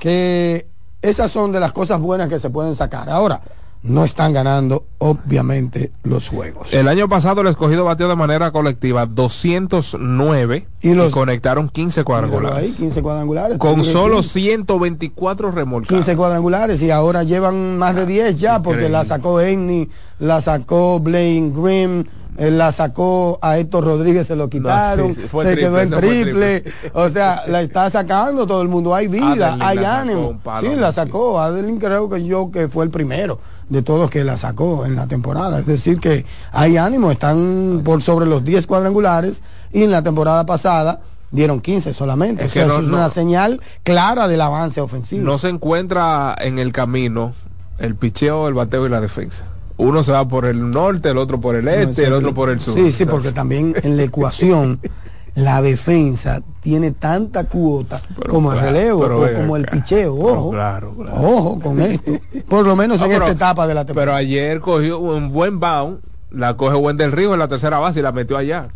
que 0.00 0.66
esas 1.02 1.30
son 1.30 1.52
de 1.52 1.60
las 1.60 1.72
cosas 1.72 2.00
buenas 2.00 2.28
que 2.28 2.38
se 2.38 2.50
pueden 2.50 2.74
sacar. 2.74 3.08
Ahora, 3.10 3.40
no 3.82 4.04
están 4.04 4.32
ganando, 4.34 4.84
obviamente, 4.98 5.90
los 6.02 6.28
juegos. 6.28 6.72
El 6.74 6.86
año 6.88 7.08
pasado 7.08 7.40
el 7.40 7.46
escogido 7.46 7.84
batió 7.84 8.08
de 8.08 8.14
manera 8.16 8.50
colectiva 8.50 9.06
209 9.06 10.66
y, 10.82 10.94
los- 10.94 11.12
conectaron 11.12 11.68
15 11.68 12.00
Míralo 12.00 12.16
ahí, 12.24 12.30
cuadrangulares. 12.30 12.76
15 12.76 13.02
cuadrangulares. 13.02 13.58
Con 13.58 13.84
solo 13.84 14.16
15. 14.16 14.28
124 14.40 15.50
remolcados. 15.50 16.04
15 16.04 16.16
cuadrangulares 16.16 16.82
y 16.82 16.90
ahora 16.90 17.22
llevan 17.22 17.78
más 17.78 17.94
de 17.94 18.06
10 18.06 18.38
ya 18.38 18.62
porque 18.62 18.82
Increíble. 18.86 18.98
la 18.98 19.04
sacó 19.04 19.38
Amy, 19.38 19.88
la 20.18 20.40
sacó 20.40 21.00
Blaine 21.00 21.52
Grimm, 21.54 22.04
eh, 22.38 22.50
la 22.50 22.72
sacó 22.72 23.38
a 23.42 23.58
Héctor 23.58 23.84
Rodríguez, 23.84 24.26
se 24.26 24.36
lo 24.36 24.48
quitaron, 24.48 25.14
sí, 25.14 25.22
sí, 25.22 25.28
fue 25.28 25.44
se 25.44 25.52
triple, 25.52 25.68
quedó 25.68 25.80
en 25.80 25.90
triple. 25.90 26.60
triple. 26.60 26.72
O 26.94 27.08
sea, 27.10 27.42
la 27.46 27.60
está 27.60 27.90
sacando 27.90 28.46
todo 28.46 28.62
el 28.62 28.68
mundo. 28.68 28.94
Hay 28.94 29.08
vida, 29.08 29.48
Adeline 29.54 29.62
hay 29.62 29.78
ánimo. 29.84 30.38
palo, 30.42 30.70
Sí, 30.70 30.76
la 30.76 30.92
sacó. 30.92 31.40
Adeline 31.40 31.78
creo 31.78 32.08
que 32.08 32.24
yo 32.24 32.50
que 32.50 32.68
fue 32.68 32.84
el 32.84 32.90
primero 32.90 33.38
de 33.70 33.82
todos 33.82 34.10
que 34.10 34.22
la 34.24 34.36
sacó 34.36 34.84
en 34.84 34.96
la 34.96 35.06
temporada. 35.06 35.60
Es 35.60 35.66
decir, 35.66 35.98
que 36.00 36.26
hay 36.52 36.76
ánimo, 36.76 37.10
están 37.10 37.80
por 37.84 38.02
sobre 38.02 38.26
los 38.26 38.44
10 38.44 38.66
cuadrangulares 38.66 39.42
y 39.72 39.84
en 39.84 39.90
la 39.92 40.02
temporada 40.02 40.44
pasada 40.44 41.00
dieron 41.30 41.60
15 41.60 41.94
solamente. 41.94 42.44
Es 42.44 42.50
o 42.50 42.54
sea, 42.54 42.62
que 42.64 42.68
no- 42.68 42.74
eso 42.74 42.82
es 42.82 42.88
no- 42.88 42.96
una 42.96 43.08
señal 43.08 43.60
clara 43.84 44.28
del 44.28 44.40
avance 44.40 44.80
ofensivo. 44.80 45.24
No 45.24 45.38
se 45.38 45.48
encuentra 45.48 46.36
en 46.38 46.58
el 46.58 46.72
camino 46.72 47.32
el 47.78 47.94
picheo, 47.94 48.48
el 48.48 48.54
bateo 48.54 48.84
y 48.86 48.90
la 48.90 49.00
defensa. 49.00 49.44
Uno 49.76 50.02
se 50.02 50.12
va 50.12 50.28
por 50.28 50.44
el 50.44 50.70
norte, 50.70 51.08
el 51.10 51.16
otro 51.16 51.40
por 51.40 51.54
el 51.56 51.66
este, 51.68 52.04
el 52.06 52.12
otro 52.12 52.34
por 52.34 52.50
el 52.50 52.60
sur. 52.60 52.74
Sí, 52.74 52.92
sí, 52.92 53.06
porque 53.06 53.32
también 53.32 53.74
en 53.82 53.96
la 53.96 54.02
ecuación 54.02 54.78
la 55.34 55.62
defensa 55.62 56.42
tiene 56.60 56.90
tanta 56.92 57.44
cuota 57.44 58.00
como 58.28 58.52
el 58.52 58.60
relevo 58.60 59.04
o 59.06 59.32
como 59.34 59.56
el 59.56 59.66
picheo. 59.66 60.14
Ojo, 60.14 60.50
Claro, 60.50 60.94
claro. 60.96 61.16
ojo 61.16 61.60
con 61.60 61.80
esto. 61.80 62.12
Por 62.48 62.66
lo 62.66 62.76
menos 62.76 62.98
No, 62.98 63.06
en 63.06 63.12
pero- 63.12 63.24
esta 63.26 63.36
etapa 63.36 63.66
de 63.66 63.74
la 63.74 63.84
temporada. 63.84 64.12
Pero 64.12 64.16
ayer 64.18 64.60
cogió 64.60 64.98
un 64.98 65.32
buen 65.32 65.60
bound, 65.60 66.00
la 66.30 66.56
coge 66.56 66.76
Wendell 66.76 67.12
Río 67.12 67.32
en 67.32 67.38
la 67.40 67.48
tercera 67.48 67.78
base 67.78 68.00
y 68.00 68.02
la 68.02 68.12
metió 68.12 68.36
allá. 68.36 68.68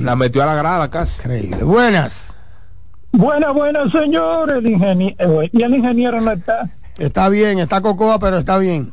La 0.00 0.16
metió 0.16 0.42
a 0.42 0.46
la 0.46 0.54
grada 0.54 0.90
casi. 0.90 1.20
Increíble. 1.22 1.64
Buenas. 1.64 2.32
Buenas, 3.12 3.52
buenas, 3.52 3.92
señores. 3.92 4.56
El 4.56 4.66
ingeniero, 4.68 5.42
y 5.50 5.62
el 5.62 5.74
ingeniero 5.74 6.20
no 6.20 6.32
está. 6.32 6.70
Está 6.98 7.28
bien, 7.30 7.58
está 7.58 7.80
Cocoa, 7.80 8.18
pero 8.18 8.36
está 8.38 8.58
bien. 8.58 8.92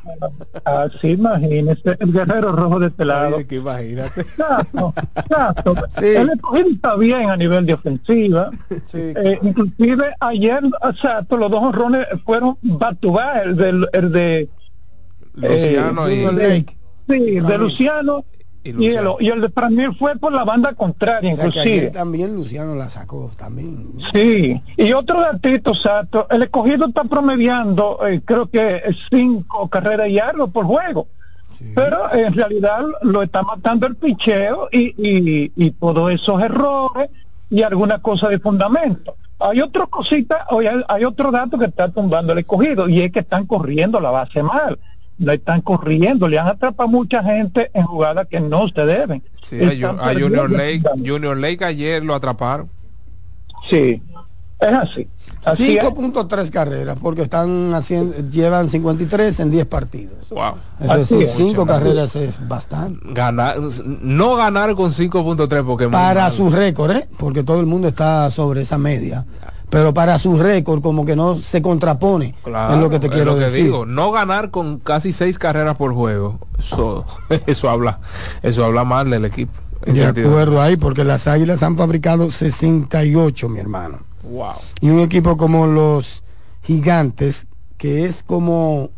Así, 0.64 1.10
imagínese, 1.12 1.98
el 2.00 2.14
guerrero 2.14 2.54
rojo 2.54 2.80
de 2.80 2.88
este 2.88 3.04
lado. 3.06 3.46
que 3.46 3.56
imagínate. 3.56 4.22
Exacto, 4.22 4.94
exacto. 5.16 5.76
Sí. 6.00 6.06
El 6.06 6.30
escogido 6.30 6.70
está 6.70 6.96
bien 6.96 7.30
a 7.30 7.36
nivel 7.38 7.66
de 7.66 7.74
ofensiva. 7.74 8.52
Eh, 8.94 9.40
inclusive 9.44 10.14
ayer, 10.22 10.62
exacto, 10.90 11.36
los 11.38 11.52
dos 11.52 11.62
honrones 11.62 12.08
fueron 12.26 12.58
back 12.62 13.00
to 13.02 13.12
back, 13.12 13.46
el, 13.46 13.56
del, 13.58 13.88
el 13.92 14.12
de 14.12 14.50
Luciano 15.36 16.08
eh, 16.08 16.16
y- 16.16 16.36
de-. 16.36 16.66
Sí, 17.10 17.40
de. 17.42 17.58
Luciano. 17.58 18.24
Y 18.64 18.88
el, 18.88 19.08
y 19.20 19.30
el 19.30 19.42
de 19.42 19.50
Framil 19.50 19.96
fue 19.98 20.18
por 20.18 20.34
la 20.34 20.44
banda 20.44 20.74
contraria, 20.74 21.34
O 21.34 21.36
sea, 21.36 21.44
que 21.44 21.48
inclusive. 21.60 21.90
también 21.92 22.36
Luciano 22.36 22.76
la 22.76 22.90
sacó 22.90 23.32
también. 23.38 23.94
Sí, 24.14 24.62
y 24.76 24.94
otro 24.94 25.22
datito, 25.22 25.74
Sato, 25.74 26.28
el 26.30 26.44
escogido 26.44 26.88
está 26.88 27.06
promediando, 27.06 28.00
eh, 28.06 28.22
creo 28.24 28.48
que 28.50 28.82
cinco 29.10 29.70
carreras 29.70 30.10
y 30.10 30.20
algo 30.20 30.50
por 30.50 30.66
juego. 30.66 31.08
Pero 31.76 32.14
en 32.14 32.34
realidad 32.34 32.84
lo 33.02 33.22
está 33.22 33.44
matando 33.44 33.86
el 33.88 33.96
picheo 33.96 34.70
y, 34.72 34.94
y, 34.98 35.52
y 35.56 35.72
todos 35.72 36.12
esos 36.12 36.42
errores 36.42 37.10
y 37.50 37.64
alguna 37.64 38.00
cosa 38.02 38.30
de 38.30 38.40
fundamento. 38.40 39.16
Hay 39.40 39.60
otra 39.62 39.86
cosita, 39.86 40.46
hay, 40.50 40.68
hay 40.88 41.04
otro 41.06 41.32
dato 41.32 41.58
que 41.58 41.66
está 41.66 41.90
tumbando 41.90 42.34
el 42.34 42.40
escogido 42.40 42.88
y 42.88 43.02
es 43.02 43.12
que 43.12 43.20
están 43.20 43.46
corriendo 43.46 44.00
la 44.00 44.12
base 44.12 44.44
mal. 44.44 44.78
La 45.20 45.34
están 45.34 45.62
corriendo, 45.62 46.28
le 46.28 46.40
han 46.40 46.48
atrapado 46.48 46.88
mucha 46.90 47.22
gente 47.24 47.70
en 47.74 47.84
jugadas 47.84 48.28
que 48.28 48.40
no 48.40 48.68
se 48.70 48.86
deben. 48.86 49.22
Sí, 49.42 49.58
a, 49.60 49.72
Están 49.74 49.98
Ju- 49.98 50.02
a 50.02 50.14
Junior. 50.14 50.50
Lake, 50.52 50.82
Junior 51.06 51.38
Lake 51.38 51.64
ayer 51.66 52.04
lo 52.04 52.16
atraparon. 52.16 52.70
Sí, 53.70 54.02
es 54.60 54.74
así. 54.74 55.08
Así 55.46 55.78
es. 55.78 55.84
5.3 55.84 56.50
carreras, 56.52 56.98
porque 57.02 57.22
están 57.22 57.74
haciendo, 57.74 58.16
llevan 58.30 58.68
53 58.70 59.40
en 59.42 59.52
10 59.52 59.66
partidos. 59.68 60.30
Wow. 60.30 60.56
Es 60.82 60.90
Así 60.90 61.00
decir, 61.18 61.22
es. 61.24 61.32
5 61.50 61.66
carreras 61.66 62.16
es 62.16 62.48
bastante. 62.48 63.00
Ganar, 63.14 63.56
no 63.88 64.36
ganar 64.36 64.76
con 64.76 64.92
5.3 64.92 65.66
porque 65.66 65.88
Para 65.90 66.30
su 66.32 66.50
récord, 66.50 66.92
¿eh? 66.92 67.08
porque 67.18 67.44
todo 67.44 67.60
el 67.60 67.66
mundo 67.68 67.88
está 67.88 68.30
sobre 68.32 68.62
esa 68.62 68.78
media. 68.78 69.26
Pero 69.70 69.94
para 69.94 70.18
su 70.18 70.38
récord, 70.38 70.82
como 70.82 71.06
que 71.06 71.16
no 71.16 71.36
se 71.36 71.62
contrapone. 71.62 72.34
Claro, 72.44 72.74
es 72.76 72.80
lo 72.82 72.90
que 72.90 73.00
te 73.00 73.08
es 73.08 73.14
quiero 73.14 73.34
lo 73.34 73.38
que 73.38 73.46
decir. 73.46 73.66
digo. 73.66 73.86
No 73.86 74.12
ganar 74.12 74.50
con 74.50 74.80
casi 74.80 75.14
seis 75.14 75.38
carreras 75.38 75.78
por 75.78 75.94
juego. 75.94 76.40
Eso, 76.58 77.06
eso 77.46 77.70
habla, 77.70 78.00
eso 78.42 78.66
habla 78.66 78.84
mal 78.84 79.10
del 79.10 79.26
equipo. 79.26 79.54
De 79.86 79.96
sentido- 79.96 80.30
acuerdo 80.30 80.62
ahí, 80.62 80.76
porque 80.76 81.04
las 81.04 81.28
águilas 81.28 81.62
han 81.64 81.78
fabricado 81.78 82.32
68, 82.32 83.48
mi 83.48 83.60
hermano. 83.60 84.00
Wow. 84.24 84.54
Y 84.82 84.90
un 84.90 85.00
equipo 85.00 85.38
como 85.38 85.68
los 85.68 86.24
gigantes, 86.64 87.48
que 87.78 88.06
es 88.06 88.24
como 88.24 88.90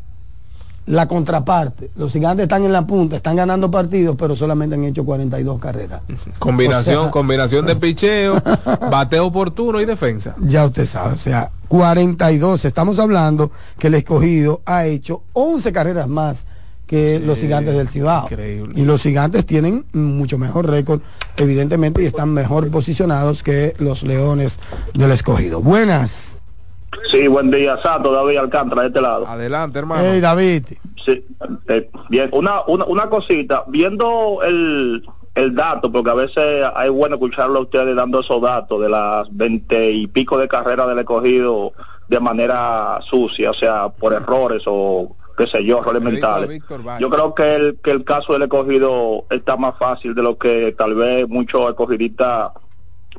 la 0.91 1.07
contraparte. 1.07 1.89
Los 1.95 2.11
gigantes 2.11 2.43
están 2.43 2.65
en 2.65 2.73
la 2.73 2.85
punta, 2.85 3.15
están 3.15 3.37
ganando 3.37 3.71
partidos, 3.71 4.15
pero 4.19 4.35
solamente 4.35 4.75
han 4.75 4.83
hecho 4.83 5.05
42 5.05 5.59
carreras. 5.59 6.01
Combinación, 6.39 6.97
O 6.97 7.01
sea- 7.03 7.11
combinación 7.11 7.65
de 7.65 7.75
picheo, 7.77 8.35
bateo 8.91 9.27
oportuno 9.27 9.79
y 9.79 9.85
defensa. 9.85 10.35
Ya 10.41 10.65
usted 10.65 10.85
sabe, 10.85 11.13
o 11.13 11.17
sea, 11.17 11.49
42. 11.69 12.65
Estamos 12.65 12.99
hablando 12.99 13.51
que 13.79 13.87
el 13.87 13.93
escogido 13.95 14.61
ha 14.65 14.85
hecho 14.85 15.23
11 15.33 15.71
carreras 15.71 16.07
más 16.09 16.45
que 16.85 17.19
los 17.21 17.39
gigantes 17.39 17.73
del 17.73 17.87
Cibao. 17.87 18.25
increíble. 18.25 18.73
Y 18.77 18.83
los 18.83 19.01
gigantes 19.01 19.45
tienen 19.45 19.85
mucho 19.93 20.37
mejor 20.37 20.69
récord, 20.69 20.99
evidentemente, 21.37 22.03
y 22.03 22.05
están 22.07 22.33
mejor 22.33 22.69
posicionados 22.69 23.43
que 23.43 23.75
los 23.79 24.03
leones 24.03 24.59
del 24.93 25.11
escogido. 25.11 25.61
Buenas. 25.61 26.37
Sí, 27.09 27.27
buen 27.27 27.51
día, 27.51 27.77
Sato, 27.81 28.11
David 28.11 28.37
Alcántara, 28.37 28.81
de 28.83 28.87
este 28.89 29.01
lado. 29.01 29.27
Adelante, 29.27 29.79
hermano. 29.79 30.03
Hey, 30.05 30.21
David. 30.21 30.63
Sí, 31.03 31.25
eh, 31.67 31.89
bien, 32.09 32.29
una, 32.33 32.61
una, 32.67 32.85
una 32.85 33.09
cosita, 33.09 33.63
viendo 33.67 34.39
el, 34.43 35.03
el 35.35 35.55
dato, 35.55 35.91
porque 35.91 36.09
a 36.09 36.15
veces 36.15 36.65
hay 36.75 36.89
bueno 36.89 37.15
escucharlo 37.15 37.59
a 37.59 37.61
ustedes 37.63 37.95
dando 37.95 38.19
esos 38.19 38.41
datos 38.41 38.81
de 38.81 38.89
las 38.89 39.27
veinte 39.35 39.91
y 39.91 40.07
pico 40.07 40.37
de 40.37 40.47
carreras 40.47 40.87
del 40.87 40.99
escogido 40.99 41.73
de 42.07 42.19
manera 42.19 42.99
sucia, 43.01 43.51
o 43.51 43.53
sea, 43.53 43.89
por 43.89 44.13
errores 44.13 44.63
o 44.65 45.15
qué 45.37 45.47
sé 45.47 45.63
yo, 45.63 45.79
errores 45.79 46.01
mentales. 46.01 46.61
Yo 46.99 47.09
creo 47.09 47.33
que 47.33 47.55
el, 47.55 47.79
que 47.81 47.91
el 47.91 48.03
caso 48.03 48.33
del 48.33 48.43
escogido 48.43 49.25
está 49.29 49.55
más 49.55 49.75
fácil 49.79 50.13
de 50.13 50.21
lo 50.21 50.37
que 50.37 50.75
tal 50.77 50.93
vez 50.93 51.27
muchos 51.27 51.69
escogidistas 51.69 52.51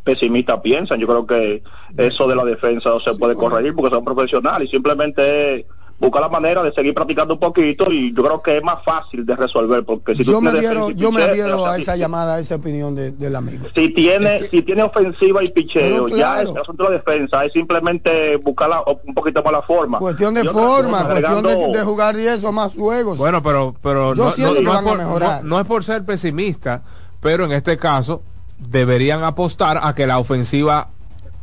pesimistas 0.04 0.60
piensan. 0.60 0.98
Yo 0.98 1.06
creo 1.06 1.26
que 1.26 1.62
eso 1.96 2.26
de 2.26 2.36
la 2.36 2.44
defensa 2.44 2.90
no 2.90 3.00
se 3.00 3.14
puede 3.14 3.34
corregir 3.34 3.74
porque 3.74 3.94
son 3.94 4.04
profesionales 4.04 4.68
y 4.68 4.70
simplemente 4.72 5.66
buscar 5.98 6.20
la 6.22 6.28
manera 6.28 6.64
de 6.64 6.72
seguir 6.72 6.94
practicando 6.94 7.34
un 7.34 7.38
poquito 7.38 7.88
y 7.92 8.12
yo 8.12 8.24
creo 8.24 8.42
que 8.42 8.56
es 8.56 8.64
más 8.64 8.82
fácil 8.84 9.24
de 9.24 9.36
resolver 9.36 9.84
porque 9.84 10.16
si 10.16 10.24
tú 10.24 10.32
Yo 10.32 10.40
me 10.40 10.50
tienes 10.50 10.66
adhiero, 10.70 10.80
defensa 10.88 10.98
y 10.98 11.00
yo 11.04 11.12
me 11.12 11.22
adhiero 11.22 11.64
a 11.66 11.78
esa 11.78 11.94
llamada, 11.94 12.34
a 12.34 12.40
esa 12.40 12.56
opinión 12.56 12.96
de- 12.96 13.12
del 13.12 13.36
amigo. 13.36 13.68
si 13.72 13.90
tiene 13.94 14.48
si 14.50 14.62
tiene 14.62 14.82
ofensiva 14.82 15.44
y 15.44 15.50
picheo 15.52 16.08
ya 16.08 16.42
es 16.42 16.48
el 16.48 16.56
asunto 16.58 16.82
de 16.84 16.90
la 16.90 16.96
defensa 16.96 17.44
es 17.44 17.52
simplemente 17.52 18.34
buscar 18.38 18.70
la- 18.70 18.82
un 19.04 19.14
poquito 19.14 19.44
más 19.44 19.52
la 19.52 19.62
forma 19.62 20.00
Cuestión 20.00 20.34
de 20.34 20.40
Y 20.42 20.48
forma, 20.48 21.04
cuestión 21.06 21.42
de, 21.44 21.52
agregando- 21.52 21.72
de 21.78 21.84
jugar 21.84 22.16
10 22.16 22.42
o 22.42 22.50
más 22.50 22.74
juegos. 22.74 23.16
Bueno, 23.18 23.40
pero, 23.40 23.76
pero 23.80 24.12
Yo 24.16 24.24
no, 24.24 24.54
no- 24.54 24.60
no 24.60 24.74
es 24.74 24.82
por, 24.82 25.44
no 25.44 25.60
es 25.60 25.66
por 25.66 25.84
ser 25.84 26.04
pesimista, 26.04 26.82
pero 27.20 27.44
en 27.44 27.52
este 27.52 27.76
caso 27.76 28.22
deberían 28.70 29.24
apostar 29.24 29.80
a 29.82 29.94
que 29.94 30.06
la 30.06 30.18
ofensiva 30.18 30.88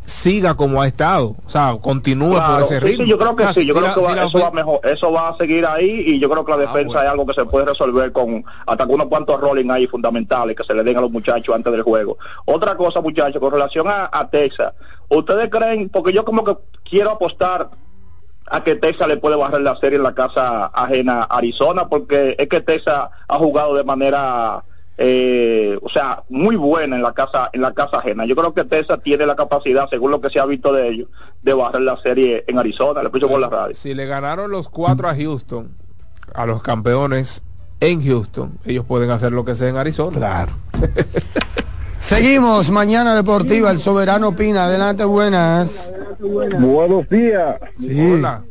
siga 0.04 0.56
como 0.56 0.82
ha 0.82 0.88
estado, 0.88 1.36
o 1.46 1.50
sea, 1.50 1.78
continúe 1.80 2.30
por 2.32 2.38
Claro, 2.40 2.64
ese 2.66 2.80
sí, 2.80 2.86
ritmo. 2.86 3.04
sí, 3.04 3.10
yo 3.12 3.18
creo 3.20 3.36
que 3.36 3.44
Ah, 3.44 3.54
sí, 3.54 3.66
yo 3.68 3.74
si 3.76 3.80
creo 3.80 3.90
la- 3.90 3.94
que 3.94 4.02
si 4.02 4.08
va- 4.08 4.16
la 4.16 4.24
eso 4.26 4.40
va 4.40 4.52
mejor, 4.52 4.80
eso 4.84 5.12
va 5.12 5.30
a 5.30 5.38
seguir 5.38 5.66
ahí 5.68 6.04
y 6.08 6.20
yo 6.20 6.28
creo 6.32 6.44
que 6.44 6.52
la 6.52 6.58
defensa 6.58 6.86
bueno. 6.88 7.02
es 7.02 7.10
algo 7.10 7.26
que 7.28 7.34
se 7.36 7.46
puede 7.46 7.66
resolver 7.68 8.12
con 8.12 8.44
hasta 8.66 8.86
unos 8.86 9.08
cuantos 9.08 9.40
rolling 9.40 9.70
ahí 9.70 9.86
fundamentales 9.86 10.56
que 10.56 10.64
se 10.64 10.74
le 10.74 10.84
den 10.84 10.98
a 10.98 11.02
los 11.02 11.12
muchachos 11.12 11.54
antes 11.54 11.72
del 11.72 11.84
juego. 11.84 12.18
Otra 12.46 12.76
cosa, 12.76 13.02
muchachos, 13.02 13.40
con 13.40 13.52
relación 13.52 13.88
a, 13.88 14.10
a 14.12 14.28
Texas, 14.30 14.74
¿ustedes 15.10 15.48
creen? 15.50 15.90
Porque 15.90 16.12
yo 16.12 16.26
como 16.26 16.44
que 16.44 16.58
quiero 16.90 17.12
apostar 17.12 17.70
a 18.52 18.64
que 18.64 18.76
Texas 18.78 19.08
le 19.08 19.18
puede 19.18 19.36
bajar 19.36 19.62
la 19.62 19.76
serie 19.76 19.98
en 19.98 20.04
la 20.04 20.16
casa 20.16 20.66
ajena 20.74 21.22
a 21.30 21.38
Arizona, 21.38 21.88
porque 21.88 22.36
es 22.40 22.48
que 22.50 22.62
Texas 22.62 23.10
ha 23.28 23.38
jugado 23.38 23.76
de 23.76 23.84
manera, 23.84 24.64
eh, 25.02 25.80
o 25.82 25.88
sea, 25.88 26.24
muy 26.28 26.58
buena 26.58 26.98
en 26.98 27.02
la 27.02 27.14
casa 27.14 27.50
en 27.54 27.62
la 27.62 27.74
casa 27.74 28.00
ajena. 28.00 28.26
Yo 28.26 28.36
creo 28.36 28.54
que 28.54 28.66
Texas 28.66 29.00
tiene 29.02 29.26
la 29.26 29.38
capacidad, 29.38 29.90
según 29.90 30.12
lo 30.12 30.20
que 30.20 30.30
se 30.30 30.40
ha 30.40 30.46
visto 30.46 30.74
de 30.74 30.90
ellos, 30.90 31.08
de 31.42 31.54
bajar 31.54 31.80
la 31.80 31.96
serie 32.02 32.44
en 32.48 32.60
Arizona. 32.60 33.00
Le 33.00 33.06
escucho 33.06 33.30
por 33.30 33.40
la 33.40 33.48
radio. 33.48 33.74
Si 33.74 33.94
le 33.94 34.06
ganaron 34.06 34.52
los 34.52 34.68
cuatro 34.68 35.08
a 35.08 35.16
Houston, 35.16 35.70
a 36.34 36.46
los 36.46 36.62
campeones 36.62 37.44
en 37.80 38.04
Houston, 38.04 38.60
ellos 38.66 38.84
pueden 38.84 39.10
hacer 39.12 39.32
lo 39.32 39.46
que 39.46 39.56
sea 39.56 39.70
en 39.70 39.78
Arizona. 39.78 40.18
Claro. 40.18 40.52
Seguimos, 42.02 42.70
mañana 42.70 43.16
deportiva, 43.16 43.72
el 43.72 43.80
soberano 43.80 44.36
Pina, 44.36 44.66
adelante, 44.66 45.06
buenas. 45.06 45.94
Buenos 46.20 47.08
días. 47.08 47.56
Sí. 47.80 48.16
Hola. 48.16 48.44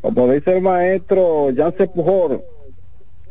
Como 0.00 0.26
dice 0.32 0.56
el 0.56 0.62
maestro 0.62 1.50
Janse 1.56 1.86
Pujol, 1.86 2.42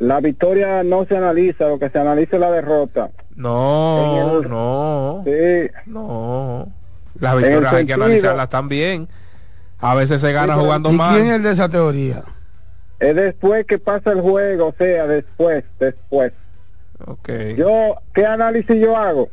la 0.02 0.20
victoria 0.20 0.82
no 0.82 1.04
se 1.06 1.16
analiza, 1.16 1.68
lo 1.68 1.78
que 1.78 1.88
se 1.88 1.98
analiza 1.98 2.36
es 2.36 2.40
la 2.40 2.50
derrota. 2.50 3.10
No, 3.36 4.40
el- 4.42 4.50
no, 4.50 5.22
Sí, 5.24 5.70
no. 5.86 6.68
Las 7.20 7.36
victorias 7.36 7.72
hay 7.72 7.86
que 7.86 7.92
analizarlas 7.92 8.48
también. 8.48 9.08
A 9.78 9.94
veces 9.94 10.20
se 10.20 10.32
gana 10.32 10.54
Sí, 10.54 10.60
jugando 10.60 10.90
¿Y 10.90 10.96
mal. 10.96 11.14
quién 11.14 11.32
es 11.34 11.42
de 11.42 11.50
esa 11.52 11.68
teoría? 11.68 12.24
es 12.98 13.16
después 13.16 13.64
que 13.66 13.78
pasa 13.78 14.12
el 14.12 14.20
juego, 14.20 14.68
o 14.68 14.74
sea, 14.78 15.06
después, 15.06 15.64
después. 15.78 16.32
Ok. 17.06 17.28
Yo, 17.56 17.96
¿qué 18.12 18.26
análisis 18.26 18.76
yo 18.80 18.96
hago? 18.96 19.28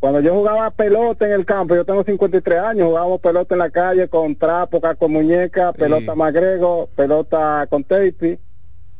Cuando 0.00 0.20
yo 0.20 0.34
jugaba 0.34 0.70
pelota 0.70 1.26
en 1.26 1.32
el 1.32 1.44
campo, 1.46 1.74
yo 1.74 1.84
tengo 1.84 2.04
53 2.04 2.58
años, 2.60 2.88
jugábamos 2.88 3.20
pelota 3.20 3.54
en 3.54 3.58
la 3.58 3.70
calle 3.70 4.08
con 4.08 4.36
trapo, 4.36 4.80
con 4.98 5.12
muñeca, 5.12 5.72
pelota 5.72 6.14
magrego, 6.14 6.88
pelota 6.94 7.66
con 7.70 7.84
tape. 7.84 8.38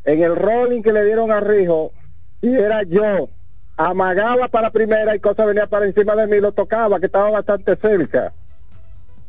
En 0.06 0.22
el 0.22 0.36
rolling 0.36 0.82
que 0.82 0.92
le 0.92 1.04
dieron 1.04 1.30
a 1.32 1.40
Rijo, 1.40 1.92
y 2.40 2.54
era 2.54 2.82
yo, 2.84 3.28
amagaba 3.76 4.46
para 4.48 4.70
primera 4.70 5.14
y 5.14 5.20
cosa 5.20 5.44
venía 5.44 5.66
para 5.66 5.84
encima 5.84 6.14
de 6.14 6.26
mí, 6.28 6.40
lo 6.40 6.52
tocaba, 6.52 6.98
que 7.00 7.06
estaba 7.06 7.28
bastante 7.30 7.76
cerca. 7.76 8.32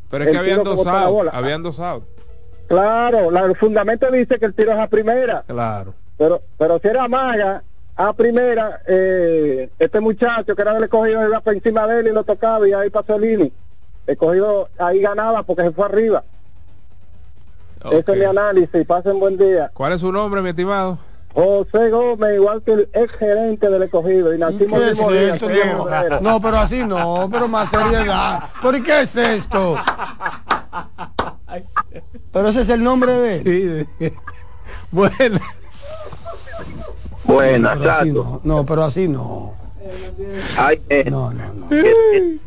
Pero 0.08 0.24
es 0.24 0.30
que 0.30 0.36
habían 0.38 0.62
para 0.62 0.76
dosado, 0.76 1.22
habían 1.32 1.62
dosado. 1.62 2.04
Claro, 2.68 3.30
la- 3.30 3.44
el 3.46 3.56
fundamento 3.56 4.10
dice 4.10 4.38
que 4.38 4.46
el 4.46 4.54
tiro 4.54 4.72
es 4.72 4.78
a 4.78 4.86
primera. 4.88 5.42
Claro. 5.46 5.94
Pero, 6.16 6.42
pero 6.56 6.78
si 6.78 6.88
era 6.88 7.08
maga, 7.08 7.62
a 7.96 8.12
primera, 8.12 8.80
eh, 8.86 9.70
este 9.80 10.00
muchacho 10.00 10.54
que 10.54 10.62
era 10.62 10.74
del 10.74 10.84
escogido 10.84 11.26
iba 11.26 11.40
por 11.40 11.54
encima 11.54 11.86
de 11.88 12.00
él 12.00 12.06
y 12.06 12.12
lo 12.12 12.22
tocaba 12.24 12.68
y 12.68 12.72
ahí 12.72 12.88
pasó 12.90 13.16
el 13.16 13.24
inning. 13.24 13.52
El 14.06 14.12
escogido 14.12 14.68
ahí 14.78 15.00
ganaba 15.00 15.42
porque 15.42 15.62
se 15.64 15.72
fue 15.72 15.86
arriba. 15.86 16.22
Ese 17.90 18.12
es 18.12 18.18
mi 18.18 18.24
análisis. 18.24 18.86
Pasen 18.86 19.18
buen 19.20 19.36
día. 19.36 19.70
¿Cuál 19.74 19.92
es 19.92 20.00
su 20.00 20.10
nombre, 20.12 20.42
mi 20.42 20.50
estimado? 20.50 20.98
José 21.34 21.90
Gómez, 21.90 22.34
igual 22.34 22.62
que 22.62 22.72
el 22.72 22.88
ex 22.92 23.12
gerente 23.16 23.68
del 23.70 23.82
escogido. 23.84 24.34
Y 24.34 24.38
nacimos 24.38 24.80
¿Qué 24.80 24.88
es 24.88 24.96
mismo 24.96 25.12
día, 25.12 25.34
esto? 25.34 25.46
seis 25.48 25.60
de 26.10 26.20
No, 26.20 26.40
pero 26.40 26.56
así 26.58 26.82
no, 26.84 27.28
pero 27.30 27.46
más 27.48 27.70
seriedad. 27.70 28.40
¿Por 28.60 28.82
qué 28.82 29.02
es 29.02 29.14
esto? 29.14 29.76
Pero 32.32 32.48
ese 32.48 32.62
es 32.62 32.68
el 32.70 32.82
nombre 32.82 33.12
de 33.12 33.86
él. 34.00 34.14
Bueno. 34.90 35.38
Buenas, 37.24 37.78
pero 37.78 37.90
así 37.90 38.08
Tato. 38.08 38.40
no, 38.42 38.56
no, 38.56 38.66
pero 38.66 38.84
así 38.84 39.06
no. 39.08 39.54
Ay, 40.56 40.82
eh, 40.88 41.04
No, 41.10 41.32
no, 41.32 41.44
no. 41.54 41.68
sí. 41.70 42.40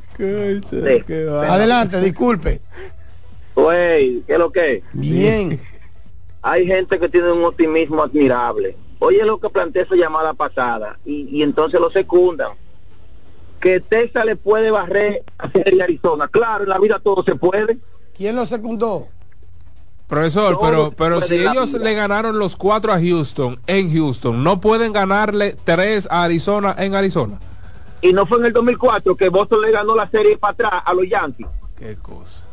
Adelante, 1.47 2.01
disculpe. 2.01 2.61
Güey, 3.55 4.21
¿qué 4.21 4.33
es 4.33 4.39
lo 4.39 4.51
que? 4.51 4.83
Bien. 4.93 5.59
hay 6.41 6.65
gente 6.65 6.99
que 6.99 7.09
tiene 7.09 7.31
un 7.31 7.43
optimismo 7.43 8.03
admirable. 8.03 8.75
Oye 8.99 9.23
lo 9.25 9.39
que 9.39 9.49
planteé 9.49 9.83
esa 9.83 9.95
llamada 9.95 10.33
pasada 10.33 10.97
y, 11.05 11.27
y 11.29 11.43
entonces 11.43 11.79
lo 11.79 11.89
secundan. 11.91 12.51
Que 13.59 13.79
Texas 13.79 14.25
le 14.25 14.35
puede 14.35 14.71
barrer 14.71 15.23
a 15.37 15.49
Serie 15.51 15.83
Arizona. 15.83 16.27
Claro, 16.27 16.63
en 16.63 16.69
la 16.69 16.79
vida 16.79 16.99
todo 16.99 17.23
se 17.23 17.35
puede. 17.35 17.77
¿Quién 18.15 18.35
lo 18.35 18.45
secundó? 18.45 19.07
Profesor, 20.07 20.55
Todo 20.55 20.61
pero, 20.61 20.91
pero 20.91 21.21
si 21.21 21.35
ellos 21.35 21.71
vida. 21.73 21.83
le 21.85 21.93
ganaron 21.95 22.37
los 22.37 22.57
cuatro 22.57 22.91
a 22.91 22.99
Houston 22.99 23.59
en 23.67 23.93
Houston, 23.93 24.43
¿no 24.43 24.59
pueden 24.59 24.91
ganarle 24.91 25.55
tres 25.63 26.07
a 26.11 26.23
Arizona 26.23 26.75
en 26.77 26.95
Arizona? 26.95 27.39
Y 28.01 28.11
no 28.11 28.25
fue 28.25 28.39
en 28.39 28.45
el 28.45 28.53
2004 28.53 29.15
que 29.15 29.29
Boston 29.29 29.61
le 29.61 29.71
ganó 29.71 29.95
la 29.95 30.09
serie 30.09 30.37
para 30.37 30.51
atrás 30.53 30.83
a 30.85 30.93
los 30.93 31.07
Yankees. 31.07 31.47
Qué 31.77 31.95
cosa. 31.95 32.49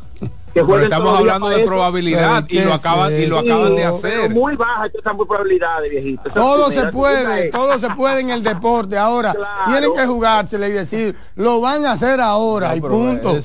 Que 0.49 0.53
Pero 0.55 0.65
jueguen 0.65 0.83
estamos 0.85 1.19
hablando 1.19 1.47
de 1.49 1.57
eso. 1.57 1.65
probabilidad 1.67 2.45
y 2.49 2.59
lo 2.61 2.73
acaban 2.73 3.13
y 3.13 3.25
lo 3.27 3.37
acaban 3.39 3.69
de 3.75 3.81
pero 3.83 3.95
hacer. 3.95 4.29
muy 4.31 4.55
baja 4.55 4.87
estas 4.87 5.13
muy 5.15 5.25
probabilidades, 5.27 5.91
viejito. 5.91 6.23
Esa 6.25 6.33
Todo 6.33 6.65
primera, 6.65 6.87
se 6.87 6.91
puede, 6.91 7.49
todo 7.51 7.79
se 7.79 7.89
puede 7.91 8.19
en 8.21 8.29
el 8.31 8.41
deporte. 8.43 8.97
Ahora, 8.97 9.33
Claro. 9.33 9.71
tienen 9.71 9.93
que 9.93 10.05
jugársele 10.07 10.69
y 10.69 10.71
decir, 10.71 11.15
lo 11.35 11.61
van 11.61 11.85
a 11.85 11.91
hacer 11.91 12.19
ahora 12.19 12.75
y 12.75 12.81
punto. 12.81 13.29
El, 13.35 13.43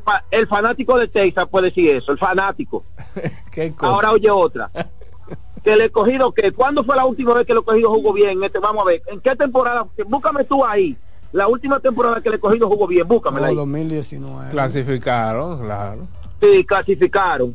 fa- 0.00 0.24
el 0.30 0.46
fanático 0.46 0.98
de 0.98 1.08
Texas 1.08 1.48
puede 1.50 1.68
decir 1.68 1.96
eso, 1.96 2.12
el 2.12 2.18
fanático. 2.18 2.84
Qué 3.50 3.72
cosa. 3.72 3.92
Ahora 3.92 4.12
oye 4.12 4.30
otra. 4.30 4.70
Que 5.64 5.72
el 5.74 5.80
escogido, 5.80 6.32
que 6.32 6.52
¿cuándo 6.52 6.84
fue 6.84 6.96
la 6.96 7.04
última 7.06 7.32
vez 7.34 7.46
que 7.46 7.52
el 7.52 7.58
escogido 7.60 7.88
jugó 7.90 8.12
bien? 8.12 8.42
Este, 8.42 8.58
vamos 8.58 8.82
a 8.84 8.88
ver, 8.88 9.02
¿en 9.06 9.20
qué 9.20 9.34
temporada? 9.36 9.86
Búscame 10.06 10.44
tú 10.44 10.64
ahí. 10.66 10.96
La 11.32 11.48
última 11.48 11.80
temporada 11.80 12.20
que 12.20 12.28
el 12.28 12.34
escogido 12.34 12.68
jugó 12.68 12.86
bien, 12.86 13.08
búscamela 13.08 13.46
No, 13.46 13.50
ahí. 13.52 13.56
2019. 13.56 14.50
Clasificaron, 14.50 15.60
claro. 15.62 16.06
Sí, 16.42 16.64
clasificaron. 16.64 17.54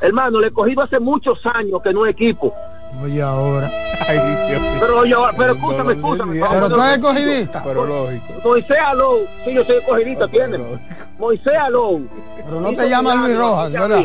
Hermano, 0.00 0.38
el 0.38 0.44
escogido 0.44 0.82
hace 0.82 1.00
muchos 1.00 1.38
años 1.46 1.80
que 1.82 1.92
no 1.94 2.06
equipo. 2.06 2.54
Oye, 3.02 3.22
ahora. 3.22 3.70
Ay, 4.06 4.18
Dios. 4.50 4.62
Pero 4.80 4.98
oye, 4.98 5.14
ahora, 5.14 5.32
pero 5.36 5.54
escúchame, 5.54 5.92
escúchame. 5.94 6.40
Pero 6.40 6.68
tú 6.68 6.82
eres 6.82 6.94
escogidista. 6.98 7.62
Pero 7.64 7.86
lógico. 7.86 8.26
Moisés 8.44 8.78
Alou, 8.78 9.26
sí, 9.44 9.54
yo 9.54 9.64
soy 9.64 9.76
escogidista, 9.76 10.28
tiene. 10.28 10.58
Moisés 11.18 11.56
Alou. 11.56 12.06
Pero 12.36 12.60
no 12.60 12.74
te 12.76 12.88
llamas 12.90 13.16
Luis 13.16 13.38
Rojas, 13.38 13.72
¿verdad? 13.72 14.04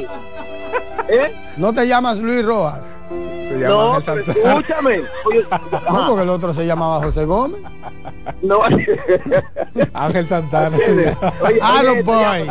¿Eh? 1.10 1.36
No 1.58 1.74
te 1.74 1.86
llamas 1.88 2.18
Luis 2.20 2.46
Rojas. 2.46 2.96
No, 3.12 4.00
pero 4.06 4.20
escúchame. 4.32 5.02
Oye, 5.26 5.46
No, 5.92 6.08
porque 6.08 6.24
el 6.24 6.30
otro 6.30 6.54
se 6.54 6.66
llamaba 6.66 7.04
José 7.04 7.26
Gómez. 7.26 7.60
no. 8.42 8.60
Ángel 9.94 10.28
Santana. 10.28 10.78
Oye, 10.78 11.60
Ah, 11.62 11.82
oye, 11.84 12.48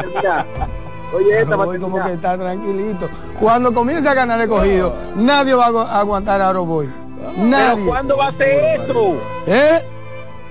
Oye, 1.15 1.41
esta 1.41 1.57
Roboy 1.57 1.79
como 1.79 2.05
que 2.05 2.13
está 2.13 2.37
tranquilito. 2.37 3.09
Cuando 3.41 3.73
comience 3.73 4.09
a 4.09 4.15
ganar 4.15 4.41
el 4.41 4.49
cogido, 4.49 4.93
nadie 5.15 5.55
va 5.55 5.67
a 5.67 5.71
agu- 5.71 5.87
a 5.89 6.01
aguantar 6.01 6.41
a 6.41 6.53
Roboy. 6.53 6.89
Pero 7.19 7.47
Nadie. 7.49 7.85
¿cuándo 7.87 8.17
va 8.17 8.29
a 8.29 8.33
ser 8.35 8.81
eso? 8.81 9.15
¿Eh? 9.47 9.83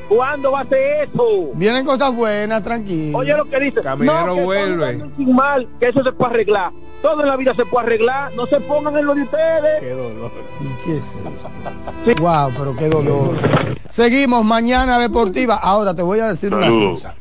¿Cuándo 0.10 0.52
va 0.52 0.62
a 0.62 0.66
ser 0.66 1.10
eso? 1.10 1.24
Vienen 1.54 1.86
cosas 1.86 2.14
buenas, 2.14 2.62
tranquilo. 2.64 3.18
Oye 3.18 3.36
lo 3.36 3.46
que 3.46 3.60
dice. 3.60 3.82
Caminero 3.82 4.26
no, 4.28 4.36
que 4.36 4.44
vuelve. 4.44 5.04
sin 5.18 5.36
mal, 5.36 5.68
que 5.80 5.90
eso 5.90 6.04
se 6.04 6.12
puede 6.12 6.32
arreglar. 6.32 6.72
Todo 7.02 7.22
en 7.22 7.28
la 7.30 7.36
vida 7.38 7.54
se 7.56 7.66
puede 7.66 7.86
arreglar. 7.88 8.34
No 8.36 8.46
se 8.48 8.60
pongan 8.62 8.98
en 8.98 9.06
lo 9.06 9.16
de 9.16 9.22
ustedes. 9.24 9.80
Qué 9.82 9.90
dolor. 9.92 10.32
¿Y 10.62 10.86
qué 10.86 10.98
es 10.98 11.06
eso? 11.06 12.22
Wow, 12.22 12.52
pero 12.58 12.76
qué 12.76 12.90
dolor. 12.90 13.36
Seguimos 13.90 14.44
mañana 14.46 14.98
deportiva. 15.00 15.56
Ahora 15.56 15.94
te 15.94 16.02
voy 16.02 16.20
a 16.20 16.28
decir 16.28 16.54
una 16.54 16.68
cosa. 16.68 17.16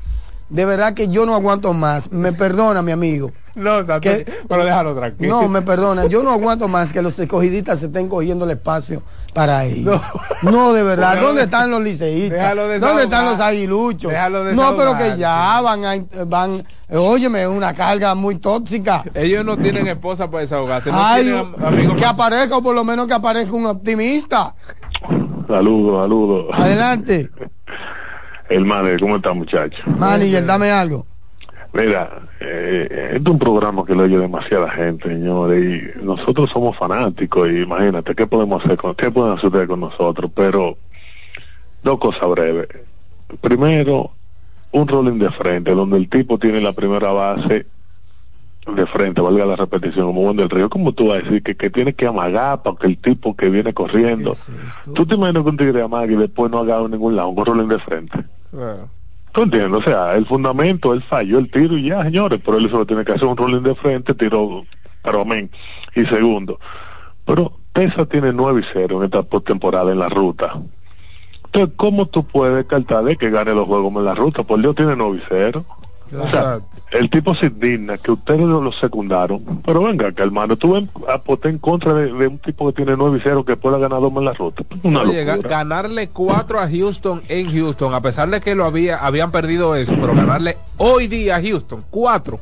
De 0.48 0.64
verdad 0.66 0.94
que 0.94 1.08
yo 1.08 1.24
no 1.26 1.34
aguanto 1.34 1.72
más. 1.72 2.12
Me 2.12 2.32
perdona, 2.32 2.82
mi 2.82 2.92
amigo. 2.92 3.32
No, 3.54 3.76
Santana, 3.84 4.00
Que- 4.00 4.26
pero 4.48 4.64
déjalo 4.64 4.94
tranquilo. 4.94 5.40
No, 5.42 5.48
me 5.48 5.62
perdona. 5.62 6.06
Yo 6.06 6.22
no 6.22 6.30
aguanto 6.32 6.66
más 6.68 6.92
que 6.92 7.00
los 7.02 7.18
escogidistas 7.18 7.78
se 7.80 7.86
estén 7.86 8.08
cogiendo 8.08 8.44
el 8.44 8.50
espacio 8.50 9.02
para 9.32 9.64
ellos. 9.64 10.00
No, 10.42 10.72
de 10.72 10.82
verdad. 10.82 11.20
¿Dónde 11.20 11.40
de- 11.40 11.44
están 11.44 11.70
los 11.70 11.80
liceístas? 11.80 12.38
déjalo 12.38 12.62
¿Dónde 12.80 13.04
están 13.04 13.24
los 13.26 13.40
aguiluchos? 13.40 14.10
Déjalo 14.10 14.44
no, 14.52 14.76
pero 14.76 14.96
que 14.98 15.16
ya 15.16 15.60
van 15.62 15.84
a, 15.84 15.94
van, 16.26 16.64
óyeme, 16.90 17.42
es 17.42 17.48
una 17.48 17.72
carga 17.72 18.14
muy 18.14 18.36
tóxica. 18.36 19.04
Ellos 19.14 19.44
no 19.44 19.56
tienen 19.56 19.86
esposa 19.86 20.28
para 20.30 20.40
desahogarse. 20.42 20.90
No 20.90 20.98
Ay, 21.00 21.22
tienen 21.24 21.96
que 21.96 22.04
aparezca 22.04 22.56
o 22.56 22.62
por 22.62 22.74
lo 22.74 22.84
menos 22.84 23.06
que 23.06 23.14
aparezca 23.14 23.54
un 23.54 23.66
optimista. 23.66 24.54
Saludos, 25.48 26.02
saludos. 26.02 26.46
Adelante, 26.52 27.30
Hermano, 28.48 28.88
¿cómo 29.00 29.16
está 29.16 29.32
muchacho? 29.32 29.82
manager, 29.86 30.44
dame 30.44 30.70
algo. 30.70 31.06
Mira, 31.72 32.28
eh, 32.38 32.86
este 33.14 33.16
es 33.16 33.26
un 33.26 33.38
programa 33.38 33.84
que 33.84 33.96
lo 33.96 34.04
oye 34.04 34.16
demasiada 34.16 34.70
gente, 34.70 35.08
señores, 35.08 35.64
y 35.98 36.04
nosotros 36.04 36.48
somos 36.50 36.76
fanáticos, 36.76 37.50
y 37.50 37.62
imagínate, 37.62 38.14
¿qué 38.14 38.28
podemos 38.28 38.64
hacer 38.64 38.76
con, 38.76 38.94
qué 38.94 39.10
pueden 39.10 39.36
hacer 39.36 39.46
ustedes 39.46 39.66
con 39.66 39.80
nosotros? 39.80 40.30
Pero, 40.36 40.78
dos 41.82 41.98
cosas 41.98 42.28
breves. 42.30 42.68
Primero, 43.40 44.12
un 44.70 44.86
rolling 44.86 45.18
de 45.18 45.30
frente, 45.30 45.74
donde 45.74 45.96
el 45.96 46.08
tipo 46.08 46.38
tiene 46.38 46.60
la 46.60 46.72
primera 46.72 47.10
base 47.10 47.66
de 48.66 48.86
frente, 48.86 49.20
valga 49.20 49.44
la 49.44 49.56
repetición, 49.56 50.06
como 50.06 50.22
buen 50.22 50.36
del 50.36 50.50
río, 50.50 50.70
como 50.70 50.92
tú 50.92 51.08
vas 51.08 51.18
a 51.18 51.22
decir 51.22 51.42
que, 51.42 51.56
que 51.56 51.70
tiene 51.70 51.92
que 51.92 52.06
amagar 52.06 52.62
para 52.62 52.76
que 52.76 52.86
el 52.86 52.98
tipo 52.98 53.36
que 53.36 53.50
viene 53.50 53.74
corriendo, 53.74 54.36
tú 54.94 55.06
te 55.06 55.16
imaginas 55.16 55.42
que 55.42 55.50
un 55.50 55.56
tigre 55.56 55.82
amague 55.82 56.14
y 56.14 56.16
después 56.16 56.50
no 56.50 56.60
haga 56.60 56.78
en 56.80 56.92
ningún 56.92 57.16
lado, 57.16 57.28
un 57.28 57.44
rolling 57.44 57.68
de 57.68 57.78
frente. 57.78 58.24
Bueno, 58.54 58.88
¿Tú 59.32 59.42
entiendes? 59.42 59.80
O 59.80 59.82
sea, 59.82 60.14
el 60.14 60.26
fundamento, 60.26 60.94
él 60.94 61.02
falló 61.02 61.40
el 61.40 61.50
tiro 61.50 61.76
y 61.76 61.88
ya, 61.88 62.04
señores, 62.04 62.40
pero 62.44 62.56
él 62.56 62.70
solo 62.70 62.86
tiene 62.86 63.04
que 63.04 63.10
hacer 63.10 63.26
un 63.26 63.36
rolling 63.36 63.62
de 63.62 63.74
frente, 63.74 64.14
tiro 64.14 64.64
pero 65.02 65.22
amén. 65.22 65.50
Y 65.96 66.06
segundo, 66.06 66.60
pero 67.26 67.58
Tesa 67.72 68.06
tiene 68.06 68.32
9 68.32 68.60
y 68.60 68.64
0 68.72 68.98
en 68.98 69.04
esta 69.04 69.24
postemporada 69.24 69.90
en 69.90 69.98
la 69.98 70.08
ruta. 70.08 70.60
Entonces, 71.46 71.74
¿cómo 71.76 72.06
tú 72.06 72.24
puedes 72.24 72.56
descartar 72.56 73.02
de 73.02 73.16
que 73.16 73.30
gane 73.30 73.52
los 73.54 73.66
juegos 73.66 73.92
en 73.96 74.04
la 74.04 74.14
ruta? 74.14 74.44
Por 74.44 74.60
Dios 74.60 74.76
tiene 74.76 74.94
9 74.94 75.18
y 75.18 75.22
0. 75.28 75.64
O 76.16 76.28
sea, 76.30 76.60
el 76.92 77.10
tipo 77.10 77.34
se 77.34 77.46
indigna 77.46 77.98
que 77.98 78.12
ustedes 78.12 78.40
lo, 78.42 78.60
lo 78.62 78.70
secundaron. 78.72 79.62
Pero 79.64 79.82
venga, 79.82 80.12
que 80.12 80.22
hermano, 80.22 80.56
tú 80.56 80.74
ven 80.74 80.88
aposté 81.12 81.48
en 81.48 81.58
contra 81.58 81.92
de, 81.94 82.12
de 82.12 82.28
un 82.28 82.38
tipo 82.38 82.66
que 82.66 82.72
tiene 82.84 82.96
9 82.96 83.18
y 83.18 83.20
0 83.22 83.44
que 83.44 83.56
pueda 83.56 83.78
ganar 83.78 84.00
dos 84.00 84.12
en 84.16 84.24
la 84.24 84.32
ruta. 84.32 84.62
Una 84.82 85.00
Oye, 85.00 85.24
ga- 85.24 85.36
locura. 85.36 85.48
ganarle 85.50 86.08
cuatro 86.10 86.60
a 86.60 86.68
Houston 86.68 87.22
en 87.28 87.50
Houston, 87.52 87.94
a 87.94 88.00
pesar 88.00 88.28
de 88.30 88.40
que 88.40 88.54
lo 88.54 88.64
había, 88.64 88.98
habían 88.98 89.32
perdido 89.32 89.74
eso, 89.74 89.94
pero 90.00 90.14
ganarle 90.14 90.56
hoy 90.76 91.08
día 91.08 91.36
a 91.36 91.42
Houston, 91.42 91.84
cuatro. 91.90 92.38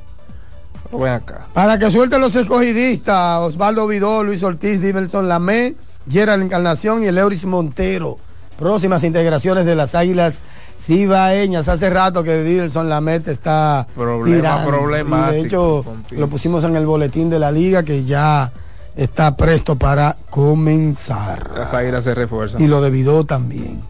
Pero 0.85 0.99
ven 1.05 1.13
acá. 1.15 1.47
Para 1.55 1.79
que 1.79 1.91
suelten 1.91 2.21
los 2.21 2.35
escogidistas, 2.37 3.39
Osvaldo 3.41 3.87
Vidó, 3.87 4.23
Luis 4.25 4.43
Ortiz, 4.43 4.81
Diverson 4.83 5.29
Lamé, 5.29 5.75
Gerald 6.11 6.43
Encarnación 6.43 7.03
y 7.05 7.07
el 7.07 7.17
Euris 7.17 7.47
Montero. 7.47 8.19
Próximas 8.59 9.03
integraciones 9.03 9.65
de 9.65 9.75
las 9.75 9.95
Águilas 9.95 10.43
Cibaeñas. 10.83 11.69
Hace 11.69 11.91
rato 11.91 12.23
que 12.23 12.43
Diverson 12.43 12.89
Lamé 12.89 13.23
está 13.27 13.87
Problema 13.95 15.29
Y 15.31 15.35
de 15.35 15.41
hecho, 15.43 15.85
lo 16.11 16.29
pusimos 16.29 16.65
en 16.65 16.77
el 16.77 16.87
boletín 16.87 17.31
de 17.31 17.39
la 17.39 17.53
liga 17.53 17.83
que 17.83 18.05
ya 18.05 18.51
está 18.97 19.37
presto 19.37 19.77
para 19.77 20.17
comenzar. 20.29 21.51
Las 21.57 21.73
águilas 21.73 22.05
se 22.05 22.15
refuerzan. 22.15 22.61
Y 22.61 22.67
lo 22.67 22.81
de 22.81 22.91
Vidó 22.91 23.25
también. 23.25 23.81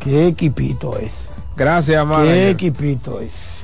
Qué 0.00 0.26
equipito 0.26 0.98
es. 0.98 1.30
Gracias, 1.56 2.02
Qué 2.02 2.08
manager. 2.08 2.48
equipito 2.48 3.20
es. 3.20 3.62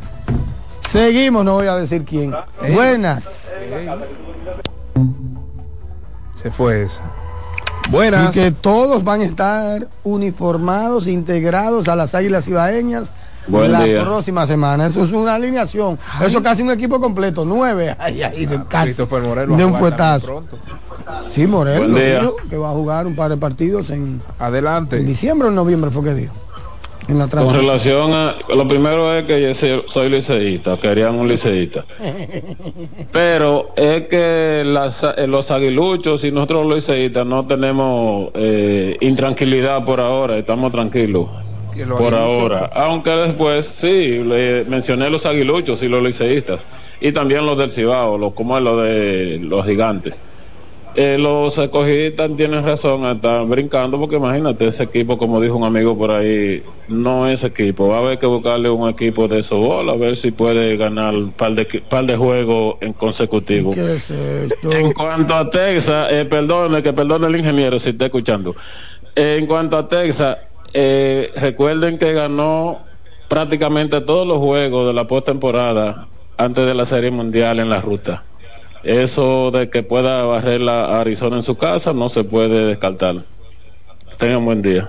Seguimos, 0.89 1.45
no 1.45 1.55
voy 1.55 1.67
a 1.67 1.77
decir 1.77 2.05
quién. 2.05 2.35
Buenas. 2.73 3.51
Se 6.41 6.51
fue 6.51 6.85
esa. 6.85 7.03
Buenas. 7.89 8.29
Así 8.29 8.41
que 8.41 8.51
todos 8.51 9.03
van 9.05 9.21
a 9.23 9.25
estar 9.25 9.89
uniformados, 10.05 11.07
integrados 11.07 11.89
a 11.89 11.97
las 11.97 12.15
Águilas 12.15 12.47
Ibaeñas 12.47 13.13
Buen 13.47 13.73
la 13.73 13.85
día. 13.85 14.05
próxima 14.05 14.47
semana. 14.47 14.87
Eso 14.87 15.05
es 15.05 15.13
una 15.13 15.35
alineación. 15.35 15.99
Eso 16.21 16.39
es 16.39 16.45
casi 16.45 16.63
un 16.63 16.71
equipo 16.71 17.01
completo. 17.01 17.45
Nueve. 17.45 17.97
Ay, 17.99 18.23
ay, 18.23 18.47
de, 18.47 18.61
casi, 18.69 18.95
Morel 19.23 19.53
va 19.53 19.57
de 19.57 19.65
un 19.65 19.75
fuetazo. 19.75 20.45
Sí, 21.29 21.47
dijo, 21.47 22.37
que 22.49 22.57
va 22.57 22.71
a 22.71 22.73
jugar 22.73 23.07
un 23.07 23.17
par 23.17 23.31
de 23.31 23.37
partidos 23.37 23.91
en, 23.91 24.21
Adelante. 24.39 24.99
en 24.99 25.07
diciembre 25.07 25.47
o 25.47 25.51
en 25.51 25.57
noviembre 25.57 25.91
fue 25.91 26.05
que 26.05 26.15
dijo. 26.15 26.35
En 27.11 27.19
la 27.19 27.27
Con 27.27 27.53
relación 27.55 28.13
a, 28.13 28.37
lo 28.55 28.69
primero 28.69 29.13
es 29.15 29.25
que 29.25 29.43
yo 29.61 29.83
soy- 29.93 30.09
liceísta, 30.11 30.79
querían 30.81 31.17
un 31.17 31.27
liceísta. 31.29 31.85
Pero 33.13 33.71
es 33.77 34.03
que 34.09 34.63
las- 34.65 34.95
eh, 35.19 35.27
los 35.27 35.51
aguiluchos 35.51 36.23
y 36.25 36.31
nosotros 36.31 36.67
los 36.67 36.77
liceístas 36.79 37.27
no 37.27 37.47
tenemos 37.47 38.31
eh, 38.35 38.97
intranquilidad 39.01 39.85
por 39.85 40.01
ahora, 40.01 40.39
estamos 40.39 40.71
tranquilos. 40.73 41.29
Los 41.77 41.99
Por 42.01 42.15
ahora, 42.15 42.71
aunque 42.75 43.11
después 43.11 43.65
sí, 43.81 44.23
le 44.25 44.65
mencioné 44.67 45.09
los 45.09 45.25
aguiluchos 45.25 45.79
y 45.83 45.89
los 45.89 46.03
liceístas 46.03 46.61
y 47.01 47.13
también 47.13 47.47
los 47.47 47.57
del 47.57 47.73
Cibao, 47.73 48.19
lo, 48.19 48.33
como 48.33 48.57
es 48.59 48.63
lo 48.63 48.77
de 48.81 49.39
los 49.43 49.65
gigantes. 49.67 50.15
Eh, 50.97 51.19
los 51.19 51.57
escogidistas 51.57 52.31
tienen 52.37 52.65
razón, 52.65 53.05
están 53.05 53.49
brincando 53.49 53.99
porque 53.99 54.17
imagínate 54.17 54.69
ese 54.69 54.83
equipo, 54.83 55.17
como 55.19 55.41
dijo 55.41 55.57
un 55.57 55.65
amigo 55.65 55.97
por 55.97 56.11
ahí, 56.11 56.65
no 56.89 57.29
es 57.29 57.43
equipo. 57.45 57.89
Va 57.89 57.97
a 57.97 58.01
haber 58.01 58.19
que 58.19 58.27
buscarle 58.27 58.69
un 58.69 58.89
equipo 58.89 59.29
de 59.29 59.45
sobol 59.45 59.89
a 59.89 59.95
ver 59.95 60.21
si 60.21 60.33
puede 60.33 60.77
ganar 60.77 61.15
un 61.15 61.33
par 61.33 61.53
de, 61.53 61.65
par 61.89 62.07
de 62.07 62.17
juegos 62.17 62.77
en 62.81 62.93
consecutivo. 62.93 63.73
¿Qué 63.73 63.95
es 63.95 64.11
esto? 64.11 64.73
En 64.73 64.93
cuanto 64.93 65.35
a 65.35 65.49
Texas, 65.49 66.09
eh, 66.11 66.25
perdone, 66.25 66.83
que 66.83 66.93
perdone 66.93 67.29
el 67.29 67.37
ingeniero 67.37 67.79
si 67.81 67.91
está 67.91 68.07
escuchando. 68.07 68.57
Eh, 69.15 69.37
en 69.39 69.47
cuanto 69.47 69.77
a 69.77 69.89
Texas, 69.89 70.39
eh, 70.73 71.31
recuerden 71.37 71.99
que 71.99 72.13
ganó 72.13 72.81
prácticamente 73.29 74.01
todos 74.01 74.27
los 74.27 74.39
juegos 74.39 74.89
de 74.89 74.93
la 74.93 75.07
postemporada 75.07 76.09
antes 76.37 76.67
de 76.67 76.75
la 76.75 76.89
Serie 76.89 77.13
Mundial 77.13 77.61
en 77.61 77.71
la 77.71 77.81
ruta. 77.81 78.25
Eso 78.83 79.51
de 79.51 79.69
que 79.69 79.83
pueda 79.83 80.25
barrer 80.25 80.61
la 80.61 81.01
Arizona 81.01 81.39
en 81.39 81.45
su 81.45 81.57
casa 81.57 81.93
no 81.93 82.09
se 82.11 82.25
puede 82.25 82.67
descartar. 82.67 83.25
Tengan 84.19 84.45
buen 84.45 84.63
día. 84.63 84.89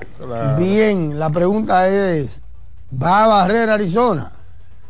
Bien, 0.57 1.18
la 1.19 1.30
pregunta 1.30 1.88
es, 1.88 2.41
¿va 3.01 3.23
a 3.23 3.27
barrer 3.27 3.69
Arizona? 3.69 4.31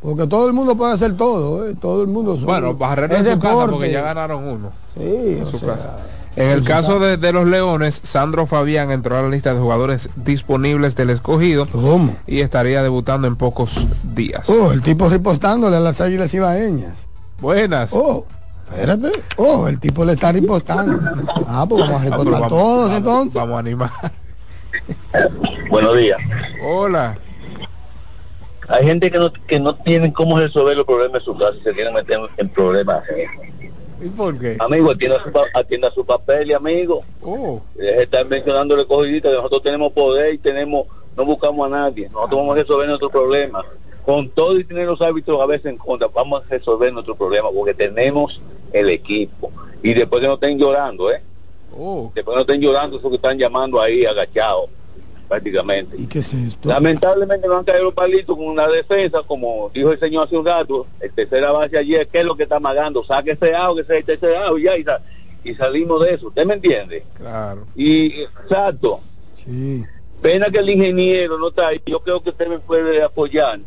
Porque 0.01 0.25
todo 0.25 0.47
el 0.47 0.53
mundo 0.53 0.75
puede 0.75 0.93
hacer 0.93 1.15
todo, 1.15 1.67
¿eh? 1.67 1.75
todo 1.79 2.01
el 2.01 2.07
mundo. 2.07 2.35
Bueno, 2.37 2.73
barrer 2.73 3.11
en 3.13 3.25
su 3.25 3.39
casa 3.39 3.49
deporte. 3.49 3.71
porque 3.71 3.91
ya 3.91 4.01
ganaron 4.01 4.43
uno. 4.47 4.71
Sí, 4.95 5.37
en 5.39 5.45
su 5.45 5.59
sea, 5.59 5.75
casa. 5.75 5.97
En 6.35 6.49
el 6.49 6.63
caso 6.63 6.99
de, 6.99 7.17
de 7.17 7.33
los 7.33 7.45
Leones, 7.45 7.99
Sandro 8.03 8.47
Fabián 8.47 8.89
entró 8.89 9.17
a 9.17 9.21
la 9.21 9.29
lista 9.29 9.53
de 9.53 9.59
jugadores 9.59 10.09
disponibles 10.15 10.95
del 10.95 11.09
escogido 11.09 11.67
¿Cómo? 11.67 12.15
y 12.25 12.39
estaría 12.39 12.81
debutando 12.81 13.27
en 13.27 13.35
pocos 13.35 13.85
días. 14.15 14.49
Oh, 14.49 14.71
el 14.71 14.81
tipo 14.81 15.09
ripostándole 15.09 15.75
a 15.75 15.81
las 15.81 15.99
águilas 16.01 16.33
ibaeñas. 16.33 17.07
Buenas. 17.41 17.91
Oh, 17.93 18.25
espérate. 18.72 19.11
Oh, 19.38 19.68
el 19.68 19.80
tipo 19.80 20.03
le 20.06 20.14
está 20.14 20.31
ripostando. 20.31 20.99
Ah, 21.48 21.65
pues 21.68 21.81
vamos 21.81 22.02
a 22.02 22.02
Ah, 22.02 22.06
ripostar 22.06 22.49
todos 22.49 22.84
vamos- 22.89 22.98
entonces. 22.98 23.34
Vamos 23.34 23.56
a 23.56 23.60
animar. 23.60 23.91
Buenos 25.69 25.98
días. 25.98 26.18
Hola. 26.64 27.18
Hay 28.68 28.85
gente 28.85 29.11
que 29.11 29.18
no, 29.18 29.34
que 29.34 29.60
no 29.60 29.76
tienen 29.76 30.11
cómo 30.11 30.39
resolver 30.39 30.77
los 30.77 30.85
problemas 30.85 31.19
de 31.19 31.26
su 31.26 31.38
casa 31.38 31.56
y 31.60 31.64
se 31.64 31.73
quieren 31.73 31.93
meter 31.93 32.19
en 32.38 32.49
problemas. 32.49 33.03
¿Y 34.02 34.07
por 34.10 34.38
qué? 34.39 34.56
Amigo, 34.60 34.91
atienda 34.91 35.18
su, 35.23 35.31
atienda 35.53 35.91
su 35.91 36.06
papel 36.06 36.49
y 36.49 36.53
amigo. 36.53 37.03
Oh. 37.22 37.61
Estar 37.77 38.26
mencionándole 38.27 38.85
cogidita 38.88 39.30
que 39.30 39.35
nosotros 39.35 39.61
tenemos 39.64 39.91
poder 39.91 40.34
y 40.34 40.38
tenemos, 40.38 40.88
no 41.18 41.26
buscamos 41.26 41.68
a 41.68 41.69
nadie. 41.69 42.10
Nosotros 42.10 42.39
vamos 42.39 42.56
a 42.56 42.61
resolver 42.61 42.88
nuestros 42.88 43.11
problemas. 43.11 43.64
Con 44.05 44.29
todo 44.29 44.57
y 44.59 44.63
tener 44.63 44.87
los 44.87 45.01
árbitros 45.01 45.39
a 45.41 45.45
veces 45.45 45.67
en 45.67 45.77
contra, 45.77 46.07
vamos 46.07 46.41
a 46.43 46.49
resolver 46.49 46.91
nuestros 46.91 47.17
problemas 47.17 47.51
porque 47.53 47.73
tenemos 47.73 48.41
el 48.73 48.89
equipo. 48.89 49.51
Y 49.83 49.93
después 49.93 50.21
que 50.21 50.27
no 50.27 50.33
estén 50.35 50.57
llorando, 50.57 51.11
¿eh? 51.11 51.21
Oh. 51.77 52.11
Después 52.13 52.35
no 52.35 52.41
estén 52.41 52.61
llorando 52.61 52.97
esos 52.97 53.09
que 53.09 53.15
están 53.15 53.37
llamando 53.37 53.79
ahí 53.81 54.05
agachados, 54.05 54.69
prácticamente. 55.27 55.95
¿Y 55.97 56.05
qué 56.07 56.19
es 56.19 56.33
esto? 56.33 56.67
Lamentablemente 56.67 57.47
no 57.47 57.57
han 57.57 57.63
caído 57.63 57.85
los 57.85 57.93
palitos 57.93 58.35
con 58.35 58.45
una 58.47 58.67
defensa, 58.67 59.21
como 59.25 59.69
dijo 59.73 59.91
el 59.91 59.99
señor 59.99 60.25
hace 60.27 60.37
un 60.37 60.45
rato, 60.45 60.87
el 60.99 61.11
tercera 61.13 61.51
base 61.51 61.77
ayer, 61.77 62.07
¿qué 62.07 62.19
es 62.19 62.25
lo 62.25 62.35
que 62.35 62.43
está 62.43 62.57
amagando? 62.57 63.03
Saque 63.05 63.31
ese 63.31 63.55
out, 63.55 63.75
que 63.77 63.81
es 63.83 63.89
el 63.99 64.03
tercer 64.05 64.35
out 64.37 64.59
y 64.59 64.63
ya, 64.63 64.77
y, 64.77 64.83
sa- 64.83 65.01
y 65.43 65.53
salimos 65.55 66.03
de 66.03 66.15
eso. 66.15 66.27
¿Usted 66.27 66.45
me 66.45 66.55
entiende? 66.55 67.03
Claro. 67.17 67.65
Y, 67.75 68.21
exacto. 68.23 68.99
Sí. 69.43 69.83
Pena 70.21 70.49
que 70.51 70.59
el 70.59 70.69
ingeniero 70.69 71.37
no 71.39 71.47
está 71.47 71.69
ahí. 71.69 71.81
Yo 71.85 71.99
creo 72.01 72.21
que 72.21 72.29
usted 72.29 72.47
me 72.47 72.59
puede 72.59 73.01
apoyar. 73.01 73.59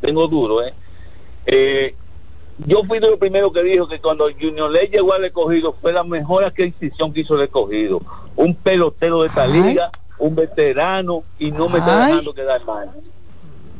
Tengo 0.00 0.26
duro, 0.28 0.62
¿eh? 0.62 0.74
Eh, 1.46 1.94
yo 2.66 2.84
fui 2.84 2.98
de 2.98 3.08
los 3.08 3.18
primeros 3.18 3.52
que 3.52 3.62
dijo 3.62 3.88
que 3.88 4.00
cuando 4.00 4.28
Junior 4.38 4.70
Ley 4.70 4.88
llegó 4.88 5.14
al 5.14 5.24
escogido 5.24 5.74
fue 5.80 5.92
la 5.92 6.04
mejor 6.04 6.44
adquisición 6.44 7.12
que 7.12 7.20
hizo 7.20 7.34
el 7.36 7.42
escogido. 7.42 8.00
Un 8.36 8.54
pelotero 8.54 9.22
de 9.22 9.28
esta 9.28 9.44
Ay. 9.44 9.52
liga, 9.52 9.90
un 10.18 10.34
veterano 10.34 11.24
y 11.38 11.50
no 11.50 11.68
me 11.68 11.78
está 11.78 12.06
dejando 12.06 12.34
quedar 12.34 12.64
mal. 12.64 12.90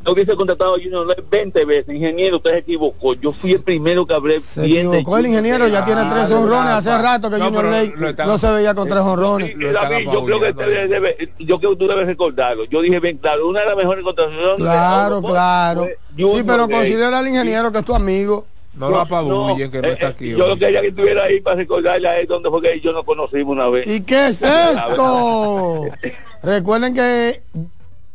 Yo 0.05 0.13
hubiese 0.13 0.35
contratado 0.35 0.75
a 0.75 0.79
Junior 0.79 1.07
Ley 1.07 1.17
20 1.31 1.65
veces. 1.65 1.95
Ingeniero, 1.95 2.37
usted 2.39 2.53
se 2.53 2.59
equivocó. 2.59 3.15
Yo 3.15 3.33
fui 3.33 3.53
el 3.53 3.63
primero 3.63 4.07
que 4.07 4.15
hablé 4.15 4.41
Se 4.41 4.63
bien 4.63 4.91
de 4.91 5.01
el 5.01 5.27
ingeniero, 5.27 5.69
ya 5.69 5.85
tiene 5.85 6.03
tres 6.11 6.31
honrones. 6.33 6.73
Hace 6.73 6.97
rato 6.99 7.31
que 7.31 7.39
No, 7.39 7.45
Junior 7.47 7.65
Ley 7.67 7.93
no 8.27 8.39
se 8.39 8.51
veía 8.51 8.75
con 8.75 8.89
tres 8.89 9.01
honrones. 9.01 9.51
Eh, 9.51 9.73
David, 9.73 10.09
yo 10.11 10.25
creo 10.25 10.41
que 10.41 10.51
usted 10.51 10.91
debe- 10.91 11.31
yo 11.39 11.59
creo 11.59 11.71
que 11.73 11.77
tú 11.77 11.87
debes 11.87 12.07
recordarlo. 12.07 12.65
Yo 12.65 12.81
dije 12.81 12.99
bien 13.01 13.19
claro, 13.19 13.49
una 13.49 13.61
de 13.61 13.67
las 13.67 13.77
mejores 13.77 14.03
contrataciones. 14.03 14.57
de 14.57 14.63
Claro, 14.63 15.23
claro. 15.23 15.87
Sí, 16.17 16.43
pero 16.47 16.69
considera 16.69 17.19
al 17.19 17.29
ingeniero 17.29 17.71
que 17.71 17.79
es 17.79 17.85
tu 17.85 17.95
amigo. 17.95 18.47
No 18.73 18.89
lo 18.89 19.01
apabullen, 19.01 19.71
que 19.71 19.83
no 19.83 19.89
eh, 19.89 19.93
está 19.93 20.07
eh, 20.07 20.11
aquí. 20.11 20.31
Yo 20.31 20.45
hoy. 20.45 20.51
lo 20.51 20.57
quería 20.57 20.81
que 20.81 20.87
estuviera 20.89 21.25
ahí 21.25 21.41
para 21.41 21.57
recordarle 21.57 22.09
a 22.09 22.21
él 22.21 22.27
donde 22.29 22.49
fue 22.49 22.63
que 22.63 22.81
yo 22.81 22.93
nos 22.93 23.03
conocimos 23.05 23.53
una 23.53 23.69
vez. 23.69 23.87
¿Y 23.87 24.01
qué 24.03 24.29
es 24.29 24.43
esto? 24.43 25.87
Recuerden 26.43 26.95
que 26.95 27.43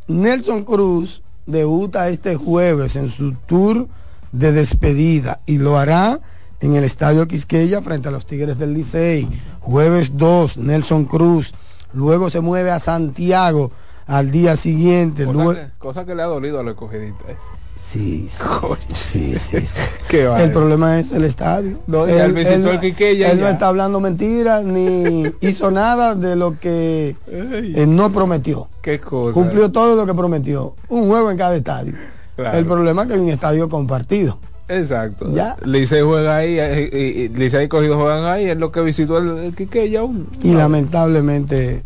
Nelson 0.08 0.64
Cruz 0.64 1.22
debuta 1.46 2.08
este 2.08 2.36
jueves 2.36 2.96
en 2.96 3.08
su 3.08 3.32
tour 3.46 3.86
de 4.32 4.52
despedida 4.52 5.40
y 5.46 5.58
lo 5.58 5.78
hará 5.78 6.20
en 6.60 6.74
el 6.74 6.84
Estadio 6.84 7.26
Quisqueya 7.28 7.82
frente 7.82 8.08
a 8.08 8.10
los 8.10 8.26
Tigres 8.26 8.58
del 8.58 8.74
Licey. 8.74 9.28
Jueves 9.60 10.16
2, 10.16 10.58
Nelson 10.58 11.04
Cruz. 11.04 11.54
Luego 11.92 12.30
se 12.30 12.40
mueve 12.40 12.70
a 12.70 12.78
Santiago 12.80 13.70
al 14.06 14.30
día 14.30 14.56
siguiente. 14.56 15.24
Cosa, 15.24 15.32
Luego- 15.34 15.52
que, 15.54 15.66
cosa 15.78 16.04
que 16.04 16.14
le 16.14 16.22
ha 16.22 16.26
dolido 16.26 16.60
a 16.60 16.62
los 16.62 16.72
escogidistas. 16.74 17.36
Sí, 17.92 18.28
sí, 18.92 19.34
sí, 19.34 19.58
El 20.10 20.50
problema 20.50 20.98
es 20.98 21.12
el 21.12 21.24
estadio. 21.24 21.78
No, 21.86 22.06
él 22.06 22.32
visitó 22.32 22.58
no- 22.58 22.70
el 22.72 22.80
Quiqueya 22.80 23.30
él 23.30 23.40
no 23.40 23.48
está 23.48 23.68
hablando 23.68 24.00
mentiras 24.00 24.64
ni 24.64 25.22
hizo 25.40 25.70
nada 25.70 26.14
de 26.14 26.34
lo 26.36 26.58
que 26.58 27.14
eh, 27.28 27.84
no 27.86 28.10
prometió. 28.12 28.68
Qué 28.82 28.98
cosa. 29.00 29.34
Cumplió 29.34 29.70
todo 29.70 29.94
lo 29.96 30.04
que 30.04 30.14
prometió. 30.14 30.74
Un 30.88 31.06
juego 31.08 31.30
en 31.30 31.36
cada 31.38 31.54
estadio. 31.54 31.94
Claro. 32.34 32.58
El 32.58 32.66
problema 32.66 33.02
es 33.02 33.08
que 33.08 33.14
hay 33.14 33.20
un 33.20 33.30
estadio 33.30 33.68
compartido. 33.68 34.38
Exacto. 34.68 35.30
Ya. 35.32 35.56
Licey 35.64 36.02
juega 36.02 36.36
ahí, 36.38 36.58
eh, 36.58 36.90
y, 36.92 36.96
y- 36.96 37.22
y 37.24 37.28
Licey 37.28 37.66
y 37.66 37.68
cogido 37.68 37.96
juegan 37.98 38.24
ahí, 38.24 38.46
es 38.50 38.56
lo 38.58 38.72
que 38.72 38.80
visitó 38.80 39.18
el, 39.18 39.38
el 39.38 39.54
Quiqueya 39.54 40.00
aún. 40.00 40.26
Y 40.42 40.52
lamentablemente 40.54 41.82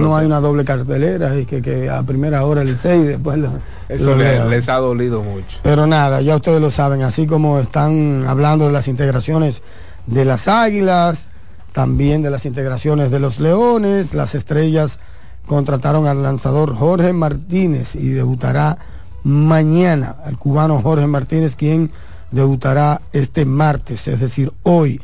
No 0.00 0.16
hay 0.16 0.26
una 0.26 0.40
doble 0.40 0.64
cartelera 0.64 1.36
y 1.38 1.44
que, 1.46 1.60
que 1.62 1.90
a 1.90 2.02
primera 2.02 2.44
hora 2.44 2.62
el 2.62 2.76
6 2.76 3.06
después 3.06 3.38
lo- 3.38 3.52
Eso 3.88 4.10
lo 4.10 4.16
le- 4.16 4.24
veo. 4.24 4.48
les 4.48 4.68
ha 4.68 4.76
dolido 4.78 5.22
mucho. 5.22 5.58
Pero 5.62 5.86
nada, 5.86 6.20
ya 6.22 6.36
ustedes 6.36 6.60
lo 6.60 6.70
saben, 6.70 7.02
así 7.02 7.26
como 7.26 7.58
están 7.58 8.24
hablando 8.26 8.66
de 8.66 8.72
las 8.72 8.88
integraciones 8.88 9.62
de 10.06 10.24
las 10.24 10.48
águilas, 10.48 11.28
también 11.72 12.22
de 12.22 12.30
las 12.30 12.46
integraciones 12.46 13.10
de 13.10 13.20
los 13.20 13.40
leones, 13.40 14.14
las 14.14 14.34
estrellas 14.34 14.98
contrataron 15.46 16.06
al 16.06 16.22
lanzador 16.22 16.74
Jorge 16.74 17.12
Martínez 17.12 17.94
y 17.94 18.08
debutará 18.08 18.78
mañana, 19.22 20.16
el 20.26 20.38
cubano 20.38 20.80
Jorge 20.82 21.06
Martínez, 21.06 21.56
quien 21.56 21.90
debutará 22.30 23.00
este 23.12 23.44
martes, 23.44 24.08
es 24.08 24.20
decir, 24.20 24.52
hoy 24.62 25.00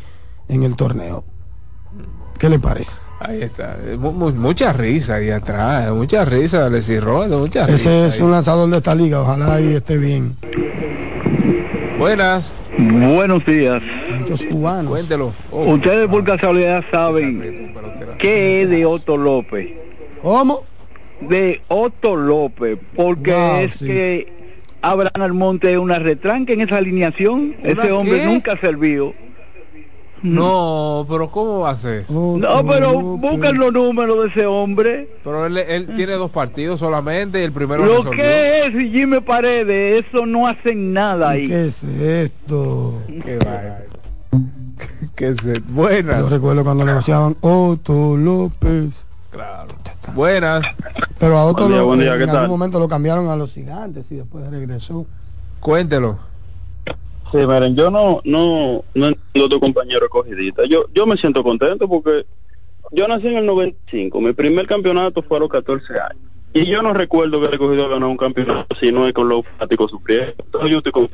en 0.48 0.62
el 0.62 0.76
torneo. 0.76 1.24
¿Qué 2.38 2.48
le 2.48 2.58
parece? 2.58 2.92
Ahí 3.20 3.42
está. 3.42 3.76
Eh, 3.86 3.96
mu- 3.96 4.12
mu- 4.12 4.32
mucha 4.32 4.72
risa 4.72 5.16
ahí 5.16 5.30
atrás, 5.30 5.90
mucha 5.92 6.24
risa, 6.24 6.68
les 6.68 6.88
Roldo, 7.02 7.38
mucha 7.38 7.66
risa. 7.66 7.76
Ese 7.90 8.06
es 8.08 8.14
ahí. 8.14 8.22
un 8.22 8.30
lanzador 8.32 8.68
de 8.68 8.76
esta 8.78 8.94
liga, 8.94 9.22
ojalá 9.22 9.60
y 9.60 9.74
esté 9.74 9.96
bien. 9.96 10.36
Buenas. 11.98 12.54
Buenos 12.76 13.44
días. 13.46 13.80
Muchos 14.18 14.42
cubanos. 14.44 14.90
Cuéntelo. 14.90 15.32
Ustedes 15.50 16.08
por 16.08 16.24
casualidad 16.24 16.84
saben 16.90 17.72
qué 18.18 18.62
es 18.62 18.68
de 18.70 18.84
Otto 18.84 19.16
López. 19.16 19.68
¿Cómo? 20.20 20.62
De 21.20 21.62
Otto 21.68 22.16
López, 22.16 22.78
porque 22.96 23.32
Wow, 23.32 23.56
es 23.60 23.74
sí. 23.74 23.86
que 23.86 24.32
Abraham 24.82 25.22
Almonte 25.22 25.72
es 25.72 25.78
una 25.78 25.98
retranca 25.98 26.52
en 26.52 26.62
esa 26.62 26.76
alineación. 26.78 27.54
¿Una 27.62 27.70
Ese 27.82 27.92
hombre 27.92 28.18
qué? 28.18 28.26
nunca 28.26 28.52
ha 28.52 28.58
servido. 28.58 29.14
No, 30.24 31.06
pero 31.08 31.30
¿cómo 31.30 31.60
va 31.60 31.70
a 31.70 31.76
ser? 31.76 32.06
No, 32.10 32.66
pero 32.66 32.98
buscan 33.18 33.58
los 33.58 33.72
números 33.72 34.22
de 34.22 34.28
ese 34.30 34.46
hombre. 34.46 35.10
Pero 35.22 35.44
él, 35.44 35.58
él 35.58 35.94
tiene 35.94 36.14
dos 36.14 36.30
partidos 36.30 36.80
solamente 36.80 37.40
y 37.40 37.44
el 37.44 37.52
primero 37.52 37.84
Lo 37.84 37.98
resolvió. 37.98 38.22
que 38.22 38.66
es 38.66 38.72
Jimmy 38.90 39.20
Paredes, 39.20 40.06
eso 40.08 40.24
no 40.24 40.46
hacen 40.48 40.94
nada 40.94 41.30
ahí. 41.30 41.48
¿Qué 41.48 41.66
es 41.66 41.84
esto? 41.84 42.94
Qué 43.06 43.36
vaina. 43.36 43.78
¿Qué 45.14 45.28
es 45.28 45.44
esto? 45.44 45.62
Buenas. 45.68 46.20
Yo 46.22 46.28
recuerdo 46.30 46.64
cuando 46.64 46.84
negociaban 46.86 47.36
Otto 47.42 48.16
López. 48.16 48.94
Claro. 49.30 49.74
Buenas. 50.14 50.64
Pero 51.18 51.36
a 51.38 51.44
Otto 51.44 51.62
Buen 51.62 51.68
día, 51.68 51.76
López 51.80 51.86
buen 51.86 52.00
día, 52.00 52.12
en 52.12 52.18
¿qué 52.18 52.24
algún 52.24 52.36
tal? 52.40 52.48
momento 52.48 52.78
lo 52.78 52.88
cambiaron 52.88 53.28
a 53.28 53.36
los 53.36 53.52
gigantes 53.52 54.10
y 54.10 54.16
después 54.16 54.48
regresó. 54.50 55.06
Cuéntelo. 55.60 56.18
Sí, 57.34 57.44
miren, 57.48 57.74
yo 57.74 57.90
no, 57.90 58.20
no, 58.22 58.84
no 58.94 59.06
entiendo 59.08 59.48
tu 59.48 59.58
compañero 59.58 60.04
escogidita. 60.04 60.66
Yo, 60.66 60.84
yo 60.94 61.04
me 61.04 61.16
siento 61.16 61.42
contento 61.42 61.88
porque 61.88 62.26
yo 62.92 63.08
nací 63.08 63.26
en 63.26 63.38
el 63.38 63.46
95. 63.46 64.20
Mi 64.20 64.32
primer 64.34 64.68
campeonato 64.68 65.20
fue 65.20 65.38
a 65.38 65.40
los 65.40 65.48
14 65.48 65.94
años. 65.94 66.22
Y 66.52 66.66
yo 66.66 66.80
no 66.80 66.92
recuerdo 66.92 67.40
que 67.40 67.48
recogido 67.48 67.88
ganó 67.88 68.08
un 68.08 68.16
campeonato 68.16 68.76
si 68.78 68.92
no 68.92 69.08
es 69.08 69.12
con 69.12 69.28
los 69.28 69.44
fanáticos 69.44 69.90
sufriendo. 69.90 70.34
Yo 70.68 70.78
estoy 70.78 70.92
con... 70.92 71.10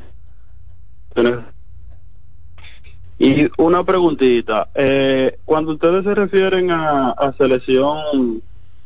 Y 3.17 3.49
una 3.57 3.83
preguntita. 3.83 4.69
Eh, 4.75 5.39
cuando 5.43 5.71
ustedes 5.71 6.03
se 6.03 6.13
refieren 6.13 6.69
a, 6.69 7.09
a 7.09 7.33
selección 7.33 8.43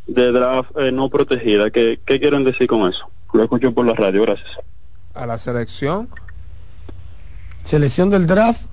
de 0.07 0.31
draft 0.31 0.71
eh, 0.77 0.93
no 0.93 1.09
protegida, 1.09 1.69
¿qué, 1.69 1.99
¿qué 2.05 2.17
quieren 2.17 2.45
decir 2.45 2.67
con 2.67 2.89
eso? 2.89 3.09
Lo 3.33 3.43
escucho 3.43 3.73
por 3.73 3.85
la 3.85 3.93
radio, 3.93 4.21
gracias. 4.21 4.57
A 5.13 5.25
la 5.25 5.37
selección. 5.37 6.07
Selección 7.65 8.09
del 8.09 8.27
draft. 8.27 8.65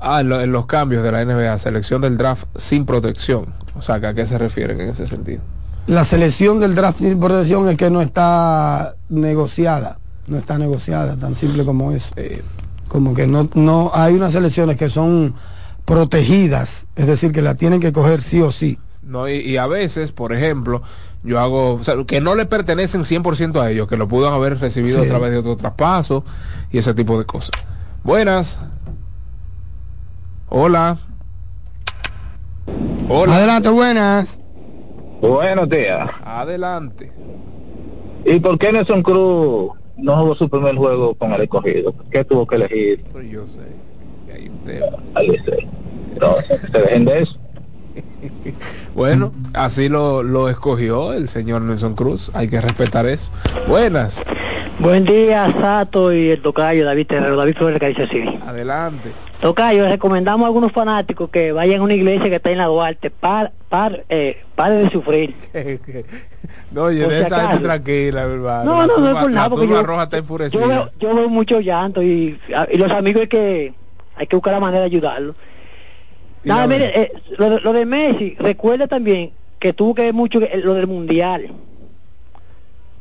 Ah, 0.00 0.20
en, 0.20 0.28
lo- 0.28 0.40
en 0.40 0.52
los 0.52 0.66
cambios 0.66 1.02
de 1.02 1.12
la 1.12 1.22
NBA, 1.24 1.56
selección 1.58 2.02
del 2.02 2.18
draft 2.18 2.44
sin 2.56 2.84
protección. 2.84 3.54
O 3.76 3.82
sea, 3.82 4.00
¿que 4.00 4.06
¿a 4.06 4.14
qué 4.14 4.26
se 4.26 4.36
refieren 4.38 4.80
en 4.80 4.90
ese 4.90 5.06
sentido? 5.06 5.40
La 5.86 6.04
selección 6.04 6.60
del 6.60 6.74
draft 6.74 6.98
sin 6.98 7.18
protección 7.18 7.68
es 7.68 7.76
que 7.76 7.90
no 7.90 8.00
está 8.02 8.96
negociada. 9.08 9.98
No 10.26 10.38
está 10.38 10.58
negociada, 10.58 11.16
tan 11.16 11.34
simple 11.34 11.64
como 11.64 11.92
eso. 11.92 12.10
Como 12.88 13.14
que 13.14 13.26
no, 13.26 13.48
no 13.54 13.90
hay 13.94 14.14
unas 14.14 14.32
selecciones 14.32 14.76
que 14.76 14.88
son 14.88 15.34
protegidas, 15.84 16.86
es 16.96 17.06
decir, 17.06 17.32
que 17.32 17.42
la 17.42 17.54
tienen 17.56 17.80
que 17.80 17.92
coger 17.92 18.22
sí 18.22 18.40
o 18.40 18.50
sí. 18.50 18.78
No, 19.02 19.28
y, 19.28 19.34
y 19.40 19.58
a 19.58 19.66
veces, 19.66 20.12
por 20.12 20.32
ejemplo, 20.32 20.82
yo 21.24 21.40
hago, 21.40 21.74
o 21.74 21.82
sea, 21.82 21.94
que 22.06 22.20
no 22.20 22.34
le 22.34 22.44
pertenecen 22.46 23.02
100% 23.04 23.60
a 23.60 23.70
ellos, 23.70 23.88
que 23.88 23.96
lo 23.96 24.06
pudan 24.08 24.32
haber 24.34 24.58
recibido 24.60 25.00
Sí. 25.00 25.06
a 25.06 25.08
través 25.08 25.30
de 25.30 25.38
otro 25.38 25.56
traspaso 25.56 26.24
y 26.70 26.78
ese 26.78 26.94
tipo 26.94 27.18
de 27.18 27.24
cosas. 27.24 27.50
Buenas. 28.02 28.60
Hola. 30.48 30.98
Hola. 33.08 33.36
Adelante, 33.36 33.68
buenas. 33.70 34.40
Buenos 35.20 35.68
días. 35.68 36.08
Adelante. 36.24 37.12
¿Y 38.24 38.40
por 38.40 38.58
qué 38.58 38.72
Nelson 38.72 39.02
Cruz 39.02 39.72
no 39.96 40.16
jugó 40.16 40.34
su 40.34 40.48
primer 40.48 40.76
juego 40.76 41.14
con 41.14 41.32
el 41.32 41.42
escogido? 41.42 41.94
¿Qué 42.10 42.24
tuvo 42.24 42.46
que 42.46 42.56
elegir? 42.56 43.04
Yo 43.30 43.46
sé. 43.46 43.60
que 44.26 44.32
hay 44.32 44.48
un 44.48 44.58
tema. 44.60 44.96
Al 45.14 45.26
Licey. 45.26 45.68
Entonces, 46.12 46.60
se 46.72 46.78
dejen 46.78 47.04
de 47.04 47.20
eso. 47.22 47.38
Bueno, 48.94 49.32
así 49.54 49.88
lo, 49.88 50.22
lo 50.22 50.48
escogió 50.48 51.12
el 51.12 51.28
señor 51.28 51.62
Nelson 51.62 51.94
Cruz. 51.94 52.30
Hay 52.34 52.48
que 52.48 52.60
respetar 52.60 53.06
eso. 53.06 53.30
Buenas. 53.68 54.22
Buen 54.78 55.04
día, 55.04 55.52
Sato 55.60 56.12
y 56.12 56.30
el 56.30 56.42
tocayo 56.42 56.84
David 56.84 57.06
Terrero, 57.06 57.36
David 57.36 57.54
Flores, 57.56 57.78
que 57.78 57.88
dice 57.88 58.02
así. 58.04 58.40
Adelante. 58.46 59.12
Tocayo, 59.40 59.88
recomendamos 59.88 60.44
a 60.44 60.48
algunos 60.48 60.72
fanáticos 60.72 61.28
que 61.30 61.52
vayan 61.52 61.80
a 61.80 61.84
una 61.84 61.94
iglesia 61.94 62.28
que 62.28 62.36
está 62.36 62.50
en 62.50 62.58
la 62.58 62.66
Duarte, 62.66 63.10
par, 63.10 63.52
par, 63.68 64.04
eh, 64.08 64.42
pare 64.54 64.74
de 64.76 64.90
sufrir. 64.90 65.34
No, 66.70 66.82
Por 66.82 66.94
de 66.94 67.08
si 67.20 67.24
esa 67.24 67.48
gente 67.48 67.64
tranquila, 67.64 68.22
hermano. 68.22 68.64
No, 68.64 68.80
La 68.80 68.86
no, 68.86 68.98
no 68.98 69.08
es 69.10 69.16
por 69.16 69.30
nada, 69.30 69.48
porque 69.48 69.66
yo- 69.68 69.82
roja 69.82 70.02
está 70.04 70.16
Yo 70.18 70.22
enfurecida. 70.22 70.66
veo, 70.66 70.90
yo 71.00 71.14
veo 71.14 71.28
mucho 71.30 71.60
llanto 71.60 72.02
y, 72.02 72.38
y 72.70 72.76
los 72.76 72.90
amigos 72.92 73.22
hay 73.22 73.28
que, 73.28 73.74
hay 74.16 74.26
que 74.26 74.36
buscar 74.36 74.52
la 74.52 74.60
manera 74.60 74.80
de 74.80 74.86
ayudarlos. 74.86 75.36
Nada, 76.44 76.62
la 76.62 76.66
mire, 76.66 77.00
eh, 77.00 77.12
lo, 77.38 77.50
de- 77.50 77.60
lo 77.60 77.72
de 77.72 77.86
Messi, 77.86 78.36
recuerda 78.38 78.86
también 78.86 79.32
que 79.58 79.72
tuvo 79.72 79.94
que 79.94 80.02
ver 80.02 80.14
mucho 80.14 80.40
que- 80.40 80.56
lo 80.58 80.74
del 80.74 80.86
Mundial. 80.86 81.48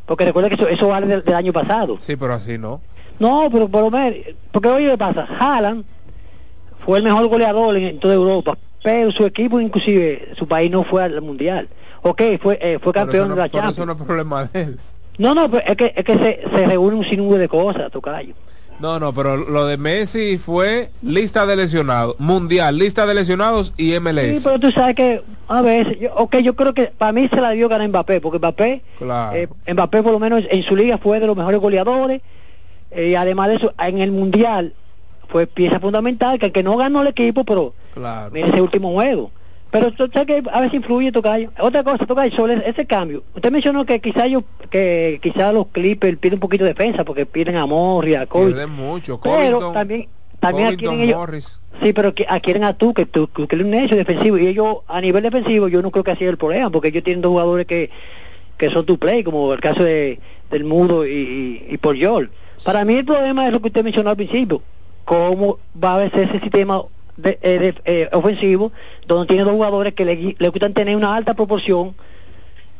Porque 0.06 0.26
recuerda 0.26 0.50
que 0.50 0.56
eso, 0.56 0.68
eso 0.68 0.88
vale 0.88 1.08
del, 1.08 1.24
del 1.24 1.36
año 1.36 1.54
pasado. 1.54 1.98
Sí, 2.02 2.16
pero 2.16 2.34
así 2.34 2.58
no. 2.58 2.82
No, 3.20 3.48
pero 3.52 3.68
por 3.70 3.84
lo 3.84 3.92
menos, 3.92 4.18
porque 4.52 4.68
oye, 4.70 4.90
¿qué 4.92 4.98
pasa? 4.98 5.28
Haaland 5.40 5.86
fue 6.86 6.98
el 6.98 7.04
mejor 7.04 7.28
goleador 7.28 7.76
en, 7.78 7.84
en 7.84 8.00
toda 8.00 8.14
Europa, 8.14 8.58
pero 8.84 9.12
su 9.12 9.26
equipo, 9.26 9.60
inclusive, 9.62 10.30
su 10.36 10.48
país 10.48 10.70
no 10.72 10.84
fue 10.84 11.04
al 11.04 11.22
Mundial. 11.22 11.70
Ok, 12.02 12.22
fue, 12.42 12.58
eh, 12.62 12.80
fue 12.82 12.92
campeón 12.92 13.30
no- 13.30 13.36
de 13.36 13.42
la 13.42 13.50
Champions. 13.50 13.78
eso 13.78 13.86
no 13.86 13.94
es 13.94 14.02
problema 14.02 14.46
de 14.46 14.62
él. 14.62 14.80
No, 15.18 15.34
no, 15.36 15.50
pero 15.50 15.64
es 15.66 15.78
que, 15.78 15.94
es 15.96 16.04
que 16.04 16.18
se, 16.18 16.42
se 16.50 16.66
reúne 16.68 16.96
un 16.98 17.04
sinnúmero 17.06 17.38
de 17.38 17.48
cosas, 17.48 17.90
tocayo. 17.92 18.34
No, 18.84 19.00
no, 19.00 19.14
pero 19.14 19.38
lo 19.38 19.66
de 19.66 19.78
Messi 19.78 20.38
fue 20.38 20.92
lista 21.02 21.46
de 21.46 21.56
lesionados, 21.56 22.20
mundial, 22.20 22.78
lista 22.78 23.06
de 23.06 23.14
lesionados 23.14 23.74
y 23.78 23.98
MLS. 23.98 24.40
Sí, 24.40 24.42
pero 24.44 24.60
tú 24.60 24.72
sabes 24.74 24.94
que 24.94 25.24
a 25.48 25.62
veces, 25.62 25.98
yo, 26.02 26.14
ok, 26.16 26.36
yo 26.40 26.54
creo 26.54 26.74
que 26.74 26.88
para 26.88 27.14
mí 27.14 27.30
se 27.30 27.40
la 27.40 27.52
dio 27.52 27.70
ganar 27.70 27.88
Mbappé, 27.88 28.20
porque 28.20 28.40
Mbappé, 28.40 28.82
Claro. 28.98 29.38
eh, 29.38 29.48
Mbappé 29.74 30.04
por 30.04 30.12
lo 30.12 30.20
menos 30.20 30.44
en 30.50 30.64
su 30.64 30.76
liga 30.76 30.98
fue 30.98 31.22
de 31.22 31.28
los 31.28 31.38
mejores 31.38 31.62
goleadores, 31.62 32.22
eh, 32.92 33.08
y 33.12 33.16
además 33.16 33.48
de 33.48 33.56
eso, 33.56 33.74
en 33.80 34.00
el 34.00 34.12
Mundial 34.12 34.74
fue 35.30 35.48
pieza 35.48 35.80
fundamental, 35.80 36.38
que 36.38 36.48
aunque 36.48 36.62
no 36.62 36.76
ganó 36.76 37.04
el 37.04 37.08
equipo, 37.08 37.46
pero 37.46 37.74
claro. 37.94 38.32
mira 38.34 38.48
ese 38.48 38.62
último 38.62 38.92
juego. 38.92 39.32
Pero 39.74 39.92
sabes 39.98 40.28
que 40.28 40.44
a 40.52 40.62
veces 40.62 40.76
influye 40.76 41.12
Tocayo. 41.12 41.50
Otra 41.60 41.84
cosa, 41.84 42.06
Tocayo, 42.06 42.36
sobre 42.36 42.62
ese 42.70 42.86
cambio. 42.86 43.24
Usted 43.36 43.52
mencionó 43.52 43.86
que 43.86 44.00
quizá 44.00 44.28
yo, 44.28 44.44
que 44.70 45.20
quizá 45.20 45.52
los 45.52 45.66
Clippers 45.68 46.20
piden 46.20 46.36
un 46.36 46.42
poquito 46.42 46.64
de 46.64 46.76
defensa 46.76 47.04
porque 47.04 47.26
piden 47.26 47.56
a 47.56 47.66
Morri, 47.66 48.14
a 48.14 48.28
Kobe. 48.28 48.52
Pierden 48.52 48.70
mucho. 48.70 49.20
Pero 49.20 49.34
Covington, 49.34 49.74
también, 49.74 50.08
también 50.40 50.68
adquieren 50.68 51.02
ellos, 51.02 51.18
Morris. 51.18 51.60
Sí, 51.82 51.92
pero 51.92 52.14
que 52.14 52.28
adquieren 52.30 52.66
a 52.66 52.76
tú, 52.76 52.94
que 52.94 53.08
tú, 53.08 53.28
que 53.28 53.48
es 53.50 53.62
un 53.64 53.72
necio 53.72 53.98
defensivo. 53.98 54.38
Y 54.38 54.46
ellos, 54.46 54.78
a 54.88 55.02
nivel 55.02 55.24
defensivo, 55.24 55.68
yo 55.68 55.82
no 55.82 55.90
creo 55.90 56.04
que 56.04 56.12
así 56.12 56.24
es 56.24 56.30
el 56.30 56.38
problema, 56.38 56.70
porque 56.70 56.90
ellos 56.90 57.04
tienen 57.04 57.24
dos 57.24 57.32
jugadores 57.32 57.66
que, 57.66 57.90
que 58.58 58.70
son 58.70 58.86
tu 58.86 59.00
play, 59.00 59.24
como 59.24 59.54
el 59.54 59.60
caso 59.60 59.84
de 59.84 60.20
del 60.52 60.66
Mudo 60.66 61.08
y, 61.08 61.66
y, 61.68 61.78
por 61.80 61.96
Yol. 61.96 62.30
Para 62.64 62.86
mí 62.86 62.94
el 62.94 63.06
problema 63.06 63.48
es 63.48 63.54
lo 63.54 63.60
que 63.60 63.70
usted 63.70 63.84
mencionó 63.84 64.12
al 64.12 64.18
principio, 64.18 64.62
cómo 65.04 65.58
va 65.84 65.96
a 65.96 66.10
ser 66.12 66.30
ese 66.30 66.42
sistema 66.42 66.84
de, 67.18 67.40
eh, 67.42 67.60
de- 67.60 67.76
eh, 67.86 68.10
ofensivo, 68.14 68.72
donde 69.08 69.28
tiene 69.28 69.44
dos 69.44 69.54
jugadores 69.54 69.94
que 69.94 70.06
le, 70.06 70.36
le 70.38 70.50
gustan 70.50 70.74
tener 70.74 70.96
una 70.96 71.16
alta 71.16 71.34
proporción 71.34 71.96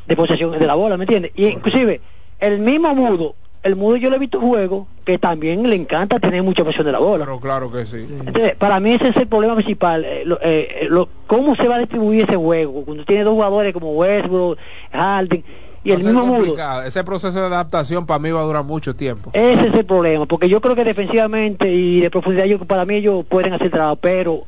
de 0.06 0.16
posesión 0.16 0.58
de 0.58 0.66
la 0.66 0.74
bola, 0.74 0.96
¿me 0.96 1.04
entiendes? 1.04 1.32
Y 1.34 1.46
inclusive, 1.46 2.00
el 2.38 2.58
mismo 2.58 2.94
Mudo, 2.94 3.36
el 3.62 3.76
Mudo 3.76 3.96
yo 3.96 4.10
lo 4.10 4.16
he 4.16 4.18
visto 4.18 4.40
juego, 4.40 4.88
que 5.04 5.18
también 5.18 5.68
le 5.68 5.76
encanta 5.76 6.18
tener 6.18 6.42
mucha 6.42 6.62
posesión 6.64 6.86
de 6.86 6.92
la 6.92 6.98
bola. 6.98 7.24
Pero 7.24 7.40
claro 7.40 7.70
que 7.72 7.86
sí. 7.86 7.96
Entonces, 8.08 8.54
para 8.56 8.80
mí 8.80 8.92
ese 8.92 9.08
es 9.08 9.16
el 9.16 9.28
problema 9.28 9.54
principal. 9.54 10.04
eh, 10.04 10.22
lo- 10.26 10.40
eh, 10.42 10.68
eh, 10.82 10.86
lo- 10.90 11.08
¿Cómo 11.26 11.54
se 11.56 11.66
va 11.68 11.76
a 11.76 11.78
distribuir 11.78 12.22
ese 12.24 12.36
juego? 12.36 12.84
Cuando 12.84 13.04
tiene 13.06 13.24
dos 13.24 13.32
jugadores 13.34 13.72
como 13.72 13.92
Westbrook, 13.92 14.58
Harden, 14.92 15.42
y 15.84 15.92
el 15.92 15.98
Va 16.00 16.04
mismo 16.06 16.26
mudo. 16.26 16.38
complicado. 16.38 16.82
Ese 16.82 17.04
proceso 17.04 17.38
de 17.38 17.46
adaptación 17.46 18.06
para 18.06 18.18
mí 18.18 18.30
va 18.30 18.40
a 18.40 18.44
durar 18.44 18.64
mucho 18.64 18.96
tiempo. 18.96 19.30
Ese 19.34 19.68
es 19.68 19.74
el 19.74 19.84
problema, 19.84 20.26
porque 20.26 20.48
yo 20.48 20.60
creo 20.60 20.74
que 20.74 20.82
defensivamente 20.84 21.70
y 21.72 22.00
de 22.00 22.10
profundidad, 22.10 22.46
yo 22.46 22.58
para 22.64 22.84
mí 22.86 22.94
ellos 22.96 23.24
pueden 23.28 23.52
hacer 23.52 23.70
trabajo, 23.70 23.96
pero 23.96 24.44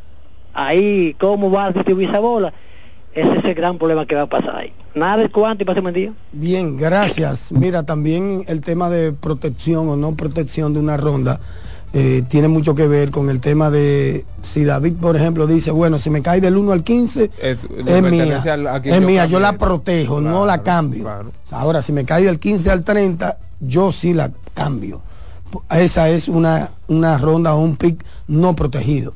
ahí, 0.55 1.15
¿cómo 1.21 1.51
va 1.51 1.67
a 1.67 1.71
distribuir 1.73 2.09
esa 2.09 2.21
bola? 2.21 2.53
Ese 3.13 3.39
es 3.39 3.45
el 3.45 3.55
gran 3.55 3.79
problema 3.79 4.05
que 4.07 4.15
va 4.15 4.23
a 4.23 4.27
pasar 4.27 4.57
ahí. 4.57 4.73
Nada 4.95 5.19
de 5.19 5.29
cuánto 5.29 5.63
y 5.63 5.67
pase 5.67 5.81
buen 5.81 5.95
día. 5.95 6.13
Bien, 6.33 6.77
gracias. 6.77 7.53
Mira, 7.53 7.83
también 7.85 8.45
el 8.47 8.63
tema 8.63 8.89
de 8.89 9.13
protección 9.13 9.89
o 9.89 9.97
no 9.97 10.15
protección 10.15 10.73
de 10.73 10.81
una 10.81 10.97
ronda 10.97 11.39
eh, 11.99 12.23
tiene 12.29 12.47
mucho 12.47 12.75
que 12.75 12.87
ver 12.87 13.11
con 13.11 13.31
el 13.31 13.41
tema 13.41 13.71
de 13.71 14.27
si 14.43 14.65
David, 14.65 14.95
por 15.01 15.17
ejemplo, 15.17 15.47
dice, 15.47 15.71
bueno, 15.71 15.99
si 15.99 16.11
me 16.11 16.21
cae 16.21 16.43
del 16.43 16.59
1 16.59 16.73
al 16.73 16.85
15, 16.85 17.31
Es, 17.41 17.59
es 17.87 18.03
mía, 18.03 18.43
al- 18.53 18.85
es 18.85 18.95
yo 18.95 19.01
mía, 19.01 19.25
yo 19.25 19.41
la 19.41 19.57
protejo, 19.57 20.21
no 20.21 20.45
la 20.45 20.63
cambio. 20.63 21.09
Ahora, 21.51 21.81
si 21.81 21.93
me 21.93 22.05
cae 22.05 22.25
del 22.25 22.39
15 22.39 22.71
al 22.71 22.85
30, 22.85 23.39
yo 23.61 23.93
sí 23.93 24.13
la 24.13 24.31
cambio. 24.53 25.01
Esa 25.71 26.11
es 26.11 26.29
una, 26.29 26.73
una 26.89 27.17
ronda 27.17 27.55
o 27.55 27.61
un 27.61 27.77
pick 27.77 28.05
no 28.29 28.55
protegido. 28.55 29.15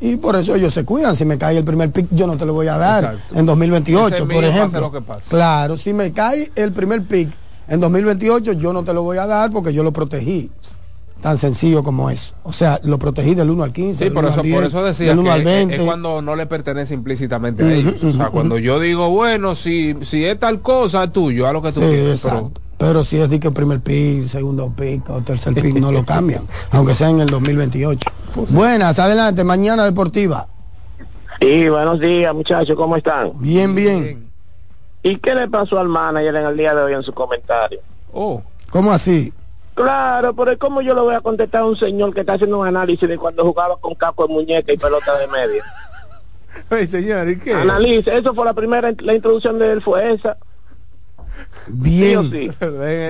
Y 0.00 0.16
por 0.16 0.34
eso 0.34 0.54
ellos 0.56 0.74
se 0.74 0.84
cuidan. 0.84 1.14
Si 1.14 1.24
me 1.24 1.38
cae 1.38 1.56
el 1.58 1.64
primer 1.64 1.92
pick, 1.92 2.08
yo 2.10 2.26
no 2.26 2.36
te 2.36 2.44
lo 2.44 2.54
voy 2.54 2.66
a 2.66 2.76
dar 2.76 3.04
Exacto. 3.04 3.38
en 3.38 3.46
2028, 3.46 4.14
Ese 4.14 4.22
es 4.24 4.28
por 4.34 4.44
ejemplo. 4.44 4.80
lo 4.80 4.90
que 4.92 5.00
pase. 5.00 5.30
Claro, 5.30 5.76
si 5.76 5.92
me 5.92 6.10
cae 6.12 6.50
el 6.56 6.72
primer 6.72 7.02
pick 7.04 7.28
en 7.68 7.78
2028, 7.78 8.52
yo 8.54 8.72
no 8.72 8.82
te 8.82 8.92
lo 8.92 9.02
voy 9.04 9.18
a 9.18 9.26
dar 9.26 9.50
porque 9.52 9.72
yo 9.72 9.84
lo 9.84 9.92
protegí. 9.92 10.50
Tan 11.22 11.38
sencillo 11.38 11.82
como 11.82 12.10
eso. 12.10 12.34
O 12.44 12.52
sea, 12.52 12.78
lo 12.84 12.98
protegí 12.98 13.34
del 13.34 13.50
1 13.50 13.64
al 13.64 13.72
15. 13.72 14.04
Sí, 14.04 14.10
por 14.10 14.24
1 14.24 14.28
eso, 14.28 14.40
al 14.40 14.46
por 14.50 14.60
10, 14.60 14.64
eso 14.64 14.84
decía 14.84 15.08
del 15.08 15.18
1 15.18 15.32
al 15.32 15.38
que 15.40 15.44
20. 15.44 15.76
es 15.76 15.82
cuando 15.82 16.22
no 16.22 16.36
le 16.36 16.46
pertenece 16.46 16.94
implícitamente 16.94 17.64
a 17.64 17.72
ellos. 17.72 18.02
O 18.04 18.12
sea, 18.12 18.28
cuando 18.28 18.58
yo 18.58 18.78
digo, 18.78 19.08
bueno, 19.10 19.54
si, 19.54 19.96
si 20.02 20.24
es 20.24 20.38
tal 20.38 20.60
cosa, 20.60 21.04
es 21.04 21.12
tuyo, 21.12 21.46
a 21.46 21.52
lo 21.52 21.62
que 21.62 21.72
tú 21.72 21.80
Sí, 21.80 21.86
exacto. 21.86 22.52
Pero 22.54 22.90
Pero 22.90 23.04
si 23.04 23.18
es 23.18 23.30
de 23.30 23.40
que 23.40 23.48
el 23.48 23.54
primer 23.54 23.80
pick, 23.80 24.26
segundo 24.26 24.70
pick 24.76 25.08
o 25.08 25.22
tercer 25.22 25.54
pick 25.54 25.76
no 25.76 25.90
lo 25.90 26.04
cambian, 26.04 26.44
aunque 26.70 26.94
sea 26.94 27.08
en 27.08 27.20
el 27.20 27.28
2028. 27.28 28.10
Pues 28.34 28.52
Buenas, 28.52 28.98
adelante, 28.98 29.42
mañana 29.42 29.84
deportiva. 29.84 30.46
Sí, 31.40 31.68
buenos 31.68 31.98
días, 32.00 32.34
muchachos, 32.34 32.76
¿cómo 32.76 32.96
están? 32.96 33.32
Bien, 33.40 33.74
bien. 33.74 34.26
¿Y 35.02 35.16
qué 35.16 35.34
le 35.34 35.48
pasó 35.48 35.78
al 35.78 35.88
manager 35.88 36.34
en 36.34 36.46
el 36.46 36.56
día 36.56 36.74
de 36.74 36.82
hoy 36.82 36.92
en 36.92 37.02
su 37.02 37.12
comentario? 37.12 37.80
Oh. 38.12 38.42
¿Cómo 38.70 38.92
así? 38.92 39.32
Claro, 39.76 40.34
pero 40.34 40.58
¿cómo 40.58 40.80
yo 40.80 40.94
le 40.94 41.02
voy 41.02 41.14
a 41.14 41.20
contestar 41.20 41.60
a 41.60 41.66
un 41.66 41.76
señor 41.76 42.14
que 42.14 42.20
está 42.20 42.32
haciendo 42.32 42.58
un 42.58 42.66
análisis 42.66 43.06
de 43.06 43.18
cuando 43.18 43.44
jugaba 43.44 43.76
con 43.76 43.94
caco 43.94 44.26
de 44.26 44.32
muñeca 44.32 44.72
y 44.72 44.78
pelota 44.78 45.18
de 45.18 45.26
media? 45.26 45.64
Señor, 46.88 47.28
¿y 47.28 47.38
qué? 47.38 47.52
Analice, 47.52 48.16
eso 48.16 48.34
fue 48.34 48.46
la 48.46 48.54
primera, 48.54 48.90
la 49.00 49.14
introducción 49.14 49.58
de 49.58 49.72
él 49.72 49.82
fue 49.82 50.14
esa. 50.14 50.38
Bien. 51.66 52.30
Sí. 52.30 52.50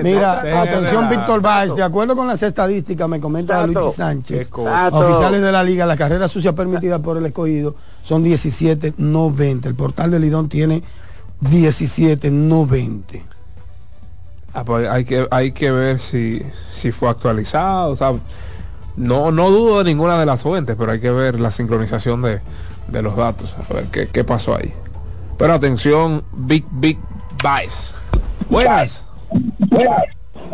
Mira, 0.03 0.41
Venga, 0.41 0.61
atención, 0.61 1.07
venga. 1.07 1.21
Víctor 1.21 1.41
Báez, 1.41 1.73
de 1.73 1.83
acuerdo 1.83 2.17
con 2.17 2.27
las 2.27 2.43
estadísticas, 2.43 3.07
me 3.07 3.21
comenta 3.21 3.65
Tato. 3.65 3.85
Luis 3.85 3.95
Sánchez, 3.95 4.49
oficiales 4.51 5.41
de 5.41 5.51
la 5.53 5.63
liga, 5.63 5.85
la 5.85 5.95
carrera 5.95 6.27
sucia 6.27 6.53
permitida 6.53 6.99
por 6.99 7.15
el 7.15 7.25
escogido 7.27 7.75
son 8.03 8.23
17, 8.23 8.95
no 8.97 9.31
20. 9.31 9.69
El 9.69 9.75
portal 9.75 10.11
de 10.11 10.19
Lidón 10.19 10.49
tiene 10.49 10.83
17, 11.39 12.29
hay 14.89 15.05
que 15.05 15.27
hay 15.31 15.51
que 15.51 15.71
ver 15.71 15.99
si, 15.99 16.41
si 16.71 16.91
fue 16.91 17.09
actualizado, 17.09 17.91
o 17.91 17.95
sea, 17.95 18.13
no 18.95 19.31
no 19.31 19.51
dudo 19.51 19.79
de 19.79 19.83
ninguna 19.85 20.19
de 20.19 20.25
las 20.25 20.43
fuentes, 20.43 20.75
pero 20.77 20.91
hay 20.91 20.99
que 20.99 21.11
ver 21.11 21.39
la 21.39 21.51
sincronización 21.51 22.21
de, 22.21 22.41
de 22.87 23.01
los 23.01 23.15
datos, 23.15 23.55
a 23.57 23.73
ver 23.73 23.85
qué, 23.85 24.07
qué 24.07 24.23
pasó 24.23 24.55
ahí. 24.55 24.73
Pero 25.37 25.53
atención, 25.53 26.23
Big 26.31 26.65
Big 26.71 26.97
Vice. 27.43 27.93
Buenas. 28.49 29.05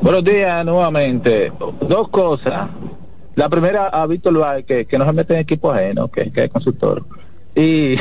Buenos 0.01 0.23
días 0.23 0.65
nuevamente. 0.65 1.53
Dos 1.87 2.09
cosas. 2.09 2.69
La 3.35 3.49
primera 3.49 3.87
a 3.87 4.05
Víctor 4.05 4.37
Vázquez, 4.37 4.65
que, 4.65 4.85
que 4.85 4.97
no 4.97 5.05
se 5.05 5.13
mete 5.13 5.33
en 5.33 5.39
equipo 5.39 5.71
ajeno, 5.71 6.09
que, 6.09 6.31
que 6.31 6.43
es 6.43 6.51
consultor. 6.51 7.05
Y 7.55 7.95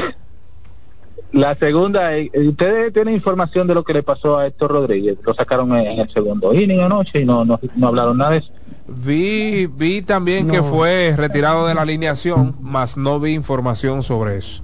la 1.33 1.55
segunda, 1.57 2.15
es, 2.15 2.31
ustedes 2.35 2.93
tienen 2.93 3.15
información 3.15 3.67
de 3.67 3.75
lo 3.75 3.85
que 3.85 3.95
le 3.95 4.03
pasó 4.03 4.39
a 4.39 4.47
Héctor 4.47 4.73
Rodríguez. 4.73 5.19
Lo 5.25 5.35
sacaron 5.35 5.75
en, 5.75 5.99
el 5.99 6.11
segundo 6.11 6.53
inning 6.53 6.81
anoche 6.81 7.21
y 7.21 7.25
no, 7.25 7.45
no, 7.45 7.59
no 7.75 7.87
hablaron 7.89 8.19
nada 8.19 8.33
de 8.33 8.39
eso. 8.39 8.53
Vi 8.87 9.67
vi 9.67 10.03
también 10.03 10.49
que 10.49 10.63
fue 10.63 11.15
retirado 11.17 11.67
de 11.67 11.75
la 11.75 11.83
alineación, 11.83 12.57
más 12.61 12.97
no 12.97 13.19
vi 13.21 13.33
información 13.33 14.03
sobre 14.03 14.39
eso. 14.39 14.63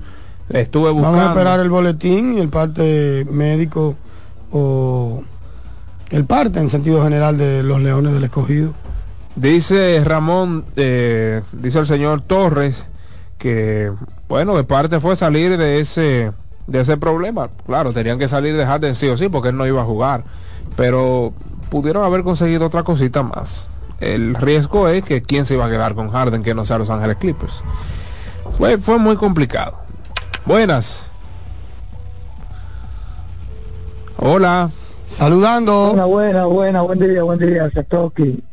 Estuve 0.51 0.91
buscando. 0.91 1.17
Vamos 1.17 1.29
a 1.29 1.33
esperar 1.33 1.61
el 1.61 1.71
boletín 1.71 2.37
y 2.37 2.41
el 2.41 2.49
parte 2.49 3.27
médico 3.31 3.97
o 4.51 5.23
el 6.11 6.25
parte 6.25 6.59
en 6.59 6.69
sentido 6.69 7.03
general 7.03 7.39
de 7.39 7.63
los 7.63 7.81
Leones 7.81 8.13
del 8.13 8.25
Escogido. 8.25 8.73
Dice 9.37 10.03
Ramón, 10.05 10.65
eh, 10.77 11.43
dice 11.53 11.79
el 11.79 11.87
señor 11.87 12.23
Torres, 12.23 12.87
que 13.39 13.93
bueno, 14.29 14.57
de 14.57 14.65
parte 14.65 15.01
fue 15.01 15.17
salir 15.17 15.57
de 15.57 15.81
ese 15.81 16.33
de 16.69 16.81
ese 16.81 16.97
problema. 16.97 17.49
Claro, 17.67 17.93
tenían 17.93 18.19
que 18.19 18.29
salir 18.29 18.57
de 18.57 18.65
Harden 18.65 18.95
sí 18.95 19.09
o 19.09 19.17
sí, 19.17 19.29
porque 19.29 19.49
él 19.49 19.57
no 19.57 19.67
iba 19.67 19.83
a 19.83 19.85
jugar. 19.85 20.23
Pero 20.77 21.33
pudieron 21.71 22.05
haber 22.05 22.23
conseguido 22.23 22.67
otra 22.67 22.85
cosita 22.85 23.23
más. 23.25 23.69
El 24.01 24.35
riesgo 24.37 24.87
es 24.89 25.03
que 25.03 25.23
quién 25.23 25.45
se 25.45 25.55
iba 25.55 25.67
a 25.67 25.71
quedar 25.71 25.95
con 25.95 26.11
Harden 26.11 26.45
que 26.45 26.55
no 26.55 26.65
sea 26.65 26.79
Los 26.79 26.91
Ángeles 26.91 27.17
Clippers. 27.17 27.65
Fue, 28.57 28.79
fue 28.79 28.99
muy 28.99 29.17
complicado. 29.17 29.75
Buenas. 30.45 31.09
Hola. 34.19 34.71
Saludando. 35.07 35.89
Buena, 35.89 36.05
buena, 36.05 36.45
buena, 36.45 36.83
buen 36.83 36.99
día, 36.99 37.23
buen 37.23 37.39
día, 37.39 37.71
Satoki. 37.73 38.45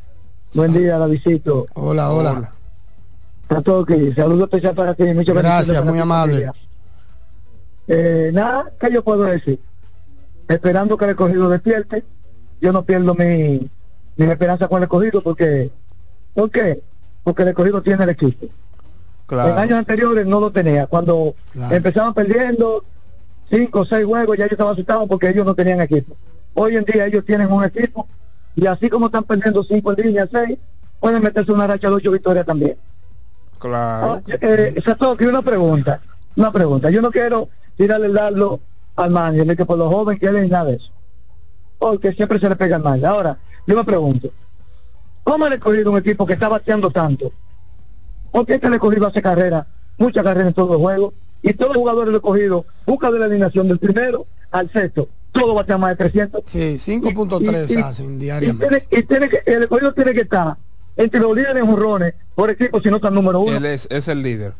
Buen 0.53 0.71
día, 0.71 0.97
Davidito. 0.97 1.67
Hola, 1.73 2.09
hola. 2.11 2.51
Satoki, 3.49 4.13
saludos 4.13 4.43
especial 4.45 4.73
para 4.73 4.93
ti. 4.93 5.03
Muchas 5.03 5.35
Gracias, 5.35 5.77
para 5.77 5.91
muy 5.91 5.99
amable. 5.99 6.33
familia. 6.33 6.53
Eh, 7.87 8.31
nada, 8.33 8.71
¿qué 8.79 8.91
yo 8.91 9.03
puedo 9.03 9.23
decir? 9.23 9.59
Esperando 10.47 10.97
que 10.97 11.05
el 11.05 11.11
escogido 11.11 11.49
despierte. 11.49 12.03
Yo 12.61 12.71
no 12.71 12.83
pierdo 12.83 13.13
mi, 13.15 13.69
mi 14.15 14.25
esperanza 14.25 14.67
con 14.67 14.77
el 14.77 14.83
escogido 14.83 15.21
porque, 15.21 15.71
¿por 16.33 16.49
qué? 16.49 16.81
Porque 17.23 17.43
el 17.43 17.49
escogido 17.49 17.81
tiene 17.81 18.03
el 18.03 18.09
equipo. 18.11 18.47
En 19.29 19.57
años 19.57 19.79
anteriores 19.79 20.25
no 20.25 20.39
lo 20.39 20.51
tenía. 20.51 20.87
Cuando 20.87 21.35
Claro. 21.51 21.75
empezaban 21.75 22.13
perdiendo 22.13 22.85
cinco 23.49 23.81
o 23.81 23.85
seis 23.85 24.05
juegos, 24.05 24.37
ya 24.37 24.45
yo 24.45 24.51
estaba 24.51 24.71
asustado 24.71 25.07
porque 25.07 25.29
ellos 25.29 25.45
no 25.45 25.55
tenían 25.55 25.81
equipo. 25.81 26.15
Hoy 26.53 26.77
en 26.77 26.85
día 26.85 27.05
ellos 27.07 27.25
tienen 27.25 27.51
un 27.51 27.63
equipo 27.63 28.07
y 28.55 28.65
así 28.67 28.89
como 28.89 29.07
están 29.07 29.23
perdiendo 29.23 29.63
cinco 29.63 29.93
en 29.93 30.05
línea, 30.05 30.27
seis, 30.31 30.57
pueden 30.99 31.21
meterse 31.23 31.51
una 31.51 31.67
racha 31.67 31.89
de 31.89 31.95
ocho 31.95 32.11
victorias 32.11 32.45
también. 32.45 32.77
Claro. 33.59 34.21
Eh, 34.27 34.75
Satoki, 34.85 35.25
una 35.25 35.41
pregunta, 35.41 36.01
una 36.35 36.51
pregunta. 36.51 36.89
Yo 36.89 37.01
no 37.01 37.11
quiero 37.11 37.49
tirarle 37.77 38.07
el 38.07 38.13
dardo 38.13 38.59
al 38.95 39.11
manager, 39.11 39.45
de 39.47 39.55
que 39.55 39.65
por 39.65 39.77
lo 39.77 39.89
joven 39.89 40.17
que 40.17 40.27
él 40.27 40.35
es 40.37 40.49
nada 40.49 40.65
de 40.65 40.75
eso. 40.77 40.91
Porque 41.77 42.13
siempre 42.13 42.39
se 42.39 42.49
le 42.49 42.55
pega 42.55 42.77
al 42.77 42.83
manager. 42.83 43.05
Ahora, 43.07 43.37
yo 43.67 43.75
me 43.75 43.83
pregunto, 43.83 44.29
¿cómo 45.23 45.45
han 45.45 45.53
escogido 45.53 45.91
un 45.91 45.97
equipo 45.97 46.25
que 46.25 46.33
está 46.33 46.47
bateando 46.47 46.89
tanto? 46.91 47.31
¿Por 48.31 48.45
qué 48.45 48.59
que 48.59 48.69
le 48.69 48.75
escogido 48.75 49.07
hace 49.07 49.21
carrera, 49.21 49.67
muchas 49.97 50.23
carreras 50.23 50.47
en 50.49 50.53
todos 50.53 50.69
los 50.71 50.79
juegos? 50.79 51.13
Y 51.41 51.53
todos 51.53 51.73
los 51.73 51.77
jugadores 51.81 52.11
lo 52.11 52.17
escogido 52.17 52.65
buscan 52.85 53.11
de 53.13 53.19
la 53.19 53.25
alineación 53.25 53.67
del 53.67 53.77
primero 53.79 54.25
al 54.51 54.71
sexto. 54.71 55.09
Todo 55.31 55.53
batea 55.53 55.77
más 55.77 55.91
de 55.91 55.95
300. 55.97 56.41
Sí, 56.45 56.79
5.3 56.79 57.69
Y- 57.69 57.73
y- 57.73 57.77
hacen 57.77 58.15
Y 58.15 58.17
diariamente. 58.23 58.67
tiene, 58.67 58.87
y 58.89 59.03
tiene 59.03 59.29
que, 59.29 59.41
el 59.45 59.63
escogido 59.63 59.93
tiene 59.93 60.13
que 60.13 60.21
estar 60.21 60.57
entre 60.97 61.19
los 61.19 61.35
líderes 61.35 61.61
en 61.63 61.67
por 62.35 62.49
equipo, 62.49 62.79
si 62.81 62.89
no 62.89 62.95
está 62.95 63.09
el 63.09 63.13
número 63.15 63.41
uno. 63.41 63.55
Él 63.57 63.65
es, 63.65 63.87
es 63.91 64.07
el 64.07 64.21
líder. 64.23 64.53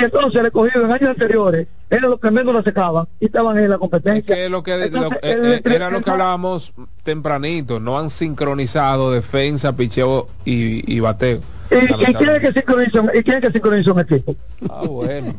Y 0.00 0.04
entonces 0.04 0.40
el 0.40 0.46
escogido 0.46 0.84
en 0.84 0.92
años 0.92 1.10
anteriores 1.10 1.66
era 1.90 2.08
los 2.08 2.20
que 2.20 2.30
menos 2.30 2.52
lo 2.54 2.62
sacaban 2.62 3.06
y 3.20 3.26
estaban 3.26 3.56
en 3.58 3.70
la 3.70 3.78
competencia. 3.78 4.34
que 4.34 4.48
lo 4.48 4.62
que 4.62 4.74
Entonces, 4.74 5.00
lo- 5.22 5.28
eh, 5.28 5.32
el- 5.32 5.44
eh, 5.54 5.62
el- 5.64 5.72
era 5.72 5.90
lo 5.90 6.02
que 6.02 6.10
hablábamos 6.10 6.72
tempranito, 7.02 7.80
no 7.80 7.98
han 7.98 8.10
sincronizado 8.10 9.12
defensa, 9.12 9.74
picheo 9.76 10.28
y, 10.44 10.92
y 10.92 11.00
bateo. 11.00 11.40
¿Y, 11.70 11.74
y 12.10 12.14
quién 12.14 12.30
es 12.30 12.40
que 12.40 12.52
sincroniza, 12.52 13.00
un- 13.00 13.10
y 13.14 13.22
quién 13.22 13.36
es 13.36 13.42
que 13.42 13.50
sincroniza 13.52 13.92
un 13.92 14.00
equipo? 14.00 14.36
Ah, 14.70 14.82
bueno. 14.88 15.34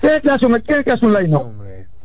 ¿Quién 0.00 0.12
es 0.14 0.22
que 0.22 0.30
hace 0.30 0.46
un, 0.46 0.60
quién 0.60 0.78
es 0.78 0.84
que 0.84 0.90
hace 0.92 1.06
un 1.06 1.12
line 1.14 1.36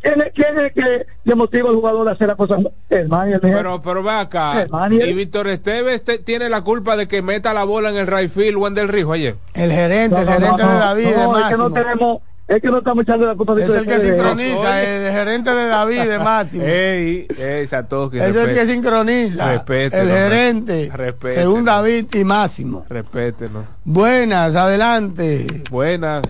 ¿Quién 0.05 0.21
es, 0.21 0.31
quién 0.35 0.59
es 0.59 0.71
que 0.71 1.07
le 1.23 1.33
motiva 1.35 1.67
al 1.69 1.75
jugador 1.77 2.07
a 2.07 2.11
hacer 2.11 2.27
las 2.27 2.35
cosas? 2.35 2.59
El 2.91 3.09
Pero, 3.41 3.81
pero 3.81 4.03
ve 4.03 4.11
acá. 4.11 4.61
El 4.61 4.69
manager. 4.69 5.09
Y 5.09 5.13
Víctor 5.13 5.47
Esteves 5.47 6.03
te- 6.03 6.19
tiene 6.19 6.47
la 6.47 6.61
culpa 6.61 6.95
de 6.95 7.07
que 7.07 7.23
meta 7.23 7.55
la 7.55 7.63
bola 7.63 7.89
en 7.89 7.97
el 7.97 8.05
right 8.05 8.29
field 8.29 8.57
o 8.61 8.67
en 8.67 8.75
del 8.75 8.87
Rijo 8.87 9.13
ayer. 9.13 9.35
El 9.55 9.71
gerente, 9.71 10.19
el 10.19 10.25
No, 10.25 10.31
no, 10.31 10.37
gerente 10.37 10.63
no, 10.63 10.67
de 10.69 10.73
no, 10.75 10.79
David, 10.79 11.03
no, 11.05 11.09
de 11.09 11.15
es 11.15 11.25
que 11.25 11.27
Máximo. 11.57 11.69
no 11.69 11.73
tenemos, 11.73 12.21
es 12.47 12.61
que 12.61 12.67
no 12.67 12.77
estamos 12.77 13.01
echando 13.03 13.25
la 13.25 13.33
culpa 13.35 13.55
de 13.55 13.63
Es 13.63 13.69
el 13.71 13.85
que 13.87 13.97
de- 13.97 14.11
sincroniza, 14.11 14.83
el 14.83 15.11
gerente 15.11 15.49
de 15.55 15.67
David, 15.69 16.01
de 16.03 16.19
Máximo. 16.19 16.63
Ey, 16.63 17.27
ey, 17.39 17.65
Satoshi, 17.67 18.19
Es 18.19 18.35
el 18.35 18.53
que 18.53 18.65
sincroniza. 18.67 19.47
respételo, 19.53 20.03
el 20.03 20.07
re- 20.09 20.15
gerente. 20.29 20.91
respételo. 20.93 21.41
Según 21.41 21.65
David 21.65 22.05
y 22.13 22.23
Máximo. 22.23 22.85
Respétenos. 22.89 23.65
Buenas, 23.83 24.55
adelante. 24.55 25.63
Buenas. 25.71 26.25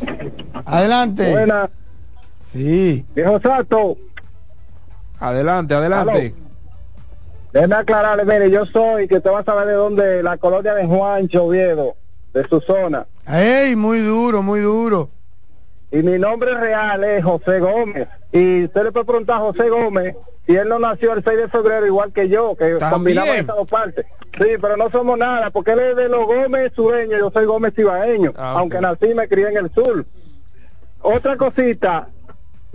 Adelante. 0.63 1.29
Buenas. 1.29 1.69
Sí. 2.55 3.05
Viejo 3.13 3.39
Sato. 3.41 3.97
Adelante, 5.19 5.73
adelante. 5.73 6.33
Déjeme 7.51 7.75
aclararle, 7.75 8.25
mire, 8.25 8.49
yo 8.49 8.65
soy, 8.65 9.07
que 9.07 9.17
usted 9.17 9.29
va 9.31 9.39
a 9.39 9.43
saber 9.43 9.67
de 9.67 9.73
dónde, 9.73 10.23
la 10.23 10.37
colonia 10.37 10.73
de 10.73 10.85
Juancho, 10.85 11.45
Oviedo, 11.45 11.95
de 12.33 12.47
su 12.47 12.59
zona. 12.61 13.05
¡Ey! 13.27 13.75
Muy 13.75 13.99
duro, 13.99 14.41
muy 14.43 14.59
duro. 14.61 15.09
Y 15.91 15.97
mi 16.03 16.17
nombre 16.19 16.53
real 16.53 17.03
es 17.03 17.23
José 17.23 17.59
Gómez. 17.59 18.07
Y 18.33 18.65
usted 18.65 18.83
le 18.83 18.91
puede 18.91 19.05
preguntar 19.05 19.37
a 19.37 19.39
José 19.39 19.69
Gómez 19.69 20.15
si 20.45 20.55
él 20.55 20.67
no 20.67 20.79
nació 20.79 21.13
el 21.13 21.23
6 21.23 21.37
de 21.37 21.47
febrero 21.49 21.85
igual 21.85 22.11
que 22.11 22.27
yo, 22.29 22.55
que 22.55 22.71
También. 22.71 22.89
combinamos 22.91 23.35
esas 23.35 23.55
dos 23.55 23.67
partes. 23.69 24.05
Sí, 24.37 24.47
pero 24.61 24.75
no 24.77 24.89
somos 24.91 25.17
nada, 25.17 25.49
porque 25.51 25.71
él 25.71 25.79
es 25.79 25.95
de 25.95 26.09
los 26.09 26.25
Gómez 26.25 26.71
sureños, 26.75 27.19
yo 27.19 27.31
soy 27.31 27.45
Gómez 27.45 27.73
cibaeño, 27.75 28.33
Ah, 28.37 28.55
aunque 28.57 28.81
nací 28.81 29.05
y 29.07 29.15
me 29.15 29.27
crié 29.29 29.47
en 29.47 29.57
el 29.57 29.71
sur. 29.73 30.05
Otra 31.01 31.37
cosita, 31.37 32.09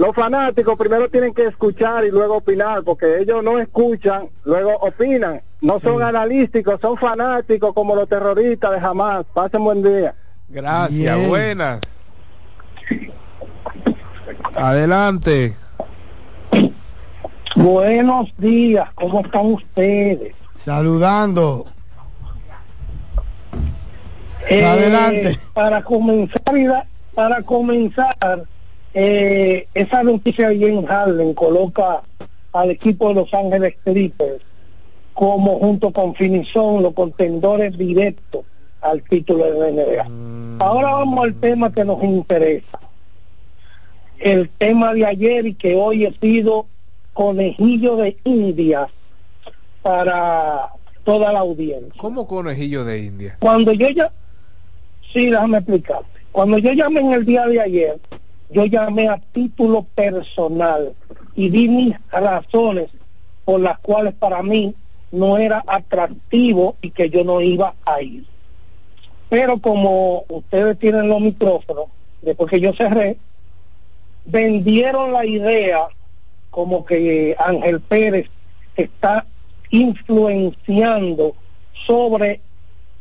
los 0.01 0.14
fanáticos 0.14 0.78
primero 0.78 1.10
tienen 1.10 1.35
que 1.35 1.44
escuchar 1.44 2.06
y 2.06 2.10
luego 2.10 2.39
opinar, 2.39 2.82
porque 2.85 3.18
ellos 3.18 3.44
no 3.44 3.59
escuchan, 3.59 4.31
luego 4.44 4.74
opinan. 4.81 5.43
No 5.60 5.78
son 5.78 6.02
analísticos, 6.02 6.81
son 6.81 6.97
fanáticos 6.97 7.74
como 7.74 7.94
los 7.94 8.09
terroristas 8.09 8.70
de 8.70 8.81
jamás. 8.81 9.27
Pasen 9.35 9.62
buen 9.62 9.82
día. 9.82 10.14
Gracias, 10.48 11.18
Bien. 11.18 11.28
buenas. 11.28 11.81
Adelante. 14.55 15.55
Buenos 17.55 18.35
días, 18.39 18.89
¿cómo 18.94 19.20
están 19.20 19.52
ustedes? 19.52 20.35
Saludando. 20.55 21.66
Eh, 24.48 24.64
Adelante. 24.64 25.39
Para 25.52 25.85
comenzar, 25.85 26.86
para 27.14 27.43
comenzar, 27.43 28.47
eh, 28.94 29.68
esa 29.74 30.02
noticia 30.02 30.48
de 30.48 30.58
James 30.58 30.86
Harden 30.86 31.34
coloca 31.34 32.02
al 32.52 32.70
equipo 32.70 33.08
de 33.08 33.14
Los 33.14 33.32
Ángeles 33.32 33.74
Clippers 33.84 34.42
como 35.14 35.58
junto 35.58 35.92
con 35.92 36.14
Finizón 36.14 36.82
los 36.82 36.94
contendores 36.94 37.76
directos 37.76 38.44
al 38.80 39.02
título 39.02 39.44
de 39.44 39.58
la 39.58 39.70
NBA. 39.70 40.64
Ahora 40.64 40.92
vamos 40.92 41.24
al 41.24 41.34
tema 41.34 41.72
que 41.72 41.84
nos 41.84 42.02
interesa. 42.02 42.80
El 44.18 44.48
tema 44.50 44.92
de 44.94 45.06
ayer 45.06 45.46
y 45.46 45.54
que 45.54 45.74
hoy 45.74 46.04
he 46.04 46.12
sido 46.18 46.66
conejillo 47.12 47.96
de 47.96 48.16
India 48.24 48.88
para 49.82 50.70
toda 51.04 51.32
la 51.32 51.40
audiencia. 51.40 51.92
¿Cómo 51.98 52.26
conejillo 52.26 52.84
de 52.84 52.98
India? 53.00 53.36
Cuando 53.40 53.72
yo 53.72 53.88
ya, 53.90 54.12
sí, 55.12 55.30
déjame 55.30 55.58
explicarte. 55.58 56.06
Cuando 56.32 56.58
yo 56.58 56.72
llamé 56.72 57.00
en 57.00 57.12
el 57.12 57.24
día 57.24 57.46
de 57.46 57.60
ayer, 57.60 58.00
yo 58.51 58.66
llamé 58.66 59.09
a 59.09 59.18
título 59.32 59.85
personal 59.94 60.94
y 61.35 61.48
di 61.51 61.68
mis 61.68 61.94
razones 62.10 62.90
por 63.44 63.60
las 63.60 63.78
cuales 63.78 64.14
para 64.14 64.43
mí 64.43 64.74
no 65.12 65.39
era 65.39 65.62
atractivo 65.66 66.77
y 66.82 66.90
que 66.90 67.10
yo 67.10 67.24
no 67.24 67.40
iba 67.40 67.74
a 67.85 68.02
ir. 68.02 68.24
Pero 69.28 69.59
como 69.59 70.24
ustedes 70.28 70.78
tienen 70.78 71.09
los 71.09 71.20
micrófonos, 71.20 71.86
después 72.22 72.51
que 72.51 72.60
yo 72.60 72.72
cerré, 72.74 73.16
vendieron 74.24 75.12
la 75.12 75.24
idea 75.24 75.89
como 76.51 76.85
que 76.85 77.36
Ángel 77.39 77.81
Pérez 77.81 78.27
está 78.77 79.27
influenciando 79.70 81.36
sobre 81.72 82.40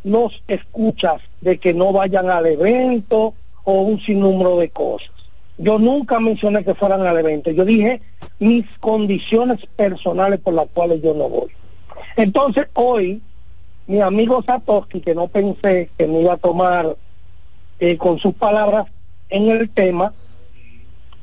los 0.03 0.43
escuchas 0.47 1.21
de 1.41 1.57
que 1.57 1.73
no 1.73 1.91
vayan 1.91 2.29
al 2.29 2.45
evento 2.45 3.33
o 3.63 3.81
un 3.81 3.99
sinnúmero 3.99 4.57
de 4.57 4.69
cosas. 4.69 5.18
Yo 5.61 5.77
nunca 5.77 6.21
mencioné 6.21 6.63
que 6.63 6.73
fueran 6.73 7.05
al 7.05 7.17
evento, 7.17 7.51
yo 7.51 7.65
dije 7.65 8.01
mis 8.39 8.65
condiciones 8.79 9.59
personales 9.75 10.39
por 10.39 10.53
las 10.53 10.67
cuales 10.73 11.01
yo 11.01 11.13
no 11.13 11.27
voy. 11.27 11.49
Entonces 12.15 12.67
hoy, 12.73 13.21
mi 13.85 13.99
amigo 13.99 14.41
Satoshi, 14.41 15.01
que 15.01 15.13
no 15.13 15.27
pensé 15.27 15.89
que 15.97 16.07
me 16.07 16.21
iba 16.21 16.35
a 16.35 16.37
tomar 16.37 16.95
eh, 17.77 17.97
con 17.97 18.19
sus 18.19 18.33
palabras 18.35 18.85
en 19.29 19.49
el 19.49 19.69
tema, 19.69 20.13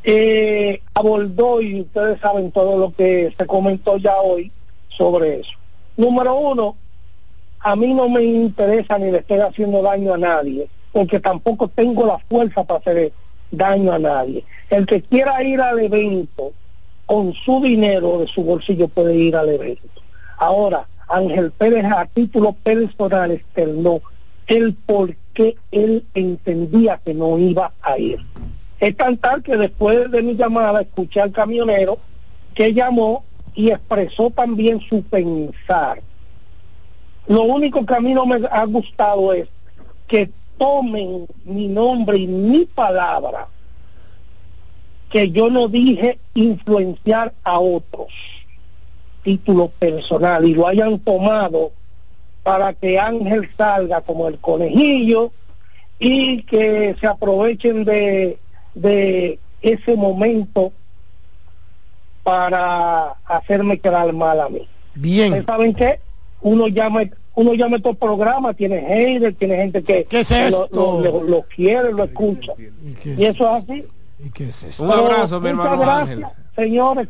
eh, 0.05 0.83
abordó 0.93 1.63
y 1.63 1.81
ustedes 1.81 2.21
saben 2.21 2.53
todo 2.53 2.77
lo 2.77 2.93
que 2.93 3.35
se 3.39 3.47
comentó 3.47 3.97
ya 3.97 4.17
hoy 4.17 4.53
sobre 4.89 5.41
eso. 5.41 5.57
Número 5.97 6.35
uno, 6.35 6.77
a 7.61 7.75
mí 7.75 7.95
no 7.95 8.11
me 8.11 8.23
interesa 8.23 8.99
ni 8.99 9.11
le 9.11 9.19
estoy 9.19 9.39
haciendo 9.41 9.81
daño 9.81 10.13
a 10.13 10.19
nadie, 10.19 10.69
porque 10.93 11.21
tampoco 11.21 11.69
tengo 11.69 12.05
la 12.05 12.19
fuerza 12.19 12.63
para 12.65 12.81
hacer 12.81 13.13
daño 13.51 13.93
a 13.93 13.99
nadie. 13.99 14.45
El 14.71 14.87
que 14.87 15.03
quiera 15.03 15.43
ir 15.43 15.61
al 15.61 15.79
evento 15.79 16.53
con 17.07 17.33
su 17.35 17.61
dinero 17.61 18.19
de 18.19 18.27
su 18.27 18.43
bolsillo 18.43 18.89
puede 18.89 19.15
ir 19.17 19.37
al 19.37 19.49
evento. 19.49 20.03
Ahora, 20.39 20.87
Ángel 21.09 21.53
Pérez 21.53 21.85
a 21.85 22.05
título 22.07 22.53
personal 22.53 23.31
externó 23.31 24.01
el 24.47 24.75
por 24.75 25.15
qué 25.33 25.57
él 25.71 26.05
entendía 26.15 27.01
que 27.05 27.15
no 27.15 27.39
iba 27.39 27.73
a 27.83 27.99
ir. 27.99 28.19
Es 28.81 28.97
tan 28.97 29.17
tal 29.17 29.43
que 29.43 29.57
después 29.57 30.11
de 30.11 30.23
mi 30.23 30.35
llamada 30.35 30.83
escuché 30.83 31.21
al 31.21 31.33
camionero 31.33 31.99
que 32.55 32.75
llamó 32.75 33.25
y 33.55 33.71
expresó 33.71 34.31
también 34.31 34.81
su 34.81 35.03
pensar. 35.03 36.03
Lo 37.27 37.43
único 37.43 37.85
que 37.85 37.95
a 37.95 38.01
mí 38.01 38.15
no 38.15 38.27
me 38.27 38.47
ha 38.51 38.65
gustado 38.65 39.33
es 39.33 39.49
que 40.07 40.31
tomen 40.59 41.27
mi 41.45 41.69
nombre 41.69 42.19
y 42.19 42.27
mi 42.27 42.65
palabra, 42.65 43.49
que 45.11 45.31
yo 45.31 45.51
no 45.51 45.69
dije 45.69 46.19
influenciar 46.35 47.35
a 47.45 47.59
otros, 47.59 48.09
título 49.23 49.69
personal, 49.69 50.45
y 50.45 50.55
lo 50.55 50.67
hayan 50.67 50.99
tomado 50.99 51.73
para 52.43 52.73
que 52.73 52.99
Ángel 52.99 53.51
salga 53.57 54.01
como 54.01 54.29
el 54.29 54.39
conejillo 54.39 55.33
y 55.99 56.43
que 56.43 56.95
se 57.01 57.07
aprovechen 57.07 57.85
de, 57.85 58.39
de 58.75 59.39
ese 59.63 59.97
momento 59.97 60.73
para 62.23 63.17
hacerme 63.25 63.79
quedar 63.79 64.13
mal 64.13 64.41
a 64.41 64.49
mí. 64.49 64.69
Bien. 64.95 65.33
¿Ustedes 65.33 65.47
saben 65.47 65.75
qué? 65.75 66.01
Uno 66.41 66.69
llama, 66.69 67.03
uno 67.37 67.55
llama 67.55 67.75
a 67.75 67.79
estos 67.79 67.97
programas, 67.97 68.57
tiene 68.57 68.81
haters, 68.81 69.37
tiene 69.39 69.57
gente 69.57 69.83
que, 69.85 70.05
¿Qué 70.05 70.21
es 70.21 70.29
que 70.29 70.51
lo, 70.51 70.65
esto? 70.65 71.01
lo- 71.01 71.01
lo- 71.21 71.23
lo 71.23 71.43
quiere, 71.43 71.93
lo 71.93 72.05
escucha. 72.05 72.53
Y 73.05 73.25
eso 73.25 73.57
es 73.57 73.63
así. 73.65 73.85
¿Y 74.19 74.31
qué 74.31 74.49
es 74.49 74.63
eso? 74.65 74.83
Un 74.85 74.91
abrazo, 74.91 75.41
mi 75.41 75.53
Muchas 75.53 75.65
hermano 75.67 75.83
gracias, 75.83 76.11
Ángel. 76.19 76.27
señores. 76.57 77.09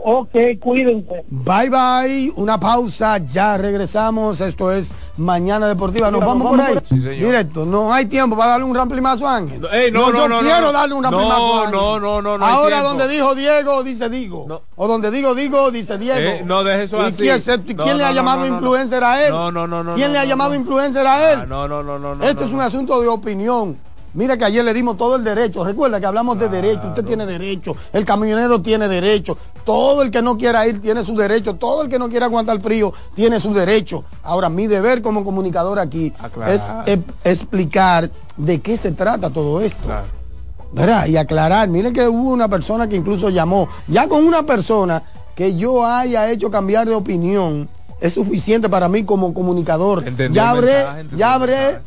Ok, 0.00 0.30
cuídense. 0.60 1.24
Bye 1.28 1.70
bye, 1.70 2.32
una 2.36 2.58
pausa, 2.58 3.18
ya 3.18 3.56
regresamos. 3.58 4.40
Esto 4.40 4.70
es 4.72 4.90
Mañana 5.16 5.66
Deportiva. 5.66 6.10
Nos 6.10 6.20
vamos 6.20 6.48
por 6.48 6.60
ahí. 6.60 6.74
por 6.74 6.82
ahí. 6.82 6.88
Sí, 6.88 7.00
señor. 7.02 7.16
Directo, 7.30 7.66
no 7.66 7.92
hay 7.92 8.06
tiempo 8.06 8.36
para 8.36 8.52
darle 8.52 8.64
un 8.66 8.74
ramplimazo 8.74 9.26
a 9.26 9.36
Ángel. 9.36 9.66
Ey, 9.72 9.90
no, 9.90 10.10
no, 10.12 10.16
yo 10.18 10.28
no, 10.28 10.40
quiero 10.40 10.60
no. 10.60 10.72
darle 10.72 10.94
un 10.94 11.02
No, 11.02 11.10
ramplimazo 11.10 11.54
a 11.54 11.58
Ángel. 11.64 11.72
no, 11.72 12.00
no, 12.00 12.22
no, 12.22 12.38
no 12.38 12.46
hay 12.46 12.54
Ahora 12.54 12.82
donde 12.82 13.08
dijo 13.08 13.34
Diego, 13.34 13.82
dice 13.82 14.08
Digo. 14.08 14.62
O 14.76 14.86
donde 14.88 15.10
digo 15.10 15.34
Digo, 15.34 15.70
dice 15.70 15.98
Diego. 15.98 16.18
Eh, 16.20 16.42
no, 16.44 16.62
deje 16.62 16.84
eso 16.84 16.98
¿Y 16.98 17.06
así. 17.06 17.22
quién, 17.22 17.40
se- 17.42 17.58
No, 17.58 17.64
quién 17.64 17.76
no, 17.76 17.94
le 17.94 18.04
ha 18.04 18.08
no, 18.10 18.14
llamado 18.14 18.40
no, 18.40 18.44
no, 18.46 18.50
no. 18.52 18.56
influencer 18.58 19.02
a 19.04 19.24
él? 19.26 19.30
No, 19.32 19.50
no, 19.50 19.66
no, 19.66 19.82
no, 19.84 19.94
¿Quién 19.94 20.08
no, 20.08 20.12
le 20.12 20.18
ha 20.20 20.22
no, 20.22 20.28
llamado 20.28 20.50
no. 20.50 20.56
influencer 20.56 21.06
a 21.06 21.32
él? 21.32 21.38
Ah, 21.42 21.46
no, 21.46 21.66
no, 21.68 21.82
no, 21.82 21.98
no, 21.98 22.14
no. 22.14 22.24
Esto 22.24 22.42
no, 22.42 22.46
es 22.46 22.52
un 22.52 22.58
no. 22.58 22.64
asunto 22.64 23.00
de 23.00 23.08
opinión. 23.08 23.76
Mira 24.14 24.36
que 24.36 24.44
ayer 24.44 24.64
le 24.64 24.72
dimos 24.72 24.96
todo 24.96 25.16
el 25.16 25.24
derecho. 25.24 25.64
Recuerda 25.64 26.00
que 26.00 26.06
hablamos 26.06 26.38
de 26.38 26.48
derecho. 26.48 26.88
Usted 26.88 27.04
tiene 27.04 27.26
derecho. 27.26 27.76
El 27.92 28.04
camionero 28.04 28.60
tiene 28.60 28.88
derecho. 28.88 29.36
Todo 29.64 30.02
el 30.02 30.10
que 30.10 30.22
no 30.22 30.36
quiera 30.36 30.66
ir 30.66 30.80
tiene 30.80 31.04
su 31.04 31.14
derecho. 31.14 31.56
Todo 31.56 31.82
el 31.82 31.88
que 31.88 31.98
no 31.98 32.08
quiera 32.08 32.26
aguantar 32.26 32.60
frío 32.60 32.92
tiene 33.14 33.38
su 33.40 33.52
derecho. 33.52 34.04
Ahora, 34.22 34.48
mi 34.48 34.66
deber 34.66 35.02
como 35.02 35.24
comunicador 35.24 35.78
aquí 35.78 36.12
Aclarar. 36.18 36.54
es 36.54 36.62
eh, 36.86 37.00
explicar 37.24 38.10
de 38.36 38.60
qué 38.60 38.76
se 38.76 38.92
trata 38.92 39.30
todo 39.30 39.60
esto. 39.60 39.88
¿Verdad? 40.72 41.06
Y 41.06 41.16
aclarar. 41.16 41.68
Miren 41.68 41.92
que 41.92 42.08
hubo 42.08 42.30
una 42.30 42.48
persona 42.48 42.88
que 42.88 42.96
incluso 42.96 43.30
llamó. 43.30 43.68
Ya 43.86 44.08
con 44.08 44.26
una 44.26 44.42
persona 44.44 45.02
que 45.34 45.54
yo 45.56 45.84
haya 45.84 46.30
hecho 46.30 46.50
cambiar 46.50 46.88
de 46.88 46.94
opinión 46.94 47.68
es 48.00 48.14
suficiente 48.14 48.68
para 48.68 48.88
mí 48.88 49.04
como 49.04 49.32
comunicador. 49.34 50.04
Ya 50.30 50.50
habré, 50.50 50.72
mensaje, 50.72 51.06
ya 51.16 51.34
habré 51.34 51.78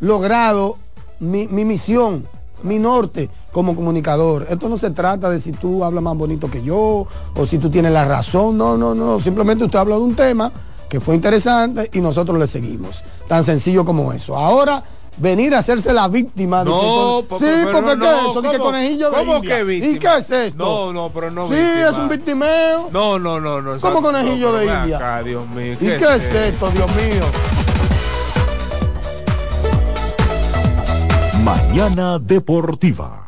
logrado 0.00 0.76
mi, 1.20 1.46
mi 1.48 1.64
misión, 1.64 2.26
mi 2.62 2.78
norte 2.78 3.28
como 3.52 3.74
comunicador. 3.74 4.46
Esto 4.50 4.68
no 4.68 4.78
se 4.78 4.90
trata 4.90 5.30
de 5.30 5.40
si 5.40 5.52
tú 5.52 5.84
hablas 5.84 6.02
más 6.02 6.16
bonito 6.16 6.50
que 6.50 6.62
yo 6.62 7.06
o 7.34 7.46
si 7.46 7.58
tú 7.58 7.70
tienes 7.70 7.92
la 7.92 8.04
razón. 8.04 8.56
No, 8.58 8.76
no, 8.76 8.94
no. 8.94 9.20
Simplemente 9.20 9.64
usted 9.64 9.78
habla 9.78 9.96
de 9.96 10.02
un 10.02 10.14
tema 10.14 10.50
que 10.88 11.00
fue 11.00 11.14
interesante 11.14 11.90
y 11.92 12.00
nosotros 12.00 12.38
le 12.38 12.46
seguimos. 12.46 13.02
Tan 13.28 13.44
sencillo 13.44 13.84
como 13.84 14.12
eso. 14.12 14.36
Ahora 14.36 14.82
venir 15.18 15.52
a 15.54 15.58
hacerse 15.58 15.92
la 15.92 16.06
víctima 16.08 16.62
de 16.64 16.70
No, 16.70 16.80
que 16.80 16.86
son- 16.86 17.26
po- 17.26 17.38
sí, 17.40 17.44
porque 17.72 17.96
no, 17.96 17.98
¿qué 18.00 18.06
es 18.06 18.30
eso? 18.30 18.42
Que 18.42 18.48
¿cómo? 18.52 18.64
conejillo 18.64 19.10
de 19.10 19.16
¿Cómo 19.16 19.36
India. 19.36 19.56
que 19.56 19.64
víctima? 19.64 19.92
¿Y 19.94 19.98
qué 19.98 20.16
es 20.18 20.30
esto? 20.30 20.64
No, 20.64 20.92
no, 20.92 21.10
pero 21.12 21.30
no 21.30 21.48
Sí, 21.48 21.54
víctima. 21.54 21.88
es 21.90 21.98
un 21.98 22.08
victimeo. 22.08 22.88
No, 22.92 23.18
no, 23.18 23.40
no, 23.40 23.60
no. 23.60 23.80
¿Cómo 23.80 24.00
conejillo 24.00 24.52
no, 24.52 24.58
de 24.58 24.64
India? 24.66 24.96
acá, 24.96 25.22
Dios 25.22 25.46
mío. 25.48 25.72
¿Y 25.74 25.76
qué 25.76 25.94
es 25.96 26.34
esto, 26.34 26.70
Dios 26.70 26.86
mío? 26.96 27.24
Mañana 31.48 32.18
Deportiva. 32.18 33.27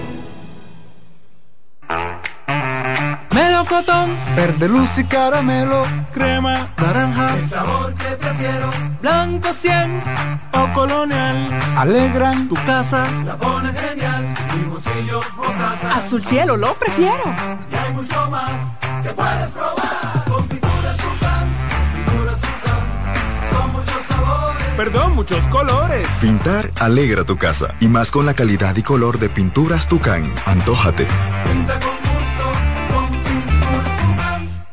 Melocotón, 3.33 4.09
verde 4.35 4.67
luz 4.67 4.97
y 4.97 5.05
caramelo, 5.05 5.83
crema, 6.13 6.67
naranja, 6.77 7.37
El 7.37 7.47
sabor 7.47 7.93
que 7.93 8.05
prefiero, 8.17 8.69
blanco 9.01 9.53
100 9.53 10.03
o 10.53 10.73
colonial, 10.73 11.37
alegran. 11.77 12.49
Tu 12.49 12.55
casa. 12.55 13.05
la 13.25 13.37
pone 13.37 13.71
genial, 13.73 14.33
limoncillo, 14.57 15.21
mostaza. 15.37 15.95
Azul 15.95 16.23
cielo, 16.23 16.57
lo 16.57 16.73
prefiero. 16.73 17.23
Y 17.71 17.75
hay 17.75 17.93
mucho 17.93 18.29
más 18.29 18.51
que 19.03 19.09
puedes 19.09 19.49
probar. 19.51 19.90
Perdón, 24.77 25.15
muchos 25.15 25.45
colores. 25.47 26.07
Pintar 26.21 26.71
alegra 26.79 27.23
tu 27.23 27.37
casa 27.37 27.75
y 27.79 27.87
más 27.87 28.09
con 28.09 28.25
la 28.25 28.33
calidad 28.33 28.75
y 28.75 28.83
color 28.83 29.19
de 29.19 29.29
pinturas 29.29 29.87
Tucán. 29.87 30.33
Antójate. 30.45 31.05
Pinta 31.43 31.79
con 31.79 31.91
gusto, 31.99 32.95
con 32.95 33.21
pinturas 33.21 33.97
Tucán. 34.01 34.63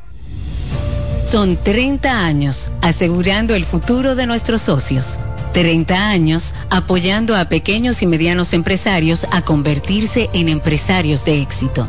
Son 1.26 1.56
30 1.56 2.24
años 2.24 2.70
asegurando 2.80 3.54
el 3.54 3.64
futuro 3.64 4.14
de 4.14 4.26
nuestros 4.26 4.62
socios. 4.62 5.18
30 5.52 6.08
años 6.08 6.54
apoyando 6.70 7.36
a 7.36 7.46
pequeños 7.46 8.02
y 8.02 8.06
medianos 8.06 8.52
empresarios 8.52 9.26
a 9.32 9.42
convertirse 9.42 10.30
en 10.32 10.48
empresarios 10.48 11.24
de 11.24 11.42
éxito. 11.42 11.88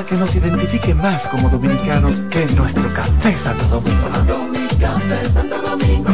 nada 0.00 0.06
que 0.06 0.16
nos 0.16 0.34
identifique 0.34 0.94
más 0.94 1.28
como 1.28 1.48
dominicanos 1.48 2.22
que 2.30 2.46
nuestro 2.54 2.88
café 2.94 3.36
Santo 3.36 3.64
Domingo. 3.66 4.08
Santo 5.32 5.56
Domingo. 5.62 6.10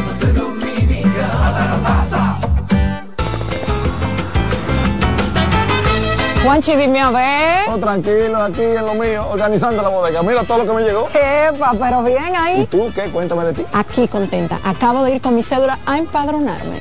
Juanchi, 6.43 6.77
dime 6.77 7.01
a 7.01 7.11
ver. 7.11 7.69
Oh, 7.69 7.79
tranquilo, 7.79 8.41
aquí 8.41 8.63
en 8.63 8.87
lo 8.87 8.95
mío, 8.95 9.27
organizando 9.31 9.83
la 9.83 9.89
bodega. 9.89 10.23
Mira 10.23 10.45
todo 10.45 10.59
lo 10.59 10.67
que 10.67 10.73
me 10.75 10.83
llegó. 10.83 11.09
Epa, 11.09 11.73
pero 11.79 12.05
bien 12.05 12.37
ahí. 12.37 12.63
¿Y 12.63 12.67
tú 12.67 12.91
qué? 12.95 13.11
Cuéntame 13.11 13.45
de 13.47 13.53
ti. 13.53 13.67
Aquí 13.73 14.07
contenta. 14.07 14.61
Acabo 14.63 15.03
de 15.03 15.17
ir 15.17 15.21
con 15.21 15.35
mi 15.35 15.43
cédula 15.43 15.79
a 15.87 15.99
empadronarme. 15.99 16.81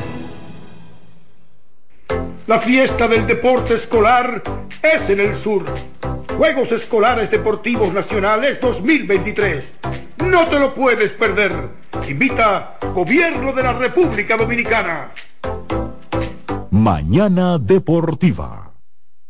La 2.51 2.59
fiesta 2.59 3.07
del 3.07 3.25
deporte 3.25 3.75
escolar 3.75 4.43
es 4.83 5.09
en 5.09 5.21
el 5.21 5.37
sur. 5.37 5.63
Juegos 6.35 6.73
Escolares 6.73 7.31
Deportivos 7.31 7.93
Nacionales 7.93 8.59
2023. 8.59 9.71
No 10.25 10.45
te 10.49 10.59
lo 10.59 10.75
puedes 10.75 11.13
perder. 11.13 11.53
Invita 12.09 12.77
Gobierno 12.93 13.53
de 13.53 13.63
la 13.63 13.71
República 13.71 14.35
Dominicana. 14.35 15.11
Mañana 16.71 17.57
Deportiva. 17.57 18.73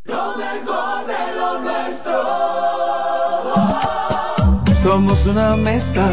Lo 0.06 0.35
mejor 0.38 1.06
de 1.06 1.35
lo 1.38 1.60
nuestro. 1.61 2.23
Somos 4.81 5.23
una 5.27 5.56
mezcla 5.57 6.10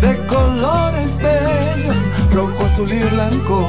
de 0.00 0.16
colores 0.26 1.16
bellos, 1.18 1.96
rojo, 2.34 2.64
azul 2.64 2.92
y 2.92 2.98
blanco, 2.98 3.68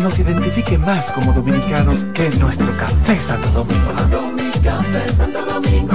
nos 0.00 0.18
identifique 0.18 0.76
más 0.78 1.12
como 1.12 1.32
dominicanos 1.32 2.04
que 2.14 2.28
nuestro 2.38 2.66
café 2.76 3.20
Santo 3.20 3.48
Domingo. 3.50 3.92
Mi 4.36 4.50
café 4.60 5.08
Santo 5.12 5.44
Domingo, 5.44 5.94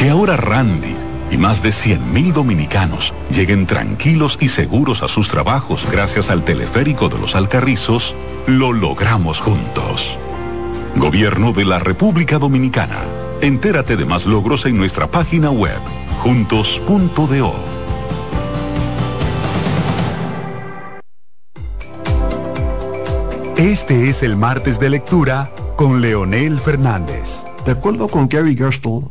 Que 0.00 0.08
ahora 0.08 0.38
Randy 0.38 0.96
y 1.30 1.36
más 1.36 1.62
de 1.62 1.72
100.000 1.72 2.32
dominicanos 2.32 3.12
lleguen 3.30 3.66
tranquilos 3.66 4.38
y 4.40 4.48
seguros 4.48 5.02
a 5.02 5.08
sus 5.08 5.28
trabajos 5.28 5.86
gracias 5.92 6.30
al 6.30 6.42
teleférico 6.42 7.10
de 7.10 7.18
los 7.18 7.34
Alcarrizos, 7.34 8.16
lo 8.46 8.72
logramos 8.72 9.40
juntos. 9.40 10.16
Gobierno 10.96 11.52
de 11.52 11.66
la 11.66 11.80
República 11.80 12.38
Dominicana. 12.38 12.96
Entérate 13.42 13.98
de 13.98 14.06
más 14.06 14.24
logros 14.24 14.64
en 14.64 14.78
nuestra 14.78 15.06
página 15.06 15.50
web, 15.50 15.78
juntos.do. 16.20 17.54
Este 23.58 24.08
es 24.08 24.22
el 24.22 24.38
martes 24.38 24.80
de 24.80 24.88
lectura 24.88 25.52
con 25.76 26.00
Leonel 26.00 26.58
Fernández. 26.58 27.44
De 27.66 27.72
acuerdo 27.72 28.08
con 28.08 28.28
Gary 28.28 28.56
Gerstle, 28.56 29.10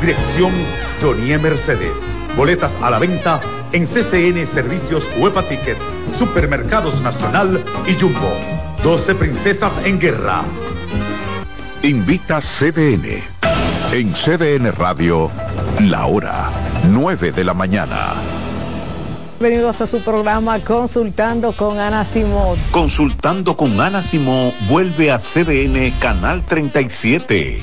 Dirección 0.00 0.50
Jonie 1.02 1.36
Mercedes. 1.36 1.92
Boletas 2.34 2.72
a 2.80 2.88
la 2.88 2.98
venta 2.98 3.40
en 3.72 3.86
CCN 3.86 4.46
Servicios 4.46 5.06
Huepa 5.18 5.42
Ticket, 5.42 5.76
Supermercados 6.18 7.02
Nacional 7.02 7.62
y 7.86 8.00
Jumbo. 8.00 8.32
12 8.82 9.14
Princesas 9.16 9.74
en 9.84 10.00
Guerra. 10.00 10.42
Invita 11.82 12.40
CDN. 12.40 13.22
En 13.92 14.12
CDN 14.14 14.72
Radio, 14.72 15.30
la 15.80 16.06
hora 16.06 16.48
9 16.88 17.32
de 17.32 17.44
la 17.44 17.52
mañana. 17.52 18.14
Bienvenidos 19.38 19.80
a 19.80 19.86
su 19.86 20.00
programa 20.02 20.58
Consultando 20.60 21.52
con 21.52 21.78
Ana 21.78 22.04
Simón. 22.04 22.58
Consultando 22.70 23.56
con 23.56 23.80
Ana 23.80 24.02
Simón 24.02 24.52
vuelve 24.68 25.10
a 25.10 25.18
CDN 25.18 25.90
Canal 25.98 26.44
37. 26.44 27.62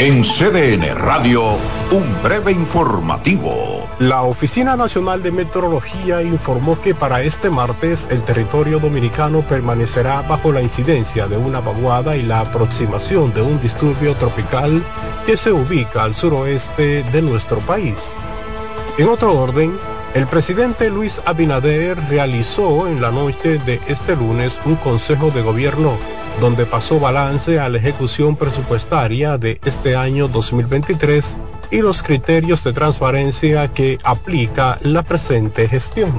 En 0.00 0.22
CDN 0.22 0.96
Radio, 0.96 1.58
un 1.90 2.22
breve 2.22 2.52
informativo. 2.52 3.86
La 3.98 4.22
Oficina 4.22 4.74
Nacional 4.74 5.22
de 5.22 5.30
Meteorología 5.30 6.22
informó 6.22 6.80
que 6.80 6.94
para 6.94 7.20
este 7.20 7.50
martes 7.50 8.08
el 8.10 8.22
territorio 8.22 8.78
dominicano 8.78 9.42
permanecerá 9.42 10.22
bajo 10.22 10.52
la 10.52 10.62
incidencia 10.62 11.28
de 11.28 11.36
una 11.36 11.60
vaguada 11.60 12.16
y 12.16 12.22
la 12.22 12.40
aproximación 12.40 13.34
de 13.34 13.42
un 13.42 13.60
disturbio 13.60 14.14
tropical 14.14 14.82
que 15.26 15.36
se 15.36 15.52
ubica 15.52 16.04
al 16.04 16.16
suroeste 16.16 17.02
de 17.02 17.20
nuestro 17.20 17.58
país. 17.58 18.22
En 18.96 19.06
otro 19.06 19.38
orden, 19.38 19.78
el 20.14 20.26
presidente 20.26 20.88
Luis 20.88 21.20
Abinader 21.26 21.98
realizó 22.08 22.88
en 22.88 23.02
la 23.02 23.10
noche 23.10 23.58
de 23.58 23.78
este 23.86 24.16
lunes 24.16 24.62
un 24.64 24.76
consejo 24.76 25.30
de 25.30 25.42
gobierno 25.42 25.98
donde 26.38 26.66
pasó 26.66 27.00
balance 27.00 27.58
a 27.58 27.68
la 27.68 27.78
ejecución 27.78 28.36
presupuestaria 28.36 29.38
de 29.38 29.60
este 29.64 29.96
año 29.96 30.28
2023 30.28 31.36
y 31.70 31.78
los 31.78 32.02
criterios 32.02 32.62
de 32.64 32.72
transparencia 32.72 33.68
que 33.68 33.98
aplica 34.04 34.78
la 34.82 35.02
presente 35.02 35.68
gestión. 35.68 36.12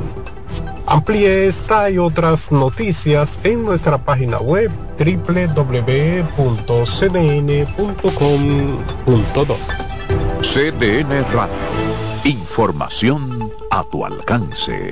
Amplíe 0.85 1.47
esta 1.47 1.89
y 1.89 1.97
otras 1.97 2.51
noticias 2.51 3.39
en 3.43 3.63
nuestra 3.63 3.97
página 3.97 4.39
web 4.39 4.69
www.cdn.com.do. 4.97 5.61
CDN 10.41 11.25
Radio. 11.31 11.55
Información 12.23 13.51
a 13.69 13.83
tu 13.83 14.05
alcance. 14.05 14.91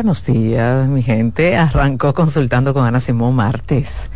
buenos 0.00 0.24
días 0.24 0.88
mi 0.88 1.02
gente. 1.02 1.58
Arrancó 1.58 2.14
consultando 2.14 2.72
con 2.72 2.86
Ana 2.86 3.00
Simón 3.00 3.34
martes. 3.34 4.08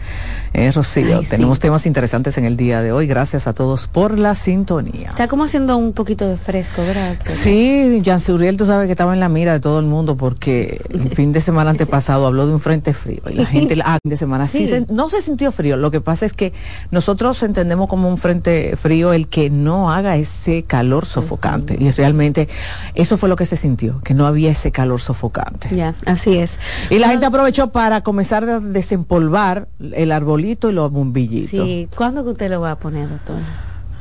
Eh, 0.64 0.72
Rocío, 0.72 1.18
Ay, 1.18 1.24
sí. 1.24 1.30
tenemos 1.30 1.60
temas 1.60 1.84
interesantes 1.86 2.38
en 2.38 2.44
el 2.44 2.56
día 2.56 2.80
de 2.82 2.90
hoy. 2.92 3.06
Gracias 3.06 3.46
a 3.46 3.52
todos 3.52 3.86
por 3.86 4.18
la 4.18 4.34
sintonía. 4.34 5.10
Está 5.10 5.28
como 5.28 5.44
haciendo 5.44 5.76
un 5.76 5.92
poquito 5.92 6.26
de 6.28 6.36
fresco, 6.36 6.82
¿verdad? 6.82 7.16
Sí, 7.26 8.00
Jan 8.04 8.20
Uriel, 8.28 8.56
tú 8.56 8.64
sabes 8.66 8.86
que 8.86 8.92
estaba 8.92 9.12
en 9.12 9.20
la 9.20 9.28
mira 9.28 9.52
de 9.52 9.60
todo 9.60 9.78
el 9.78 9.86
mundo 9.86 10.16
porque 10.16 10.80
el 10.90 11.08
fin 11.14 11.32
de 11.32 11.40
semana 11.40 11.70
antepasado 11.70 12.26
habló 12.26 12.46
de 12.46 12.54
un 12.54 12.60
frente 12.60 12.94
frío 12.94 13.20
y 13.30 13.34
la 13.34 13.46
gente 13.46 13.76
ah, 13.84 13.98
fin 14.02 14.10
de 14.10 14.16
semana 14.16 14.48
sí, 14.48 14.58
Sí. 14.58 14.68
se- 14.68 14.86
no 14.92 15.10
se 15.10 15.20
sintió 15.20 15.52
frío. 15.52 15.76
Lo 15.76 15.90
que 15.90 16.00
pasa 16.00 16.24
es 16.24 16.32
que 16.32 16.52
nosotros 16.90 17.42
entendemos 17.42 17.88
como 17.88 18.08
un 18.08 18.16
frente 18.18 18.76
frío 18.76 19.12
el 19.12 19.28
que 19.28 19.50
no 19.50 19.92
haga 19.92 20.16
ese 20.16 20.62
calor 20.62 21.04
sofocante 21.06 21.76
y 21.78 21.90
realmente 21.90 22.48
eso 22.94 23.16
fue 23.16 23.28
lo 23.28 23.36
que 23.36 23.44
se 23.46 23.56
sintió, 23.56 24.00
que 24.02 24.14
no 24.14 24.26
había 24.26 24.50
ese 24.52 24.70
calor 24.72 25.00
sofocante. 25.00 25.68
Ya, 25.74 25.94
así 26.06 26.36
es. 26.38 26.58
Y 26.90 26.98
la 26.98 27.08
gente 27.08 27.26
aprovechó 27.26 27.68
para 27.70 28.00
comenzar 28.02 28.48
a 28.48 28.60
desempolvar 28.60 29.68
el 29.92 30.12
arbolito 30.12 30.53
y 30.62 30.72
los 30.72 30.90
bombillitos. 30.90 31.50
Sí, 31.50 31.88
¿cuándo 31.96 32.24
que 32.24 32.30
usted 32.30 32.50
lo 32.50 32.60
va 32.60 32.72
a 32.72 32.78
poner, 32.78 33.08
doctora? 33.08 33.42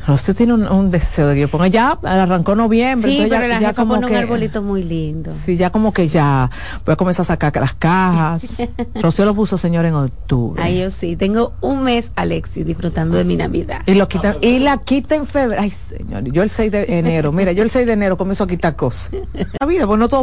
Usted 0.07 0.35
tiene 0.35 0.53
un, 0.53 0.67
un 0.67 0.91
deseo 0.91 1.30
de 1.30 1.35
que 1.35 1.41
yo 1.41 1.47
ponga 1.47 1.67
ya, 1.67 1.97
arrancó 2.03 2.55
noviembre. 2.55 3.09
Sí, 3.09 3.19
pero 3.21 3.41
ya, 3.41 3.47
la 3.47 3.59
ya 3.59 3.67
jefa 3.69 3.73
como 3.73 3.95
pone 3.95 4.07
un 4.07 4.15
arbolito 4.15 4.61
muy 4.61 4.84
lindo. 4.84 5.31
Sí, 5.31 5.55
ya 5.55 5.69
como 5.69 5.93
que 5.93 6.09
ya 6.09 6.51
voy 6.85 6.93
a 6.93 6.95
comenzar 6.97 7.23
a 7.23 7.27
sacar 7.27 7.55
las 7.55 7.73
cajas. 7.73 8.43
Rocío 9.01 9.23
lo 9.23 9.34
puso, 9.34 9.57
señor, 9.57 9.85
en 9.85 9.93
octubre. 9.93 10.61
Ay, 10.61 10.81
yo 10.81 10.89
sí, 10.89 11.15
tengo 11.15 11.53
un 11.61 11.84
mes, 11.84 12.11
Alexis, 12.17 12.65
disfrutando 12.65 13.17
de 13.17 13.23
mi 13.23 13.38
Navidad. 13.38 13.81
Y 13.85 13.93
lo 13.93 14.09
quita, 14.09 14.35
y 14.41 14.59
la 14.59 14.80
quita 14.80 15.15
en 15.15 15.25
febrero. 15.25 15.61
Ay, 15.61 15.69
señor, 15.69 16.23
yo 16.25 16.43
el 16.43 16.49
6 16.49 16.69
de 16.69 16.85
enero, 16.99 17.31
mira, 17.31 17.53
yo 17.53 17.63
el 17.63 17.69
6 17.69 17.88
de 17.88 17.93
enero 17.93 18.17
comienzo 18.17 18.43
a 18.43 18.47
quitar 18.47 18.75
cosas. 18.75 19.11
La 19.59 19.65
vida, 19.65 19.88
pues 19.88 19.99
no 19.99 20.09
todo 20.09 20.21